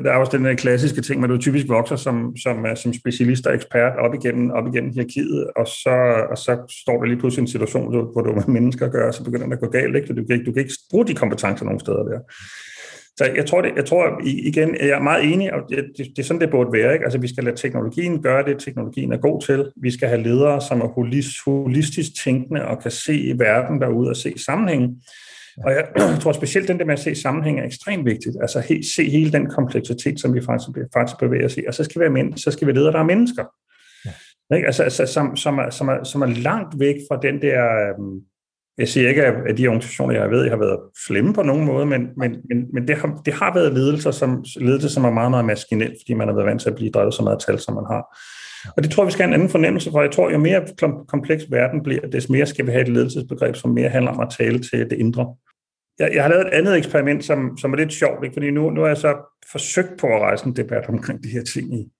der 0.03 0.11
er 0.11 0.17
også 0.17 0.37
den 0.37 0.45
der 0.45 0.53
klassiske 0.53 1.01
ting, 1.01 1.21
men 1.21 1.29
du 1.29 1.37
typisk 1.37 1.67
vokser 1.69 1.95
som, 1.95 2.37
som, 2.37 2.65
øh, 2.65 2.77
som 2.77 2.93
specialist 2.93 3.47
og 3.47 3.55
ekspert 3.55 3.97
op 3.99 4.13
igennem, 4.13 4.51
op 4.51 4.67
igennem 4.67 4.93
hierarkiet, 4.93 5.47
og 5.55 5.67
så, 5.67 6.25
og 6.29 6.37
så 6.37 6.75
står 6.85 6.99
der 6.99 7.05
lige 7.05 7.19
pludselig 7.19 7.41
en 7.41 7.47
situation, 7.47 8.11
hvor 8.11 8.21
du 8.21 8.33
med 8.33 8.47
mennesker 8.47 8.87
gør, 8.87 9.11
så 9.11 9.23
begynder 9.23 9.45
det 9.45 9.53
at 9.53 9.59
gå 9.59 9.69
galt, 9.69 9.95
ikke? 9.95 10.07
For 10.07 10.13
du 10.13 10.25
kan 10.25 10.33
ikke, 10.33 10.45
du 10.45 10.51
kan 10.51 10.61
ikke 10.61 10.73
bruge 10.91 11.07
de 11.07 11.13
kompetencer 11.13 11.65
nogen 11.65 11.79
steder 11.79 12.03
der. 12.03 12.19
Så 13.17 13.25
jeg 13.35 13.45
tror, 13.45 13.61
det, 13.61 13.71
jeg 13.75 13.85
tror 13.85 14.21
igen, 14.23 14.75
jeg 14.79 14.89
er 14.89 15.01
meget 15.01 15.33
enig, 15.33 15.53
og 15.53 15.61
det, 15.69 15.85
det, 15.97 16.07
det 16.15 16.19
er 16.19 16.23
sådan, 16.23 16.41
det 16.41 16.49
burde 16.49 16.73
være. 16.73 16.93
Ikke? 16.93 17.05
Altså, 17.05 17.19
vi 17.19 17.27
skal 17.27 17.43
lade 17.43 17.55
teknologien 17.55 18.21
gøre 18.21 18.45
det, 18.45 18.59
teknologien 18.59 19.13
er 19.13 19.17
god 19.17 19.41
til. 19.41 19.71
Vi 19.81 19.91
skal 19.91 20.09
have 20.09 20.23
ledere, 20.23 20.61
som 20.61 20.81
er 20.81 20.87
holistisk 21.45 22.23
tænkende 22.23 22.65
og 22.65 22.81
kan 22.81 22.91
se 22.91 23.33
verden 23.37 23.81
derude 23.81 24.09
og 24.09 24.15
se 24.15 24.33
sammenhængen. 24.45 25.01
Og 25.63 25.71
jeg, 25.71 25.87
jeg 25.95 26.17
tror 26.21 26.31
specielt 26.31 26.67
den 26.67 26.79
der 26.79 26.85
med 26.85 26.93
at 26.93 26.99
se 26.99 27.15
sammenhæng 27.15 27.59
er 27.59 27.63
ekstremt 27.63 28.05
vigtigt. 28.05 28.35
Altså 28.41 28.59
he, 28.59 28.83
se 28.95 29.09
hele 29.09 29.31
den 29.31 29.49
kompleksitet, 29.49 30.19
som 30.19 30.33
vi 30.33 30.41
faktisk, 30.41 30.69
faktisk 30.93 31.19
bevæger 31.19 31.45
os 31.45 31.57
i. 31.57 31.61
Og 31.67 31.73
så 31.73 31.83
skal 31.83 31.99
vi 31.99 32.01
være 32.01 32.13
mænd, 32.13 32.37
så 32.37 32.51
skal 32.51 32.67
vi 32.67 32.71
lede, 32.71 32.85
der 32.85 32.99
er 32.99 33.03
mennesker. 33.03 33.45
Ja. 34.05 34.55
Ikke? 34.55 34.65
Altså, 34.67 34.83
altså 34.83 35.05
som, 35.05 35.35
som, 35.35 35.57
er, 35.57 35.69
som, 35.69 35.87
er, 35.87 36.03
som 36.03 36.21
er 36.21 36.27
langt 36.27 36.79
væk 36.79 36.95
fra 37.09 37.19
den 37.21 37.41
der... 37.41 37.63
Um, 37.99 38.21
jeg 38.77 38.87
siger 38.87 39.09
ikke, 39.09 39.23
at 39.25 39.57
de 39.57 39.67
organisationer, 39.67 40.15
jeg 40.15 40.31
ved, 40.31 40.49
har 40.49 40.57
været 40.57 40.79
slemme 41.05 41.33
på 41.33 41.43
nogen 41.43 41.65
måde, 41.65 41.85
men, 41.85 42.07
men, 42.17 42.31
men, 42.49 42.73
men 42.73 42.87
det, 42.87 42.95
har, 42.97 43.21
det 43.25 43.33
har 43.33 43.53
været 43.53 43.73
ledelser, 43.73 44.11
som, 44.11 44.45
ledelse, 44.55 44.89
som 44.89 45.05
er 45.05 45.09
meget, 45.09 45.31
meget 45.31 45.45
maskinelt, 45.45 45.93
fordi 46.01 46.13
man 46.13 46.27
har 46.27 46.35
været 46.35 46.47
vant 46.47 46.61
til 46.61 46.69
at 46.69 46.75
blive 46.75 46.91
drevet 46.91 47.13
så 47.13 47.23
meget 47.23 47.39
tal, 47.39 47.59
som 47.59 47.73
man 47.73 47.83
har. 47.89 48.17
Og 48.77 48.83
det 48.83 48.91
tror 48.91 49.03
jeg, 49.03 49.07
vi 49.07 49.11
skal 49.11 49.23
have 49.23 49.29
en 49.29 49.33
anden 49.33 49.49
fornemmelse 49.49 49.91
for. 49.91 50.01
Jeg 50.01 50.11
tror, 50.11 50.31
jo 50.31 50.37
mere 50.37 50.65
kompleks 51.07 51.43
verden 51.51 51.83
bliver, 51.83 52.07
des 52.07 52.29
mere 52.29 52.45
skal 52.45 52.65
vi 52.65 52.71
have 52.71 52.81
et 52.81 52.89
ledelsesbegreb, 52.89 53.55
som 53.55 53.71
mere 53.71 53.89
handler 53.89 54.11
om 54.11 54.19
at 54.19 54.33
tale 54.37 54.59
til 54.59 54.79
det 54.79 54.93
indre. 54.93 55.35
Jeg, 55.99 56.11
jeg 56.13 56.23
har 56.23 56.29
lavet 56.29 56.47
et 56.47 56.53
andet 56.53 56.77
eksperiment, 56.77 57.25
som, 57.25 57.57
som 57.57 57.73
er 57.73 57.77
lidt 57.77 57.93
sjovt, 57.93 58.23
ikke? 58.23 58.33
fordi 58.33 58.51
nu, 58.51 58.69
nu 58.69 58.81
har 58.81 58.87
jeg 58.87 58.97
så 58.97 59.15
forsøgt 59.51 59.99
på 59.99 60.07
at 60.07 60.21
rejse 60.21 60.45
en 60.45 60.55
debat 60.55 60.89
omkring 60.89 61.23
de 61.23 61.29
her 61.29 61.43
ting 61.43 61.73
i, 61.73 61.91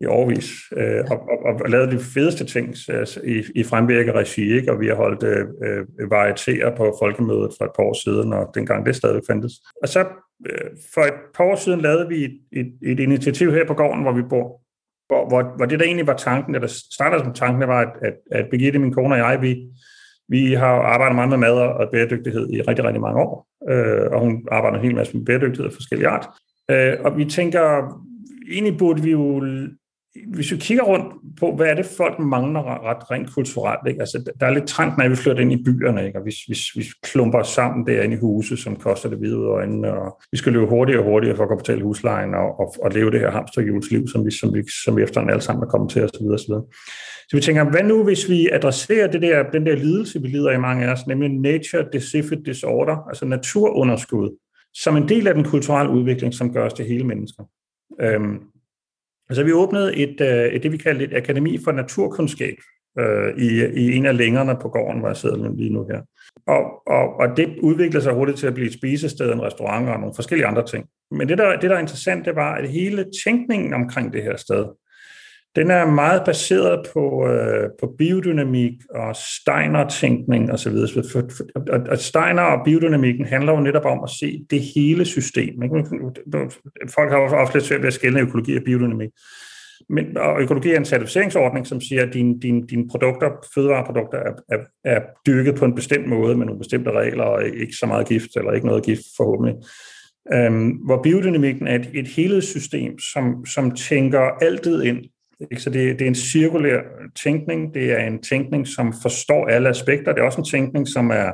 i 0.00 0.06
årvis, 0.06 0.50
øh, 0.76 1.04
og, 1.10 1.28
og, 1.46 1.60
og 1.64 1.70
lavet 1.70 1.92
de 1.92 1.98
fedeste 1.98 2.44
ting 2.44 2.74
altså, 2.88 3.20
i, 3.24 3.42
i 3.54 3.62
fremvirket 3.64 4.14
regi, 4.14 4.52
ikke? 4.52 4.72
og 4.72 4.80
vi 4.80 4.86
har 4.86 4.94
holdt 4.94 5.22
øh, 5.22 5.46
øh, 5.64 6.10
varieterer 6.10 6.76
på 6.76 6.96
folkemødet 7.02 7.52
for 7.58 7.64
et 7.64 7.70
par 7.76 7.82
år 7.82 8.04
siden, 8.04 8.32
og 8.32 8.50
dengang 8.54 8.86
det 8.86 8.96
stadig 8.96 9.22
fandtes. 9.26 9.52
Og 9.82 9.88
så 9.88 10.00
øh, 10.50 10.70
for 10.94 11.00
et 11.00 11.14
par 11.34 11.44
år 11.44 11.56
siden 11.56 11.80
lavede 11.80 12.08
vi 12.08 12.24
et, 12.24 12.38
et, 12.52 12.72
et 12.82 13.00
initiativ 13.00 13.52
her 13.52 13.66
på 13.66 13.74
gården, 13.74 14.02
hvor 14.02 14.12
vi 14.12 14.22
bor, 14.22 14.60
hvor, 15.08 15.28
hvor, 15.28 15.56
hvor 15.56 15.66
det 15.66 15.78
der 15.78 15.84
egentlig 15.84 16.06
var 16.06 16.16
tanken, 16.16 16.54
eller 16.54 16.68
startede 16.68 17.24
som 17.24 17.32
tanken, 17.32 17.60
det 17.60 17.68
var, 17.68 17.80
at, 17.80 17.92
at, 18.02 18.14
at 18.32 18.46
Birgitte, 18.50 18.78
min 18.78 18.92
kone 18.92 19.14
og 19.14 19.18
jeg, 19.18 19.42
vi, 19.42 19.56
vi 20.28 20.52
har 20.52 20.66
arbejdet 20.66 21.14
meget 21.14 21.28
med 21.28 21.38
mad 21.38 21.52
og 21.52 21.88
bæredygtighed 21.92 22.50
i 22.50 22.62
rigtig, 22.62 22.84
rigtig 22.84 23.00
mange 23.00 23.20
år, 23.20 23.48
øh, 23.70 24.10
og 24.12 24.20
hun 24.20 24.48
arbejder 24.52 24.78
en 24.78 24.84
hel 24.84 24.94
masse 24.94 25.16
med 25.16 25.26
bæredygtighed 25.26 25.66
af 25.66 25.72
forskellige 25.72 26.08
art. 26.08 26.26
Øh, 26.70 26.94
og 27.04 27.18
vi 27.18 27.24
tænker, 27.24 27.62
egentlig 28.50 28.78
burde 28.78 29.02
vi 29.02 29.10
jo 29.10 29.40
hvis 30.26 30.52
vi 30.52 30.56
kigger 30.56 30.84
rundt 30.84 31.06
på, 31.40 31.56
hvad 31.56 31.66
er 31.66 31.74
det, 31.74 31.86
folk 31.86 32.18
mangler 32.18 32.88
ret 32.90 33.10
rent 33.10 33.34
kulturelt, 33.34 33.88
ikke? 33.88 34.00
Altså, 34.00 34.32
der 34.40 34.46
er 34.46 34.50
lidt 34.50 34.66
trængt, 34.66 34.98
når 34.98 35.08
vi 35.08 35.16
flytter 35.16 35.42
ind 35.42 35.52
i 35.52 35.62
byerne, 35.64 36.06
ikke? 36.06 36.18
og 36.18 36.26
vi, 36.26 36.34
vi, 36.48 36.56
vi 36.74 36.84
klumper 37.02 37.38
os 37.38 37.48
sammen 37.48 37.86
derinde 37.86 38.16
i 38.16 38.18
huset, 38.18 38.58
som 38.58 38.76
koster 38.76 39.08
det 39.08 39.18
hvide 39.18 39.38
ud 39.38 39.44
af 39.44 39.48
øjnene, 39.48 39.92
og 39.92 40.20
vi 40.32 40.38
skal 40.38 40.52
løbe 40.52 40.66
hurtigere 40.66 41.00
og 41.00 41.04
hurtigere 41.04 41.36
for 41.36 41.42
at 41.42 41.48
kunne 41.48 41.58
betale 41.58 41.82
huslejen 41.82 42.34
og, 42.34 42.60
og, 42.60 42.74
og 42.82 42.90
leve 42.90 43.10
det 43.10 43.20
her 43.20 43.30
hamsterhjulsliv, 43.30 44.08
som 44.08 44.26
vi, 44.26 44.30
som 44.30 44.54
vi, 44.54 44.62
som 44.84 44.96
vi 44.96 45.02
efterhånden 45.02 45.32
alle 45.32 45.42
sammen 45.42 45.62
er 45.62 45.68
kommet 45.68 45.90
til, 45.90 46.04
osv. 46.04 46.26
osv. 46.26 46.54
Så 47.28 47.36
vi 47.36 47.40
tænker, 47.40 47.64
hvad 47.64 47.82
nu, 47.82 48.04
hvis 48.04 48.28
vi 48.28 48.48
adresserer 48.52 49.06
det 49.06 49.22
der, 49.22 49.50
den 49.50 49.66
der 49.66 49.76
lidelse, 49.76 50.22
vi 50.22 50.28
lider 50.28 50.50
i 50.50 50.58
mange 50.58 50.84
af 50.84 50.92
os, 50.92 51.06
nemlig 51.06 51.30
nature 51.30 51.84
deficit 51.92 52.46
disorder, 52.46 52.96
altså 53.08 53.24
naturunderskud, 53.24 54.38
som 54.74 54.96
en 54.96 55.08
del 55.08 55.28
af 55.28 55.34
den 55.34 55.44
kulturelle 55.44 55.92
udvikling, 55.92 56.34
som 56.34 56.52
gør 56.52 56.66
os 56.66 56.72
til 56.72 56.84
hele 56.84 57.04
mennesker. 57.04 57.44
Øhm, 58.00 58.38
Altså 59.28 59.44
vi 59.44 59.52
åbnede 59.52 59.96
et, 59.96 60.20
øh, 60.20 60.52
et 60.52 60.62
det, 60.62 60.72
vi 60.72 60.76
kaldte 60.76 61.04
et 61.04 61.14
akademi 61.14 61.58
for 61.64 61.72
naturkundskab 61.72 62.56
øh, 62.98 63.38
i, 63.38 63.64
i 63.64 63.96
en 63.96 64.06
af 64.06 64.16
længerne 64.16 64.56
på 64.62 64.68
gården, 64.68 65.00
hvor 65.00 65.08
jeg 65.08 65.16
sidder 65.16 65.54
lige 65.56 65.72
nu 65.72 65.86
her. 65.90 66.00
Og, 66.46 66.62
og, 66.86 67.16
og 67.20 67.36
det 67.36 67.58
udviklede 67.62 68.02
sig 68.02 68.12
hurtigt 68.12 68.38
til 68.38 68.46
at 68.46 68.54
blive 68.54 68.66
et 68.66 68.74
spisested, 68.74 69.32
en 69.32 69.42
restaurant 69.42 69.88
og 69.88 70.00
nogle 70.00 70.14
forskellige 70.14 70.46
andre 70.46 70.66
ting. 70.66 70.86
Men 71.10 71.28
det, 71.28 71.38
der, 71.38 71.58
det, 71.60 71.70
der 71.70 71.76
er 71.76 71.80
interessant, 71.80 72.24
det 72.24 72.36
var, 72.36 72.54
at 72.54 72.68
hele 72.68 73.04
tænkningen 73.24 73.74
omkring 73.74 74.12
det 74.12 74.22
her 74.22 74.36
sted, 74.36 74.66
den 75.56 75.70
er 75.70 75.86
meget 75.86 76.22
baseret 76.24 76.86
på, 76.92 77.28
øh, 77.28 77.70
på 77.80 77.94
biodynamik 77.98 78.72
og 78.90 79.16
Steiner-tænkning 79.16 80.52
osv. 80.52 80.74
Og, 81.56 81.80
og 81.90 81.98
Steiner 81.98 82.42
og 82.42 82.64
biodynamikken 82.64 83.24
handler 83.26 83.52
jo 83.52 83.60
netop 83.60 83.84
om 83.84 84.00
at 84.04 84.10
se 84.10 84.46
det 84.50 84.60
hele 84.74 85.04
system. 85.04 85.62
Ikke? 85.62 85.84
Folk 86.94 87.10
har 87.10 87.18
ofte 87.18 87.56
lidt 87.56 87.64
svært 87.64 87.80
ved 87.80 87.86
at 87.86 87.94
skelne 87.94 88.20
økologi 88.20 88.56
og 88.56 88.62
biodynamik. 88.64 89.10
Men, 89.88 90.16
og 90.16 90.40
økologi 90.40 90.72
er 90.72 90.76
en 90.76 90.84
certificeringsordning, 90.84 91.66
som 91.66 91.80
siger, 91.80 92.02
at 92.02 92.14
dine 92.14 92.40
din, 92.40 92.66
din 92.66 92.88
produkter, 92.88 93.30
fødevareprodukter, 93.54 94.18
er, 94.18 94.32
er, 94.48 94.58
er 94.84 95.00
dyrket 95.26 95.54
på 95.54 95.64
en 95.64 95.74
bestemt 95.74 96.08
måde 96.08 96.36
med 96.36 96.46
nogle 96.46 96.58
bestemte 96.58 96.90
regler, 96.90 97.24
og 97.24 97.46
ikke 97.46 97.74
så 97.74 97.86
meget 97.86 98.08
gift, 98.08 98.36
eller 98.36 98.52
ikke 98.52 98.66
noget 98.66 98.84
gift 98.84 99.02
forhåbentlig. 99.16 99.54
Øhm, 100.34 100.68
hvor 100.68 101.02
biodynamikken 101.02 101.66
er 101.66 101.74
et, 101.74 101.90
et 101.94 102.08
helhedssystem, 102.08 102.98
som, 102.98 103.46
som 103.46 103.70
tænker 103.70 104.20
altid 104.20 104.82
ind 104.82 105.04
så 105.58 105.70
det, 105.70 105.98
det 105.98 106.04
er 106.04 106.08
en 106.08 106.14
cirkulær 106.14 106.80
tænkning, 107.24 107.74
det 107.74 107.92
er 107.92 108.06
en 108.06 108.22
tænkning, 108.22 108.68
som 108.68 108.94
forstår 109.02 109.46
alle 109.46 109.68
aspekter, 109.68 110.12
det 110.12 110.20
er 110.20 110.24
også 110.24 110.40
en 110.40 110.44
tænkning, 110.44 110.88
som 110.88 111.10
er 111.10 111.32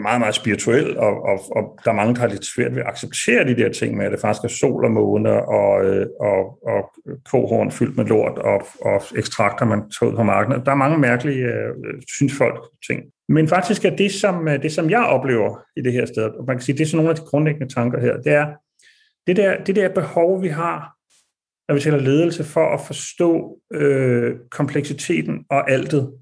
meget, 0.00 0.20
meget 0.20 0.34
spirituel, 0.34 0.98
og, 0.98 1.22
og, 1.22 1.40
og 1.56 1.78
der 1.84 1.90
er 1.90 1.94
mange, 1.94 2.14
der 2.14 2.20
har 2.20 2.28
lidt 2.28 2.44
svært 2.44 2.74
ved 2.74 2.82
at 2.82 2.88
acceptere 2.88 3.44
de 3.44 3.56
der 3.56 3.72
ting 3.72 3.96
med, 3.96 4.06
at 4.06 4.12
det 4.12 4.20
faktisk 4.20 4.44
er 4.44 4.48
sol 4.48 4.84
og 4.84 4.90
måne 4.90 5.44
og, 5.48 5.84
øh, 5.84 6.06
og, 6.20 6.58
og 6.66 6.92
kohorn 7.30 7.70
fyldt 7.70 7.96
med 7.96 8.04
lort 8.04 8.38
og, 8.38 8.66
og 8.80 9.02
ekstrakter, 9.16 9.66
man 9.66 9.90
tager 9.90 10.10
ud 10.10 10.16
på 10.16 10.22
markedet. 10.22 10.66
Der 10.66 10.72
er 10.72 10.76
mange 10.76 10.98
mærkelige 10.98 11.44
øh, 11.44 11.74
synsfolk 12.08 12.60
ting. 12.86 13.02
Men 13.28 13.48
faktisk 13.48 13.84
er 13.84 13.96
det, 13.96 14.12
som, 14.12 14.48
øh, 14.48 14.62
det, 14.62 14.72
som 14.72 14.90
jeg 14.90 15.04
oplever 15.04 15.60
i 15.76 15.80
det 15.80 15.92
her 15.92 16.06
sted, 16.06 16.24
og 16.24 16.44
man 16.46 16.56
kan 16.56 16.62
sige, 16.62 16.78
det 16.78 16.84
er 16.84 16.88
sådan 16.88 16.96
nogle 16.96 17.10
af 17.10 17.16
de 17.16 17.26
grundlæggende 17.26 17.74
tanker 17.74 18.00
her, 18.00 18.16
det 18.16 18.32
er, 18.32 18.46
det 19.26 19.36
der, 19.36 19.64
det 19.64 19.76
der 19.76 19.88
behov, 19.88 20.42
vi 20.42 20.48
har, 20.48 20.96
når 21.68 21.74
vi 21.74 21.80
taler 21.80 21.98
ledelse, 21.98 22.44
for 22.44 22.74
at 22.74 22.80
forstå 22.86 23.58
øh, 23.72 24.34
kompleksiteten 24.50 25.44
og 25.50 25.70
altet. 25.70 26.12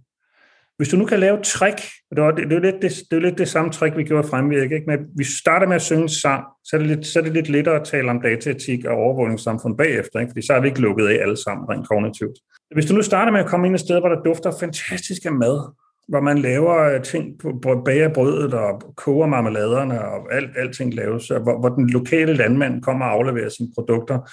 Hvis 0.77 0.89
du 0.89 0.97
nu 0.97 1.05
kan 1.05 1.21
lave 1.21 1.39
trick, 1.43 1.81
og 2.11 2.17
det, 2.17 2.25
var, 2.25 2.31
det, 2.31 2.51
det, 2.51 2.57
er 2.57 2.61
lidt 2.61 2.83
det, 2.83 2.93
det 3.11 3.17
er 3.17 3.21
lidt 3.21 3.39
det 3.39 3.49
samme 3.49 3.71
trick, 3.71 3.97
vi 3.97 4.05
gjorde 4.05 4.29
fremvirke, 4.29 4.75
ikke? 4.75 4.87
Men 4.87 4.99
vi 5.17 5.25
starter 5.25 5.67
med 5.67 5.77
at 5.77 5.83
synge 5.83 6.03
en 6.03 6.09
sang, 6.09 6.45
så 6.65 6.77
er, 6.77 6.79
det 6.81 6.89
lidt, 6.89 7.07
så 7.07 7.19
er 7.19 7.23
det 7.23 7.33
lidt 7.33 7.49
lettere 7.49 7.81
at 7.81 7.87
tale 7.87 8.11
om 8.11 8.21
dataetik 8.21 8.85
og 8.85 8.97
overvågningssamfund 8.97 9.77
bagefter, 9.77 10.21
ikke? 10.21 10.31
fordi 10.31 10.47
så 10.47 10.53
er 10.53 10.61
vi 10.61 10.69
ikke 10.69 10.81
lukket 10.81 11.07
af 11.07 11.23
alle 11.23 11.37
sammen 11.37 11.69
rent 11.69 11.89
kognitivt. 11.89 12.39
Hvis 12.75 12.87
du 12.87 12.95
nu 12.95 13.03
starter 13.03 13.33
med 13.33 13.41
at 13.41 13.47
komme 13.47 13.67
ind 13.67 13.75
et 13.75 13.81
sted, 13.81 14.01
hvor 14.01 14.09
der 14.09 14.23
dufter 14.23 14.51
fantastisk 14.61 15.25
af 15.25 15.33
mad, 15.33 15.73
hvor 16.11 16.21
man 16.21 16.39
laver 16.39 16.95
øh, 16.95 17.03
ting 17.03 17.41
på 17.63 17.83
bager 17.85 18.09
brødet 18.09 18.55
og 18.55 18.95
koger 18.97 19.27
marmeladerne 19.27 20.05
og 20.05 20.35
alt, 20.35 20.51
alting 20.57 20.95
laves, 20.95 21.29
hvor, 21.29 21.61
hvor 21.61 21.69
den 21.69 21.91
lokale 21.91 22.35
landmand 22.35 22.83
kommer 22.83 23.07
og 23.07 23.13
afleverer 23.13 23.49
sine 23.49 23.69
produkter, 23.75 24.31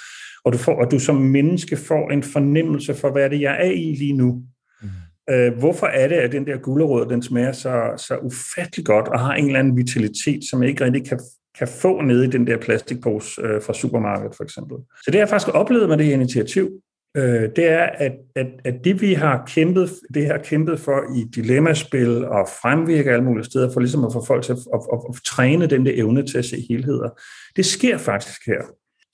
og 0.48 0.54
du, 0.54 0.58
får, 0.58 0.76
og 0.76 0.91
du 0.91 1.00
som 1.00 1.16
menneske 1.16 1.78
får 1.78 2.12
en 2.12 2.24
fornemmelse 2.24 2.93
for, 2.93 3.12
hvad 3.12 3.24
er 3.24 3.28
det, 3.28 3.41
jeg 3.41 3.58
er 3.68 3.72
i 3.72 3.95
lige 4.00 4.14
nu. 4.14 4.43
Mm. 4.82 4.88
Øh, 5.30 5.58
hvorfor 5.58 5.88
er 5.88 6.08
det, 6.08 6.16
at 6.16 6.32
den 6.32 6.48
der 6.48 6.58
gulerod, 6.58 7.06
den 7.06 7.24
smager 7.24 7.52
så, 7.52 7.91
så 7.98 8.18
ufattelig 8.18 8.86
godt 8.86 9.08
og 9.08 9.20
har 9.20 9.34
en 9.34 9.45
eller 9.45 9.60
anden 9.60 9.78
vitalitet, 9.78 10.43
som 10.50 10.62
jeg 10.62 10.70
ikke 10.70 10.86
rigtig 10.86 11.08
kan, 11.08 11.20
kan 11.58 11.68
få 11.68 12.02
nede 12.02 12.26
i 12.26 12.30
den 12.30 12.48
der 12.48 12.58
plastikpose 12.58 13.41
øh, 13.41 13.62
fra 13.62 13.74
supermarkedet, 13.74 14.36
for 14.36 14.43
eksempel. 14.43 14.78
Så 15.06 15.12
det 15.12 15.20
jeg 15.20 15.30
faktisk 15.30 15.56
oplevet 15.56 15.89
med 15.89 15.98
det 15.98 16.06
her 16.06 16.14
initiativ, 16.14 16.70
øh, 17.18 17.50
det 17.56 17.68
er, 17.68 17.84
at, 17.84 18.14
at, 18.36 18.48
at 18.66 18.76
det 18.84 19.02
vi 19.02 19.14
har 19.14 19.43
kæmpet, 19.48 19.89
det 20.14 20.28
har 20.28 20.38
kæmpet 20.38 20.80
for 20.80 21.02
i 21.16 21.24
dilemmaspil 21.36 22.26
og 22.26 22.48
fremvirke 22.62 23.12
alle 23.12 23.24
mulige 23.26 23.45
steder, 23.45 23.74
for 23.74 23.80
ligesom 23.80 24.06
at 24.06 24.14
få 24.14 24.26
folk 24.26 24.43
til 24.43 24.52
at, 24.52 24.60
at, 24.74 24.80
at, 24.93 25.00
at 25.10 25.16
træne 25.26 25.68
den 25.68 25.86
der 25.86 25.91
evne 25.95 26.26
til 26.26 26.38
at 26.38 26.45
se 26.45 26.66
helheder, 26.70 27.10
det 27.56 27.66
sker 27.66 27.98
faktisk 27.98 28.41
her. 28.45 28.62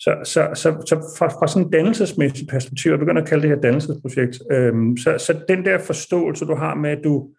Så, 0.04 0.18
så, 0.24 0.50
så, 0.54 0.84
så 0.90 1.16
fra, 1.18 1.28
fra 1.28 1.48
sådan 1.48 1.66
en 1.68 1.72
dannelsesmæssigt 1.72 2.50
perspektiv, 2.50 2.92
og 2.92 3.00
begynder 3.00 3.22
at 3.22 3.28
kalde 3.28 3.42
det 3.42 3.50
her 3.50 3.62
dannelsesprojekt, 3.62 4.40
øhm, 4.52 4.98
så, 4.98 5.18
så 5.18 5.40
den 5.48 5.66
der 5.66 5.78
forståelse, 5.80 6.46
du 6.46 6.56
har 6.56 6.76
med, 6.76 6.90
at 6.90 7.00
du, 7.04 7.30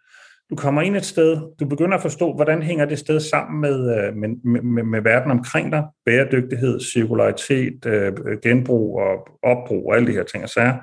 du 0.51 0.57
kommer 0.57 0.83
ind 0.83 0.97
et 0.97 1.05
sted, 1.05 1.37
du 1.61 1.67
begynder 1.67 1.97
at 1.97 2.03
forstå, 2.03 2.35
hvordan 2.35 2.62
hænger 2.62 2.85
det 2.85 2.99
sted 2.99 3.21
sammen 3.21 3.61
med, 3.61 3.99
øh, 3.99 4.17
med, 4.17 4.62
med, 4.62 4.83
med 4.83 5.01
verden 5.01 5.31
omkring 5.31 5.73
dig, 5.73 5.85
bæredygtighed, 6.07 6.81
cirkularitet, 6.81 7.87
øh, 7.87 8.12
genbrug 8.43 9.01
og 9.01 9.29
opbrug 9.43 9.89
og 9.89 9.97
alle 9.97 10.07
de 10.07 10.12
her 10.12 10.25
ting 10.25 10.45
og 10.45 10.51
sager. 10.51 10.75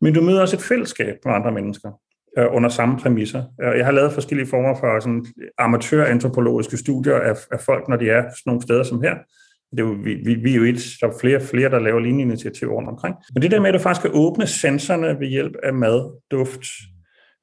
Men 0.00 0.14
du 0.14 0.20
møder 0.20 0.40
også 0.40 0.56
et 0.56 0.62
fællesskab 0.62 1.16
med 1.24 1.34
andre 1.34 1.52
mennesker 1.52 1.90
øh, 2.38 2.46
under 2.50 2.68
samme 2.68 2.98
præmisser. 2.98 3.42
Jeg 3.58 3.84
har 3.84 3.92
lavet 3.92 4.12
forskellige 4.12 4.48
former 4.48 4.74
for 4.74 5.00
sådan 5.00 5.26
amatørantropologiske 5.58 6.76
studier 6.76 7.16
af, 7.16 7.36
af 7.52 7.60
folk, 7.60 7.88
når 7.88 7.96
de 7.96 8.10
er 8.10 8.22
sådan 8.22 8.42
nogle 8.46 8.62
steder 8.62 8.82
som 8.82 9.02
her. 9.02 9.14
Det 9.70 9.80
er 9.80 9.84
jo, 9.84 9.96
vi, 10.04 10.14
vi, 10.14 10.34
vi 10.34 10.52
er 10.52 10.56
jo 10.56 10.64
et, 10.64 10.82
der 11.00 11.06
er 11.06 11.18
flere 11.20 11.40
flere, 11.40 11.70
der 11.70 11.78
laver 11.78 12.00
lignende 12.00 12.22
initiativer 12.22 12.72
rundt 12.72 12.88
omkring. 12.88 13.14
Men 13.34 13.42
det 13.42 13.50
der 13.50 13.60
med, 13.60 13.68
at 13.68 13.74
du 13.74 13.78
faktisk 13.78 14.02
kan 14.02 14.10
åbne 14.14 14.46
sensorerne 14.46 15.20
ved 15.20 15.28
hjælp 15.28 15.56
af 15.62 15.74
mad, 15.74 16.20
duft, 16.30 16.60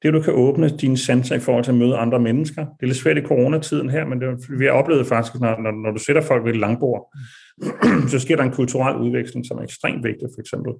det 0.04 0.08
at 0.08 0.14
du 0.14 0.20
kan 0.22 0.32
åbne 0.32 0.68
dine 0.68 0.98
sanser 0.98 1.36
i 1.36 1.40
forhold 1.40 1.64
til 1.64 1.70
at 1.70 1.78
møde 1.78 1.96
andre 1.96 2.18
mennesker. 2.18 2.62
Det 2.64 2.82
er 2.82 2.86
lidt 2.86 2.98
svært 2.98 3.18
i 3.18 3.22
coronatiden 3.22 3.90
her, 3.90 4.04
men 4.04 4.20
det, 4.20 4.58
vi 4.58 4.64
har 4.64 4.72
oplevet 4.72 5.06
faktisk, 5.06 5.40
når, 5.40 5.62
når, 5.62 5.70
når 5.70 5.90
du 5.90 5.98
sætter 5.98 6.22
folk 6.22 6.44
ved 6.44 6.50
et 6.50 6.60
langbord, 6.60 7.16
så 8.12 8.18
sker 8.18 8.36
der 8.36 8.42
en 8.42 8.52
kulturel 8.52 8.96
udveksling, 8.96 9.46
som 9.46 9.58
er 9.58 9.62
ekstremt 9.62 10.04
vigtig, 10.04 10.28
for 10.34 10.40
eksempel. 10.40 10.72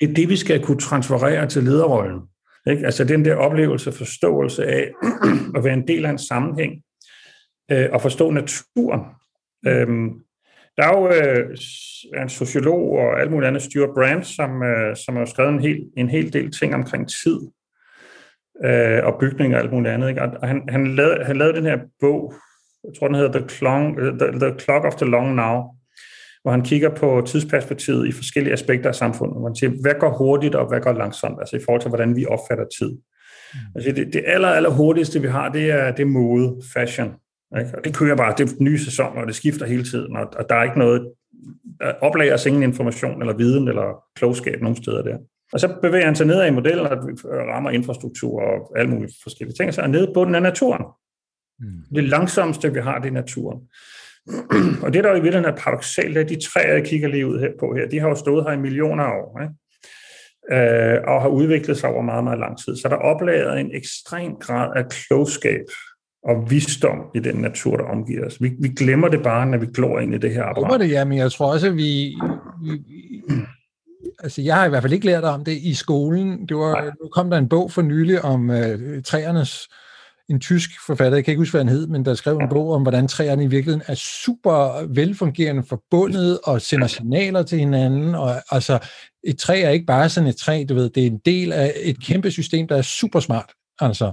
Det 0.00 0.10
er 0.10 0.14
det, 0.14 0.28
vi 0.28 0.36
skal 0.36 0.62
kunne 0.62 0.78
transferere 0.78 1.48
til 1.48 1.62
lederrollen. 1.62 2.20
Ikke? 2.70 2.86
Altså 2.86 3.04
den 3.04 3.24
der 3.24 3.34
oplevelse, 3.34 3.92
forståelse 3.92 4.66
af 4.66 4.90
at 5.56 5.64
være 5.64 5.74
en 5.74 5.88
del 5.88 6.06
af 6.06 6.10
en 6.10 6.18
sammenhæng, 6.18 6.72
øh, 7.70 7.88
og 7.92 8.00
forstå 8.00 8.30
naturen. 8.30 9.00
Øhm, 9.66 10.10
der 10.76 10.82
er 10.84 10.98
jo 10.98 11.08
øh, 11.08 11.56
en 12.22 12.28
sociolog 12.28 12.90
og 12.92 13.20
alt 13.20 13.30
muligt 13.30 13.48
andet, 13.48 13.62
Stuart 13.62 13.94
Brand, 13.94 14.22
som, 14.22 14.62
øh, 14.62 14.96
som 14.96 15.16
har 15.16 15.24
skrevet 15.24 15.52
en 15.52 15.60
hel, 15.60 15.84
en 15.96 16.08
hel 16.08 16.32
del 16.32 16.52
ting 16.52 16.74
omkring 16.74 17.08
tid 17.08 17.38
øh, 18.64 19.04
og 19.04 19.16
bygning 19.20 19.54
og 19.54 19.60
alt 19.60 19.72
muligt 19.72 19.94
andet. 19.94 20.08
Ikke? 20.08 20.22
Og 20.22 20.48
han, 20.48 20.62
han, 20.68 20.94
lavede, 20.94 21.24
han 21.24 21.36
lavede 21.36 21.56
den 21.56 21.64
her 21.64 21.78
bog, 22.00 22.34
jeg 22.84 22.92
tror 22.98 23.06
den 23.06 23.16
hedder 23.16 23.38
The 23.38 23.48
Clock, 23.48 23.98
the, 23.98 24.32
the 24.40 24.58
Clock 24.58 24.84
of 24.84 24.94
the 24.94 25.06
Long 25.06 25.34
Now, 25.34 25.62
hvor 26.42 26.50
han 26.50 26.62
kigger 26.62 26.88
på 26.94 27.22
tidsperspektivet 27.26 28.08
i 28.08 28.12
forskellige 28.12 28.52
aspekter 28.52 28.88
af 28.88 28.94
samfundet. 28.94 29.38
Hvor 29.38 29.48
han 29.48 29.56
siger, 29.56 29.72
hvad 29.82 29.94
går 30.00 30.18
hurtigt 30.18 30.54
og 30.54 30.68
hvad 30.68 30.80
går 30.80 30.92
langsomt, 30.92 31.40
altså 31.40 31.56
i 31.56 31.60
forhold 31.64 31.80
til, 31.80 31.88
hvordan 31.88 32.16
vi 32.16 32.26
opfatter 32.26 32.64
tid. 32.78 32.90
Mm. 32.90 33.58
Altså 33.74 33.92
det, 33.92 34.12
det 34.12 34.22
aller, 34.26 34.48
aller 34.48 34.70
hurtigste, 34.70 35.20
vi 35.20 35.28
har, 35.28 35.48
det 35.48 35.70
er, 35.70 35.90
det 35.90 36.02
er 36.02 36.06
mode, 36.06 36.62
fashion. 36.74 37.12
Ikke? 37.58 37.70
Og 37.76 37.84
det 37.84 37.96
kører 37.96 38.16
bare, 38.16 38.34
det 38.38 38.50
er 38.50 38.54
nye 38.60 38.78
sæson, 38.78 39.18
og 39.18 39.26
det 39.26 39.34
skifter 39.34 39.66
hele 39.66 39.84
tiden, 39.84 40.16
og, 40.16 40.26
og 40.36 40.48
der 40.48 40.54
er 40.54 40.62
ikke 40.62 40.78
noget, 40.78 41.12
der 41.80 41.92
oplager 42.00 42.46
ingen 42.46 42.62
information 42.62 43.22
eller 43.22 43.36
viden 43.36 43.68
eller 43.68 44.02
klogskab 44.16 44.60
nogen 44.60 44.76
steder 44.76 45.02
der. 45.02 45.18
Og 45.52 45.60
så 45.60 45.76
bevæger 45.82 46.04
han 46.04 46.16
sig 46.16 46.26
nedad 46.26 46.46
i 46.46 46.50
modellen 46.50 46.86
og 46.86 46.98
rammer 47.24 47.70
infrastruktur 47.70 48.42
og 48.42 48.78
alle 48.78 48.90
mulige 48.90 49.14
forskellige 49.22 49.56
ting, 49.56 49.74
så 49.74 49.82
er 49.82 49.86
nede 49.86 50.10
på 50.14 50.24
den 50.24 50.34
af 50.34 50.42
naturen. 50.42 50.84
Mm. 51.60 51.94
Det 51.94 52.04
langsomste, 52.04 52.72
vi 52.72 52.80
har, 52.80 52.98
det 52.98 53.08
er 53.08 53.12
naturen. 53.12 53.60
og 54.84 54.92
det, 54.92 55.04
der 55.04 55.10
er 55.10 55.16
i 55.16 55.22
virkeligheden 55.22 55.54
er 55.54 55.56
paradoxalt, 55.56 56.18
er 56.18 56.24
de 56.24 56.40
træer, 56.40 56.72
jeg 56.72 56.84
kigger 56.84 57.08
lige 57.08 57.26
ud 57.26 57.40
her 57.40 57.50
på 57.60 57.74
her, 57.74 57.88
de 57.88 57.98
har 57.98 58.08
jo 58.08 58.14
stået 58.14 58.44
her 58.44 58.52
i 58.52 58.60
millioner 58.60 59.04
af 59.04 59.22
år, 59.22 59.40
ikke? 59.40 59.54
Øh, 60.52 61.00
og 61.06 61.22
har 61.22 61.28
udviklet 61.28 61.76
sig 61.76 61.90
over 61.90 62.02
meget, 62.02 62.24
meget 62.24 62.38
lang 62.38 62.58
tid. 62.64 62.76
Så 62.76 62.88
der 62.88 62.94
er 62.94 63.00
oplaget 63.00 63.60
en 63.60 63.70
ekstrem 63.74 64.36
grad 64.36 64.76
af 64.76 64.88
klogskab 64.88 65.64
og 66.24 66.50
visdom 66.50 66.98
i 67.14 67.18
den 67.18 67.34
natur, 67.34 67.76
der 67.76 67.84
omgiver 67.84 68.26
os. 68.26 68.42
Vi, 68.42 68.52
vi 68.60 68.68
glemmer 68.68 69.08
det 69.08 69.22
bare, 69.22 69.46
når 69.46 69.58
vi 69.58 69.66
glor 69.74 69.98
ind 69.98 70.14
i 70.14 70.18
det 70.18 70.30
her 70.30 70.44
apparat. 70.44 70.72
Jeg 70.72 70.80
det, 70.80 70.90
ja, 70.90 71.04
men 71.04 71.18
jeg 71.18 71.32
tror 71.32 71.52
også, 71.52 71.66
at 71.66 71.76
vi, 71.76 72.16
vi, 72.62 72.84
altså 74.18 74.42
jeg 74.42 74.54
har 74.54 74.66
i 74.66 74.68
hvert 74.68 74.82
fald 74.82 74.92
ikke 74.92 75.06
lært 75.06 75.24
om 75.24 75.44
det 75.44 75.56
i 75.56 75.74
skolen. 75.74 76.48
Det 76.48 76.56
var, 76.56 76.84
nu 77.02 77.08
kom 77.08 77.30
der 77.30 77.38
en 77.38 77.48
bog 77.48 77.72
for 77.72 77.82
nylig 77.82 78.24
om 78.24 78.50
uh, 78.50 78.56
træernes, 79.04 79.68
en 80.28 80.40
tysk 80.40 80.70
forfatter, 80.86 81.16
jeg 81.16 81.24
kan 81.24 81.32
ikke 81.32 81.40
huske, 81.40 81.52
hvad 81.52 81.64
han 81.64 81.68
hed, 81.68 81.86
men 81.86 82.04
der 82.04 82.14
skrev 82.14 82.36
en 82.36 82.48
bog 82.48 82.72
om, 82.72 82.82
hvordan 82.82 83.08
træerne 83.08 83.44
i 83.44 83.46
virkeligheden 83.46 83.82
er 83.86 83.94
super 83.94 84.86
velfungerende 84.94 85.62
forbundet 85.68 86.38
og 86.44 86.60
sender 86.60 86.86
signaler 86.86 87.42
til 87.42 87.58
hinanden. 87.58 88.14
Og, 88.14 88.34
altså, 88.50 88.78
et 89.24 89.38
træ 89.38 89.62
er 89.62 89.70
ikke 89.70 89.86
bare 89.86 90.08
sådan 90.08 90.28
et 90.28 90.36
træ, 90.36 90.64
du 90.68 90.74
ved, 90.74 90.90
det 90.90 91.02
er 91.02 91.06
en 91.06 91.20
del 91.24 91.52
af 91.52 91.72
et 91.76 92.00
kæmpe 92.00 92.30
system, 92.30 92.68
der 92.68 92.76
er 92.76 92.82
super 92.82 93.20
smart. 93.20 93.52
Altså. 93.80 94.12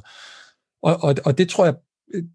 Og, 0.83 1.03
og, 1.03 1.15
og 1.25 1.37
det 1.37 1.49
tror 1.49 1.65
jeg 1.65 1.73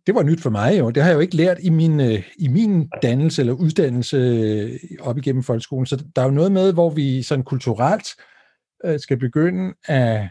det 0.07 0.15
var 0.15 0.23
nyt 0.23 0.41
for 0.41 0.51
mig 0.51 0.79
jo. 0.79 0.91
Det 0.91 1.03
har 1.03 1.11
jeg 1.11 1.17
jo 1.17 1.21
ikke 1.21 1.37
lært 1.37 1.59
i 1.61 1.71
min, 1.71 2.01
øh, 2.01 2.23
i 2.39 2.49
min 2.49 2.89
dannelse 3.03 3.43
eller 3.43 3.53
uddannelse 3.53 4.17
øh, 4.17 4.81
op 5.01 5.19
igennem 5.19 5.43
folkeskolen. 5.43 5.87
Så 5.87 6.05
der 6.17 6.23
er 6.23 6.27
jo 6.27 6.33
noget 6.33 6.53
med, 6.53 6.73
hvor 6.73 6.91
vi 6.91 7.23
sådan 7.23 7.45
kulturelt 7.45 8.09
øh, 8.85 9.01
skal 9.01 9.19
begynde 9.19 9.75
at, 9.85 10.29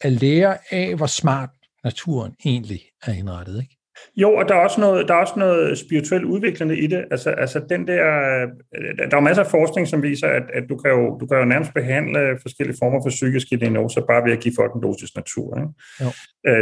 at 0.00 0.12
lære 0.12 0.58
af, 0.70 0.96
hvor 0.96 1.06
smart 1.06 1.50
naturen 1.84 2.34
egentlig 2.44 2.82
er 3.02 3.12
indrettet. 3.12 3.60
Ikke? 3.62 3.77
Jo, 4.16 4.34
og 4.34 4.48
der 4.48 4.54
er 4.54 4.58
også 4.58 4.80
noget, 4.80 5.08
der 5.08 5.14
er 5.14 5.18
også 5.18 5.34
noget 5.36 5.78
spirituelt 5.78 6.24
udviklende 6.24 6.78
i 6.78 6.86
det. 6.86 7.04
Altså, 7.10 7.30
altså 7.30 7.60
den 7.68 7.86
der, 7.86 8.02
der 9.10 9.16
er 9.16 9.20
masser 9.20 9.42
af 9.42 9.50
forskning, 9.50 9.88
som 9.88 10.02
viser, 10.02 10.26
at, 10.26 10.42
at 10.54 10.62
du, 10.68 10.76
kan 10.76 10.90
jo, 10.90 11.18
du 11.18 11.26
kan 11.26 11.38
jo 11.38 11.44
nærmest 11.44 11.74
behandle 11.74 12.38
forskellige 12.42 12.76
former 12.78 13.00
for 13.04 13.08
psykiske 13.08 13.56
diagnoser 13.56 14.00
bare 14.00 14.24
ved 14.24 14.32
at 14.32 14.40
give 14.40 14.54
folk 14.58 14.74
en 14.74 14.82
dosis 14.82 15.16
natur. 15.16 15.56
Ikke? 15.56 15.68
Jo. 16.00 16.10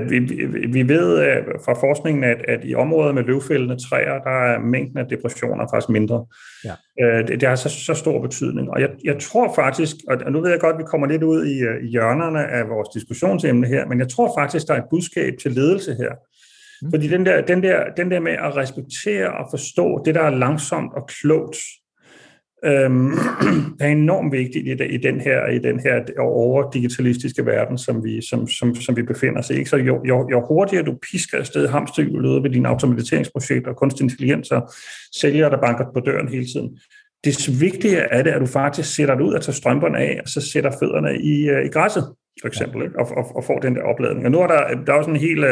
Vi, 0.09 0.19
vi, 0.19 0.67
vi 0.67 0.89
ved 0.89 1.21
øh, 1.21 1.45
fra 1.65 1.75
forskningen, 1.75 2.25
at, 2.25 2.45
at 2.49 2.61
i 2.65 2.75
områder 2.75 3.13
med 3.13 3.23
løvfældende 3.23 3.89
træer, 3.89 4.19
der 4.19 4.31
er 4.31 4.59
mængden 4.59 4.99
af 4.99 5.07
depressioner 5.07 5.67
faktisk 5.73 5.89
mindre. 5.89 6.27
Ja. 6.65 6.75
Øh, 7.03 7.29
det, 7.29 7.41
det 7.41 7.49
har 7.49 7.57
så, 7.57 7.69
så 7.69 7.95
stor 7.95 8.21
betydning. 8.21 8.71
Og 8.71 8.81
jeg, 8.81 8.91
jeg 9.05 9.19
tror 9.21 9.55
faktisk, 9.55 9.97
og 10.09 10.33
nu 10.33 10.41
ved 10.41 10.51
jeg 10.51 10.61
godt, 10.61 10.75
at 10.75 10.79
vi 10.79 10.85
kommer 10.85 11.07
lidt 11.07 11.23
ud 11.23 11.47
i, 11.47 11.59
øh, 11.61 11.85
i 11.85 11.89
hjørnerne 11.89 12.47
af 12.47 12.69
vores 12.69 12.89
diskussionsemne 12.89 13.67
her, 13.67 13.87
men 13.87 13.99
jeg 13.99 14.09
tror 14.09 14.33
faktisk, 14.39 14.69
der 14.69 14.75
er 14.75 14.79
et 14.79 14.91
budskab 14.91 15.35
til 15.43 15.53
ledelse 15.53 15.95
her, 15.95 16.13
Mm. 16.83 16.91
Fordi 16.91 17.09
den 17.09 17.27
der, 17.27 17.41
den, 17.41 17.63
der, 17.63 17.85
den 17.97 18.11
der 18.11 18.21
med 18.21 18.33
at 18.33 18.57
respektere 18.57 19.33
og 19.33 19.47
forstå 19.51 20.03
det, 20.05 20.15
der 20.15 20.23
er 20.23 20.31
langsomt 20.31 20.93
og 20.97 21.09
klogt, 21.09 21.57
øhm, 22.65 23.13
er 23.81 23.89
enormt 23.89 24.33
vigtigt 24.33 24.67
i, 24.67 24.95
i 24.95 24.97
den 24.97 25.21
her 25.21 25.47
i 25.47 25.59
den 25.59 25.81
her 25.81 26.21
overdigitalistiske 26.21 27.47
verden, 27.47 27.79
som 27.79 28.05
vi, 28.05 28.27
som, 28.29 28.49
som, 28.49 28.75
som 28.75 28.97
vi 28.97 29.03
befinder 29.03 29.39
os 29.39 29.51
i. 29.51 29.55
Ikke? 29.55 29.71
Så 29.71 29.77
jo, 29.77 30.05
jo, 30.05 30.29
jo 30.31 30.47
hurtigere 30.47 30.85
du 30.85 30.99
pisker 31.13 31.39
afsted 31.39 31.69
hamsterhjulet 31.69 32.43
ved 32.43 32.51
dine 32.51 32.69
automatiseringsprojekter 32.69 33.71
og 33.71 33.77
kunstig 33.77 34.05
intelligens 34.05 34.51
og 34.51 34.71
sælgere, 35.15 35.51
der 35.51 35.61
banker 35.61 35.85
på 35.95 36.01
døren 36.01 36.29
hele 36.29 36.47
tiden, 36.47 36.79
det 37.25 37.61
vigtige 37.61 37.97
er 37.97 38.23
det, 38.23 38.31
at 38.31 38.41
du 38.41 38.47
faktisk 38.47 38.95
sætter 38.95 39.15
dig 39.15 39.25
ud 39.25 39.35
og 39.35 39.43
tager 39.43 39.55
strømperne 39.55 39.99
af, 39.99 40.21
og 40.23 40.29
så 40.29 40.41
sætter 40.41 40.71
fødderne 40.81 41.19
i, 41.23 41.49
øh, 41.49 41.67
i 41.67 41.69
græsset, 41.69 42.05
for 42.41 42.49
eksempel, 42.49 42.83
ikke? 42.83 42.99
Og, 42.99 43.07
og, 43.17 43.37
og 43.37 43.45
får 43.45 43.59
den 43.59 43.75
der 43.75 43.83
opladning. 43.83 44.25
Og 44.27 44.33
nu 44.33 44.41
er 44.41 44.47
der, 44.47 44.85
der 44.87 44.93
er 44.93 44.97
også 44.97 45.11
en 45.11 45.17
hel 45.17 45.45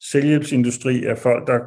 selvhjælpsindustri 0.00 1.04
af 1.04 1.18
folk, 1.18 1.46
der 1.46 1.58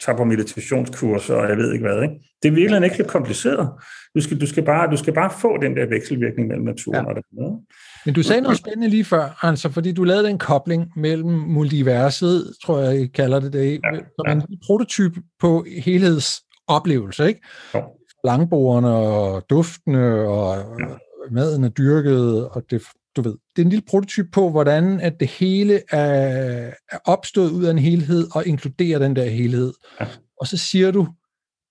tager 0.00 0.16
på 0.16 0.24
meditationskurser, 0.24 1.34
og 1.34 1.48
jeg 1.48 1.56
ved 1.56 1.72
ikke 1.72 1.84
hvad. 1.84 2.02
Ikke? 2.02 2.14
Det 2.42 2.48
er 2.48 2.52
virkelig 2.52 2.84
ikke 2.84 3.04
kompliceret. 3.04 3.70
Du 4.14 4.20
skal, 4.20 4.40
du, 4.40 4.46
skal 4.46 4.64
bare, 4.64 4.90
du 4.90 4.96
skal 4.96 5.14
bare 5.14 5.30
få 5.40 5.56
den 5.62 5.76
der 5.76 5.86
vekselvirkning 5.86 6.48
mellem 6.48 6.64
naturen 6.64 7.04
ja. 7.04 7.10
og 7.10 7.14
det 7.16 7.24
andet. 7.38 7.60
Men 8.04 8.14
du 8.14 8.22
sagde 8.22 8.40
noget 8.40 8.58
spændende 8.58 8.88
lige 8.88 9.04
før, 9.04 9.38
altså, 9.42 9.68
fordi 9.68 9.92
du 9.92 10.04
lavede 10.04 10.30
en 10.30 10.38
kobling 10.38 10.92
mellem 10.96 11.30
multiverset, 11.30 12.54
tror 12.64 12.80
jeg, 12.80 13.00
I 13.00 13.06
kalder 13.06 13.40
det 13.40 13.52
det, 13.52 13.80
ja, 13.84 13.90
som 13.92 14.26
ja. 14.26 14.32
en 14.32 14.42
prototyp 14.66 15.12
på 15.40 15.64
helhedsoplevelse, 15.84 17.28
ikke? 17.28 17.40
Jo. 17.74 17.82
Langbordene 18.24 18.94
og 18.94 19.44
duftene 19.50 20.28
og 20.28 20.56
ja. 20.80 20.86
maden 21.30 21.64
er 21.64 21.68
dyrket, 21.68 22.48
og 22.48 22.62
det, 22.70 22.82
du 23.16 23.22
ved, 23.22 23.32
det 23.56 23.62
er 23.62 23.64
en 23.64 23.70
lille 23.70 23.84
prototyp 23.88 24.26
på, 24.32 24.50
hvordan 24.50 25.00
at 25.00 25.20
det 25.20 25.28
hele 25.28 25.82
er, 25.90 26.70
er 26.90 26.98
opstået 27.04 27.50
ud 27.50 27.64
af 27.64 27.70
en 27.70 27.78
helhed 27.78 28.26
og 28.34 28.46
inkluderer 28.46 28.98
den 28.98 29.16
der 29.16 29.24
helhed. 29.24 29.72
Ja. 30.00 30.06
Og 30.40 30.46
så 30.46 30.56
siger 30.56 30.90
du, 30.90 31.08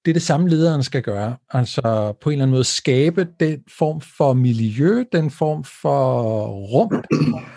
det 0.05 0.11
er 0.11 0.13
det 0.13 0.21
samme, 0.21 0.49
lederen 0.49 0.83
skal 0.83 1.01
gøre. 1.01 1.37
Altså 1.49 2.13
på 2.21 2.29
en 2.29 2.33
eller 2.33 2.43
anden 2.43 2.53
måde 2.53 2.63
skabe 2.63 3.27
den 3.39 3.59
form 3.77 4.01
for 4.01 4.33
miljø, 4.33 5.03
den 5.11 5.31
form 5.31 5.63
for 5.63 6.45
rum, 6.47 7.03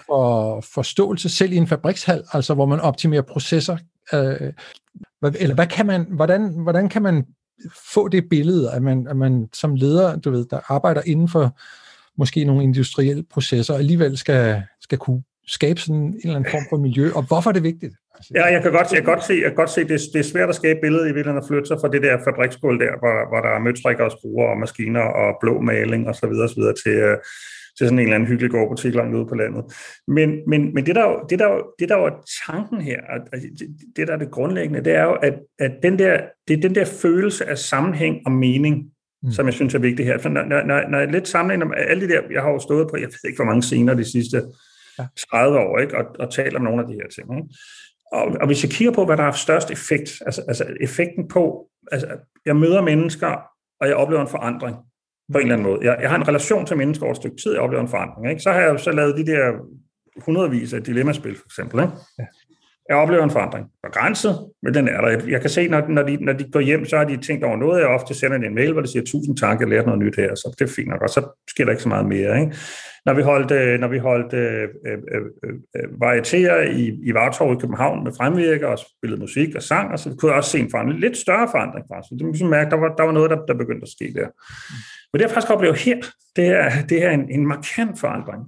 for 0.06 0.60
forståelse, 0.60 1.28
selv 1.28 1.52
i 1.52 1.56
en 1.56 1.66
fabrikshal, 1.66 2.24
altså 2.32 2.54
hvor 2.54 2.66
man 2.66 2.80
optimerer 2.80 3.22
processer. 3.22 3.76
Øh, 4.14 4.52
eller 5.22 5.54
hvad 5.54 5.66
kan 5.66 5.86
man, 5.86 6.06
hvordan, 6.10 6.62
hvordan 6.62 6.88
kan 6.88 7.02
man 7.02 7.24
få 7.94 8.08
det 8.08 8.24
billede, 8.30 8.72
at 8.72 8.82
man, 8.82 9.06
at 9.08 9.16
man 9.16 9.48
som 9.52 9.74
leder, 9.74 10.16
du 10.16 10.30
ved, 10.30 10.46
der 10.50 10.60
arbejder 10.72 11.02
inden 11.06 11.28
for 11.28 11.58
måske 12.18 12.44
nogle 12.44 12.62
industrielle 12.62 13.24
processer, 13.30 13.74
alligevel 13.74 14.16
skal, 14.16 14.62
skal 14.80 14.98
kunne 14.98 15.22
skabe 15.46 15.80
sådan 15.80 15.96
en 15.96 16.20
eller 16.22 16.36
anden 16.36 16.50
form 16.50 16.66
for 16.70 16.76
miljø, 16.76 17.10
og 17.14 17.22
hvorfor 17.22 17.50
er 17.50 17.54
det 17.54 17.62
vigtigt? 17.62 17.94
Altså, 18.14 18.32
ja, 18.34 18.44
jeg 18.44 18.62
kan 18.62 18.72
godt, 18.72 18.92
jeg 18.92 19.02
kan 19.02 19.12
godt 19.14 19.24
se, 19.24 19.32
jeg 19.32 19.50
kan 19.50 19.54
godt 19.54 19.70
se 19.70 19.80
det, 19.80 20.00
det 20.12 20.18
er 20.18 20.30
svært 20.32 20.48
at 20.48 20.54
skabe 20.54 20.78
billedet 20.82 21.04
i 21.04 21.14
virkeligheden 21.14 21.42
at 21.42 21.48
flytte 21.48 21.68
sig 21.68 21.78
fra 21.80 21.88
det 21.88 22.02
der 22.02 22.24
fabriksgulv 22.24 22.80
der, 22.80 22.92
hvor, 22.98 23.28
hvor 23.28 23.40
der 23.40 23.52
er 23.56 23.58
møtrikker 23.58 24.04
og 24.04 24.10
skruer 24.10 24.46
og 24.52 24.58
maskiner 24.58 25.00
og 25.00 25.36
blå 25.40 25.60
maling 25.60 26.08
og 26.08 26.14
så 26.14 26.26
videre, 26.26 26.48
så 26.48 26.54
videre 26.54 26.74
til, 26.84 26.96
øh, 27.08 27.16
til 27.76 27.86
sådan 27.86 27.98
en 27.98 28.04
eller 28.04 28.14
anden 28.14 28.28
hyggelig 28.28 28.50
gårdbutik 28.50 28.94
langt 28.94 29.14
ude 29.16 29.26
på 29.26 29.34
landet. 29.34 29.64
Men, 30.08 30.28
men, 30.46 30.74
men 30.74 30.86
det, 30.86 30.94
der 30.94 31.04
jo, 31.10 31.26
det, 31.30 31.38
der 31.38 31.48
jo, 31.54 31.58
det 31.78 31.88
der 31.88 31.96
jo 31.96 32.04
er 32.04 32.16
tanken 32.46 32.80
her, 32.80 33.00
altså 33.12 33.48
det, 33.58 33.68
det 33.96 34.08
der 34.08 34.14
er 34.14 34.18
det 34.18 34.30
grundlæggende, 34.30 34.84
det 34.84 34.94
er 34.94 35.04
jo, 35.04 35.12
at, 35.12 35.34
at 35.58 35.72
den 35.82 35.98
der, 35.98 36.20
det 36.48 36.56
er 36.56 36.60
den 36.60 36.74
der 36.74 36.84
følelse 36.84 37.44
af 37.48 37.58
sammenhæng 37.58 38.16
og 38.26 38.32
mening, 38.32 38.90
mm. 39.22 39.30
som 39.30 39.46
jeg 39.46 39.54
synes 39.54 39.74
er 39.74 39.78
vigtigt 39.78 40.08
her. 40.08 40.18
For 40.18 40.28
når, 40.28 40.44
når, 40.44 40.88
når 40.88 40.98
jeg 40.98 41.08
lidt 41.08 41.28
sammenligner 41.28 41.74
alle 41.74 42.08
de 42.08 42.12
der, 42.12 42.22
jeg 42.30 42.42
har 42.42 42.50
jo 42.50 42.58
stået 42.58 42.88
på, 42.90 42.96
jeg 42.96 43.06
ved 43.06 43.28
ikke 43.28 43.36
hvor 43.36 43.44
mange 43.44 43.62
scener 43.62 43.94
de 43.94 44.10
sidste 44.10 44.42
ja. 44.98 45.06
30 45.30 45.58
år, 45.58 45.78
ikke? 45.78 45.98
Og, 45.98 46.04
og 46.18 46.32
talt 46.32 46.56
om 46.56 46.62
nogle 46.62 46.82
af 46.82 46.88
de 46.88 46.94
her 46.94 47.08
ting. 47.08 47.38
Ikke? 47.38 47.48
Og, 48.12 48.36
og 48.40 48.46
hvis 48.46 48.62
jeg 48.62 48.70
kigger 48.70 48.92
på, 48.92 49.04
hvad 49.04 49.16
der 49.16 49.22
har 49.22 49.32
størst 49.32 49.70
effekt, 49.70 50.22
altså, 50.26 50.42
altså 50.48 50.66
effekten 50.80 51.28
på, 51.28 51.68
altså 51.92 52.06
jeg 52.46 52.56
møder 52.56 52.82
mennesker, 52.82 53.36
og 53.80 53.88
jeg 53.88 53.96
oplever 53.96 54.22
en 54.22 54.28
forandring 54.28 54.76
på 55.32 55.38
en 55.38 55.42
eller 55.42 55.54
anden 55.54 55.66
måde. 55.66 55.78
Jeg, 55.82 55.98
jeg 56.00 56.10
har 56.10 56.16
en 56.16 56.28
relation 56.28 56.66
til 56.66 56.76
mennesker 56.76 57.04
over 57.04 57.12
et 57.12 57.16
stykke 57.16 57.36
tid, 57.36 57.52
jeg 57.52 57.60
oplever 57.60 57.82
en 57.82 57.88
forandring. 57.88 58.30
Ikke? 58.30 58.42
Så 58.42 58.52
har 58.52 58.60
jeg 58.60 58.80
så 58.80 58.92
lavet 58.92 59.16
de 59.16 59.26
der 59.26 59.52
hundredvis 60.24 60.72
af 60.72 60.82
dilemmaspil, 60.82 61.36
for 61.36 61.46
eksempel. 61.46 61.80
Ikke? 61.80 61.92
Ja. 62.18 62.24
Jeg 62.88 62.96
oplever 62.96 63.24
en 63.24 63.30
forandring. 63.30 63.66
Begrænset, 63.82 64.34
men 64.62 64.74
den 64.74 64.88
er 64.88 65.00
der. 65.00 65.20
Jeg 65.28 65.40
kan 65.40 65.50
se, 65.50 65.68
når, 65.68 65.88
når, 65.88 66.02
de, 66.02 66.16
når 66.16 66.32
de 66.32 66.50
går 66.50 66.60
hjem, 66.60 66.84
så 66.84 66.96
har 66.96 67.04
de 67.04 67.16
tænkt 67.16 67.44
over 67.44 67.56
noget. 67.56 67.80
Jeg 67.80 67.88
ofte 67.88 68.14
sender 68.14 68.36
en 68.36 68.54
mail, 68.54 68.72
hvor 68.72 68.82
de 68.82 68.92
siger, 68.92 69.04
tusind 69.04 69.36
tak, 69.36 69.60
jeg 69.60 69.68
lærte 69.68 69.86
noget 69.86 70.02
nyt 70.02 70.16
her, 70.16 70.34
så 70.34 70.54
det 70.58 70.64
er 70.64 70.74
fint 70.76 70.88
nok. 70.88 71.02
Og 71.02 71.08
så 71.08 71.42
sker 71.50 71.64
der 71.64 71.70
ikke 71.70 71.82
så 71.82 71.88
meget 71.88 72.06
mere. 72.06 72.40
Ikke? 72.40 72.56
Når 73.06 73.14
vi 73.14 73.22
holdt, 73.22 73.50
øh, 73.50 73.80
når 73.80 73.88
vi 73.88 73.98
holdt 73.98 74.32
øh, 74.32 74.68
øh, 74.86 74.98
øh, 75.14 75.22
øh 75.76 76.00
varieterer 76.00 76.62
i, 76.62 76.98
i 77.02 77.14
Vartorv 77.14 77.52
i 77.52 77.60
København 77.60 78.04
med 78.04 78.12
fremvirker 78.18 78.66
og 78.66 78.78
spillede 78.78 79.20
musik 79.20 79.54
og 79.54 79.62
sang, 79.62 79.92
og 79.92 79.98
så 79.98 80.14
kunne 80.18 80.30
jeg 80.30 80.36
også 80.36 80.50
se 80.50 80.58
en 80.58 80.70
forandring. 80.70 81.00
Lidt 81.00 81.16
større 81.16 81.48
forandring 81.50 81.86
faktisk. 81.92 82.10
Det 82.10 82.26
ligesom 82.26 82.46
må 82.46 82.50
man 82.50 82.58
mærke, 82.58 82.70
der 82.70 82.76
var, 82.76 82.94
der 82.94 83.02
var 83.02 83.12
noget, 83.12 83.30
der, 83.30 83.38
der 83.48 83.54
begyndte 83.54 83.82
at 83.82 83.94
ske 83.96 84.12
der. 84.18 84.28
Men 85.12 85.18
det 85.18 85.22
jeg 85.22 85.30
faktisk 85.30 85.52
oplever 85.52 85.74
her, 85.74 85.96
det 86.36 86.46
er, 86.46 86.70
det 86.88 87.04
er 87.04 87.10
en, 87.10 87.30
en 87.30 87.46
markant 87.46 88.00
forandring. 88.00 88.42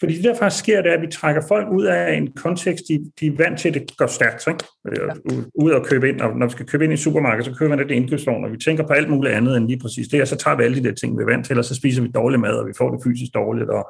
Fordi 0.00 0.16
det, 0.16 0.24
der 0.24 0.34
faktisk 0.34 0.62
sker, 0.62 0.82
det 0.82 0.90
er, 0.90 0.96
at 0.96 1.02
vi 1.02 1.06
trækker 1.06 1.42
folk 1.48 1.68
ud 1.72 1.84
af 1.84 2.14
en 2.14 2.32
kontekst, 2.32 2.84
de, 2.88 3.10
de 3.20 3.26
er 3.26 3.36
vant 3.36 3.58
til, 3.58 3.68
at 3.68 3.74
det 3.74 3.96
går 3.96 4.06
stærkt. 4.06 4.46
Ikke? 4.48 4.64
Ja. 4.84 5.12
Ud 5.54 5.70
og 5.70 5.86
købe 5.86 6.08
ind, 6.08 6.20
og 6.20 6.36
når 6.36 6.46
vi 6.46 6.52
skal 6.52 6.66
købe 6.66 6.84
ind 6.84 6.92
i 6.92 6.96
supermarkedet, 6.96 7.44
så 7.44 7.58
køber 7.58 7.76
man 7.76 7.86
et 7.86 7.90
indkøbsvogn, 7.90 8.44
og 8.44 8.52
vi 8.52 8.56
tænker 8.56 8.86
på 8.86 8.92
alt 8.92 9.10
muligt 9.10 9.34
andet 9.34 9.56
end 9.56 9.66
lige 9.66 9.78
præcis 9.78 10.08
det, 10.08 10.22
og 10.22 10.28
så 10.28 10.36
tager 10.36 10.56
vi 10.56 10.64
alle 10.64 10.82
de 10.82 10.88
der 10.88 10.94
ting, 10.94 11.18
vi 11.18 11.22
er 11.22 11.26
vant 11.26 11.46
til, 11.46 11.58
og 11.58 11.64
så 11.64 11.74
spiser 11.74 12.02
vi 12.02 12.08
dårlig 12.14 12.40
mad, 12.40 12.54
og 12.54 12.66
vi 12.66 12.72
får 12.78 12.90
det 12.90 13.00
fysisk 13.04 13.34
dårligt, 13.34 13.70
og 13.70 13.86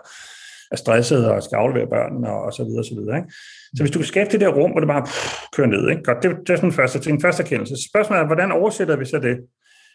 er 0.71 0.77
stresset 0.77 1.31
og 1.31 1.43
skal 1.43 1.57
aflevere 1.57 1.87
børnene, 1.87 2.29
og, 2.31 2.43
og 2.43 2.53
så 2.53 2.65
videre, 2.65 2.81
og 2.81 2.85
så 2.85 2.95
videre. 2.95 3.17
Ikke? 3.17 3.29
Så 3.77 3.83
hvis 3.83 3.91
du 3.91 3.99
kan 3.99 4.07
skabe 4.07 4.31
det 4.33 4.41
der 4.41 4.49
rum, 4.49 4.71
hvor 4.71 4.81
det 4.81 4.89
bare 4.89 5.05
pff, 5.05 5.43
kører 5.57 5.67
ned, 5.67 5.91
ikke? 5.91 6.03
Godt, 6.03 6.23
det, 6.23 6.31
det 6.47 6.51
er 6.53 6.57
sådan 6.57 6.69
en 6.69 6.73
første 6.81 6.99
ting, 6.99 7.23
første 7.23 7.43
erkendelse. 7.43 7.75
Spørgsmålet 7.91 8.23
er, 8.23 8.27
hvordan 8.27 8.53
oversætter 8.53 8.97
vi 8.97 9.05
så 9.05 9.19
det? 9.19 9.37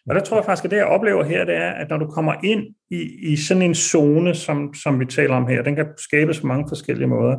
Og 0.09 0.15
der 0.15 0.21
tror 0.21 0.37
jeg 0.37 0.45
faktisk, 0.45 0.65
at 0.65 0.71
det, 0.71 0.77
jeg 0.77 0.85
oplever 0.85 1.23
her, 1.23 1.45
det 1.45 1.55
er, 1.55 1.71
at 1.71 1.89
når 1.89 1.97
du 1.97 2.07
kommer 2.07 2.33
ind 2.43 2.63
i, 2.91 3.31
i 3.31 3.35
sådan 3.35 3.63
en 3.63 3.75
zone, 3.75 4.35
som, 4.35 4.73
som 4.73 4.99
vi 4.99 5.05
taler 5.05 5.35
om 5.35 5.47
her, 5.47 5.61
den 5.61 5.75
kan 5.75 5.87
skabes 5.97 6.39
på 6.39 6.47
mange 6.47 6.65
forskellige 6.69 7.07
måder, 7.07 7.37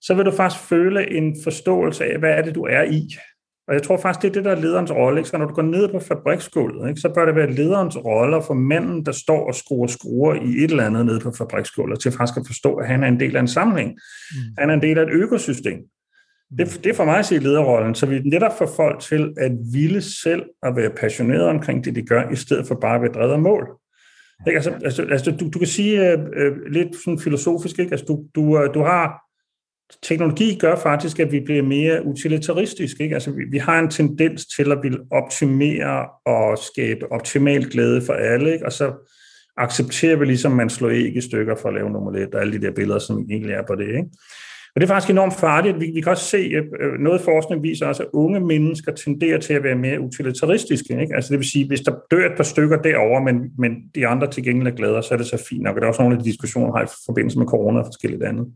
så 0.00 0.14
vil 0.14 0.24
du 0.24 0.30
faktisk 0.30 0.62
føle 0.62 1.10
en 1.10 1.36
forståelse 1.44 2.04
af, 2.04 2.18
hvad 2.18 2.30
er 2.30 2.42
det, 2.42 2.54
du 2.54 2.62
er 2.62 2.82
i. 2.82 3.08
Og 3.68 3.74
jeg 3.74 3.82
tror 3.82 3.96
faktisk, 3.96 4.22
det 4.22 4.28
er 4.28 4.32
det, 4.32 4.44
der 4.44 4.50
er 4.50 4.60
lederens 4.60 4.92
rolle. 4.92 5.20
Ikke? 5.20 5.30
Så 5.30 5.38
når 5.38 5.46
du 5.46 5.54
går 5.54 5.62
ned 5.62 5.88
på 5.88 6.00
fabriksgulvet, 6.00 6.88
ikke? 6.88 7.00
så 7.00 7.08
bør 7.08 7.24
det 7.24 7.34
være 7.34 7.52
lederens 7.52 7.96
rolle 7.96 8.42
for 8.46 8.54
manden, 8.54 9.06
der 9.06 9.12
står 9.12 9.46
og 9.48 9.54
skruer 9.54 9.86
skruer 9.86 10.34
i 10.34 10.64
et 10.64 10.70
eller 10.70 10.86
andet 10.86 11.06
nede 11.06 11.20
på 11.20 11.32
fabriksgulvet, 11.38 12.00
til 12.00 12.12
faktisk 12.12 12.38
at 12.38 12.46
forstå, 12.46 12.74
at 12.74 12.86
han 12.88 13.04
er 13.04 13.08
en 13.08 13.20
del 13.20 13.36
af 13.36 13.40
en 13.40 13.48
sammenhæng. 13.48 13.90
Mm. 13.90 14.54
Han 14.58 14.70
er 14.70 14.74
en 14.74 14.82
del 14.82 14.98
af 14.98 15.02
et 15.02 15.10
økosystem. 15.10 15.78
Det, 16.58 16.80
det 16.84 16.90
er 16.90 16.94
for 16.94 17.04
mig 17.04 17.18
at 17.18 17.26
sige 17.26 17.40
lederrollen, 17.40 17.94
så 17.94 18.06
vi 18.06 18.18
netop 18.18 18.58
får 18.58 18.72
folk 18.76 19.00
til 19.00 19.34
at 19.36 19.52
ville 19.72 20.02
selv 20.02 20.42
at 20.62 20.76
være 20.76 20.90
passionerede 20.90 21.48
omkring 21.48 21.84
det, 21.84 21.94
de 21.94 22.02
gør, 22.02 22.30
i 22.30 22.36
stedet 22.36 22.66
for 22.66 22.74
bare 22.74 22.94
at 22.94 23.02
være 23.02 23.12
drevet 23.12 23.32
af 23.32 23.38
mål. 23.38 23.68
Ikke? 24.46 24.56
Altså, 24.56 24.70
altså, 24.84 25.02
altså 25.02 25.30
du, 25.30 25.48
du 25.54 25.58
kan 25.58 25.68
sige 25.68 26.12
øh, 26.12 26.18
øh 26.36 26.56
lidt 26.70 26.96
sådan 27.04 27.18
filosofisk, 27.18 27.78
ikke? 27.78 27.92
Altså, 27.92 28.06
du, 28.06 28.24
du, 28.34 28.58
øh, 28.58 28.74
du 28.74 28.82
har 28.82 29.26
teknologi 30.02 30.58
gør 30.58 30.76
faktisk, 30.76 31.18
at 31.18 31.32
vi 31.32 31.40
bliver 31.40 31.62
mere 31.62 32.04
utilitaristiske. 32.04 33.02
Ikke? 33.02 33.14
Altså, 33.14 33.30
vi, 33.30 33.44
vi 33.50 33.58
har 33.58 33.78
en 33.78 33.90
tendens 33.90 34.46
til 34.46 34.72
at 34.72 34.78
ville 34.82 35.00
optimere 35.10 36.08
og 36.26 36.58
skabe 36.58 37.12
optimal 37.12 37.70
glæde 37.70 38.02
for 38.02 38.12
alle, 38.12 38.52
ikke? 38.52 38.66
og 38.66 38.72
så 38.72 38.92
accepterer 39.56 40.16
vi 40.16 40.24
ligesom, 40.24 40.52
at 40.52 40.56
man 40.56 40.70
slår 40.70 40.90
æg 40.90 41.16
i 41.16 41.20
stykker 41.20 41.56
for 41.56 41.68
at 41.68 41.74
lave 41.74 41.90
nummer 41.90 42.12
et, 42.12 42.34
og 42.34 42.40
alle 42.40 42.52
de 42.52 42.66
der 42.66 42.72
billeder, 42.72 42.98
som 42.98 43.26
egentlig 43.30 43.52
er 43.52 43.62
på 43.66 43.74
det. 43.74 43.88
Ikke? 43.88 44.04
Og 44.76 44.80
det 44.80 44.90
er 44.90 44.94
faktisk 44.94 45.10
enormt 45.10 45.34
farligt. 45.34 45.80
Vi, 45.80 45.90
vi 45.94 46.00
kan 46.00 46.12
også 46.12 46.24
se, 46.24 46.36
at 46.36 46.64
øh, 46.80 46.92
noget 47.00 47.20
forskning 47.20 47.62
viser 47.62 47.86
også, 47.86 48.02
at 48.02 48.08
unge 48.12 48.40
mennesker 48.40 48.92
tenderer 48.92 49.38
til 49.38 49.54
at 49.54 49.62
være 49.62 49.74
mere 49.74 50.00
utilitaristiske. 50.00 51.00
Ikke? 51.00 51.14
Altså 51.14 51.30
det 51.30 51.38
vil 51.38 51.50
sige, 51.50 51.66
hvis 51.66 51.80
der 51.80 51.92
dør 52.10 52.26
et 52.26 52.36
par 52.36 52.44
stykker 52.44 52.82
derover, 52.82 53.20
men, 53.20 53.36
men 53.58 53.72
de 53.94 54.06
andre 54.06 54.30
til 54.30 54.44
gengæld 54.44 54.72
er 54.72 54.76
glade, 54.76 55.02
så 55.02 55.14
er 55.14 55.18
det 55.18 55.26
så 55.26 55.44
fint 55.48 55.62
nok. 55.62 55.74
Og 55.74 55.80
der 55.80 55.86
er 55.86 55.88
også 55.88 56.02
nogle 56.02 56.16
af 56.16 56.22
de 56.22 56.30
diskussioner, 56.30 56.76
har 56.76 56.84
i 56.84 56.88
forbindelse 57.06 57.38
med 57.38 57.46
corona 57.46 57.78
og 57.78 57.86
forskelligt 57.86 58.22
andet. 58.22 58.46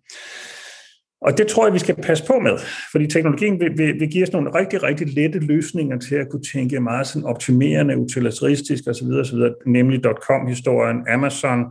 Og 1.22 1.38
det 1.38 1.46
tror 1.46 1.66
jeg, 1.66 1.74
vi 1.74 1.78
skal 1.78 1.94
passe 1.94 2.24
på 2.26 2.38
med, 2.38 2.58
fordi 2.92 3.06
teknologien 3.06 3.60
vil, 3.60 3.78
vil, 3.78 4.00
vil 4.00 4.10
give 4.10 4.22
os 4.22 4.32
nogle 4.32 4.50
rigtig, 4.54 4.82
rigtig 4.82 5.14
lette 5.14 5.38
løsninger 5.38 5.98
til 5.98 6.14
at 6.14 6.28
kunne 6.30 6.42
tænke 6.52 6.80
meget 6.80 7.06
sådan 7.06 7.28
optimerende, 7.28 7.98
utilitaristisk 7.98 8.84
osv., 8.88 9.06
osv. 9.06 9.38
nemlig 9.66 10.00
.com-historien, 10.28 10.96
Amazon, 11.08 11.60
øh, 11.60 11.66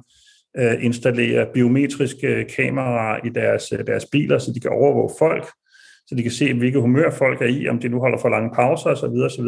Øh, 0.57 0.85
installere 0.85 1.47
biometriske 1.53 2.27
øh, 2.27 2.45
kameraer 2.55 3.25
i 3.25 3.29
deres, 3.29 3.71
øh, 3.71 3.87
deres 3.87 4.05
biler, 4.05 4.37
så 4.37 4.51
de 4.55 4.59
kan 4.59 4.71
overvåge 4.71 5.11
folk, 5.19 5.45
så 6.07 6.15
de 6.15 6.23
kan 6.23 6.31
se, 6.31 6.53
hvilke 6.53 6.79
humør 6.79 7.11
folk 7.11 7.41
er 7.41 7.45
i, 7.45 7.67
om 7.67 7.79
de 7.79 7.89
nu 7.89 7.99
holder 7.99 8.17
for 8.17 8.29
lange 8.29 8.55
pauser 8.55 8.89
osv. 8.89 9.05
osv. 9.05 9.45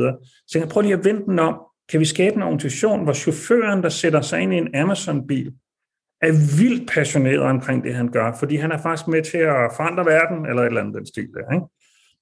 Så 0.47 0.60
jeg 0.60 0.68
prøver 0.70 0.84
lige 0.84 0.97
at 0.97 1.06
vente 1.06 1.26
den 1.26 1.39
om. 1.39 1.60
Kan 1.89 1.99
vi 1.99 2.06
skabe 2.06 2.36
en 2.36 2.41
organisation, 2.41 3.04
hvor 3.04 3.14
chaufføren, 3.14 3.84
der 3.84 3.89
sætter 3.89 4.22
sig 4.22 4.41
ind 4.41 4.54
i 4.54 4.58
en 4.58 4.76
Amazon-bil, 4.76 5.54
er 6.22 6.58
vildt 6.60 6.91
passioneret 6.91 7.39
omkring 7.39 7.84
det, 7.84 7.95
han 7.95 8.12
gør, 8.12 8.36
fordi 8.39 8.56
han 8.56 8.72
er 8.72 8.78
faktisk 8.78 9.08
med 9.08 9.22
til 9.22 9.38
at 9.38 9.72
forandre 9.76 10.06
verden, 10.06 10.45
eller 10.45 10.62
et 10.62 10.68
eller 10.68 10.82
andet 10.82 10.95
den 10.95 11.06
stil 11.06 11.28
der, 11.34 11.54
ikke? 11.54 11.66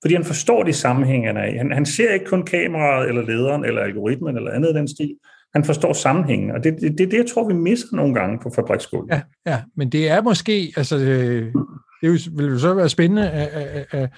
Fordi 0.01 0.13
han 0.13 0.23
forstår 0.23 0.63
de 0.63 0.73
sammenhænge, 0.73 1.27
han 1.27 1.37
er 1.37 1.45
i. 1.45 1.57
Han, 1.57 1.71
han 1.71 1.85
ser 1.85 2.13
ikke 2.13 2.25
kun 2.25 2.43
kameraet, 2.45 3.09
eller 3.09 3.21
lederen, 3.21 3.65
eller 3.65 3.81
algoritmen, 3.81 4.37
eller 4.37 4.51
andet 4.51 4.75
den 4.75 4.87
stil 4.87 5.15
han 5.53 5.63
forstår 5.63 5.93
sammenhængen, 5.93 6.51
og 6.51 6.63
det 6.63 6.73
er 6.73 6.89
det, 6.89 6.97
det, 6.97 7.13
jeg 7.13 7.25
tror, 7.33 7.47
vi 7.47 7.53
misser 7.53 7.87
nogle 7.91 8.13
gange 8.13 8.39
på 8.43 8.51
fabriksskolen. 8.55 9.09
Ja, 9.09 9.21
ja, 9.45 9.61
men 9.75 9.89
det 9.89 10.09
er 10.09 10.21
måske, 10.21 10.73
altså, 10.77 10.97
øh, 10.97 11.53
det 12.01 12.37
vil 12.37 12.45
jo 12.45 12.59
så 12.59 12.73
være 12.73 12.89
spændende 12.89 13.29
at, 13.29 13.47
at, 13.91 14.09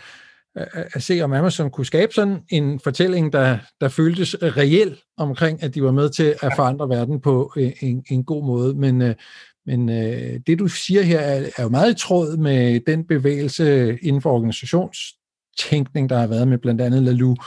at, 0.55 0.67
at, 0.93 1.03
se, 1.03 1.21
om 1.21 1.33
Amazon 1.33 1.71
kunne 1.71 1.85
skabe 1.85 2.13
sådan 2.13 2.39
en 2.49 2.79
fortælling, 2.79 3.33
der, 3.33 3.57
der 3.81 3.89
føltes 3.89 4.35
reel 4.41 4.97
omkring, 5.17 5.63
at 5.63 5.75
de 5.75 5.83
var 5.83 5.91
med 5.91 6.09
til 6.09 6.35
at 6.41 6.53
forandre 6.55 6.89
verden 6.89 7.21
på 7.21 7.53
øh, 7.57 7.71
en, 7.81 8.03
en 8.11 8.23
god 8.23 8.45
måde, 8.45 8.73
men, 8.73 9.01
øh, 9.01 9.15
men 9.65 9.89
øh, 9.89 10.39
det, 10.47 10.59
du 10.59 10.67
siger 10.67 11.01
her, 11.01 11.19
er, 11.19 11.49
er 11.57 11.63
jo 11.63 11.69
meget 11.69 11.91
i 11.91 12.07
tråd 12.07 12.37
med 12.37 12.79
den 12.87 13.07
bevægelse 13.07 13.97
inden 14.01 14.21
for 14.21 14.31
organisations 14.31 14.97
tænkning, 15.59 16.09
der 16.09 16.17
har 16.17 16.27
været 16.27 16.47
med 16.47 16.57
blandt 16.57 16.81
andet 16.81 17.03
Lalou 17.03 17.29
uh, 17.29 17.37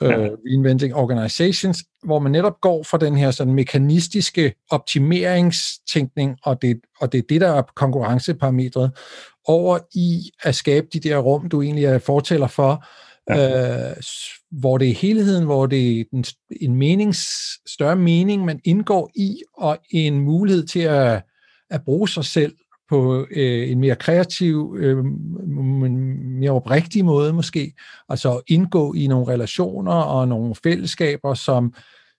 Reinventing 0.00 0.94
Organizations, 0.94 1.84
hvor 2.04 2.18
man 2.18 2.32
netop 2.32 2.60
går 2.60 2.82
fra 2.82 2.98
den 2.98 3.16
her 3.16 3.30
sådan 3.30 3.54
mekanistiske 3.54 4.54
optimeringstænkning, 4.70 6.36
og 6.44 6.62
det, 6.62 6.80
og 7.00 7.12
det 7.12 7.18
er 7.18 7.22
det, 7.28 7.40
der 7.40 7.48
er 7.48 7.62
konkurrenceparametret, 7.62 8.90
over 9.44 9.78
i 9.94 10.30
at 10.42 10.54
skabe 10.54 10.86
de 10.92 11.00
der 11.00 11.18
rum, 11.18 11.48
du 11.48 11.62
egentlig 11.62 11.84
er 11.84 11.98
fortæller 11.98 12.46
for, 12.46 12.84
ja. 13.30 13.90
øh, 13.90 13.96
hvor 14.50 14.78
det 14.78 14.88
er 14.88 14.94
helheden, 14.94 15.44
hvor 15.44 15.66
det 15.66 16.00
er 16.00 16.04
en, 16.12 16.24
en 16.60 16.76
menings, 16.76 17.28
større 17.70 17.96
mening, 17.96 18.44
man 18.44 18.60
indgår 18.64 19.10
i, 19.14 19.42
og 19.56 19.78
en 19.90 20.20
mulighed 20.20 20.66
til 20.66 20.80
at, 20.80 21.22
at 21.70 21.84
bruge 21.84 22.08
sig 22.08 22.24
selv 22.24 22.52
på 22.88 23.26
øh, 23.30 23.70
en 23.70 23.80
mere 23.80 23.96
kreativ, 23.96 24.76
øh, 24.78 25.04
mere 26.38 26.50
oprigtig 26.50 27.04
måde 27.04 27.32
måske, 27.32 27.72
altså 28.08 28.40
indgå 28.46 28.94
i 28.94 29.06
nogle 29.06 29.32
relationer 29.32 29.92
og 29.92 30.28
nogle 30.28 30.54
fællesskaber, 30.54 31.34
som, 31.34 31.74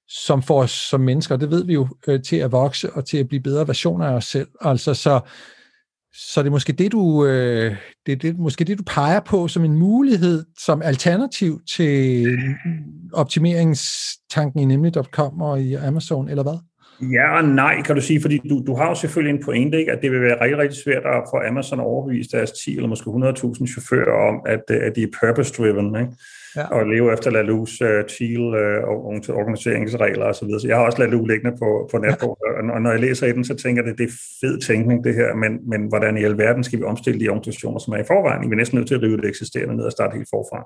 som 0.08 0.42
får 0.42 0.62
os 0.62 0.72
som 0.72 1.02
mennesker, 1.02 1.38
det 1.38 1.52
ved 1.52 1.66
vi 1.66 1.74
jo, 1.74 1.88
øh, 2.08 2.22
til 2.24 2.36
at 2.36 2.52
vokse 2.52 2.94
og 2.94 3.06
til 3.06 3.18
at 3.18 3.28
blive 3.28 3.44
bedre 3.44 3.68
versioner 3.68 4.06
af 4.06 4.14
os 4.14 4.26
selv. 4.26 4.48
Altså 4.62 4.94
så, 4.94 5.20
så 6.14 6.42
det 6.42 6.48
er 6.48 6.52
måske 6.52 6.74
det, 6.74 6.92
du, 6.92 7.26
øh, 7.26 7.76
det, 8.06 8.22
det, 8.22 8.40
måske 8.40 8.64
det, 8.64 8.78
du 8.78 8.84
peger 8.84 9.20
på 9.20 9.48
som 9.48 9.66
en 9.66 9.76
mulighed, 9.76 10.46
som 10.60 10.82
alternativ 10.82 11.62
til 11.76 12.28
optimeringstanken 13.14 14.60
i 14.60 14.66
nemlig.com 14.66 15.42
og 15.42 15.62
i 15.62 15.74
Amazon, 15.74 16.30
eller 16.30 16.44
hvad? 16.44 16.69
Ja 17.02 17.38
og 17.38 17.44
nej, 17.44 17.82
kan 17.82 17.96
du 17.96 18.02
sige, 18.02 18.22
fordi 18.22 18.42
du, 18.50 18.64
du 18.68 18.76
har 18.76 18.90
jo 18.90 18.96
selvfølgelig 18.96 19.36
en 19.38 19.44
pointe, 19.44 19.80
ikke, 19.80 19.92
at 19.92 20.02
det 20.02 20.12
vil 20.12 20.22
være 20.22 20.42
rigtig, 20.42 20.58
rigtig 20.58 20.84
svært 20.84 21.06
at 21.06 21.24
få 21.32 21.38
Amazon 21.48 21.80
overbevist 21.80 22.32
deres 22.32 22.52
10 22.52 22.76
eller 22.76 22.90
måske 22.90 23.10
100.000 23.10 23.68
chauffører 23.68 24.28
om, 24.28 24.42
at, 24.46 24.76
at 24.76 24.96
de 24.96 25.04
er 25.04 25.08
purpose-driven. 25.22 25.96
Ikke? 25.96 26.12
ja. 26.56 26.66
og 26.76 26.86
leve 26.86 27.14
efter 27.14 27.32
Lalus 27.32 27.82
uh, 27.82 27.88
Thiel 28.08 28.42
uh, 28.42 29.38
organiseringsregler 29.42 30.26
osv. 30.26 30.34
Så, 30.34 30.46
videre. 30.46 30.60
så 30.60 30.68
jeg 30.68 30.78
har 30.78 30.86
også 30.86 31.00
Lalu 31.00 31.26
liggende 31.26 31.58
på, 31.58 31.90
på 31.92 31.98
netbordet, 31.98 32.68
ja. 32.68 32.74
og 32.74 32.82
når 32.82 32.92
jeg 32.92 33.00
læser 33.00 33.28
i 33.28 33.32
den, 33.32 33.46
så 33.46 33.56
tænker 33.56 33.84
jeg, 33.84 33.92
at 33.92 33.98
det 33.98 34.08
er 34.08 34.16
fed 34.42 34.60
tænkning 34.60 35.04
det 35.04 35.16
her, 35.16 35.36
men, 35.36 35.70
men 35.70 35.88
hvordan 35.88 36.18
i 36.18 36.24
alverden 36.24 36.64
skal 36.64 36.80
vi 36.80 36.84
omstille 36.84 37.20
de 37.20 37.30
organisationer, 37.30 37.80
som 37.80 37.94
er 37.94 37.98
i 37.98 38.08
forvejen? 38.08 38.50
Vi 38.50 38.54
er 38.54 38.58
næsten 38.58 38.78
nødt 38.78 38.88
til 38.88 38.96
at 38.96 39.02
rive 39.02 39.18
det 39.18 39.26
eksisterende 39.26 39.76
ned 39.76 39.86
og 39.86 39.92
starte 39.92 40.16
helt 40.16 40.30
forfra. 40.30 40.60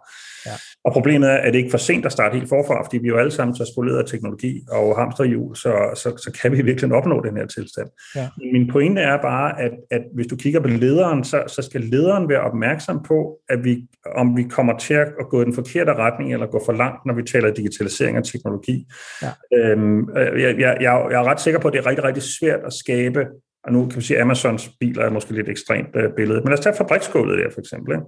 Ja. 0.45 0.51
Og 0.83 0.93
problemet 0.93 1.29
er, 1.29 1.35
at 1.35 1.53
det 1.53 1.59
ikke 1.59 1.71
for 1.71 1.77
sent 1.77 2.05
at 2.05 2.11
starte 2.11 2.37
helt 2.37 2.49
forfra, 2.49 2.83
fordi 2.83 2.97
vi 2.97 3.07
jo 3.07 3.17
alle 3.17 3.31
sammen 3.31 3.55
så 3.55 3.71
spoleret 3.73 3.97
af 3.97 4.05
teknologi 4.05 4.61
og 4.71 4.97
hamsterhjul, 4.99 5.55
så, 5.55 5.73
så, 5.95 6.09
så 6.17 6.39
kan 6.41 6.51
vi 6.51 6.61
virkelig 6.61 6.93
opnå 6.93 7.23
den 7.25 7.37
her 7.37 7.45
tilstand. 7.45 7.89
Ja. 8.15 8.29
Min 8.53 8.67
pointe 8.71 9.01
er 9.01 9.21
bare, 9.21 9.61
at, 9.61 9.71
at 9.91 10.01
hvis 10.13 10.27
du 10.27 10.35
kigger 10.35 10.59
på 10.59 10.67
lederen, 10.67 11.23
så, 11.23 11.43
så 11.47 11.61
skal 11.61 11.81
lederen 11.81 12.29
være 12.29 12.41
opmærksom 12.41 13.03
på, 13.07 13.39
at 13.49 13.63
vi, 13.63 13.87
om 14.15 14.37
vi 14.37 14.43
kommer 14.43 14.77
til 14.77 14.93
at 14.93 15.29
gå 15.29 15.41
i 15.41 15.45
den 15.45 15.53
forkerte 15.53 15.93
retning 15.93 16.33
eller 16.33 16.47
gå 16.47 16.61
for 16.65 16.73
langt, 16.73 17.05
når 17.05 17.13
vi 17.13 17.23
taler 17.23 17.53
digitalisering 17.53 18.17
og 18.17 18.23
teknologi. 18.23 18.87
Ja. 19.21 19.31
Øhm, 19.57 20.09
jeg, 20.15 20.55
jeg, 20.59 20.59
jeg, 20.59 21.05
jeg 21.11 21.19
er 21.19 21.23
ret 21.23 21.41
sikker 21.41 21.59
på, 21.59 21.67
at 21.67 21.73
det 21.73 21.79
er 21.79 21.85
rigtig, 21.85 22.03
rigtig 22.03 22.23
svært 22.23 22.59
at 22.65 22.73
skabe, 22.73 23.25
og 23.63 23.73
nu 23.73 23.87
kan 23.87 23.97
vi 23.97 24.01
sige, 24.01 24.17
at 24.17 24.21
Amazons 24.21 24.69
biler 24.79 25.05
er 25.05 25.09
måske 25.09 25.33
lidt 25.33 25.49
ekstremt 25.49 25.95
øh, 25.95 26.09
billede, 26.15 26.39
men 26.39 26.47
lad 26.47 26.57
os 26.57 26.63
tage 26.63 26.75
fabriksgulvet 26.75 27.37
der 27.37 27.49
for 27.53 27.59
eksempel. 27.59 27.95
Ikke? 27.95 28.05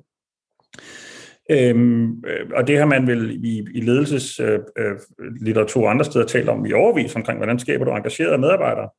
Øhm, 1.51 2.11
øh, 2.11 2.49
og 2.55 2.67
det 2.67 2.77
har 2.77 2.85
man 2.85 3.07
vel 3.07 3.45
i, 3.45 3.67
i 3.73 3.81
ledelseslitteratur 3.81 5.81
øh, 5.81 5.85
øh, 5.85 5.91
andre 5.91 6.05
steder 6.05 6.25
talt 6.25 6.49
om 6.49 6.65
i 6.65 6.73
overvis 6.73 7.15
omkring, 7.15 7.39
hvordan 7.39 7.59
skaber 7.59 7.85
du 7.85 7.91
engagerede 7.91 8.37
medarbejdere. 8.37 8.89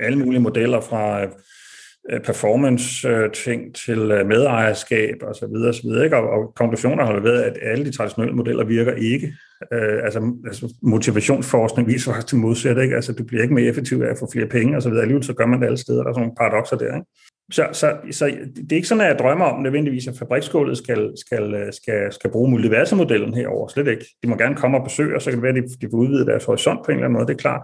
Alle 0.00 0.18
mulige 0.18 0.40
modeller 0.40 0.80
fra 0.80 1.24
øh, 2.10 2.20
performance-ting 2.20 3.74
til 3.74 3.98
øh, 3.98 4.26
medejerskab 4.26 5.16
og 5.22 5.34
så 5.34 5.46
videre, 5.46 5.68
og, 5.68 5.74
så 5.74 5.82
videre 5.82 6.04
ikke? 6.04 6.16
Og, 6.16 6.30
og 6.30 6.54
konklusioner 6.54 7.04
har 7.04 7.20
været, 7.20 7.42
at 7.42 7.58
alle 7.62 7.84
de 7.84 7.96
traditionelle 7.96 8.36
modeller 8.36 8.64
virker 8.64 8.92
ikke. 8.92 9.34
Øh, 9.72 10.04
altså, 10.04 10.32
altså 10.46 10.74
motivationsforskning 10.82 11.88
viser 11.88 12.12
faktisk 12.12 12.26
til 12.26 12.38
modsat, 12.38 12.78
ikke? 12.78 12.94
Altså 12.94 13.12
du 13.12 13.24
bliver 13.24 13.42
ikke 13.42 13.54
mere 13.54 13.66
effektiv 13.66 14.02
af 14.02 14.10
at 14.10 14.18
få 14.18 14.28
flere 14.32 14.46
penge 14.46 14.76
og 14.76 14.82
så 14.82 14.88
videre. 14.88 15.02
Alligevel 15.02 15.24
så 15.24 15.34
gør 15.34 15.46
man 15.46 15.60
det 15.60 15.66
alle 15.66 15.78
steder. 15.78 16.02
Der 16.02 16.08
er 16.08 16.14
sådan 16.14 16.22
nogle 16.22 16.36
paradoxer 16.36 16.76
der, 16.76 16.94
ikke? 16.94 17.06
Så, 17.50 17.68
så, 17.72 17.96
så 18.10 18.26
det 18.56 18.72
er 18.72 18.76
ikke 18.76 18.88
sådan, 18.88 19.00
at 19.00 19.08
jeg 19.08 19.18
drømmer 19.18 19.44
om 19.44 19.62
nødvendigvis, 19.62 20.08
at 20.08 20.18
fabriksskålet 20.18 20.78
skal, 20.78 21.12
skal, 21.16 21.72
skal, 21.72 22.12
skal 22.12 22.30
bruge 22.30 22.50
multiversemodellen 22.50 23.34
herover. 23.34 23.68
Slet 23.68 23.88
ikke. 23.88 24.04
De 24.22 24.28
må 24.28 24.36
gerne 24.36 24.56
komme 24.56 24.78
og 24.78 24.84
besøge, 24.84 25.14
og 25.16 25.22
så 25.22 25.30
kan 25.30 25.36
det 25.36 25.42
være, 25.42 25.56
at 25.56 25.62
de, 25.62 25.86
de 25.86 25.90
får 25.90 25.98
udvide 25.98 26.26
deres 26.26 26.44
horisont 26.44 26.80
på 26.84 26.90
en 26.90 26.96
eller 26.96 27.04
anden 27.04 27.18
måde, 27.18 27.26
det 27.26 27.34
er 27.34 27.38
klart. 27.38 27.62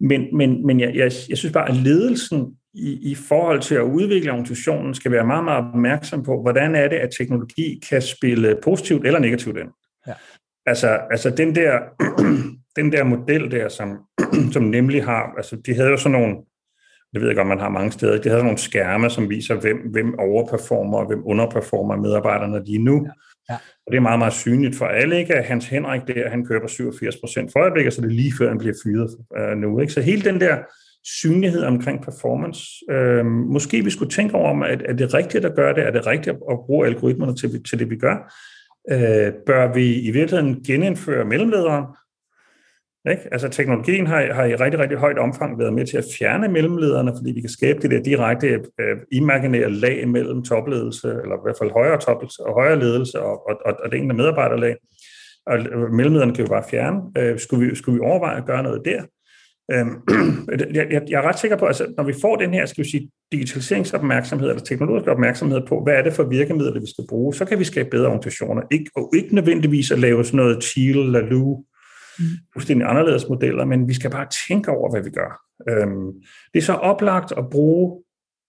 Men, 0.00 0.36
men, 0.36 0.66
men 0.66 0.80
jeg, 0.80 0.94
jeg, 0.94 1.12
jeg 1.28 1.38
synes 1.38 1.52
bare, 1.52 1.68
at 1.68 1.76
ledelsen 1.76 2.46
i, 2.74 3.10
i 3.10 3.14
forhold 3.14 3.60
til 3.60 3.74
at 3.74 3.82
udvikle 3.82 4.30
organisationen 4.30 4.94
skal 4.94 5.12
være 5.12 5.26
meget, 5.26 5.44
meget 5.44 5.64
opmærksom 5.64 6.22
på, 6.22 6.42
hvordan 6.42 6.74
er 6.74 6.88
det, 6.88 6.96
at 6.96 7.10
teknologi 7.18 7.82
kan 7.90 8.02
spille 8.02 8.58
positivt 8.62 9.06
eller 9.06 9.20
negativt 9.20 9.56
ind. 9.56 9.68
Ja. 10.06 10.12
Altså, 10.66 10.98
altså 11.10 11.30
den, 11.30 11.54
der, 11.54 11.78
den 12.78 12.92
der 12.92 13.04
model 13.04 13.50
der, 13.50 13.68
som, 13.68 13.98
som 14.52 14.62
nemlig 14.62 15.04
har, 15.04 15.32
altså 15.36 15.56
de 15.66 15.74
havde 15.74 15.88
jo 15.88 15.96
sådan 15.96 16.20
nogle 16.20 16.36
det 17.12 17.20
ved 17.20 17.28
jeg 17.28 17.36
godt, 17.36 17.48
man 17.48 17.60
har 17.60 17.68
mange 17.68 17.92
steder, 17.92 18.22
de 18.22 18.28
havde 18.28 18.42
nogle 18.42 18.58
skærme, 18.58 19.10
som 19.10 19.30
viser, 19.30 19.54
hvem, 19.54 19.76
hvem 19.76 20.18
overperformer 20.18 20.98
og 20.98 21.06
hvem 21.06 21.22
underperformer 21.24 21.96
medarbejderne 21.96 22.64
lige 22.64 22.78
nu. 22.78 23.06
Ja. 23.06 23.10
Ja. 23.50 23.54
Og 23.54 23.92
det 23.92 23.96
er 23.96 24.00
meget, 24.00 24.18
meget 24.18 24.32
synligt 24.32 24.76
for 24.76 24.86
alle, 24.86 25.18
ikke? 25.18 25.34
Hans 25.34 25.66
Henrik 25.68 26.00
der, 26.08 26.28
han 26.30 26.46
køber 26.46 26.66
87 26.66 27.16
procent 27.16 27.52
for 27.52 27.60
øjeblikket, 27.60 27.92
så 27.92 28.00
det 28.00 28.06
er 28.06 28.12
lige 28.12 28.32
før, 28.38 28.48
han 28.48 28.58
bliver 28.58 28.74
fyret 28.84 29.10
uh, 29.40 29.58
nu. 29.58 29.80
Ikke? 29.80 29.92
Så 29.92 30.00
hele 30.00 30.22
den 30.22 30.40
der 30.40 30.58
synlighed 31.20 31.62
omkring 31.62 32.04
performance, 32.04 32.62
uh, 32.92 33.26
måske 33.26 33.84
vi 33.84 33.90
skulle 33.90 34.10
tænke 34.10 34.34
over, 34.34 34.64
at 34.64 34.82
er 34.84 34.92
det 34.92 35.14
rigtigt 35.14 35.44
at 35.44 35.54
gøre 35.56 35.74
det? 35.74 35.86
Er 35.86 35.90
det 35.90 36.06
rigtigt 36.06 36.36
at 36.50 36.58
bruge 36.66 36.86
algoritmerne 36.86 37.36
til, 37.36 37.64
til 37.64 37.78
det, 37.78 37.90
vi 37.90 37.96
gør? 37.96 38.34
Uh, 38.92 39.32
bør 39.46 39.72
vi 39.74 40.00
i 40.00 40.10
virkeligheden 40.10 40.62
genindføre 40.66 41.24
mellemlederen, 41.24 41.84
ikke? 43.10 43.22
Altså 43.32 43.48
teknologien 43.48 44.06
har, 44.06 44.32
har 44.32 44.44
i 44.44 44.54
rigtig, 44.54 44.80
rigtig 44.80 44.98
højt 44.98 45.18
omfang 45.18 45.58
været 45.58 45.72
med 45.72 45.86
til 45.86 45.96
at 45.96 46.04
fjerne 46.18 46.48
mellemlederne, 46.48 47.12
fordi 47.16 47.32
vi 47.32 47.40
kan 47.40 47.50
skabe 47.50 47.78
det 47.82 47.90
der 47.90 48.02
direkte 48.02 48.46
øh, 48.80 48.96
imaginære 49.12 49.70
lag 49.70 50.08
mellem 50.08 50.42
topledelse, 50.44 51.08
eller 51.08 51.36
i 51.36 51.44
hvert 51.44 51.56
fald 51.60 51.70
højere 51.70 52.00
topledelse 52.00 52.42
og 52.46 52.54
højere 52.54 52.78
ledelse 52.78 53.20
og, 53.20 53.48
og, 53.48 53.56
og, 53.66 53.72
og 53.84 53.90
det 53.90 53.98
enkelte 53.98 54.16
medarbejderlag. 54.16 54.76
Og 55.46 55.58
mellemlederne 55.92 56.34
kan 56.34 56.44
jo 56.44 56.50
bare 56.50 56.64
fjerne. 56.70 57.00
Øh, 57.18 57.38
skulle, 57.38 57.68
vi, 57.68 57.74
skulle 57.74 58.00
vi 58.00 58.06
overveje 58.06 58.36
at 58.36 58.46
gøre 58.46 58.62
noget 58.62 58.82
der? 58.84 59.02
Øh, 59.72 59.86
jeg, 60.74 60.86
jeg, 60.90 61.02
jeg 61.08 61.18
er 61.22 61.28
ret 61.28 61.38
sikker 61.38 61.56
på, 61.56 61.64
at 61.64 61.68
altså, 61.68 61.94
når 61.96 62.04
vi 62.04 62.14
får 62.20 62.36
den 62.36 62.54
her, 62.54 62.66
skal 62.66 62.84
vi 62.84 62.90
sige, 62.90 63.10
digitaliseringsopmærksomhed 63.32 64.48
eller 64.48 64.62
teknologisk 64.62 65.08
opmærksomhed 65.08 65.60
på, 65.68 65.82
hvad 65.82 65.94
er 65.94 66.02
det 66.02 66.12
for 66.12 66.22
virkemidler, 66.22 66.80
vi 66.80 66.90
skal 66.90 67.04
bruge, 67.08 67.34
så 67.34 67.44
kan 67.44 67.58
vi 67.58 67.64
skabe 67.64 67.88
bedre 67.90 68.06
organisationer. 68.06 68.62
Ikke, 68.70 68.90
og 68.96 69.12
ikke 69.16 69.34
nødvendigvis 69.34 69.90
at 69.90 69.98
lave 69.98 70.24
sådan 70.24 70.36
noget 70.36 70.62
Thiel, 70.62 70.96
Lalu, 70.96 71.56
fuldstændig 72.52 72.88
anderledes 72.90 73.28
modeller, 73.28 73.64
men 73.64 73.88
vi 73.88 73.94
skal 73.94 74.10
bare 74.10 74.26
tænke 74.48 74.70
over, 74.70 74.90
hvad 74.90 75.02
vi 75.02 75.10
gør. 75.10 75.40
Øhm, 75.68 76.12
det 76.54 76.58
er 76.58 76.64
så 76.64 76.72
oplagt 76.72 77.32
at 77.32 77.50
bruge 77.50 78.02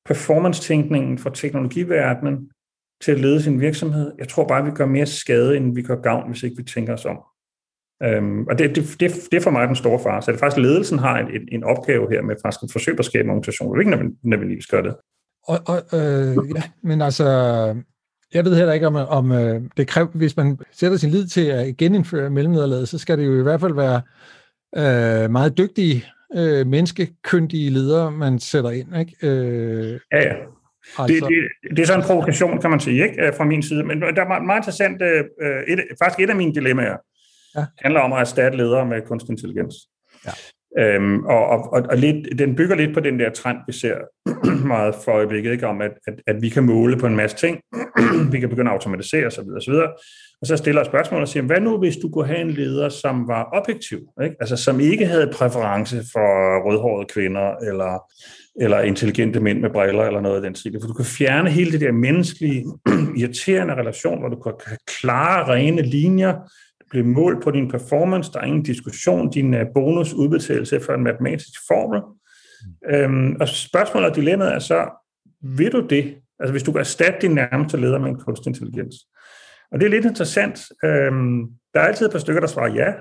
performance-tænkningen 0.05 1.17
fra 1.17 1.30
teknologiverdenen 1.34 2.49
til 3.01 3.11
at 3.11 3.20
lede 3.20 3.41
sin 3.41 3.61
virksomhed. 3.61 4.11
Jeg 4.17 4.28
tror 4.28 4.47
bare, 4.47 4.65
vi 4.65 4.72
gør 4.72 4.86
mere 4.86 5.05
skade, 5.05 5.57
end 5.57 5.76
vi 5.76 5.82
gør 5.82 5.95
gavn, 5.95 6.32
hvis 6.32 6.43
ikke 6.43 6.57
vi 6.57 6.63
tænker 6.63 6.93
os 6.93 7.05
om. 7.05 7.20
Øhm, 8.03 8.47
og 8.47 8.59
det, 8.59 8.76
det, 8.76 8.84
det, 8.99 9.11
det 9.32 9.38
er 9.38 9.41
for 9.41 9.51
mig 9.51 9.67
den 9.67 9.76
store 9.76 9.99
far. 9.99 10.22
Så 10.22 10.32
det 10.32 10.38
er 10.38 10.39
faktisk, 10.39 10.61
ledelsen 10.61 10.99
har 10.99 11.20
en, 11.20 11.28
en, 11.36 11.49
en 11.51 11.63
opgave 11.63 12.11
her 12.11 12.22
med 12.22 12.36
faktisk 12.43 12.63
at 12.63 12.70
forsøge 12.72 12.99
at 12.99 13.05
skabe 13.05 13.24
en 13.24 13.30
organisation. 13.30 13.78
Det 13.78 13.88
er 13.88 13.91
ikke 13.91 14.13
nødvendigvis 14.24 14.67
gør 14.67 14.82
det. 14.82 14.95
Og, 15.47 15.59
og 15.67 15.78
øh, 15.99 16.38
ja, 16.55 16.63
men 16.84 17.01
altså, 17.01 17.26
jeg 18.34 18.46
ved 18.46 18.56
heller 18.56 18.74
ikke, 18.74 18.88
om, 18.88 18.96
om 18.96 19.32
øh, 19.32 19.62
det 19.78 19.88
kræver, 19.88 20.08
hvis 20.08 20.38
man 20.38 20.58
sætter 20.72 20.98
sin 20.98 21.10
lid 21.10 21.28
til 21.28 21.46
at 21.46 21.78
genindføre 21.78 22.30
mellemnederlaget, 22.30 22.90
så 22.90 22.98
skal 22.98 23.18
det 23.18 23.26
jo 23.26 23.40
i 23.40 23.44
hvert 23.44 23.60
fald 23.60 23.74
være 23.74 24.02
øh, 24.78 25.32
meget 25.32 25.58
dygtige, 25.58 26.06
øh, 26.36 26.68
menneskekyndige 26.68 27.70
ledere, 27.70 28.12
man 28.12 28.40
sætter 28.40 28.70
ind. 28.70 28.98
Ikke? 28.98 29.28
Øh, 29.28 30.00
ja, 30.12 30.18
ja. 30.18 30.34
Altså. 31.00 31.14
Det, 31.14 31.24
det, 31.64 31.78
det 31.78 31.80
er 31.80 31.86
sådan 31.86 32.00
en 32.00 32.08
provokation, 32.08 32.62
kan 32.62 32.70
man 32.70 32.80
sige, 32.80 33.04
ikke? 33.04 33.26
Øh, 33.26 33.34
fra 33.38 33.44
min 33.44 33.64
side. 33.64 33.84
Men 33.84 34.02
der 34.02 34.08
er 34.08 34.28
meget, 34.28 34.46
meget 34.46 34.60
interessant, 34.60 35.02
øh, 35.02 35.24
et, 35.68 35.80
faktisk 36.02 36.20
et 36.20 36.30
af 36.30 36.36
mine 36.36 36.54
dilemmaer, 36.56 36.98
ja. 37.56 37.66
handler 37.82 38.00
om 38.00 38.14
at 38.14 38.20
erstatte 38.20 38.58
ledere 38.58 38.86
med 38.86 39.02
kunstig 39.02 39.32
intelligens. 39.32 39.76
Ja. 40.26 40.32
Øhm, 40.78 41.24
og, 41.24 41.49
og, 41.49 41.86
og 41.89 41.97
lidt, 41.97 42.39
den 42.39 42.55
bygger 42.55 42.76
lidt 42.76 42.93
på 42.93 42.99
den 42.99 43.20
der 43.20 43.30
trend, 43.30 43.57
vi 43.67 43.74
ser 43.74 43.95
meget 44.74 44.95
for 45.05 45.11
øjeblikket, 45.11 45.51
ikke? 45.51 45.67
om 45.67 45.82
at, 45.82 45.91
at, 46.07 46.13
at 46.28 46.41
vi 46.41 46.49
kan 46.49 46.63
måle 46.63 46.97
på 46.97 47.07
en 47.07 47.15
masse 47.15 47.38
ting, 47.38 47.59
vi 48.32 48.39
kan 48.39 48.49
begynde 48.49 48.72
at 48.72 48.76
automatisere 48.76 49.26
osv. 49.26 49.47
osv. 49.57 49.74
Og 50.41 50.47
så 50.47 50.57
stiller 50.57 50.82
jeg 50.82 50.86
spørgsmålet 50.86 51.22
og 51.22 51.28
siger, 51.28 51.43
hvad 51.43 51.61
nu 51.61 51.78
hvis 51.78 51.97
du 51.97 52.09
kunne 52.09 52.28
have 52.28 52.41
en 52.41 52.51
leder, 52.51 52.89
som 52.89 53.28
var 53.28 53.49
objektiv, 53.53 53.99
ikke? 54.24 54.36
altså 54.39 54.57
som 54.57 54.80
ikke 54.80 55.05
havde 55.05 55.32
præference 55.34 55.95
for 55.95 56.70
rødhårede 56.70 57.07
kvinder, 57.13 57.55
eller, 57.55 58.11
eller 58.61 58.80
intelligente 58.80 59.39
mænd 59.39 59.59
med 59.59 59.70
briller, 59.70 60.03
eller 60.03 60.22
noget 60.22 60.36
af 60.36 60.41
den 60.41 60.55
stil. 60.55 60.78
For 60.82 60.88
du 60.88 60.93
kan 60.93 61.05
fjerne 61.05 61.49
hele 61.49 61.72
det 61.72 61.82
der 61.82 61.91
menneskelige, 61.91 62.65
irriterende 63.20 63.76
relation, 63.76 64.20
hvor 64.20 64.30
du 64.30 64.39
kan 64.39 64.53
klare, 64.88 65.53
rene 65.53 65.82
linjer, 65.82 66.36
blive 66.90 67.06
målt 67.06 67.44
på 67.44 67.52
din 67.52 67.72
performance, 67.72 68.32
der 68.34 68.40
er 68.40 68.46
ingen 68.46 68.63
diskussion, 68.63 69.32
din 69.32 69.54
øh, 69.54 69.66
bonus 69.74 70.13
udbetales 70.13 70.74
efter 70.74 70.93
en 70.93 71.04
matematisk 71.04 71.54
formel. 71.68 72.01
Mm. 72.01 72.96
Øhm, 72.96 73.36
og 73.39 73.47
spørgsmålet 73.47 74.09
og 74.09 74.16
dilemmaet 74.16 74.54
er 74.54 74.59
så, 74.59 74.89
vil 75.42 75.72
du 75.72 75.88
det? 75.89 76.16
Altså 76.39 76.51
hvis 76.51 76.63
du 76.63 76.72
kan 76.72 76.80
erstatte 76.80 77.20
din 77.22 77.36
nærmeste 77.36 77.78
leder 77.78 78.00
med 78.00 78.09
en 78.09 78.20
kunstig 78.20 78.50
intelligens. 78.50 78.96
Og 79.72 79.80
det 79.80 79.86
er 79.86 79.89
lidt 79.89 80.05
interessant. 80.05 80.59
Øhm, 80.86 81.47
der 81.74 81.80
er 81.80 81.88
altid 81.88 82.05
et 82.05 82.12
par 82.12 82.20
stykker, 82.20 82.42
der 82.42 82.47
svarer 82.47 82.74
ja, 82.74 82.93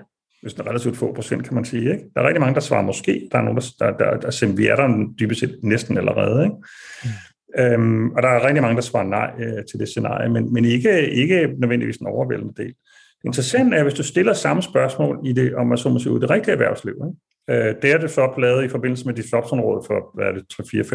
hvis 0.43 0.55
det 0.55 0.61
er 0.61 0.69
relativt 0.69 0.97
få 0.97 1.15
procent, 1.15 1.45
kan 1.45 1.55
man 1.55 1.65
sige. 1.65 1.91
Ikke? 1.93 2.05
Der 2.15 2.21
er 2.21 2.27
rigtig 2.27 2.41
mange, 2.41 2.55
der 2.55 2.61
svarer 2.61 2.83
måske. 2.83 3.29
Der 3.33 3.39
er 3.39 3.43
nogen, 3.43 3.57
der, 3.57 3.73
der, 3.79 3.91
der, 3.97 4.11
der, 4.11 4.31
der 4.31 4.77
der 4.77 5.15
dybest 5.21 5.41
set 5.41 5.59
næsten 5.63 5.99
allerede. 5.99 6.45
Ikke? 6.45 6.57
Mm. 7.05 7.11
Øhm, 7.59 8.11
og 8.11 8.23
der 8.23 8.29
er 8.29 8.47
rigtig 8.47 8.63
mange, 8.63 8.77
der 8.77 8.83
svarer 8.83 9.05
nej 9.05 9.31
øh, 9.39 9.65
til 9.71 9.81
det 9.81 9.89
scenarie, 9.89 10.29
men, 10.29 10.53
men 10.53 10.65
ikke, 10.65 11.11
ikke 11.11 11.55
nødvendigvis 11.59 11.97
en 11.97 12.07
overvældende 12.07 12.55
del. 12.57 12.75
Det 13.23 13.25
interessante 13.25 13.77
er, 13.77 13.83
hvis 13.83 13.95
du 13.95 14.03
stiller 14.03 14.33
samme 14.33 14.63
spørgsmål 14.63 15.21
i 15.25 15.33
det, 15.33 15.55
om 15.55 15.67
man 15.67 15.79
så 15.79 15.89
må 15.89 15.99
sige, 15.99 16.21
det 16.21 16.31
rigtige 16.31 16.53
erhvervsliv. 16.53 16.95
Ikke? 16.95 17.69
Øh, 17.69 17.75
det 17.83 17.93
er 17.93 17.99
det 17.99 18.11
så 18.11 18.35
lavet 18.39 18.65
i 18.65 18.69
forbindelse 18.69 19.07
med 19.07 19.15
Disruption-rådet 19.15 19.87
for, 19.87 20.11
hvad 20.15 20.27
er 20.27 20.33
det, 20.33 20.45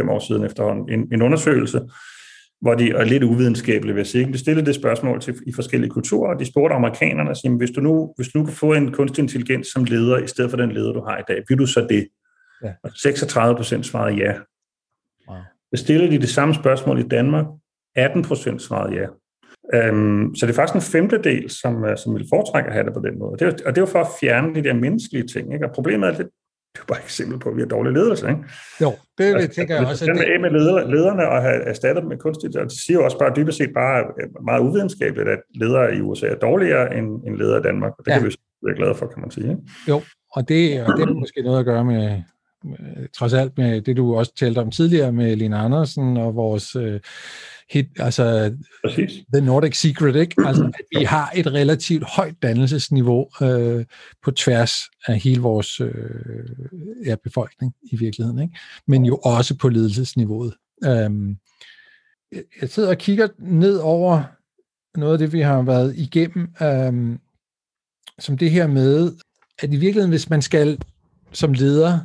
3-4-5 0.08 0.10
år 0.12 0.20
siden 0.20 0.44
efterhånden, 0.44 0.90
en, 0.90 1.14
en 1.14 1.22
undersøgelse, 1.22 1.82
hvor 2.62 2.76
de 2.76 2.90
er 2.90 3.04
lidt 3.04 3.24
uvidenskabelige, 3.24 3.94
hvis 3.94 4.16
ikke. 4.16 4.32
De 4.34 4.38
stillede 4.38 4.66
det 4.66 4.76
spørgsmål 4.76 5.22
til, 5.22 5.36
i 5.48 5.54
forskellige 5.54 5.90
kulturer, 5.90 6.34
og 6.34 6.40
de 6.40 6.46
spurgte 6.46 6.76
amerikanerne, 6.76 7.30
at 7.30 7.58
hvis 7.58 7.72
du 7.72 7.82
nu, 7.82 8.14
hvis 8.16 8.28
du 8.28 8.40
nu 8.40 8.46
kan 8.46 8.54
få 8.54 8.74
en 8.74 8.92
kunstig 8.92 9.22
intelligens 9.22 9.68
som 9.68 9.84
leder, 9.84 10.18
i 10.18 10.28
stedet 10.28 10.50
for 10.50 10.58
den 10.58 10.72
leder, 10.72 10.94
du 10.94 11.02
har 11.02 11.18
i 11.18 11.24
dag, 11.28 11.44
vil 11.50 11.58
du 11.58 11.66
så 11.66 11.88
det? 11.90 12.08
Ja. 12.64 12.74
Og 12.84 12.92
36 12.96 13.56
procent 13.56 13.86
svarede 13.86 14.16
ja. 14.16 14.34
Wow. 15.30 15.38
Så 15.76 15.84
stillede 15.84 16.12
de 16.12 16.18
det 16.18 16.30
samme 16.30 16.54
spørgsmål 16.54 17.00
i 17.00 17.04
Danmark, 17.04 17.46
18 17.96 18.24
procent 18.24 18.62
svarede 18.62 18.96
ja. 18.96 19.08
Um, 19.92 20.36
så 20.36 20.46
det 20.46 20.52
er 20.52 20.56
faktisk 20.56 20.76
en 20.76 20.92
femtedel, 20.94 21.50
som, 21.50 21.84
uh, 21.84 21.96
som 21.98 22.16
vil 22.16 22.26
foretrække 22.34 22.68
at 22.68 22.74
have 22.74 22.86
det 22.86 22.94
på 22.94 23.04
den 23.08 23.20
måde. 23.20 23.32
Og 23.32 23.40
det, 23.40 23.48
er, 23.48 23.52
og 23.66 23.76
det 23.76 23.78
er 23.78 23.86
jo 23.88 23.94
for 23.96 24.00
at 24.00 24.14
fjerne 24.20 24.56
de 24.56 24.64
der 24.64 24.74
menneskelige 24.74 25.28
ting. 25.28 25.54
Ikke? 25.54 25.66
Og 25.66 25.72
problemet 25.72 26.08
er, 26.10 26.12
det, 26.12 26.28
det 26.74 26.82
er 26.82 26.86
bare 26.88 27.00
et 27.00 27.04
eksempel 27.04 27.40
på, 27.40 27.50
at 27.50 27.56
vi 27.56 27.62
har 27.62 27.68
dårlig 27.68 27.94
ledelse. 27.94 28.30
Ikke? 28.30 28.42
Jo, 28.82 28.92
det 29.18 29.24
altså, 29.24 29.50
tænker 29.56 29.76
jeg 29.76 29.88
også. 29.88 30.06
Den 30.06 30.16
det... 30.16 30.24
af 30.24 30.40
med 30.40 30.50
leder, 30.50 30.88
lederne 30.88 31.30
og 31.30 31.42
have 31.42 31.62
erstattet 31.72 32.02
dem 32.02 32.10
med 32.10 32.18
kunstigt, 32.18 32.56
og 32.56 32.64
det 32.64 32.78
siger 32.86 32.98
jo 33.00 33.04
også 33.06 33.20
bare 33.20 33.34
dybest 33.36 33.58
set 33.58 33.74
bare 33.74 34.00
meget 34.46 34.62
uvidenskabeligt, 34.62 35.30
at 35.30 35.40
ledere 35.56 35.96
i 35.96 36.02
USA 36.02 36.28
er 36.28 36.36
dårligere 36.36 36.98
end, 36.98 37.08
end 37.28 37.38
ledere 37.38 37.60
i 37.60 37.64
Danmark. 37.64 37.92
Og 37.98 38.06
det 38.06 38.12
ja. 38.12 38.18
kan 38.18 38.28
vi 38.28 38.36
være 38.66 38.76
glade 38.76 38.96
for, 38.96 39.06
kan 39.08 39.22
man 39.22 39.32
sige. 39.32 39.50
Ikke? 39.50 39.62
Jo, 39.90 40.02
og 40.36 40.50
det, 40.50 40.84
og 40.86 40.98
det 40.98 41.04
er 41.04 41.14
måske 41.14 41.42
noget 41.42 41.60
at 41.60 41.66
gøre 41.66 41.86
med, 41.86 42.22
med, 42.64 43.08
trods 43.18 43.34
alt 43.34 43.58
med 43.58 43.82
det, 43.82 43.98
du 43.98 44.16
også 44.16 44.36
talte 44.36 44.60
om 44.60 44.72
tidligere 44.72 45.12
med 45.12 45.36
Lina 45.36 45.66
Andersen 45.66 46.18
og 46.18 46.36
vores 46.36 46.76
øh, 46.76 47.00
hit, 47.70 47.86
altså 48.00 48.56
Præcis. 48.86 49.12
The 49.34 49.46
Nordic 49.46 49.80
Secret, 49.80 50.16
ikke? 50.16 50.36
Altså, 50.48 50.64
at 50.64 51.00
vi 51.00 51.04
har 51.04 51.32
et 51.36 51.48
relativt 51.48 52.04
højt 52.04 52.36
dannelsesniveau 52.42 53.28
øh, 53.42 53.86
på 54.24 54.32
tværs 54.32 54.74
af 55.08 55.20
hele 55.20 55.42
vores 55.42 55.82
øh, 55.82 55.90
ja, 57.06 57.16
befolkning 57.24 57.74
i 57.92 57.96
virkeligheden, 57.96 58.42
ikke? 58.42 58.58
Men 58.88 59.06
jo 59.06 59.18
også 59.18 59.56
på 59.56 59.70
ledelsesniveauet. 59.70 60.54
Øhm, 60.86 61.38
jeg 62.62 62.70
sidder 62.70 62.90
og 62.90 62.98
kigger 62.98 63.28
ned 63.40 63.78
over 63.78 64.24
noget 65.00 65.14
af 65.14 65.20
det, 65.20 65.34
vi 65.34 65.42
har 65.42 65.62
været 65.62 65.96
igennem, 65.98 66.48
øhm, 66.62 67.20
som 68.20 68.38
det 68.38 68.52
her 68.52 68.68
med, 68.68 69.12
at 69.60 69.74
i 69.74 69.78
virkeligheden, 69.78 70.12
hvis 70.12 70.30
man 70.30 70.42
skal 70.42 70.80
som 71.32 71.54
leder 71.54 72.00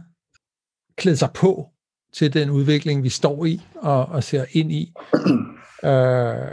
klæde 0.96 1.16
sig 1.16 1.30
på 1.34 1.68
til 2.12 2.34
den 2.34 2.50
udvikling, 2.50 3.02
vi 3.02 3.08
står 3.08 3.44
i 3.44 3.60
og, 3.76 4.06
og 4.06 4.24
ser 4.24 4.44
ind 4.52 4.72
i, 4.72 4.92
øh, 5.88 6.50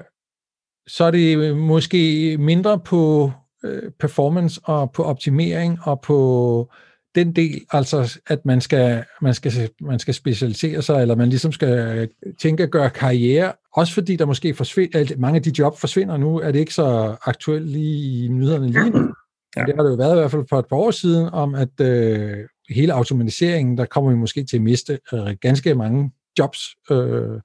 så 0.87 1.03
er 1.03 1.11
det 1.11 1.57
måske 1.57 2.37
mindre 2.39 2.79
på 2.79 3.31
øh, 3.63 3.91
performance 3.99 4.61
og 4.63 4.91
på 4.91 5.03
optimering 5.03 5.79
og 5.83 6.01
på 6.01 6.69
den 7.15 7.31
del, 7.35 7.61
altså 7.71 8.19
at 8.27 8.45
man 8.45 8.61
skal, 8.61 9.03
man 9.21 9.33
skal, 9.33 9.69
man 9.81 9.99
skal 9.99 10.13
specialisere 10.13 10.81
sig, 10.81 11.01
eller 11.01 11.15
man 11.15 11.29
ligesom 11.29 11.51
skal 11.51 12.09
tænke 12.41 12.63
at 12.63 12.71
gøre 12.71 12.89
karriere, 12.89 13.53
også 13.73 13.93
fordi 13.93 14.15
der 14.15 14.25
måske 14.25 14.53
forsvinder, 14.53 15.17
mange 15.17 15.35
af 15.35 15.43
de 15.43 15.51
job 15.59 15.77
forsvinder 15.77 16.17
nu, 16.17 16.39
er 16.39 16.51
det 16.51 16.59
ikke 16.59 16.73
så 16.73 17.15
aktuelt 17.25 17.69
lige 17.69 18.25
i 18.25 18.27
nyhederne 18.27 18.67
lige 18.67 18.89
nu. 18.89 19.07
Ja. 19.57 19.63
Det 19.63 19.75
har 19.75 19.83
det 19.83 19.89
jo 19.89 19.95
været 19.95 20.15
i 20.15 20.19
hvert 20.19 20.31
fald 20.31 20.45
for 20.49 20.59
et 20.59 20.65
par 20.67 20.75
år 20.75 20.91
siden, 20.91 21.29
om 21.33 21.55
at 21.55 21.81
øh, 21.81 22.37
hele 22.69 22.93
automatiseringen, 22.93 23.77
der 23.77 23.85
kommer 23.85 24.11
vi 24.11 24.17
måske 24.17 24.43
til 24.43 24.57
at 24.57 24.63
miste 24.63 24.99
øh, 25.13 25.35
ganske 25.41 25.75
mange 25.75 26.11
jobs, 26.39 26.59
øh, 26.91 27.41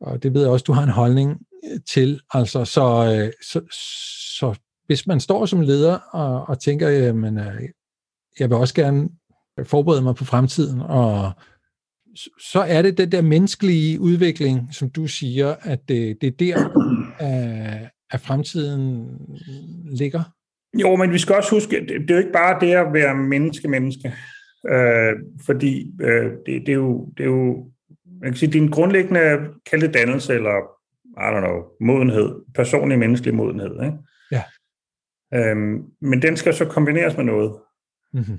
og 0.00 0.22
det 0.22 0.34
ved 0.34 0.42
jeg 0.42 0.50
også, 0.50 0.64
du 0.64 0.72
har 0.72 0.82
en 0.82 0.88
holdning 0.88 1.40
øh, 1.72 1.80
til. 1.88 2.20
Altså, 2.30 2.64
så, 2.64 2.82
øh, 2.82 3.32
så, 3.42 3.60
så 4.38 4.54
hvis 4.86 5.06
man 5.06 5.20
står 5.20 5.46
som 5.46 5.60
leder 5.60 5.94
og, 5.94 6.48
og 6.48 6.60
tænker, 6.60 6.88
jamen, 6.88 7.38
øh, 7.38 7.62
jeg 8.38 8.50
vil 8.50 8.56
også 8.56 8.74
gerne 8.74 9.08
forberede 9.64 10.02
mig 10.02 10.14
på 10.14 10.24
fremtiden, 10.24 10.80
og 10.80 11.32
så 12.52 12.60
er 12.60 12.82
det 12.82 12.98
den 12.98 13.12
der 13.12 13.22
menneskelige 13.22 14.00
udvikling, 14.00 14.74
som 14.74 14.90
du 14.90 15.06
siger, 15.06 15.54
at 15.60 15.88
det, 15.88 16.20
det 16.20 16.26
er 16.28 16.30
der, 16.38 16.68
at, 17.18 17.90
at 18.10 18.20
fremtiden 18.20 19.08
ligger. 19.84 20.22
Jo, 20.74 20.96
men 20.96 21.12
vi 21.12 21.18
skal 21.18 21.34
også 21.36 21.50
huske, 21.50 21.80
det, 21.80 21.88
det 21.88 22.10
er 22.10 22.14
jo 22.14 22.18
ikke 22.18 22.32
bare 22.32 22.60
det 22.60 22.74
at 22.74 22.92
være 22.92 23.14
menneske-menneske, 23.14 24.12
øh, 24.70 25.12
fordi 25.46 25.90
øh, 26.02 26.30
det, 26.46 26.62
det, 26.66 26.68
er 26.68 26.72
jo, 26.72 27.12
det 27.16 27.22
er 27.22 27.30
jo 27.30 27.70
man 28.20 28.30
kan 28.30 28.36
sige, 28.36 28.52
din 28.52 28.70
grundlæggende 28.70 29.20
kaldte 29.70 29.88
dannelse, 29.88 30.34
eller 30.34 30.56
I 31.16 31.36
don't 31.36 31.46
know, 31.46 31.62
modenhed, 31.80 32.34
personlig 32.54 32.98
menneskelig 32.98 33.34
modenhed. 33.34 33.84
Ikke? 33.84 33.96
Ja. 34.32 34.42
Øhm, 35.34 35.82
men 36.00 36.22
den 36.22 36.36
skal 36.36 36.54
så 36.54 36.64
kombineres 36.64 37.16
med 37.16 37.24
noget. 37.24 37.52
Mm-hmm. 38.12 38.38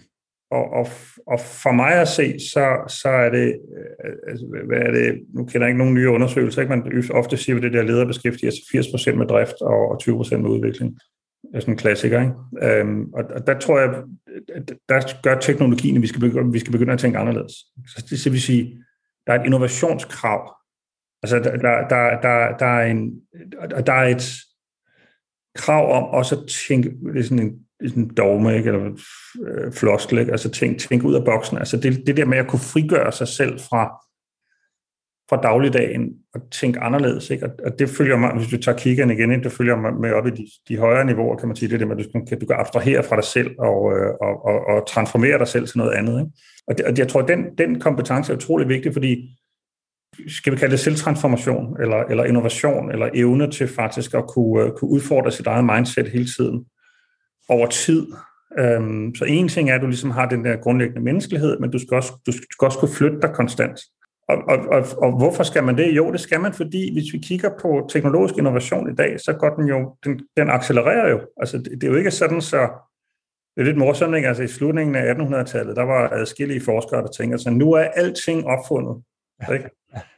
Og, 0.52 0.70
og, 0.70 0.88
og 1.28 1.40
for 1.40 1.72
mig 1.72 1.92
at 1.94 2.08
se, 2.08 2.40
så, 2.40 2.94
så 3.02 3.10
er 3.10 3.30
det, 3.30 3.48
øh, 3.78 4.16
altså, 4.28 4.46
hvad 4.68 4.78
er 4.78 4.92
det, 4.92 5.22
nu 5.34 5.46
kender 5.46 5.68
jeg 5.68 5.70
ikke 5.70 5.78
nogen 5.78 5.94
nye 5.94 6.10
undersøgelser, 6.10 6.62
ikke? 6.62 6.76
man 6.76 7.04
ofte 7.12 7.38
siger, 7.38 7.56
at 7.56 7.64
det 7.64 7.74
der 7.74 7.82
leder 7.82 8.06
beskæftiger 8.06 8.52
sig 8.52 9.14
80% 9.14 9.16
med 9.16 9.28
drift 9.28 9.62
og 9.62 10.02
20% 10.04 10.38
med 10.38 10.50
udvikling. 10.50 11.00
Er 11.54 11.60
sådan 11.60 11.74
en 11.74 11.78
klassiker, 11.78 12.22
ikke? 12.22 12.80
Øhm, 12.80 13.14
og, 13.14 13.24
og 13.24 13.48
der 13.48 13.60
tror 13.60 13.80
jeg, 13.80 14.04
der 14.90 15.22
gør 15.24 15.40
teknologien, 15.40 15.96
at 15.96 16.02
vi 16.02 16.08
skal 16.08 16.20
begynde, 16.20 16.52
vi 16.52 16.60
skal 16.60 16.72
begynde 16.72 16.94
at 16.94 17.00
tænke 17.00 17.18
anderledes. 17.18 17.54
Så 17.88 18.06
det, 18.10 18.22
det 18.24 18.32
vil 18.32 18.42
sige, 18.42 18.84
der 19.28 19.34
er 19.34 19.40
et 19.40 19.46
innovationskrav. 19.46 20.56
Altså, 21.24 21.40
der, 21.40 21.58
der, 21.58 21.88
der, 21.88 22.22
der, 22.22 22.58
der, 22.58 22.66
er, 22.66 22.86
en, 22.86 23.22
der 23.86 23.94
er 23.94 24.08
et 24.08 24.24
krav 25.56 25.92
om 25.92 26.04
også 26.04 26.36
at 26.36 26.48
tænke, 26.68 26.90
det 27.14 27.20
er 27.20 27.24
sådan 27.24 27.40
en, 27.40 27.60
sådan 27.88 28.04
en 28.04 28.14
dogme, 28.18 28.58
ikke? 28.58 28.70
eller 28.70 29.00
øh, 29.48 29.72
floskel, 29.72 30.18
ikke? 30.18 30.32
altså 30.32 30.50
tænke, 30.50 30.80
tænk 30.80 31.04
ud 31.04 31.16
af 31.16 31.26
boksen. 31.26 31.58
Altså 31.58 31.78
det, 31.78 32.08
det 32.08 32.18
der 32.18 32.26
med 32.26 32.38
at 32.38 32.48
kunne 32.48 32.60
frigøre 32.60 33.12
sig 33.12 33.28
selv 33.28 33.60
fra, 33.60 34.02
fra 35.32 35.42
dagligdagen 35.42 36.14
og 36.34 36.42
tænke 36.52 36.80
anderledes. 36.80 37.30
Ikke? 37.30 37.46
Og, 37.46 37.52
og 37.66 37.80
det 37.80 37.90
følger 37.90 38.18
mig, 38.18 38.36
hvis 38.36 38.48
du 38.48 38.58
tager 38.58 38.78
kiggeren 38.78 39.12
igen, 39.12 39.44
det 39.44 39.52
følger 39.52 39.76
mig 39.76 39.94
med 39.94 40.12
op 40.12 40.28
i 40.28 40.30
de, 40.30 40.48
de 40.68 40.78
højere 40.78 41.06
niveauer, 41.06 41.38
kan 41.38 41.48
man 41.48 41.56
sige, 41.56 41.70
det 41.70 41.80
der 41.80 41.86
med, 41.86 41.98
at 41.98 42.06
du 42.06 42.24
kan, 42.28 42.40
du 42.40 42.46
kan 42.46 42.56
abstrahere 42.60 43.04
fra 43.04 43.16
dig 43.16 43.24
selv 43.24 43.52
og, 43.60 43.94
øh, 43.94 44.10
og, 44.22 44.46
og, 44.46 44.68
og 44.68 44.88
transformere 44.88 45.38
dig 45.40 45.48
selv 45.48 45.68
til 45.68 45.78
noget 45.78 45.92
andet. 45.92 46.20
Ikke? 46.20 46.32
Og, 46.68 46.78
det, 46.78 46.86
og 46.86 46.98
jeg 46.98 47.08
tror, 47.08 47.22
at 47.22 47.28
den, 47.28 47.46
den 47.58 47.80
kompetence 47.80 48.34
er 48.34 48.38
utrolig 48.38 48.70
vigtig, 48.70 48.94
fordi 48.94 49.38
skal 50.28 50.54
vi 50.54 50.58
kalde 50.58 50.72
det 50.72 50.80
selvtransformation, 50.80 51.82
eller, 51.82 51.98
eller 51.98 52.24
innovation, 52.24 52.92
eller 52.92 53.10
evne 53.14 53.52
til 53.52 53.68
faktisk 53.68 54.14
at 54.14 54.28
kunne, 54.28 54.64
øh, 54.64 54.72
kunne 54.72 54.92
udfordre 54.92 55.32
sit 55.32 55.48
eget 55.48 55.66
mindset 55.66 56.08
hele 56.08 56.28
tiden, 56.38 56.66
over 57.50 57.68
tid. 57.68 58.08
Um, 58.78 59.16
så 59.16 59.26
en 59.26 59.48
ting 59.48 59.70
er, 59.70 59.76
at 59.76 59.82
du 59.82 59.88
ligesom 59.88 60.12
har 60.12 60.30
den 60.30 60.46
der 60.46 60.56
grundlæggende 60.56 61.02
menneskelighed, 61.02 61.60
men 61.60 61.72
du 61.72 61.80
skal 61.80 61.96
også, 61.96 62.12
du 62.26 62.32
skal 62.32 62.66
også 62.66 62.80
kunne 62.80 62.96
flytte 62.98 63.22
dig 63.22 63.30
konstant. 63.34 63.80
Og, 64.32 64.38
og, 64.48 64.60
og, 64.70 64.86
og 64.98 65.18
hvorfor 65.18 65.44
skal 65.44 65.64
man 65.64 65.78
det? 65.78 65.96
Jo, 65.96 66.12
det 66.12 66.20
skal 66.20 66.42
man, 66.42 66.54
fordi 66.54 66.94
hvis 66.94 67.14
vi 67.14 67.18
kigger 67.18 67.50
på 67.62 67.90
teknologisk 67.90 68.38
innovation 68.38 68.92
i 68.92 68.96
dag, 68.96 69.20
så 69.20 69.34
går 69.34 69.56
den 69.56 69.68
jo, 69.68 69.96
den, 70.06 70.22
den 70.38 70.50
accelererer 70.50 71.10
jo. 71.10 71.20
Altså, 71.38 71.58
det, 71.58 71.72
det 71.72 71.84
er 71.84 71.88
jo 71.88 71.98
ikke 71.98 72.12
sådan, 72.12 72.42
så 72.42 72.70
det 73.56 73.62
er 73.62 73.66
lidt 73.66 73.78
morsomt, 73.78 74.16
ikke? 74.16 74.28
Altså 74.28 74.44
i 74.44 74.48
slutningen 74.48 74.96
af 74.96 75.14
1800-tallet, 75.14 75.76
der 75.76 75.84
var 75.84 76.10
adskillige 76.10 76.62
forskere, 76.62 77.02
der 77.02 77.08
tænker 77.08 77.38
sig, 77.38 77.54
nu 77.54 77.72
er 77.72 77.84
alting 77.84 78.46
opfundet. 78.46 79.04
Ikke? 79.54 79.70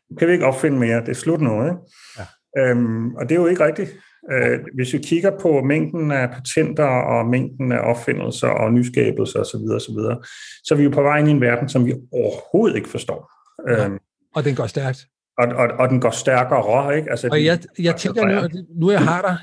Nu 0.09 0.15
kan 0.17 0.27
vi 0.27 0.33
ikke 0.33 0.45
opfinde 0.45 0.79
mere, 0.79 0.99
det 0.99 1.09
er 1.09 1.13
slut 1.13 1.41
nu. 1.41 1.63
Ikke? 1.63 1.75
Ja. 2.17 2.25
Øhm, 2.57 3.15
og 3.15 3.29
det 3.29 3.35
er 3.35 3.39
jo 3.39 3.47
ikke 3.47 3.65
rigtigt. 3.65 3.95
Øh, 4.31 4.59
hvis 4.73 4.93
vi 4.93 4.97
kigger 4.97 5.39
på 5.39 5.61
mængden 5.61 6.11
af 6.11 6.29
patenter 6.29 6.85
og 6.85 7.25
mængden 7.25 7.71
af 7.71 7.79
opfindelser 7.79 8.47
og 8.47 8.73
nyskabelser 8.73 9.39
osv., 9.39 9.45
så, 9.45 9.85
så, 9.85 9.91
videre, 9.95 10.21
så 10.63 10.73
er 10.73 10.77
vi 10.77 10.83
jo 10.83 10.89
på 10.89 11.01
vej 11.01 11.19
ind 11.19 11.27
i 11.27 11.31
en 11.31 11.41
verden, 11.41 11.69
som 11.69 11.85
vi 11.85 11.93
overhovedet 12.11 12.75
ikke 12.75 12.89
forstår. 12.89 13.32
Ja. 13.67 13.85
Øhm, 13.85 13.99
og 14.35 14.43
den 14.43 14.55
går 14.55 14.67
stærkt. 14.67 15.07
Og, 15.37 15.47
og, 15.47 15.67
og 15.79 15.89
den 15.89 16.01
går 16.01 16.09
stærkere, 16.09 16.97
ikke? 16.97 17.11
Altså, 17.11 17.27
og 17.31 17.45
jeg, 17.45 17.59
jeg 17.79 17.95
tænker 17.95 18.25
nu, 18.25 18.65
nu 18.75 18.91
jeg 18.91 19.01
har 19.01 19.21
dig, 19.21 19.37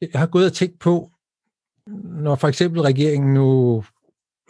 jeg 0.00 0.20
har 0.20 0.26
gået 0.26 0.46
og 0.46 0.52
tænkt 0.52 0.78
på, 0.80 1.10
når 2.04 2.34
for 2.34 2.48
eksempel 2.48 2.80
regeringen 2.82 3.34
nu 3.34 3.84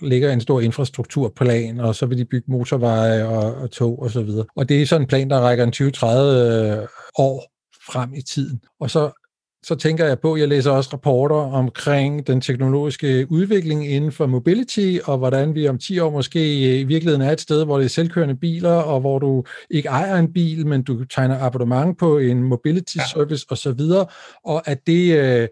lægger 0.02 0.32
en 0.32 0.40
stor 0.40 0.60
infrastrukturplan, 0.60 1.80
og 1.80 1.94
så 1.94 2.06
vil 2.06 2.18
de 2.18 2.24
bygge 2.24 2.50
motorveje 2.50 3.24
og, 3.24 3.54
og 3.54 3.70
tog 3.70 4.02
og 4.02 4.10
så 4.10 4.22
videre. 4.22 4.46
Og 4.56 4.68
det 4.68 4.82
er 4.82 4.86
sådan 4.86 5.02
en 5.02 5.08
plan, 5.08 5.30
der 5.30 5.40
rækker 5.40 5.64
en 5.64 5.72
20-30 5.72 6.06
øh, 6.06 6.88
år 7.18 7.44
frem 7.92 8.14
i 8.14 8.22
tiden. 8.22 8.60
Og 8.80 8.90
så, 8.90 9.21
så 9.64 9.74
tænker 9.74 10.06
jeg 10.06 10.20
på, 10.20 10.36
jeg 10.36 10.48
læser 10.48 10.70
også 10.70 10.90
rapporter 10.92 11.36
omkring 11.36 12.26
den 12.26 12.40
teknologiske 12.40 13.26
udvikling 13.30 13.88
inden 13.88 14.12
for 14.12 14.26
mobility, 14.26 14.98
og 15.04 15.18
hvordan 15.18 15.54
vi 15.54 15.68
om 15.68 15.78
10 15.78 15.98
år 15.98 16.10
måske 16.10 16.80
i 16.80 16.84
virkeligheden 16.84 17.22
er 17.22 17.32
et 17.32 17.40
sted, 17.40 17.64
hvor 17.64 17.78
det 17.78 17.84
er 17.84 17.88
selvkørende 17.88 18.36
biler, 18.36 18.72
og 18.72 19.00
hvor 19.00 19.18
du 19.18 19.44
ikke 19.70 19.88
ejer 19.88 20.16
en 20.16 20.32
bil, 20.32 20.66
men 20.66 20.82
du 20.82 21.04
tegner 21.04 21.40
abonnement 21.40 21.98
på 21.98 22.18
en 22.18 22.42
mobility 22.42 22.96
service 23.12 23.46
ja. 23.50 23.52
og 23.52 23.58
så 23.58 23.72
videre, 23.72 24.06
og 24.44 24.68
at 24.68 24.86
det 24.86 25.18
øh, 25.18 25.48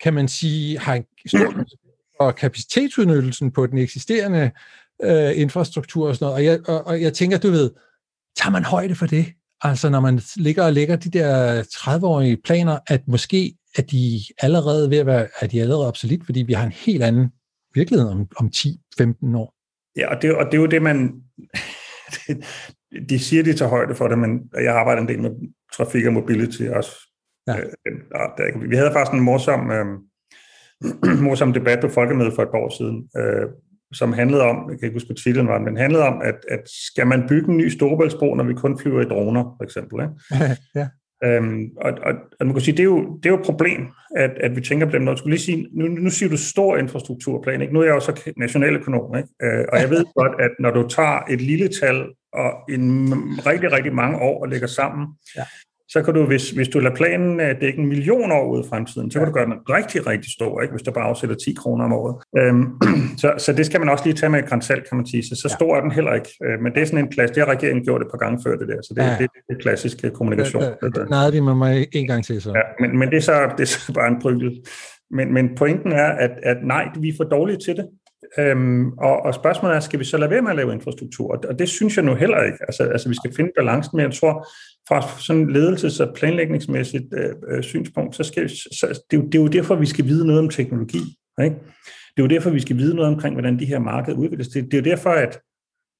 kan 0.00 0.14
man 0.14 0.28
sige, 0.28 0.78
har 0.78 0.94
en 0.94 1.04
stor 1.26 1.64
og 2.24 2.36
kapacitetsudnyttelsen 2.36 3.50
på 3.50 3.66
den 3.66 3.78
eksisterende 3.78 4.50
øh, 5.02 5.40
infrastruktur 5.40 6.08
og 6.08 6.14
sådan 6.14 6.26
noget. 6.26 6.36
Og 6.36 6.44
jeg, 6.44 6.68
og, 6.68 6.86
og 6.86 7.02
jeg 7.02 7.12
tænker, 7.12 7.38
du 7.38 7.50
ved, 7.50 7.70
tager 8.36 8.50
man 8.50 8.64
højde 8.64 8.94
for 8.94 9.06
det? 9.06 9.26
Altså 9.60 9.90
når 9.90 10.00
man 10.00 10.20
ligger 10.36 10.64
og 10.64 10.72
lægger 10.72 10.96
de 10.96 11.10
der 11.10 11.62
30-årige 11.62 12.36
planer, 12.44 12.78
at 12.86 13.08
måske 13.08 13.54
er 13.78 13.82
de 13.82 14.20
allerede 14.38 14.90
ved 14.90 14.98
at 14.98 15.06
være, 15.06 15.28
er 15.40 15.46
de 15.46 15.60
allerede 15.60 15.88
obsolet, 15.88 16.22
fordi 16.24 16.42
vi 16.42 16.52
har 16.52 16.66
en 16.66 16.72
helt 16.72 17.02
anden 17.02 17.28
virkelighed 17.74 18.08
om, 18.08 18.26
om 18.36 18.50
10-15 18.56 19.36
år. 19.36 19.54
Ja, 19.96 20.14
og 20.14 20.22
det, 20.22 20.34
og 20.34 20.46
det 20.46 20.54
er 20.54 20.60
jo 20.60 20.66
det, 20.66 20.82
man... 20.82 21.22
de 23.08 23.18
siger, 23.18 23.42
de 23.42 23.52
tager 23.52 23.68
højde 23.68 23.94
for 23.94 24.08
det, 24.08 24.18
men 24.18 24.50
jeg 24.54 24.74
arbejder 24.74 25.02
en 25.02 25.08
del 25.08 25.22
med 25.22 25.30
trafik 25.76 26.06
og 26.06 26.12
mobility 26.12 26.62
også. 26.62 26.90
Ja. 27.46 27.56
Øh, 27.58 28.70
vi 28.70 28.76
havde 28.76 28.92
faktisk 28.92 29.14
en 29.14 29.20
morsom, 29.20 29.70
øh, 29.70 29.86
morsom 31.26 31.52
debat 31.52 31.80
på 31.80 31.88
Folkemødet 31.88 32.34
for 32.34 32.42
et 32.42 32.48
år 32.48 32.76
siden, 32.78 33.08
øh, 33.16 33.48
som 33.94 34.12
handlede 34.12 34.42
om, 34.42 34.70
jeg 34.70 34.78
kan 34.78 34.86
ikke 34.86 34.96
huske, 34.96 35.08
hvad 35.08 35.16
titlen 35.16 35.48
var, 35.48 35.58
men 35.58 35.76
handlede 35.76 36.04
om, 36.04 36.20
at, 36.22 36.34
at 36.48 36.60
skal 36.66 37.06
man 37.06 37.28
bygge 37.28 37.50
en 37.50 37.56
ny 37.56 37.68
Storebæltsbro, 37.68 38.34
når 38.34 38.44
vi 38.44 38.54
kun 38.54 38.78
flyver 38.78 39.00
i 39.00 39.04
droner, 39.04 39.42
for 39.42 39.64
eksempel. 39.64 40.02
Ikke? 40.02 40.56
ja. 40.80 40.88
Øhm, 41.24 41.70
og, 41.76 41.92
og, 42.02 42.12
og 42.40 42.46
man 42.46 42.54
kan 42.54 42.60
sige, 42.60 42.76
det 42.76 42.80
er 42.80 42.84
jo, 42.84 43.16
det 43.16 43.26
er 43.26 43.30
jo 43.30 43.38
et 43.38 43.46
problem, 43.46 43.86
at, 44.16 44.30
at 44.40 44.56
vi 44.56 44.60
tænker 44.60 44.86
på 44.86 44.92
dem. 44.92 45.02
Når 45.02 45.16
skulle 45.16 45.34
lige 45.34 45.44
sige, 45.44 45.68
nu, 45.72 45.86
nu 45.86 46.10
siger 46.10 46.30
du 46.30 46.36
stor 46.36 46.76
infrastrukturplan, 46.76 47.62
ikke? 47.62 47.74
nu 47.74 47.80
er 47.80 47.84
jeg 47.84 47.94
jo 47.94 48.00
så 48.00 48.32
nationaløkonom, 48.36 49.16
ikke? 49.16 49.28
Øh, 49.42 49.64
og 49.72 49.80
jeg 49.80 49.90
ved 49.90 50.04
godt, 50.20 50.40
at 50.40 50.50
når 50.60 50.70
du 50.70 50.88
tager 50.88 51.20
et 51.30 51.40
lille 51.40 51.68
tal 51.68 52.04
og 52.32 52.50
en 52.68 53.12
rigtig, 53.46 53.72
rigtig 53.72 53.94
mange 53.94 54.18
år 54.18 54.42
og 54.42 54.48
lægger 54.48 54.66
sammen, 54.66 55.06
ja 55.36 55.44
så 55.94 56.02
kan 56.02 56.14
du, 56.14 56.26
hvis, 56.26 56.50
hvis 56.50 56.68
du 56.68 56.78
lader 56.78 56.96
planen 56.96 57.40
øh, 57.40 57.60
dække 57.60 57.78
en 57.78 57.86
million 57.86 58.32
år 58.32 58.46
ud 58.52 58.64
i 58.64 58.68
fremtiden, 58.68 59.10
så 59.10 59.18
kan 59.18 59.28
du 59.28 59.34
gøre 59.34 59.46
den 59.46 59.52
rigtig, 59.76 60.06
rigtig 60.06 60.32
stor, 60.32 60.62
ikke? 60.62 60.72
hvis 60.72 60.82
du 60.82 60.90
bare 60.90 61.04
afsætter 61.04 61.36
10 61.36 61.54
kroner 61.54 61.84
om 61.84 61.92
året. 61.92 62.14
Øhm, 62.38 62.64
så, 63.22 63.34
så 63.38 63.52
det 63.52 63.66
skal 63.66 63.80
man 63.80 63.88
også 63.88 64.04
lige 64.04 64.14
tage 64.14 64.30
med 64.30 64.38
et 64.38 64.48
grænsalt, 64.48 64.88
kan 64.88 64.96
man 64.96 65.06
sige. 65.06 65.22
Så, 65.28 65.34
så 65.42 65.48
stor 65.48 65.76
er 65.76 65.80
den 65.80 65.90
heller 65.90 66.14
ikke. 66.14 66.30
Øh, 66.44 66.60
men 66.62 66.72
det 66.72 66.82
er 66.82 66.86
sådan 66.86 67.04
en 67.04 67.10
plads, 67.10 67.30
det 67.30 67.42
har 67.42 67.50
regeringen 67.50 67.84
gjort 67.84 68.02
et 68.02 68.08
par 68.10 68.18
gange 68.18 68.38
før 68.46 68.56
det 68.56 68.68
der, 68.68 68.82
så 68.82 68.94
det, 68.94 69.02
ja. 69.02 69.10
det, 69.10 69.18
det, 69.20 69.28
det 69.48 69.54
er 69.56 69.60
klassisk 69.60 70.04
kommunikation. 70.14 70.62
Det, 70.62 70.96
det, 70.96 71.10
nej, 71.10 71.30
det 71.30 71.42
må 71.42 71.54
man 71.54 71.86
en 71.92 72.06
gang 72.06 72.24
til 72.24 72.42
så. 72.42 72.50
Ja, 72.50 72.62
men, 72.80 72.98
men 72.98 73.10
det, 73.10 73.16
er 73.16 73.26
så, 73.30 73.50
det 73.58 73.62
er 73.62 73.66
så 73.66 73.92
bare 73.92 74.08
en 74.08 74.20
prygel. 74.22 74.62
Men, 75.10 75.34
men 75.34 75.54
pointen 75.56 75.92
er, 75.92 76.08
at, 76.24 76.30
at 76.42 76.56
nej, 76.64 76.88
vi 77.00 77.08
er 77.08 77.16
for 77.16 77.24
dårlige 77.24 77.58
til 77.66 77.76
det. 77.76 77.86
Øhm, 78.38 78.92
og, 78.92 79.22
og 79.22 79.34
spørgsmålet 79.34 79.76
er, 79.76 79.80
skal 79.80 79.98
vi 79.98 80.04
så 80.04 80.16
lade 80.16 80.30
være 80.30 80.42
med 80.42 80.50
at 80.50 80.56
lave 80.56 80.72
infrastruktur? 80.72 81.32
Og, 81.32 81.44
og 81.48 81.58
det 81.58 81.68
synes 81.68 81.96
jeg 81.96 82.04
nu 82.04 82.14
heller 82.14 82.42
ikke. 82.42 82.58
Altså, 82.60 82.82
altså 82.82 83.08
vi 83.08 83.14
skal 83.14 83.34
finde 83.36 83.50
balancen, 83.56 83.96
men 83.96 84.06
jeg 84.06 84.14
tror, 84.14 84.46
fra 84.88 85.18
sådan 85.18 85.50
ledelses- 85.50 86.00
og 86.00 86.14
planlægningsmæssigt 86.14 87.04
øh, 87.12 87.30
øh, 87.48 87.62
synspunkt, 87.62 88.16
så 88.16 88.22
skal 88.22 88.50
så, 88.50 89.00
det, 89.10 89.16
er 89.16 89.20
jo, 89.20 89.26
det 89.26 89.34
er 89.34 89.42
jo 89.42 89.48
derfor, 89.48 89.74
vi 89.74 89.86
skal 89.86 90.04
vide 90.04 90.26
noget 90.26 90.42
om 90.42 90.48
teknologi. 90.48 91.00
Ikke? 91.42 91.56
Det 92.16 92.22
er 92.22 92.22
jo 92.22 92.26
derfor, 92.26 92.50
vi 92.50 92.60
skal 92.60 92.76
vide 92.76 92.94
noget 92.94 93.14
omkring, 93.14 93.34
hvordan 93.34 93.58
de 93.58 93.64
her 93.64 93.78
markeder 93.78 94.16
udvikles. 94.16 94.48
Det, 94.48 94.64
det 94.64 94.74
er 94.74 94.78
jo 94.78 94.96
derfor, 94.96 95.10
at 95.10 95.40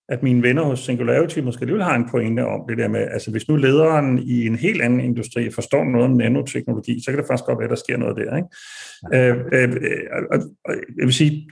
at 0.09 0.23
mine 0.23 0.43
venner 0.43 0.63
hos 0.63 0.81
Singularity 0.81 1.39
måske 1.39 1.63
alligevel 1.63 1.85
har 1.85 1.95
en 1.95 2.09
pointe 2.11 2.47
om 2.47 2.61
det 2.69 2.79
der 2.79 2.89
med, 2.89 3.01
altså 3.01 3.31
hvis 3.31 3.49
nu 3.49 3.57
lederen 3.57 4.19
i 4.19 4.47
en 4.47 4.57
helt 4.57 4.83
anden 4.83 5.01
industri 5.01 5.51
forstår 5.51 5.85
noget 5.85 6.05
om 6.11 6.17
nanoteknologi, 6.17 7.03
så 7.05 7.11
kan 7.11 7.19
det 7.19 7.27
faktisk 7.27 7.45
godt 7.45 7.59
være, 7.59 7.65
at 7.65 7.71
der 7.71 7.77
sker 7.77 7.97
noget 7.97 8.17
der. 8.17 8.37
Ikke? 8.37 8.49
Øh, 9.13 9.37
øh, 9.53 9.77
og, 10.31 10.39
og, 10.65 10.75
jeg 10.99 11.07
vil 11.07 11.15
sige, 11.15 11.51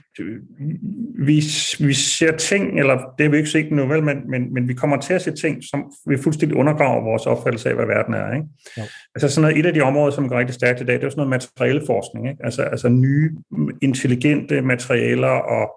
vi, 1.19 1.43
vi 1.79 1.93
ser 1.93 2.37
ting, 2.37 2.79
eller 2.79 2.93
det 3.17 3.23
har 3.23 3.29
vi 3.29 3.37
ikke 3.37 3.49
set 3.49 3.71
nu, 3.71 3.87
vel, 3.87 4.03
men, 4.03 4.17
men, 4.29 4.53
men 4.53 4.67
vi 4.67 4.73
kommer 4.73 4.97
til 4.97 5.13
at 5.13 5.21
se 5.21 5.31
ting, 5.31 5.63
som 5.63 5.91
vi 6.07 6.17
fuldstændig 6.17 6.57
undergraver 6.57 7.03
vores 7.03 7.25
opfattelse 7.25 7.69
af, 7.69 7.75
hvad 7.75 7.85
verden 7.85 8.13
er. 8.13 8.33
Ikke? 8.33 8.47
Ja. 8.77 8.83
Altså 9.15 9.29
sådan 9.29 9.41
noget, 9.41 9.59
et 9.59 9.65
af 9.65 9.73
de 9.73 9.81
områder, 9.81 10.11
som 10.11 10.29
går 10.29 10.39
rigtig 10.39 10.55
stærkt 10.55 10.81
i 10.81 10.85
dag, 10.85 10.95
det 10.95 11.03
er 11.03 11.09
sådan 11.09 11.27
noget 11.27 11.47
materialeforskning. 11.57 12.29
Ikke? 12.29 12.45
Altså, 12.45 12.61
altså 12.61 12.89
nye, 12.89 13.31
intelligente 13.81 14.61
materialer 14.61 15.27
og 15.27 15.71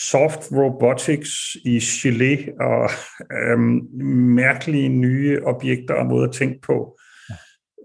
soft 0.00 0.52
robotics 0.52 1.56
i 1.64 1.78
gelé 1.78 2.62
og 2.64 2.90
øhm, 3.32 3.80
mærkelige 4.34 4.88
nye 4.88 5.40
objekter 5.44 5.94
og 5.94 6.06
måder 6.06 6.28
at 6.28 6.34
tænke 6.34 6.60
på. 6.60 6.98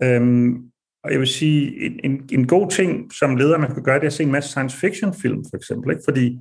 Ja. 0.01 0.15
Øhm, 0.15 0.71
og 1.03 1.11
jeg 1.11 1.19
vil 1.19 1.27
sige, 1.27 1.85
en, 1.85 1.99
en, 2.03 2.29
en 2.31 2.47
god 2.47 2.69
ting 2.69 3.13
som 3.13 3.35
leder, 3.35 3.57
man 3.57 3.73
kan 3.73 3.83
gøre, 3.83 3.95
det 3.95 4.03
er 4.03 4.07
at 4.07 4.13
se 4.13 4.23
en 4.23 4.31
masse 4.31 4.49
science 4.49 4.77
fiction 4.77 5.13
film, 5.13 5.43
for 5.49 5.57
eksempel. 5.57 5.91
Ikke? 5.91 6.03
Fordi 6.05 6.39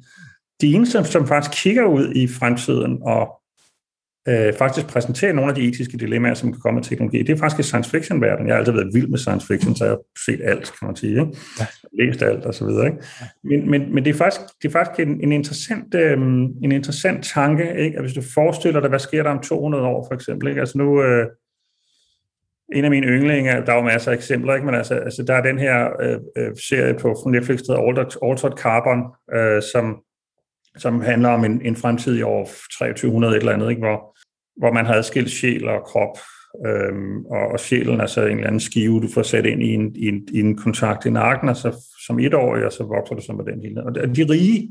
de 0.60 0.72
eneste, 0.72 1.04
som 1.04 1.26
faktisk 1.26 1.62
kigger 1.62 1.84
ud 1.84 2.12
i 2.14 2.28
fremtiden 2.28 2.98
og 3.02 3.39
øh, 4.28 4.54
faktisk 4.54 4.86
præsentere 4.86 5.32
nogle 5.32 5.50
af 5.50 5.54
de 5.54 5.68
etiske 5.68 5.98
dilemmaer, 5.98 6.34
som 6.34 6.52
kan 6.52 6.60
komme 6.60 6.76
med 6.76 6.84
teknologi. 6.84 7.22
Det 7.22 7.30
er 7.30 7.36
faktisk 7.36 7.60
i 7.60 7.62
science 7.62 7.90
fiction 7.90 8.20
verden. 8.20 8.46
Jeg 8.46 8.54
har 8.54 8.58
altid 8.58 8.72
været 8.72 8.94
vild 8.94 9.08
med 9.08 9.18
science 9.18 9.46
fiction, 9.46 9.76
så 9.76 9.84
jeg 9.84 9.90
har 9.90 10.00
set 10.26 10.40
alt, 10.44 10.72
kan 10.78 10.86
man 10.86 10.96
sige. 10.96 11.10
Ikke? 11.10 11.36
Ja. 11.60 11.66
Læst 11.92 12.22
alt 12.22 12.44
og 12.44 12.54
så 12.54 12.66
videre. 12.66 12.86
Ikke? 12.86 12.98
Men, 13.44 13.70
men, 13.70 13.94
men 13.94 14.04
det 14.04 14.10
er 14.10 14.18
faktisk, 14.18 14.40
det 14.62 14.68
er 14.68 14.72
faktisk 14.72 15.00
en, 15.00 15.20
en, 15.20 15.32
interessant, 15.32 15.94
øh, 15.94 16.18
en 16.62 16.72
interessant 16.72 17.24
tanke, 17.24 17.74
ikke? 17.78 17.96
at 17.96 18.02
hvis 18.04 18.14
du 18.14 18.22
forestiller 18.34 18.80
dig, 18.80 18.88
hvad 18.88 18.98
sker 18.98 19.22
der 19.22 19.30
om 19.30 19.40
200 19.40 19.84
år, 19.84 20.06
for 20.08 20.14
eksempel. 20.14 20.48
Ikke? 20.48 20.60
Altså 20.60 20.78
nu... 20.78 21.02
Øh, 21.02 21.26
en 22.74 22.84
af 22.84 22.90
mine 22.90 23.06
yndlinge, 23.06 23.50
der 23.50 23.72
er 23.72 23.76
jo 23.76 23.82
masser 23.82 24.10
af 24.10 24.14
eksempler, 24.14 24.54
ikke? 24.54 24.66
men 24.66 24.74
altså, 24.74 24.94
altså 24.94 25.22
der 25.22 25.34
er 25.34 25.42
den 25.42 25.58
her 25.58 25.88
øh, 26.00 26.18
øh, 26.36 26.56
serie 26.68 26.94
på 26.94 27.28
Netflix, 27.30 27.58
der 27.58 27.76
hedder 27.76 28.28
Altered 28.30 28.56
Carbon, 28.56 29.02
øh, 29.34 29.62
som, 29.72 30.02
som 30.76 31.00
handler 31.00 31.28
om 31.28 31.44
en, 31.44 31.62
en 31.62 31.76
fremtid 31.76 32.18
i 32.18 32.22
år 32.22 32.44
2300 32.44 33.36
et 33.36 33.40
eller 33.40 33.52
andet, 33.52 33.70
ikke? 33.70 33.80
Hvor, 33.80 34.18
hvor 34.56 34.72
man 34.72 34.86
har 34.86 34.94
adskilt 34.94 35.30
sjæl 35.30 35.68
og 35.68 35.84
krop, 35.84 36.18
øhm, 36.66 37.24
og, 37.24 37.48
og 37.48 37.60
sjælen 37.60 38.00
er 38.00 38.06
så 38.06 38.24
en 38.24 38.30
eller 38.30 38.46
anden 38.46 38.60
skive, 38.60 39.00
du 39.00 39.08
får 39.14 39.22
sat 39.22 39.46
ind 39.46 39.62
i 39.62 39.74
en, 39.74 39.96
i 39.96 40.08
en, 40.08 40.28
i 40.32 40.40
en 40.40 40.56
kontakt 40.56 41.06
i 41.06 41.10
nakken, 41.10 41.48
og 41.48 41.56
så 41.56 41.86
som 42.06 42.18
etårig, 42.18 42.64
og 42.64 42.72
så 42.72 42.84
vokser 42.84 43.14
du 43.14 43.22
som 43.22 43.36
på 43.36 43.44
den 43.50 43.62
hele. 43.62 43.84
Og 43.84 44.16
de 44.16 44.26
rige, 44.30 44.70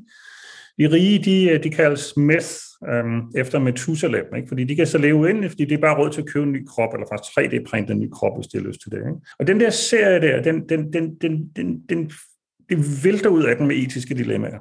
de 0.79 0.91
rige, 0.91 1.19
de, 1.19 1.57
de 1.63 1.69
kaldes 1.69 2.17
meth 2.17 2.49
øhm, 2.87 3.21
efter 3.35 3.59
Methuselah, 3.59 4.21
ikke? 4.37 4.47
fordi 4.47 4.63
de 4.63 4.75
kan 4.75 4.87
så 4.87 4.97
leve 4.97 5.29
ind, 5.29 5.49
fordi 5.49 5.65
det 5.65 5.75
er 5.75 5.81
bare 5.81 5.97
råd 5.97 6.09
til 6.09 6.21
at 6.21 6.27
købe 6.27 6.45
en 6.45 6.51
ny 6.51 6.65
krop, 6.67 6.93
eller 6.93 7.07
faktisk 7.11 7.37
3D-printe 7.39 7.93
en 7.93 7.99
ny 7.99 8.09
krop, 8.11 8.37
hvis 8.37 8.47
de 8.47 8.57
har 8.57 8.65
lyst 8.65 8.81
til 8.81 8.91
det. 8.91 8.97
Ikke? 8.97 9.19
Og 9.39 9.47
den 9.47 9.59
der 9.59 9.69
serie 9.69 10.21
der, 10.21 10.41
den, 10.41 10.69
den, 10.69 10.93
den, 10.93 11.15
den, 11.15 11.49
den, 11.55 11.81
den, 11.89 12.11
det 12.69 13.05
vælter 13.05 13.29
ud 13.29 13.43
af 13.43 13.55
den 13.55 13.67
med 13.67 13.75
etiske 13.75 14.15
dilemmaer. 14.15 14.59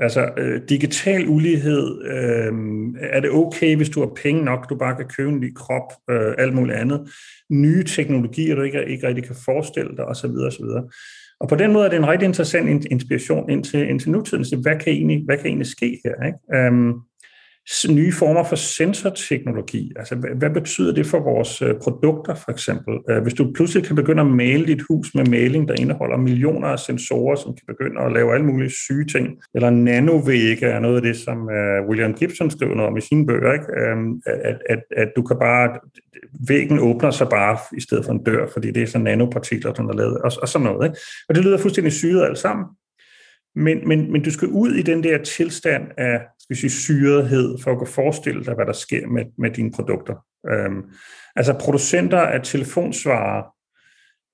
Altså, 0.00 0.30
øh, 0.36 0.62
digital 0.68 1.28
ulighed, 1.28 2.02
øh, 2.04 2.52
er 3.00 3.20
det 3.20 3.30
okay, 3.30 3.76
hvis 3.76 3.90
du 3.90 4.00
har 4.00 4.10
penge 4.22 4.44
nok, 4.44 4.70
du 4.70 4.76
bare 4.76 4.96
kan 4.96 5.06
købe 5.06 5.30
en 5.30 5.40
ny 5.40 5.54
krop, 5.54 5.92
øh, 6.10 6.34
alt 6.38 6.54
muligt 6.54 6.78
andet. 6.78 7.08
Nye 7.50 7.84
teknologier, 7.84 8.54
du 8.54 8.62
ikke, 8.62 8.84
ikke 8.86 9.06
rigtig 9.08 9.24
kan 9.24 9.36
forestille 9.44 9.96
dig, 9.96 10.04
osv. 10.04 10.30
osv. 10.30 10.64
Og 11.40 11.48
på 11.48 11.54
den 11.54 11.72
måde 11.72 11.84
er 11.86 11.90
det 11.90 11.96
en 11.96 12.08
rigtig 12.08 12.26
interessant 12.26 12.84
inspiration 12.84 13.50
ind 13.50 13.64
til, 13.64 13.88
ind 13.88 14.00
til 14.00 14.10
nutiden. 14.10 14.44
Så 14.44 14.56
hvad 14.56 14.76
kan 14.76 14.92
egentlig, 14.92 15.24
hvad 15.24 15.36
kan 15.36 15.46
egentlig 15.46 15.66
ske 15.66 16.00
her? 16.04 16.26
Ikke? 16.26 16.68
Um, 16.68 17.02
nye 17.88 18.12
former 18.12 18.44
for 18.44 18.56
sensorteknologi. 18.56 19.92
Altså, 19.96 20.14
hvad, 20.14 20.50
betyder 20.50 20.94
det 20.94 21.06
for 21.06 21.20
vores 21.20 21.62
øh, 21.62 21.74
produkter, 21.82 22.34
for 22.34 22.50
eksempel? 22.50 22.94
Øh, 23.10 23.22
hvis 23.22 23.34
du 23.34 23.52
pludselig 23.54 23.84
kan 23.84 23.96
begynde 23.96 24.20
at 24.20 24.26
male 24.26 24.66
dit 24.66 24.82
hus 24.88 25.14
med 25.14 25.26
maling, 25.26 25.68
der 25.68 25.74
indeholder 25.80 26.16
millioner 26.16 26.68
af 26.68 26.78
sensorer, 26.78 27.36
som 27.36 27.54
kan 27.54 27.64
begynde 27.66 28.00
at 28.00 28.12
lave 28.12 28.34
alle 28.34 28.46
mulige 28.46 28.70
syge 28.70 29.04
ting, 29.04 29.28
eller 29.54 29.70
nanovægge 29.70 30.66
er 30.66 30.80
noget 30.80 30.96
af 30.96 31.02
det, 31.02 31.16
som 31.16 31.50
øh, 31.50 31.88
William 31.88 32.14
Gibson 32.14 32.50
skrev 32.50 32.68
noget 32.68 32.90
om 32.90 32.96
i 32.96 33.00
sine 33.00 33.26
bøger, 33.26 33.52
ikke? 33.52 33.66
Øhm, 33.80 34.22
at, 34.26 34.58
at, 34.68 34.82
at 34.96 35.08
du 35.16 35.22
kan 35.22 35.36
bare, 35.40 35.78
væggen 36.48 36.78
åbner 36.78 37.10
sig 37.10 37.28
bare 37.28 37.58
i 37.76 37.80
stedet 37.80 38.04
for 38.04 38.12
en 38.12 38.24
dør, 38.24 38.46
fordi 38.52 38.70
det 38.70 38.82
er 38.82 38.86
sådan 38.86 39.04
nanopartikler, 39.04 39.72
der 39.72 39.82
er 39.82 39.92
lavet, 39.92 40.18
og, 40.18 40.32
og 40.42 40.48
sådan 40.48 40.64
noget. 40.64 40.86
Ikke? 40.86 40.98
Og 41.28 41.34
det 41.34 41.44
lyder 41.44 41.58
fuldstændig 41.58 41.92
syret 41.92 42.24
alt 42.24 42.38
sammen. 42.38 42.66
Men, 43.54 43.88
men, 43.88 44.12
men 44.12 44.22
du 44.22 44.30
skal 44.30 44.48
ud 44.48 44.72
i 44.72 44.82
den 44.82 45.02
der 45.02 45.18
tilstand 45.22 45.82
af 45.96 46.20
skal 46.56 46.70
sige, 46.70 46.70
syrethed, 46.70 47.58
for 47.62 47.70
at 47.70 47.78
kunne 47.78 47.86
forestille 47.86 48.44
dig, 48.44 48.54
hvad 48.54 48.66
der 48.66 48.72
sker 48.72 49.06
med, 49.06 49.24
med 49.38 49.50
dine 49.50 49.72
produkter. 49.72 50.14
Øhm, 50.50 50.82
altså 51.36 51.52
producenter 51.52 52.18
af 52.18 52.40
telefonsvarer 52.42 53.42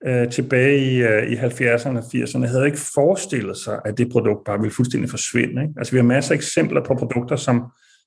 øh, 0.07 0.31
tilbage 0.31 0.79
i, 0.79 1.03
øh, 1.03 1.33
i 1.33 1.35
70'erne 1.37 1.99
og 1.99 2.05
80'erne 2.15 2.47
havde 2.47 2.67
ikke 2.67 2.79
forestillet 2.95 3.57
sig, 3.57 3.81
at 3.85 3.99
det 3.99 4.13
produkt 4.13 4.45
bare 4.45 4.59
ville 4.61 4.75
fuldstændig 4.75 5.11
forsvinde. 5.11 5.63
Ikke? 5.63 5.75
Altså 5.77 5.93
vi 5.93 5.99
har 5.99 6.05
masser 6.05 6.33
af 6.33 6.37
eksempler 6.37 6.85
på 6.85 6.95
produkter, 6.95 7.37
som, 7.37 7.63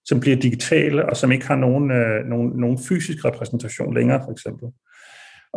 som 0.05 0.19
bliver 0.19 0.37
digitale, 0.37 1.09
og 1.09 1.17
som 1.17 1.31
ikke 1.31 1.47
har 1.47 1.55
nogen, 1.55 1.91
øh, 1.91 2.25
nogen, 2.25 2.51
nogen 2.55 2.79
fysisk 2.89 3.25
repræsentation 3.25 3.93
længere, 3.93 4.21
for 4.25 4.31
eksempel. 4.31 4.67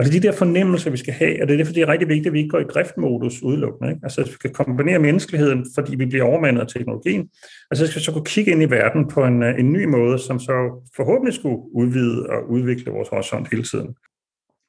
Og 0.01 0.07
det 0.07 0.17
er 0.17 0.21
de 0.21 0.27
der 0.27 0.33
fornemmelser, 0.33 0.91
vi 0.91 0.97
skal 0.97 1.15
have, 1.15 1.43
og 1.43 1.49
det 1.49 1.55
er 1.55 1.59
derfor, 1.59 1.73
det 1.73 1.83
er 1.83 1.89
rigtig 1.89 2.09
vigtigt, 2.09 2.27
at 2.27 2.33
vi 2.33 2.39
ikke 2.39 2.51
går 2.51 2.59
i 2.59 2.65
driftmodus 2.65 3.43
udelukkende. 3.43 3.91
Ikke? 3.91 4.01
Altså, 4.03 4.21
at 4.21 4.27
vi 4.27 4.37
kan 4.41 4.53
kombinere 4.53 4.99
menneskeligheden, 4.99 5.67
fordi 5.75 5.95
vi 5.95 6.07
bliver 6.07 6.25
overmandet 6.25 6.61
af 6.61 6.69
teknologien, 6.69 7.29
og 7.71 7.77
så 7.77 7.87
skal 7.87 8.01
vi 8.01 8.05
så 8.05 8.13
kunne 8.13 8.25
kigge 8.25 8.51
ind 8.51 8.63
i 8.63 8.71
verden 8.71 9.09
på 9.09 9.25
en, 9.25 9.43
øh, 9.43 9.59
en 9.59 9.73
ny 9.73 9.85
måde, 9.85 10.19
som 10.19 10.39
så 10.39 10.87
forhåbentlig 10.97 11.35
skulle 11.35 11.59
udvide 11.73 12.27
og 12.27 12.51
udvikle 12.51 12.93
vores 12.93 13.09
horisont 13.09 13.49
hele 13.51 13.63
tiden. 13.63 13.95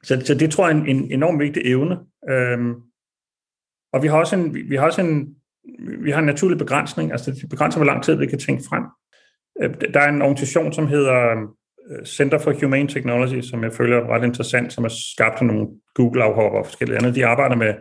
Så, 0.03 0.22
så 0.26 0.36
det 0.36 0.52
tror 0.52 0.68
jeg 0.68 0.78
er 0.78 0.82
en, 0.82 0.88
en 0.88 1.12
enormt 1.12 1.40
vigtig 1.40 1.62
evne. 1.66 1.98
Øhm, 2.30 2.74
og 3.94 4.03
vi 4.03 4.08
har 4.08 4.18
også 4.18 4.36
en, 4.36 4.56
vi 4.70 4.76
har 4.76 4.86
også 4.86 5.02
en, 5.02 5.36
vi 6.03 6.12
har 6.12 6.20
en 6.20 6.26
naturlig 6.26 6.58
begrænsning, 6.58 7.12
altså 7.12 7.32
det 7.32 7.49
begrænser, 7.49 7.80
hvor 7.80 7.86
lang 7.86 8.03
tid 8.03 8.16
vi 8.16 8.26
kan 8.26 8.40
tænke 8.40 8.64
frem. 8.70 8.84
Øh, 9.62 9.94
der 9.94 9.99
er 9.99 10.10
en 10.10 10.22
organisation, 10.22 10.74
som 10.74 10.88
hedder 10.88 11.32
øhm, 11.32 11.48
Center 12.06 12.38
for 12.38 12.53
Humane 12.62 12.88
Technology, 12.88 13.41
som 13.41 13.64
jeg 13.64 13.74
føler 13.74 13.98
er 13.98 14.16
ret 14.16 14.24
interessant, 14.24 14.74
som 14.74 14.84
er 14.84 14.90
skabt 15.14 15.40
af 15.40 15.45
nogle 15.45 15.68
Google-afhopper 15.95 16.60
og 16.60 16.66
forskellige 16.66 16.98
andre. 16.98 17.14
De 17.14 17.26
arbejder 17.26 17.56
med 17.56 17.74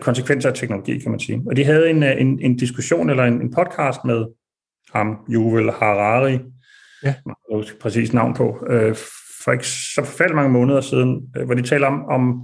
konsekvenser 0.00 0.48
af 0.48 0.54
teknologi, 0.54 0.98
kan 0.98 1.10
man 1.10 1.20
sige. 1.20 1.42
Og 1.46 1.56
de 1.56 1.64
havde 1.64 1.90
en, 1.90 2.02
øh, 2.02 2.20
en, 2.20 2.40
en 2.40 2.56
diskussion 2.56 3.10
eller 3.10 3.24
en, 3.24 3.42
en 3.42 3.54
podcast 3.54 4.04
med 4.04 4.24
ham, 4.94 5.16
Yuval 5.28 5.70
Harari, 5.70 6.38
ja. 7.04 7.14
præcis 7.80 8.12
navn 8.12 8.34
på, 8.34 8.66
øh, 8.70 8.96
for 9.44 9.52
ikke 9.52 9.66
så 9.66 10.02
forfærdeligt 10.04 10.36
mange 10.36 10.52
måneder 10.52 10.80
siden, 10.80 11.22
øh, 11.36 11.44
hvor 11.44 11.54
de 11.54 11.62
taler 11.62 11.86
om, 11.86 12.04
om 12.04 12.40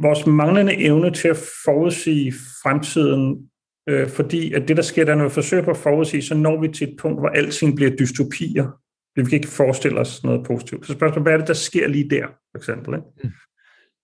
vores 0.00 0.26
manglende 0.26 0.76
evne 0.76 1.10
til 1.10 1.28
at 1.28 1.36
forudsige 1.64 2.32
fremtiden, 2.62 3.50
øh, 3.88 4.08
fordi 4.08 4.52
at 4.52 4.68
det, 4.68 4.76
der 4.76 4.82
sker, 4.82 5.04
der 5.04 5.14
når 5.14 5.24
vi 5.24 5.30
forsøger 5.30 5.64
på 5.64 5.70
at 5.70 5.76
forudsige, 5.76 6.22
så 6.22 6.34
når 6.34 6.60
vi 6.60 6.68
til 6.68 6.88
et 6.88 6.96
punkt, 6.98 7.20
hvor 7.20 7.28
alting 7.28 7.76
bliver 7.76 7.96
dystopier. 7.96 8.80
Vi 9.24 9.30
kan 9.30 9.36
ikke 9.36 9.48
forestille 9.48 10.00
os 10.00 10.24
noget 10.24 10.46
positivt. 10.46 10.86
Så 10.86 10.92
spørgsmålet, 10.92 11.24
hvad 11.24 11.32
er 11.32 11.36
det, 11.36 11.48
der 11.48 11.54
sker 11.54 11.88
lige 11.88 12.10
der, 12.10 12.26
for 12.26 12.58
eksempel? 12.58 12.94
Ikke? 12.94 13.06
Mm. 13.24 13.30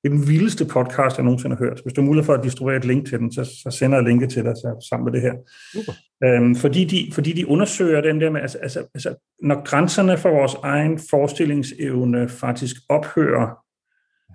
Det 0.03 0.13
er 0.13 0.15
den 0.15 0.29
vildeste 0.29 0.65
podcast, 0.65 1.17
jeg 1.17 1.25
nogensinde 1.25 1.57
har 1.57 1.65
hørt. 1.65 1.81
Hvis 1.83 1.93
du 1.93 2.01
har 2.01 2.07
mulighed 2.07 2.27
for 2.27 2.35
at 2.35 2.45
distribuere 2.45 2.77
et 2.77 2.85
link 2.85 3.09
til 3.09 3.19
den, 3.19 3.33
så, 3.33 3.45
så 3.45 3.71
sender 3.71 3.99
jeg 3.99 4.07
linket 4.07 4.31
til 4.31 4.45
dig 4.45 4.53
så, 4.57 4.87
sammen 4.91 5.05
med 5.05 5.13
det 5.13 5.21
her. 5.23 5.35
Super. 5.73 5.93
Øhm, 6.25 6.55
fordi, 6.55 6.85
de, 6.85 7.13
fordi 7.13 7.33
de 7.33 7.49
undersøger 7.49 8.01
den 8.01 8.21
der 8.21 8.31
med, 8.31 8.41
altså, 8.41 8.59
altså, 8.59 8.87
altså, 8.95 9.15
når 9.43 9.65
grænserne 9.65 10.19
for 10.19 10.31
vores 10.31 10.57
egen 10.63 11.01
forestillingsevne 11.11 12.29
faktisk 12.29 12.77
ophører, 12.89 13.65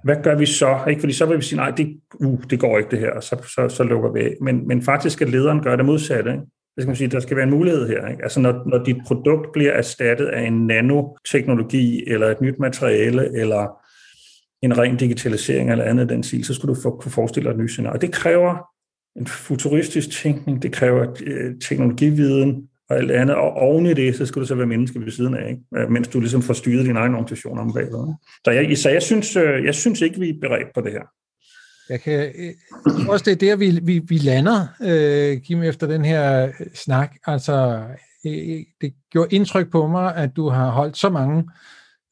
hvad 0.04 0.16
gør 0.24 0.36
vi 0.36 0.46
så? 0.46 0.80
Ikke? 0.90 1.00
Fordi 1.00 1.14
så 1.14 1.26
vil 1.26 1.38
vi 1.38 1.44
sige, 1.44 1.58
nej, 1.58 1.72
det, 1.72 2.00
uh, 2.20 2.40
det 2.50 2.60
går 2.60 2.78
ikke 2.78 2.92
det 2.92 3.00
her, 3.00 3.12
og 3.12 3.24
så, 3.24 3.52
så, 3.56 3.70
så 3.70 3.84
lukker 3.84 4.12
vi 4.12 4.20
af. 4.20 4.36
Men, 4.42 4.68
men 4.68 4.82
faktisk 4.82 5.14
skal 5.14 5.28
lederen 5.28 5.64
gøre 5.64 5.78
det 5.78 5.86
modsatte. 5.86 6.32
Ikke? 6.32 6.44
Hvad 6.80 6.84
skal 6.84 6.90
man 6.90 6.96
sige, 6.96 7.08
der 7.08 7.20
skal 7.20 7.38
være 7.38 7.44
en 7.44 7.52
mulighed 7.52 7.88
her. 7.88 8.08
Ikke? 8.08 8.24
Altså 8.24 8.40
når, 8.40 8.64
når 8.66 8.84
dit 8.84 8.98
produkt 9.08 9.52
bliver 9.54 9.72
erstattet 9.72 10.26
af 10.26 10.48
en 10.48 10.68
nanoteknologi, 10.68 12.04
eller 12.08 12.28
et 12.28 12.42
nyt 12.42 12.60
materiale, 12.60 13.40
eller 13.42 13.82
en 14.62 14.78
ren 14.78 14.98
digitalisering 14.98 15.72
eller 15.72 15.84
andet 15.84 16.10
den 16.10 16.24
stil, 16.24 16.46
så 16.46 16.54
skulle 16.54 16.76
du 16.76 16.90
kunne 16.90 17.12
forestille 17.12 17.50
dig 17.50 17.56
et 17.56 17.62
nyt 17.62 17.72
scenarie. 17.72 18.00
Det 18.00 18.12
kræver 18.12 18.56
en 19.20 19.28
futuristisk 19.28 20.10
tænkning, 20.12 20.62
det 20.64 20.72
kræver 20.72 21.06
øh, 21.26 21.56
teknologividen 21.62 22.70
og 22.90 22.98
alt 22.98 23.12
andet, 23.12 23.36
og 23.36 23.54
oven 23.54 23.86
i 23.86 23.94
det, 23.94 24.16
så 24.16 24.26
skal 24.26 24.42
du 24.42 24.48
så 24.48 24.56
være 24.56 24.68
menneske 24.68 25.00
ved 25.00 25.12
siden 25.12 25.36
af, 25.36 25.50
ikke? 25.50 25.62
Øh, 25.78 25.92
mens 25.92 26.08
du 26.08 26.20
ligesom 26.20 26.42
får 26.42 26.54
styret 26.54 26.86
din 26.86 26.96
egen 26.96 27.14
organisation 27.14 27.60
om 27.60 27.74
bagved. 27.74 28.14
Så 28.46 28.52
jeg, 28.52 28.78
så 28.78 28.90
jeg, 28.90 29.02
synes, 29.02 29.36
øh, 29.36 29.66
jeg 29.66 29.76
synes 29.76 30.02
ikke, 30.02 30.20
vi 30.20 30.30
er 30.30 30.40
beredt 30.42 30.74
på 30.76 30.82
det 30.82 30.92
her. 30.92 31.04
Jeg 31.90 32.02
kan 32.02 32.32
øh, 32.36 32.54
jeg 32.86 33.10
også 33.10 33.26
det 33.26 33.32
er 33.32 33.36
der, 33.36 33.56
vi, 33.56 33.80
vi, 33.84 34.00
vi 34.00 34.18
lander, 34.18 34.68
øh, 34.82 35.42
Kim, 35.42 35.64
efter 35.64 35.88
den 35.88 36.06
her 36.06 36.46
øh, 36.46 36.54
snak. 36.74 37.16
Altså, 37.26 37.86
øh, 38.26 38.64
det 38.82 38.94
gjorde 39.12 39.36
indtryk 39.36 39.72
på 39.72 39.88
mig, 39.88 40.16
at 40.16 40.36
du 40.36 40.50
har 40.50 40.70
holdt 40.70 40.98
så 40.98 41.10
mange 41.10 41.50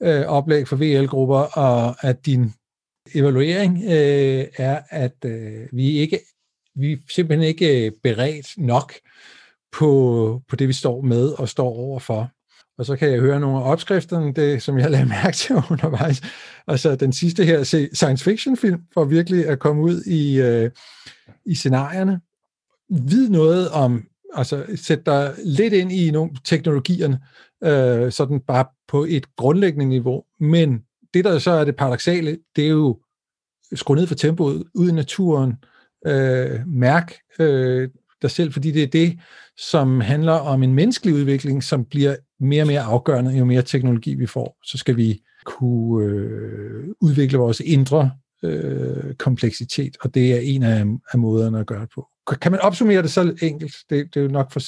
øh, 0.04 0.26
oplæg 0.26 0.68
for 0.68 0.76
VL-grupper, 0.76 1.40
og 1.40 2.08
at 2.08 2.26
din 2.26 2.54
evaluering 3.16 3.84
øh, 3.84 4.46
er, 4.58 4.80
at 4.90 5.26
øh, 5.26 5.68
vi 5.72 5.88
ikke 5.88 6.20
vi 6.80 6.92
er 6.92 6.98
simpelthen 7.10 7.48
ikke 7.48 7.92
beredt 8.04 8.58
nok 8.58 8.94
på, 9.72 10.42
på 10.48 10.56
det, 10.56 10.68
vi 10.68 10.74
står 10.74 11.02
med 11.02 11.30
og 11.30 11.50
står 11.50 11.70
overfor. 11.70 12.32
Og 12.78 12.86
så 12.86 12.96
kan 12.96 13.12
jeg 13.12 13.20
høre 13.20 13.40
nogle 13.40 13.58
af 13.58 13.72
opskrifterne, 13.72 14.34
det, 14.34 14.64
som 14.64 14.78
jeg 14.78 14.92
lagde 14.92 15.06
mærke 15.06 15.38
til 15.38 15.56
undervejs. 15.72 16.22
Og 16.66 16.80
så 16.80 16.96
den 16.96 17.14
sidste 17.14 17.46
her, 17.46 17.64
science 17.94 18.24
fiction 18.24 18.58
film, 18.58 18.82
for 18.94 19.06
virkelig 19.06 19.48
at 19.48 19.60
komme 19.60 19.82
ud 19.82 20.02
i, 20.02 20.42
øh, 20.42 20.72
i 21.46 21.56
scenarierne. 21.56 22.22
Vid 22.90 23.30
noget 23.30 23.70
om, 23.70 24.04
altså 24.34 24.66
sæt 24.76 25.06
dig 25.06 25.34
lidt 25.44 25.74
ind 25.74 25.92
i 25.92 26.12
nogle 26.12 26.32
teknologierne, 26.46 27.20
øh, 27.64 28.12
sådan 28.12 28.40
bare 28.40 28.66
på 28.88 29.06
et 29.10 29.36
grundlæggende 29.36 29.86
niveau. 29.86 30.24
Men 30.40 30.82
det, 31.14 31.26
der 31.26 31.40
så 31.40 31.52
er 31.52 31.66
det 31.66 31.76
paradoxale, 31.76 32.38
det 32.56 32.66
er 32.66 32.70
jo 32.70 33.00
skru 33.74 33.96
ned 33.96 34.08
for 34.08 34.16
tempoet 34.16 34.64
ud 34.74 34.90
i 34.90 34.94
naturen, 34.94 35.54
øh, 36.06 36.68
mærk 36.68 37.14
øh, 37.40 37.90
dig 38.22 38.32
selv, 38.32 38.54
fordi 38.54 38.72
det 38.72 38.84
er 38.84 38.88
det, 38.88 39.20
som 39.58 40.02
handler 40.02 40.34
om 40.34 40.64
en 40.64 40.74
menneskelig 40.74 41.16
udvikling, 41.16 41.64
som 41.64 41.86
bliver 41.86 42.16
mere 42.40 42.64
og 42.64 42.68
mere 42.68 42.82
afgørende, 42.82 43.38
jo 43.38 43.46
mere 43.46 43.62
teknologi 43.62 44.16
vi 44.16 44.26
får. 44.26 44.58
Så 44.64 44.78
skal 44.78 44.98
vi 44.98 45.22
kunne 45.46 46.06
øh, 46.06 46.88
udvikle 47.02 47.38
vores 47.38 47.60
indre 47.60 48.12
øh, 48.44 49.14
kompleksitet, 49.14 49.98
og 50.02 50.14
det 50.14 50.34
er 50.34 50.40
en 50.40 50.64
af, 50.64 50.86
af 51.12 51.20
måderne 51.20 51.60
at 51.60 51.66
gøre 51.66 51.82
det 51.82 51.90
på. 51.96 52.08
Kan 52.42 52.52
man 52.52 52.62
opsummere 52.62 53.02
det 53.02 53.12
så 53.12 53.36
enkelt? 53.42 53.76
Det, 53.90 54.14
det 54.14 54.20
er 54.20 54.24
jo 54.24 54.32
nok 54.32 54.52
for 54.52 54.60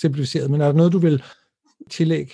simplificeret, 0.00 0.50
men 0.50 0.60
er 0.60 0.66
der 0.66 0.72
noget, 0.72 0.92
du 0.92 0.98
vil 0.98 1.22
tillægge? 1.90 2.32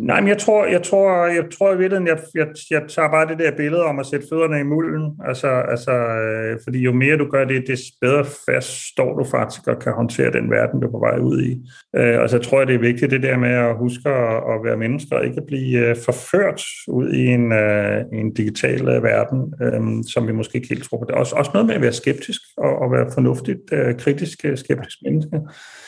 Nej, 0.00 0.20
men 0.20 0.28
jeg 0.28 0.38
tror, 0.38 0.66
jeg 0.66 0.82
tror, 0.82 1.26
jeg 1.26 1.44
tror 1.58 1.72
i 1.72 1.78
virkeligheden, 1.78 2.06
jeg, 2.06 2.18
jeg, 2.34 2.46
jeg 2.70 2.82
tager 2.88 3.10
bare 3.10 3.28
det 3.28 3.38
der 3.38 3.56
billede 3.56 3.84
om 3.84 3.98
at 3.98 4.06
sætte 4.06 4.26
fødderne 4.30 4.60
i 4.60 4.62
mulden. 4.62 5.12
Altså, 5.28 5.48
altså, 5.48 5.92
øh, 5.92 6.58
fordi 6.64 6.78
jo 6.78 6.92
mere 6.92 7.16
du 7.16 7.26
gør 7.30 7.44
det, 7.44 7.66
des 7.66 7.80
bedre 8.00 8.24
fast 8.48 8.88
står 8.92 9.18
du 9.18 9.24
faktisk 9.24 9.66
og 9.66 9.78
kan 9.78 9.92
håndtere 9.92 10.32
den 10.32 10.50
verden, 10.50 10.80
du 10.80 10.86
er 10.86 10.90
på 10.90 10.98
vej 10.98 11.18
ud 11.18 11.42
i. 11.42 11.70
Øh, 11.96 12.20
og 12.20 12.30
så 12.30 12.38
tror 12.38 12.58
jeg, 12.58 12.66
det 12.66 12.74
er 12.74 12.78
vigtigt 12.78 13.10
det 13.10 13.22
der 13.22 13.38
med 13.38 13.50
at 13.50 13.76
huske 13.76 14.08
at, 14.08 14.36
at 14.36 14.64
være 14.64 14.76
mennesker 14.76 15.16
og 15.16 15.24
ikke 15.24 15.40
at 15.40 15.46
blive 15.46 15.88
øh, 15.88 15.96
forført 16.04 16.62
ud 16.88 17.12
i 17.12 17.26
en, 17.26 17.52
øh, 17.52 18.04
en 18.12 18.34
digital 18.34 18.88
øh, 18.88 19.02
verden, 19.02 19.54
øh, 19.62 20.04
som 20.12 20.26
vi 20.26 20.32
måske 20.32 20.56
ikke 20.56 20.68
helt 20.68 20.84
tror 20.84 20.98
på. 20.98 21.04
Det 21.08 21.14
er 21.14 21.18
også, 21.18 21.36
også 21.36 21.50
noget 21.54 21.66
med 21.66 21.74
at 21.74 21.82
være 21.82 21.92
skeptisk 21.92 22.40
og, 22.56 22.78
og 22.78 22.92
være 22.92 23.10
fornuftigt, 23.14 23.60
øh, 23.72 23.96
kritisk, 23.96 24.44
øh, 24.44 24.58
skeptisk 24.58 24.98
menneske. 25.04 25.40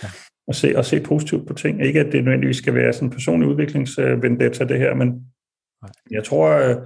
Ja 0.02 0.08
at 0.48 0.56
se, 0.56 0.76
at 0.76 0.86
se 0.86 1.00
positivt 1.00 1.48
på 1.48 1.54
ting. 1.54 1.84
Ikke 1.84 2.00
at 2.00 2.12
det 2.12 2.24
nødvendigvis 2.24 2.56
skal 2.56 2.74
være 2.74 2.92
sådan 2.92 3.08
en 3.08 3.12
personlig 3.12 3.48
udviklingsvendetta, 3.48 4.64
det 4.64 4.78
her, 4.78 4.94
men 4.94 5.26
jeg 6.10 6.24
tror, 6.24 6.48
øh, 6.50 6.76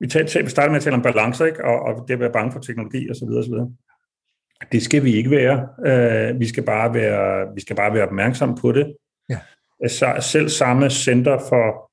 vi, 0.00 0.06
tager, 0.06 0.42
vi 0.42 0.50
starter 0.50 0.70
med 0.70 0.76
at 0.76 0.82
tale 0.82 0.96
om 0.96 1.02
balancer, 1.02 1.46
ikke? 1.46 1.64
Og, 1.64 1.80
og 1.80 2.08
det 2.08 2.14
at 2.14 2.20
være 2.20 2.32
bange 2.32 2.52
for 2.52 2.60
teknologi 2.60 3.10
osv. 3.10 3.28
osv. 3.28 3.54
Det 4.72 4.82
skal 4.82 5.04
vi 5.04 5.12
ikke 5.12 5.30
være. 5.30 5.68
Uh, 5.78 6.40
vi, 6.40 6.46
skal 6.46 6.62
bare 6.62 6.94
være 6.94 7.54
vi 7.54 7.60
skal 7.60 7.76
bare 7.76 7.94
være 7.94 8.06
opmærksomme 8.06 8.56
på 8.56 8.72
det. 8.72 8.96
Ja. 9.28 9.38
Så, 9.88 10.16
selv 10.20 10.48
samme 10.48 10.90
Center 10.90 11.38
for 11.38 11.90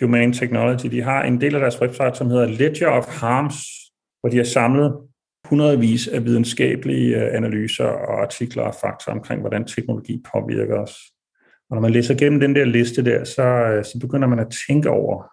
Humane 0.00 0.32
Technology, 0.32 0.90
de 0.90 1.02
har 1.02 1.22
en 1.22 1.40
del 1.40 1.54
af 1.54 1.60
deres 1.60 1.80
website, 1.80 2.14
som 2.14 2.30
hedder 2.30 2.46
Ledger 2.46 2.88
of 2.88 3.20
Harms, 3.20 3.56
hvor 4.20 4.30
de 4.30 4.36
har 4.36 4.44
samlet 4.44 4.96
hundredvis 5.48 6.08
af 6.08 6.24
videnskabelige 6.24 7.16
øh, 7.16 7.36
analyser 7.36 7.84
og 7.84 8.22
artikler 8.22 8.62
og 8.62 8.74
fakta 8.80 9.10
omkring, 9.10 9.40
hvordan 9.40 9.64
teknologi 9.64 10.22
påvirker 10.32 10.78
os. 10.78 10.94
Og 11.70 11.76
når 11.76 11.80
man 11.80 11.90
læser 11.90 12.14
gennem 12.14 12.40
den 12.40 12.54
der 12.54 12.64
liste 12.64 13.04
der, 13.04 13.24
så, 13.24 13.42
øh, 13.42 13.84
så 13.84 13.98
begynder 14.00 14.28
man 14.28 14.38
at 14.38 14.54
tænke 14.68 14.90
over, 14.90 15.24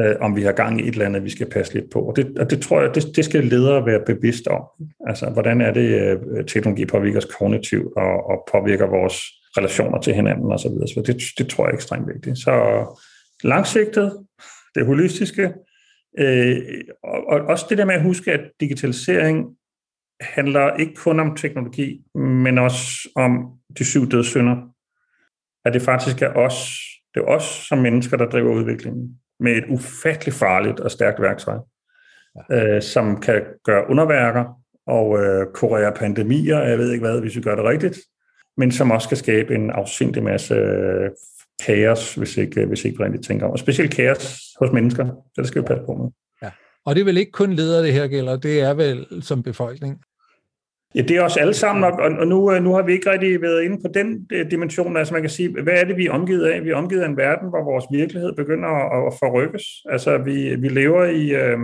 øh, 0.00 0.14
om 0.20 0.36
vi 0.36 0.42
har 0.42 0.52
gang 0.52 0.80
i 0.80 0.88
et 0.88 0.92
eller 0.92 1.06
andet, 1.06 1.24
vi 1.24 1.30
skal 1.30 1.50
passe 1.50 1.74
lidt 1.74 1.90
på. 1.92 2.00
Og 2.00 2.16
det, 2.16 2.38
og 2.38 2.50
det 2.50 2.60
tror 2.60 2.80
jeg, 2.80 2.94
det, 2.94 3.16
det 3.16 3.24
skal 3.24 3.44
ledere 3.44 3.86
være 3.86 4.00
bevidst 4.06 4.46
om. 4.46 4.62
Altså, 5.06 5.30
hvordan 5.30 5.60
er 5.60 5.72
det, 5.72 5.88
øh, 6.00 6.44
teknologi 6.46 6.86
påvirker 6.86 7.18
os 7.18 7.34
kognitivt 7.38 7.92
og, 7.96 8.26
og 8.30 8.48
påvirker 8.52 8.86
vores 8.86 9.14
relationer 9.58 10.00
til 10.00 10.14
hinanden 10.14 10.52
osv. 10.52 10.58
Så, 10.58 10.68
videre. 10.68 10.88
så 10.88 11.02
det, 11.06 11.22
det 11.38 11.48
tror 11.48 11.64
jeg 11.64 11.70
er 11.70 11.74
ekstremt 11.74 12.08
vigtigt. 12.14 12.38
Så 12.38 12.52
langsigtet, 13.44 14.12
det 14.74 14.86
holistiske, 14.86 15.52
Øh, 16.18 16.58
og, 17.02 17.26
og 17.26 17.40
også 17.40 17.66
det 17.68 17.78
der 17.78 17.84
med 17.84 17.94
at 17.94 18.02
huske, 18.02 18.32
at 18.32 18.50
digitalisering 18.60 19.56
handler 20.20 20.76
ikke 20.76 20.94
kun 20.94 21.20
om 21.20 21.36
teknologi, 21.36 22.02
men 22.14 22.58
også 22.58 23.08
om 23.14 23.52
de 23.78 23.84
syv 23.84 24.10
dødssynder. 24.10 24.56
At 25.64 25.74
det 25.74 25.82
faktisk 25.82 26.22
er 26.22 26.32
os, 26.32 26.80
det 27.14 27.20
er 27.20 27.26
os 27.26 27.44
som 27.68 27.78
mennesker, 27.78 28.16
der 28.16 28.28
driver 28.28 28.54
udviklingen 28.54 29.20
med 29.40 29.52
et 29.52 29.64
ufatteligt 29.68 30.36
farligt 30.36 30.80
og 30.80 30.90
stærkt 30.90 31.22
værktøj, 31.22 31.58
ja. 32.50 32.74
øh, 32.74 32.82
som 32.82 33.20
kan 33.20 33.42
gøre 33.64 33.90
underværker 33.90 34.62
og 34.86 35.18
øh, 35.18 35.46
kurere 35.54 35.92
pandemier, 35.92 36.62
jeg 36.62 36.78
ved 36.78 36.92
ikke 36.92 37.06
hvad, 37.06 37.20
hvis 37.20 37.36
vi 37.36 37.40
gør 37.40 37.54
det 37.54 37.64
rigtigt, 37.64 37.98
men 38.56 38.72
som 38.72 38.90
også 38.90 39.08
kan 39.08 39.16
skabe 39.16 39.54
en 39.54 39.70
afsindig 39.70 40.22
masse 40.22 40.54
øh, 40.54 41.10
kaos, 41.66 42.14
hvis 42.14 42.36
ikke, 42.36 42.66
hvis 42.66 42.84
ikke 42.84 43.04
rigtigt 43.04 43.24
tænker 43.24 43.46
om. 43.46 43.52
Og 43.52 43.58
specielt 43.58 43.94
kaos 43.94 44.40
hos 44.60 44.72
mennesker, 44.72 45.06
så 45.06 45.42
det 45.42 45.48
skal 45.48 45.62
vi 45.62 45.66
passe 45.66 45.84
på 45.86 45.94
med. 45.94 46.10
Ja. 46.42 46.50
Og 46.86 46.94
det 46.94 47.00
er 47.00 47.04
vel 47.04 47.16
ikke 47.16 47.32
kun 47.32 47.52
ledere, 47.52 47.82
det 47.82 47.92
her 47.92 48.06
gælder, 48.06 48.36
det 48.36 48.60
er 48.60 48.74
vel 48.74 49.06
som 49.22 49.42
befolkning? 49.42 49.98
Ja, 50.94 51.02
det 51.02 51.16
er 51.16 51.22
også 51.22 51.40
alle 51.40 51.54
sammen 51.54 51.80
nok, 51.80 51.98
og 51.98 52.26
nu, 52.26 52.52
øh, 52.52 52.62
nu 52.62 52.74
har 52.74 52.82
vi 52.82 52.92
ikke 52.92 53.10
rigtig 53.10 53.42
været 53.42 53.62
inde 53.62 53.82
på 53.84 53.90
den 53.94 54.26
øh, 54.32 54.50
dimension, 54.50 54.96
altså 54.96 55.14
man 55.14 55.22
kan 55.22 55.30
sige, 55.30 55.62
hvad 55.62 55.74
er 55.74 55.84
det, 55.84 55.96
vi 55.96 56.06
er 56.06 56.12
omgivet 56.12 56.46
af? 56.46 56.64
Vi 56.64 56.70
er 56.70 56.76
omgivet 56.76 57.02
af 57.02 57.08
en 57.08 57.16
verden, 57.16 57.48
hvor 57.48 57.64
vores 57.64 57.84
virkelighed 57.92 58.32
begynder 58.36 58.68
at, 58.68 59.06
at 59.06 59.18
forrykkes. 59.18 59.64
Altså, 59.90 60.18
vi, 60.18 60.56
vi 60.56 60.68
lever 60.68 61.04
i... 61.04 61.34
Øh, 61.34 61.58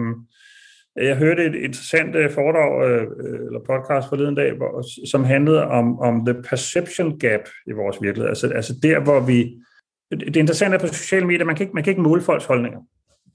jeg 0.96 1.16
hørte 1.16 1.44
et 1.44 1.54
interessant 1.54 2.16
øh, 2.16 2.30
foredrag 2.30 3.00
eller 3.46 3.60
podcast 3.66 4.08
forleden 4.08 4.34
dag, 4.34 4.52
som 5.10 5.24
handlede 5.24 5.64
om, 5.64 5.98
om 5.98 6.26
the 6.26 6.42
perception 6.42 7.18
gap 7.18 7.40
i 7.66 7.72
vores 7.72 7.96
virkelighed. 8.02 8.28
Altså, 8.28 8.48
altså 8.48 8.74
der, 8.82 9.00
hvor 9.00 9.20
vi 9.20 9.54
det 10.20 10.36
interessante 10.36 10.74
er 10.74 10.80
på 10.80 10.86
sociale 10.86 11.26
medier, 11.26 11.44
man 11.44 11.56
kan 11.56 11.64
ikke, 11.64 11.74
man 11.74 11.84
kan 11.84 11.90
ikke 11.90 12.02
måle 12.02 12.22
folks 12.22 12.44
holdninger. 12.44 12.78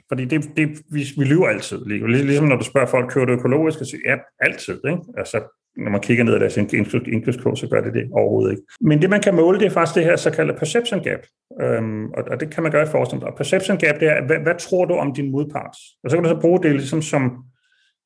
Fordi 0.10 0.26
det, 0.26 0.50
det, 0.58 0.70
vi, 0.92 1.06
vi 1.18 1.24
lyver 1.24 1.48
altid. 1.48 1.86
Ligesom 1.86 2.48
når 2.48 2.56
du 2.56 2.64
spørger 2.64 2.88
folk, 2.88 3.10
kører 3.10 3.26
du 3.26 3.32
økologisk, 3.32 3.80
og 3.80 3.86
siger, 3.86 4.02
ja, 4.06 4.16
altid. 4.40 4.80
Ikke? 4.86 5.00
Altså, 5.18 5.42
når 5.78 5.92
man 5.92 6.02
kigger 6.02 6.24
ned 6.24 6.36
i 6.36 6.40
deres 6.40 6.58
indkøbskurs, 6.58 7.60
så 7.60 7.68
gør 7.68 7.82
det 7.82 7.94
det 7.94 8.10
overhovedet 8.14 8.52
ikke. 8.52 8.64
Men 8.82 9.02
det, 9.02 9.10
man 9.10 9.22
kan 9.22 9.36
måle, 9.36 9.60
det 9.60 9.66
er 9.66 9.70
faktisk 9.70 9.96
det 9.96 10.04
her 10.04 10.16
såkaldte 10.16 10.54
perception 10.54 11.04
gap. 11.04 11.20
Øhm, 11.62 12.06
og, 12.06 12.24
og, 12.32 12.40
det 12.40 12.50
kan 12.54 12.64
man 12.64 12.72
gøre 12.72 12.84
i 12.84 12.92
forskning. 12.92 13.24
Og 13.24 13.36
perception 13.38 13.78
gap, 13.78 14.00
det 14.00 14.08
er, 14.08 14.26
hvad, 14.26 14.40
hvad 14.40 14.56
tror 14.60 14.86
du 14.86 14.94
om 14.94 15.14
din 15.14 15.32
modpart? 15.32 15.76
Og 16.04 16.10
så 16.10 16.18
kan 16.18 16.24
du 16.24 16.30
så 16.30 16.40
bruge 16.42 16.64
det 16.64 16.72
ligesom 16.72 17.02
som, 17.02 17.44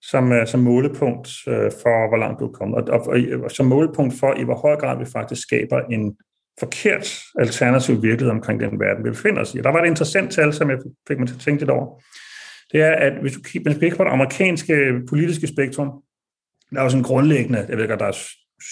som, 0.02 0.31
øh, 0.31 0.48
som 0.48 0.60
målepunkt 0.60 1.30
øh, 1.48 1.72
for, 1.81 2.10
hvor 2.10 2.18
langt 2.18 2.39
du 2.39 2.45
er 2.45 2.52
kommet. 2.52 2.77
Og, 2.77 2.99
og, 2.99 3.07
og, 3.07 3.18
og 3.43 3.52
som 3.52 3.65
målepunkt 3.65 4.14
for, 4.19 4.34
i 4.34 4.43
hvor 4.43 4.56
høj 4.56 4.76
grad 4.76 4.98
vi 4.99 5.06
faktisk 5.06 5.41
skaber 5.41 5.80
en 5.80 6.15
forkert 6.60 7.19
alternativ 7.40 8.03
virkelighed 8.03 8.32
omkring 8.32 8.60
den 8.60 8.80
verden, 8.80 9.06
vi 9.06 9.10
befinder 9.10 9.41
os 9.41 9.56
i. 9.56 9.57
Og 9.57 9.64
der 9.64 9.69
var 9.69 9.84
et 9.84 9.88
interessant 9.88 10.32
tal, 10.32 10.53
som 10.53 10.69
jeg 10.69 10.78
fik 11.07 11.19
mig 11.19 11.28
til 11.28 11.36
at 11.36 11.41
tænke 11.41 11.61
lidt 11.61 11.69
over. 11.69 12.02
det 12.72 12.82
er, 12.82 12.91
at 12.91 13.14
hvis 13.22 13.34
du 13.34 13.41
kigger 13.41 13.95
på 13.98 14.03
det 14.03 14.10
amerikanske 14.10 15.02
politiske 15.10 15.48
spektrum, 15.48 16.03
der 16.72 16.80
er 16.80 16.84
jo 16.84 16.90
sådan 16.90 17.03
grundlæggende, 17.03 17.65
jeg 17.69 17.78
ved 17.78 17.84
ikke, 17.84 17.98
der 17.98 18.06
er 18.06 18.18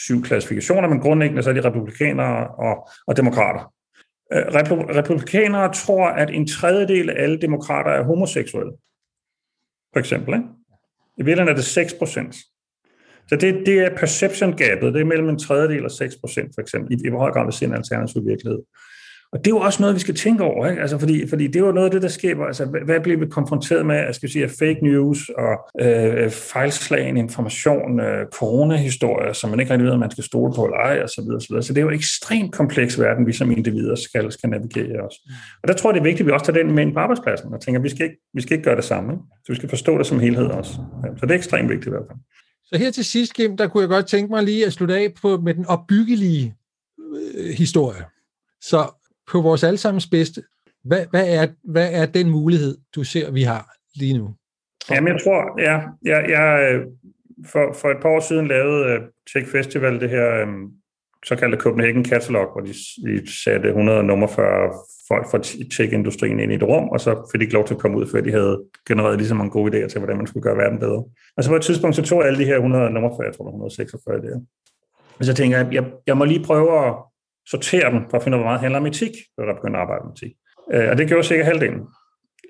syv 0.05 0.23
klassifikationer, 0.23 0.89
men 0.89 0.99
grundlæggende 0.99 1.43
så 1.43 1.49
er 1.49 1.53
de 1.53 1.63
republikanere 1.63 2.47
og, 2.47 2.89
og 3.07 3.17
demokrater. 3.17 3.73
Øh, 4.33 4.45
republikanere 4.95 5.73
tror, 5.73 6.07
at 6.07 6.29
en 6.29 6.47
tredjedel 6.47 7.09
af 7.09 7.23
alle 7.23 7.41
demokrater 7.41 7.91
er 7.91 8.03
homoseksuelle. 8.03 8.71
For 9.93 9.99
eksempel. 9.99 10.33
Ikke? 10.33 10.45
I 11.17 11.23
virkeligheden 11.23 11.49
er 11.49 11.55
det 11.55 11.65
6 11.65 11.93
procent. 11.93 12.35
Så 13.29 13.35
det, 13.35 13.63
det 13.65 13.79
er 13.79 13.97
perception 13.97 14.53
gapet, 14.53 14.93
det 14.93 15.01
er 15.01 15.05
mellem 15.05 15.29
en 15.29 15.39
tredjedel 15.39 15.85
og 15.85 15.91
6 15.91 16.15
procent, 16.15 16.51
for 16.55 16.61
eksempel, 16.61 16.93
i, 16.93 17.07
i 17.07 17.09
hvor 17.09 17.19
høj 17.19 17.31
grad 17.31 17.45
vi 17.45 17.51
ser 17.51 17.67
en 17.67 17.73
alternativ 17.73 18.21
virkelighed. 18.25 18.59
Og 19.31 19.39
det 19.39 19.51
er 19.51 19.55
jo 19.55 19.59
også 19.59 19.81
noget, 19.81 19.95
vi 19.95 19.99
skal 19.99 20.15
tænke 20.15 20.43
over, 20.43 20.69
ikke? 20.69 20.81
Altså, 20.81 20.97
fordi, 20.97 21.27
fordi 21.27 21.47
det 21.47 21.55
er 21.55 21.65
jo 21.65 21.71
noget 21.71 21.85
af 21.85 21.91
det, 21.91 22.01
der 22.01 22.07
sker. 22.07 22.45
Altså, 22.45 22.65
hvad 22.85 22.99
bliver 22.99 23.19
vi 23.19 23.25
konfronteret 23.25 23.85
med? 23.85 23.95
Jeg 23.95 24.15
skal 24.15 24.29
sige, 24.29 24.49
fake 24.49 24.79
news 24.83 25.29
og 25.29 25.53
øh, 25.81 26.29
fejlslagen 26.29 27.17
information, 27.17 27.99
øh, 27.99 28.25
coronahistorier, 28.33 29.33
som 29.33 29.49
man 29.49 29.59
ikke 29.59 29.73
rigtig 29.73 29.85
ved, 29.85 29.93
om 29.93 29.99
man 29.99 30.11
skal 30.11 30.23
stole 30.23 30.53
på 30.55 30.65
eller 30.65 30.77
ej, 30.77 30.99
og 31.03 31.09
så 31.09 31.21
videre, 31.21 31.41
så 31.41 31.47
videre. 31.49 31.63
Så 31.63 31.73
det 31.73 31.79
er 31.79 31.81
jo 31.81 31.89
en 31.89 31.95
ekstremt 31.95 32.51
kompleks 32.53 32.99
verden, 32.99 33.27
vi 33.27 33.33
som 33.33 33.51
individer 33.51 33.95
skal, 33.95 34.31
skal 34.31 34.49
navigere 34.49 35.01
os. 35.01 35.15
Og 35.63 35.67
der 35.67 35.73
tror 35.73 35.89
jeg, 35.89 35.93
det 35.93 35.99
er 35.99 36.09
vigtigt, 36.09 36.21
at 36.21 36.27
vi 36.27 36.31
også 36.31 36.45
tager 36.45 36.63
den 36.63 36.75
med 36.75 36.83
ind 36.83 36.93
på 36.93 36.99
arbejdspladsen 36.99 37.53
og 37.53 37.61
tænker, 37.61 37.79
at 37.79 37.83
vi 37.83 37.89
skal 37.89 38.03
ikke, 38.03 38.17
vi 38.33 38.41
skal 38.41 38.53
ikke 38.53 38.63
gøre 38.63 38.75
det 38.75 38.83
samme. 38.83 39.13
Ikke? 39.13 39.23
Så 39.45 39.51
vi 39.51 39.55
skal 39.55 39.69
forstå 39.69 39.97
det 39.97 40.05
som 40.05 40.19
helhed 40.19 40.45
også. 40.45 40.71
Så 41.17 41.25
det 41.25 41.31
er 41.31 41.35
ekstremt 41.35 41.69
vigtigt 41.69 41.87
i 41.87 41.89
hvert 41.89 42.05
fald. 42.09 42.19
Så 42.69 42.77
her 42.77 42.91
til 42.91 43.05
sidst, 43.05 43.33
Kim, 43.33 43.57
der 43.57 43.67
kunne 43.67 43.81
jeg 43.81 43.89
godt 43.89 44.07
tænke 44.07 44.31
mig 44.31 44.43
lige 44.43 44.65
at 44.65 44.73
slutte 44.73 44.97
af 44.97 45.13
på, 45.21 45.37
med 45.37 45.53
den 45.53 45.65
opbyggelige 45.65 46.55
øh, 47.37 47.49
historie. 47.49 48.05
Så 48.61 48.87
på 49.31 49.41
vores 49.41 49.63
allesammens 49.63 50.07
bedste, 50.07 50.43
hvad, 50.83 51.05
hvad, 51.09 51.33
er, 51.33 51.47
hvad 51.63 51.89
er 51.93 52.05
den 52.05 52.29
mulighed, 52.29 52.77
du 52.95 53.03
ser, 53.03 53.31
vi 53.31 53.43
har 53.43 53.75
lige 53.95 54.17
nu? 54.17 54.35
Jamen, 54.91 55.13
jeg 55.13 55.21
tror, 55.23 55.61
ja, 55.61 55.81
jeg, 56.03 56.29
jeg 56.29 56.73
øh, 56.73 56.85
for, 57.45 57.73
for 57.73 57.89
et 57.89 57.97
par 58.01 58.09
år 58.09 58.19
siden 58.19 58.47
lavede 58.47 58.99
uh, 58.99 59.05
Tech 59.33 59.51
Festival 59.51 59.99
det 59.99 60.09
her 60.09 60.43
um, 60.43 60.71
såkaldte 61.25 61.57
Copenhagen 61.57 62.05
Catalog, 62.05 62.51
hvor 62.51 62.61
de, 62.61 62.73
de 63.21 63.43
satte 63.43 63.67
140 63.67 64.73
folk 65.11 65.25
fra 65.31 65.39
tech-industrien 65.75 66.39
ind 66.39 66.51
i 66.51 66.55
et 66.55 66.63
rum, 66.63 66.89
og 66.89 66.99
så 66.99 67.29
fik 67.31 67.39
de 67.39 67.43
ikke 67.43 67.53
lov 67.53 67.65
til 67.67 67.73
at 67.73 67.79
komme 67.79 67.97
ud, 67.97 68.05
før 68.11 68.21
de 68.21 68.31
havde 68.31 68.63
genereret 68.87 69.17
lige 69.17 69.27
så 69.27 69.35
mange 69.35 69.51
gode 69.51 69.69
idéer 69.71 69.87
til, 69.87 69.99
hvordan 69.99 70.17
man 70.17 70.27
skulle 70.27 70.43
gøre 70.43 70.57
verden 70.57 70.79
bedre. 70.79 71.03
Og 71.37 71.43
så 71.43 71.49
på 71.49 71.55
et 71.55 71.61
tidspunkt, 71.61 71.95
så 71.95 72.01
tog 72.01 72.25
alle 72.25 72.39
de 72.39 72.45
her 72.45 72.55
140, 72.55 73.25
jeg 73.25 73.35
tror, 73.35 73.45
146 73.45 74.21
der. 74.21 74.39
Og 75.19 75.25
så 75.25 75.33
tænker 75.33 75.57
jeg, 75.57 75.73
jeg, 75.73 75.85
jeg 76.07 76.17
må 76.17 76.25
lige 76.25 76.43
prøve 76.43 76.87
at 76.87 76.93
sortere 77.49 77.91
dem, 77.91 77.99
for 78.09 78.17
at 78.17 78.23
finde 78.23 78.37
ud 78.37 78.39
af, 78.39 78.43
hvor 78.43 78.49
meget 78.49 78.61
handler 78.61 78.79
om 78.79 78.85
etik, 78.85 79.15
når 79.37 79.45
der 79.45 79.53
begynder 79.53 79.77
at 79.79 79.83
arbejde 79.83 80.03
med 80.05 80.13
etik. 80.17 80.33
Øh, 80.73 80.89
og 80.91 80.97
det 80.97 81.07
gjorde 81.07 81.27
cirka 81.27 81.43
halvdelen. 81.43 81.81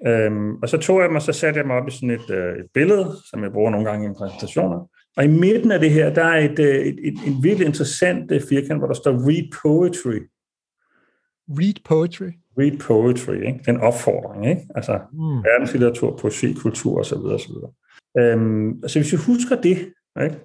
Øhm, 0.07 0.55
og 0.61 0.69
så 0.69 0.77
tog 0.77 0.99
jeg 0.99 1.07
dem, 1.07 1.15
og 1.15 1.21
så 1.21 1.33
satte 1.33 1.57
jeg 1.57 1.67
mig 1.67 1.75
op 1.75 1.87
i 1.87 1.91
sådan 1.91 2.09
et, 2.09 2.29
øh, 2.29 2.53
et 2.61 2.65
billede, 2.73 3.07
som 3.29 3.43
jeg 3.43 3.51
bruger 3.51 3.71
nogle 3.71 3.89
gange 3.89 4.11
i 4.11 4.13
præsentationer. 4.17 4.89
Og 5.17 5.23
i 5.23 5.27
midten 5.27 5.71
af 5.71 5.79
det 5.79 5.91
her, 5.91 6.13
der 6.13 6.23
er 6.23 6.39
et, 6.49 6.59
øh, 6.59 6.75
et, 6.75 6.99
et, 7.07 7.17
et 7.27 7.43
virkelig 7.43 7.67
interessant 7.67 8.31
øh, 8.31 8.41
firkant, 8.49 8.79
hvor 8.79 8.87
der 8.87 8.93
står 8.93 9.11
read 9.11 9.47
poetry. 9.61 10.19
Read 11.49 11.83
poetry? 11.85 12.31
Read 12.57 12.79
poetry, 12.79 13.35
ikke? 13.35 13.59
Den 13.65 13.77
opfordring, 13.77 14.49
ikke? 14.49 14.61
Altså 14.75 14.99
mm. 15.13 15.43
verdenslitteratur, 15.43 16.17
poesi, 16.17 16.53
kultur 16.53 16.99
osv. 16.99 17.17
osv. 17.17 17.51
Øhm, 18.17 18.69
altså 18.83 18.99
hvis 18.99 19.11
vi 19.11 19.17
husker 19.17 19.61
det, 19.61 19.77
ikke? 20.23 20.39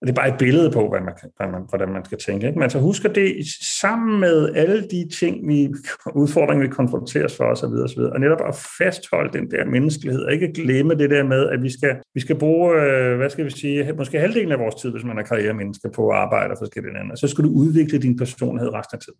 Og 0.00 0.06
det 0.06 0.12
er 0.12 0.22
bare 0.22 0.28
et 0.28 0.38
billede 0.38 0.70
på, 0.70 0.88
hvad 0.88 1.00
man, 1.00 1.12
hvad 1.36 1.46
man, 1.46 1.62
hvordan 1.68 1.88
man 1.88 2.04
skal 2.04 2.18
tænke. 2.18 2.46
Ikke? 2.46 2.58
Men 2.58 2.70
så 2.70 2.78
husker 2.78 3.12
det 3.12 3.34
sammen 3.80 4.20
med 4.20 4.54
alle 4.54 4.88
de 4.88 5.08
ting, 5.08 5.48
vi, 5.48 5.68
udfordringer, 6.22 6.66
vi 6.66 6.72
konfronteres 6.72 7.36
for 7.36 7.44
osv. 7.44 7.64
osv. 7.64 8.00
Og 8.00 8.20
netop 8.20 8.40
at 8.48 8.54
fastholde 8.78 9.38
den 9.38 9.50
der 9.50 9.64
menneskelighed, 9.64 10.22
og 10.22 10.32
ikke 10.32 10.52
glemme 10.52 10.94
det 10.94 11.10
der 11.10 11.24
med, 11.24 11.48
at 11.48 11.62
vi 11.62 11.70
skal, 11.70 11.96
vi 12.14 12.20
skal 12.20 12.38
bruge, 12.38 12.82
øh, 12.82 13.16
hvad 13.16 13.30
skal 13.30 13.44
vi 13.44 13.50
sige, 13.50 13.92
måske 13.92 14.20
halvdelen 14.20 14.52
af 14.52 14.58
vores 14.58 14.74
tid, 14.74 14.90
hvis 14.90 15.04
man 15.04 15.18
er 15.18 15.22
karrieremenneske 15.22 15.88
på 15.94 16.08
at 16.08 16.16
arbejde 16.16 16.50
og 16.50 16.58
forskellige 16.58 16.98
andre. 16.98 17.16
Så 17.16 17.28
skal 17.28 17.44
du 17.44 17.50
udvikle 17.50 17.98
din 17.98 18.16
personlighed 18.16 18.74
resten 18.74 18.96
af 18.96 19.00
tiden 19.00 19.18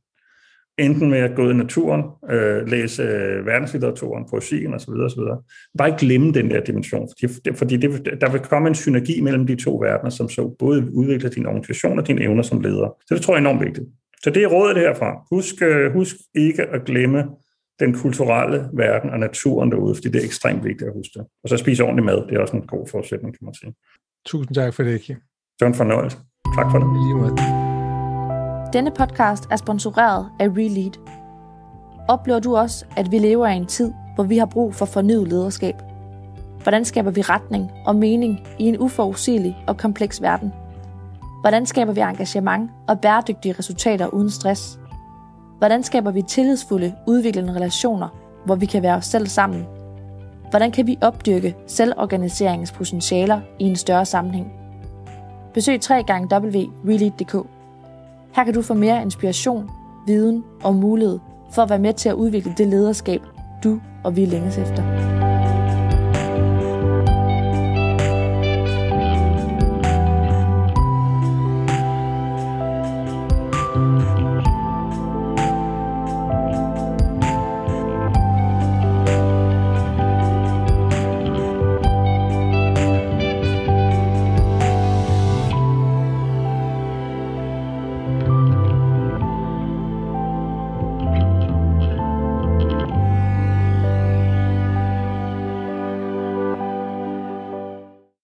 enten 0.80 1.10
med 1.10 1.18
at 1.18 1.36
gå 1.36 1.42
ud 1.42 1.50
i 1.50 1.56
naturen, 1.56 2.02
øh, 2.30 2.66
læse 2.66 3.02
øh, 3.02 3.46
verdenslitteraturen, 3.46 4.24
poesien 4.30 4.74
osv. 4.74 4.90
osv. 4.90 5.20
Bare 5.78 5.88
ikke 5.88 6.00
glemme 6.00 6.32
den 6.32 6.50
der 6.50 6.60
dimension, 6.60 7.08
fordi, 7.20 7.56
fordi 7.56 7.76
det, 7.76 8.20
der 8.20 8.30
vil 8.30 8.40
komme 8.40 8.68
en 8.68 8.74
synergi 8.74 9.20
mellem 9.20 9.46
de 9.46 9.56
to 9.56 9.76
verdener, 9.76 10.10
som 10.10 10.28
så 10.28 10.56
både 10.58 10.94
udvikler 10.94 11.30
din 11.30 11.46
organisation 11.46 11.98
og 11.98 12.06
dine 12.06 12.22
evner 12.22 12.42
som 12.42 12.60
leder. 12.60 12.96
Så 13.08 13.14
det 13.14 13.22
tror 13.22 13.34
jeg 13.34 13.44
er 13.44 13.48
enormt 13.48 13.64
vigtigt. 13.64 13.86
Så 14.22 14.30
det 14.30 14.42
er 14.42 14.46
rådet 14.46 14.76
herfra. 14.76 15.26
Husk, 15.30 15.62
øh, 15.62 15.92
husk 15.92 16.16
ikke 16.34 16.62
at 16.62 16.84
glemme 16.84 17.24
den 17.80 17.94
kulturelle 17.94 18.68
verden 18.72 19.10
og 19.10 19.18
naturen 19.18 19.72
derude, 19.72 19.94
fordi 19.94 20.08
det 20.08 20.20
er 20.20 20.24
ekstremt 20.24 20.64
vigtigt 20.64 20.88
at 20.88 20.94
huske 20.94 21.12
det. 21.18 21.26
Og 21.42 21.48
så 21.48 21.56
spise 21.56 21.84
ordentligt 21.84 22.04
mad, 22.04 22.26
det 22.28 22.36
er 22.36 22.40
også 22.40 22.56
en 22.56 22.66
god 22.66 22.88
forudsætning, 22.90 23.38
kan 23.38 23.44
man 23.44 23.54
sige. 23.54 23.74
Tusind 24.26 24.54
tak 24.54 24.74
for 24.74 24.82
det, 24.82 25.00
Kim. 25.00 25.16
Det 25.16 25.60
var 25.60 25.66
en 25.66 25.74
fornøjelse. 25.74 26.16
Tak 26.56 26.66
for 26.70 26.78
det. 26.78 26.86
Lige 26.86 27.16
måde. 27.16 27.69
Denne 28.72 28.90
podcast 28.90 29.46
er 29.50 29.56
sponsoreret 29.56 30.26
af 30.38 30.48
Relead. 30.48 30.92
Oplever 32.08 32.38
du 32.38 32.56
også, 32.56 32.84
at 32.96 33.10
vi 33.10 33.18
lever 33.18 33.46
i 33.46 33.56
en 33.56 33.66
tid, 33.66 33.92
hvor 34.14 34.24
vi 34.24 34.38
har 34.38 34.46
brug 34.46 34.74
for 34.74 34.86
fornyet 34.86 35.28
lederskab? 35.28 35.74
Hvordan 36.62 36.84
skaber 36.84 37.10
vi 37.10 37.22
retning 37.22 37.70
og 37.86 37.96
mening 37.96 38.40
i 38.58 38.64
en 38.64 38.78
uforudsigelig 38.78 39.56
og 39.66 39.76
kompleks 39.76 40.22
verden? 40.22 40.52
Hvordan 41.40 41.66
skaber 41.66 41.92
vi 41.92 42.00
engagement 42.00 42.70
og 42.88 43.00
bæredygtige 43.00 43.54
resultater 43.58 44.06
uden 44.06 44.30
stress? 44.30 44.78
Hvordan 45.58 45.82
skaber 45.82 46.10
vi 46.10 46.22
tillidsfulde, 46.22 46.94
udviklende 47.06 47.54
relationer, 47.54 48.08
hvor 48.44 48.54
vi 48.54 48.66
kan 48.66 48.82
være 48.82 48.96
os 48.96 49.06
selv 49.06 49.26
sammen? 49.26 49.66
Hvordan 50.50 50.70
kan 50.70 50.86
vi 50.86 50.98
opdyrke 51.00 51.56
selvorganiseringens 51.66 52.72
potentialer 52.72 53.40
i 53.58 53.64
en 53.64 53.76
større 53.76 54.06
sammenhæng? 54.06 54.52
Besøg 55.54 55.80
3 55.80 56.04
www.relead.dk 56.10 57.59
her 58.36 58.44
kan 58.44 58.54
du 58.54 58.62
få 58.62 58.74
mere 58.74 59.02
inspiration, 59.02 59.70
viden 60.06 60.44
og 60.62 60.74
mulighed 60.74 61.18
for 61.52 61.62
at 61.62 61.70
være 61.70 61.78
med 61.78 61.94
til 61.94 62.08
at 62.08 62.14
udvikle 62.14 62.54
det 62.58 62.66
lederskab, 62.66 63.20
du 63.64 63.80
og 64.04 64.16
vi 64.16 64.24
længes 64.24 64.58
efter. 64.58 65.29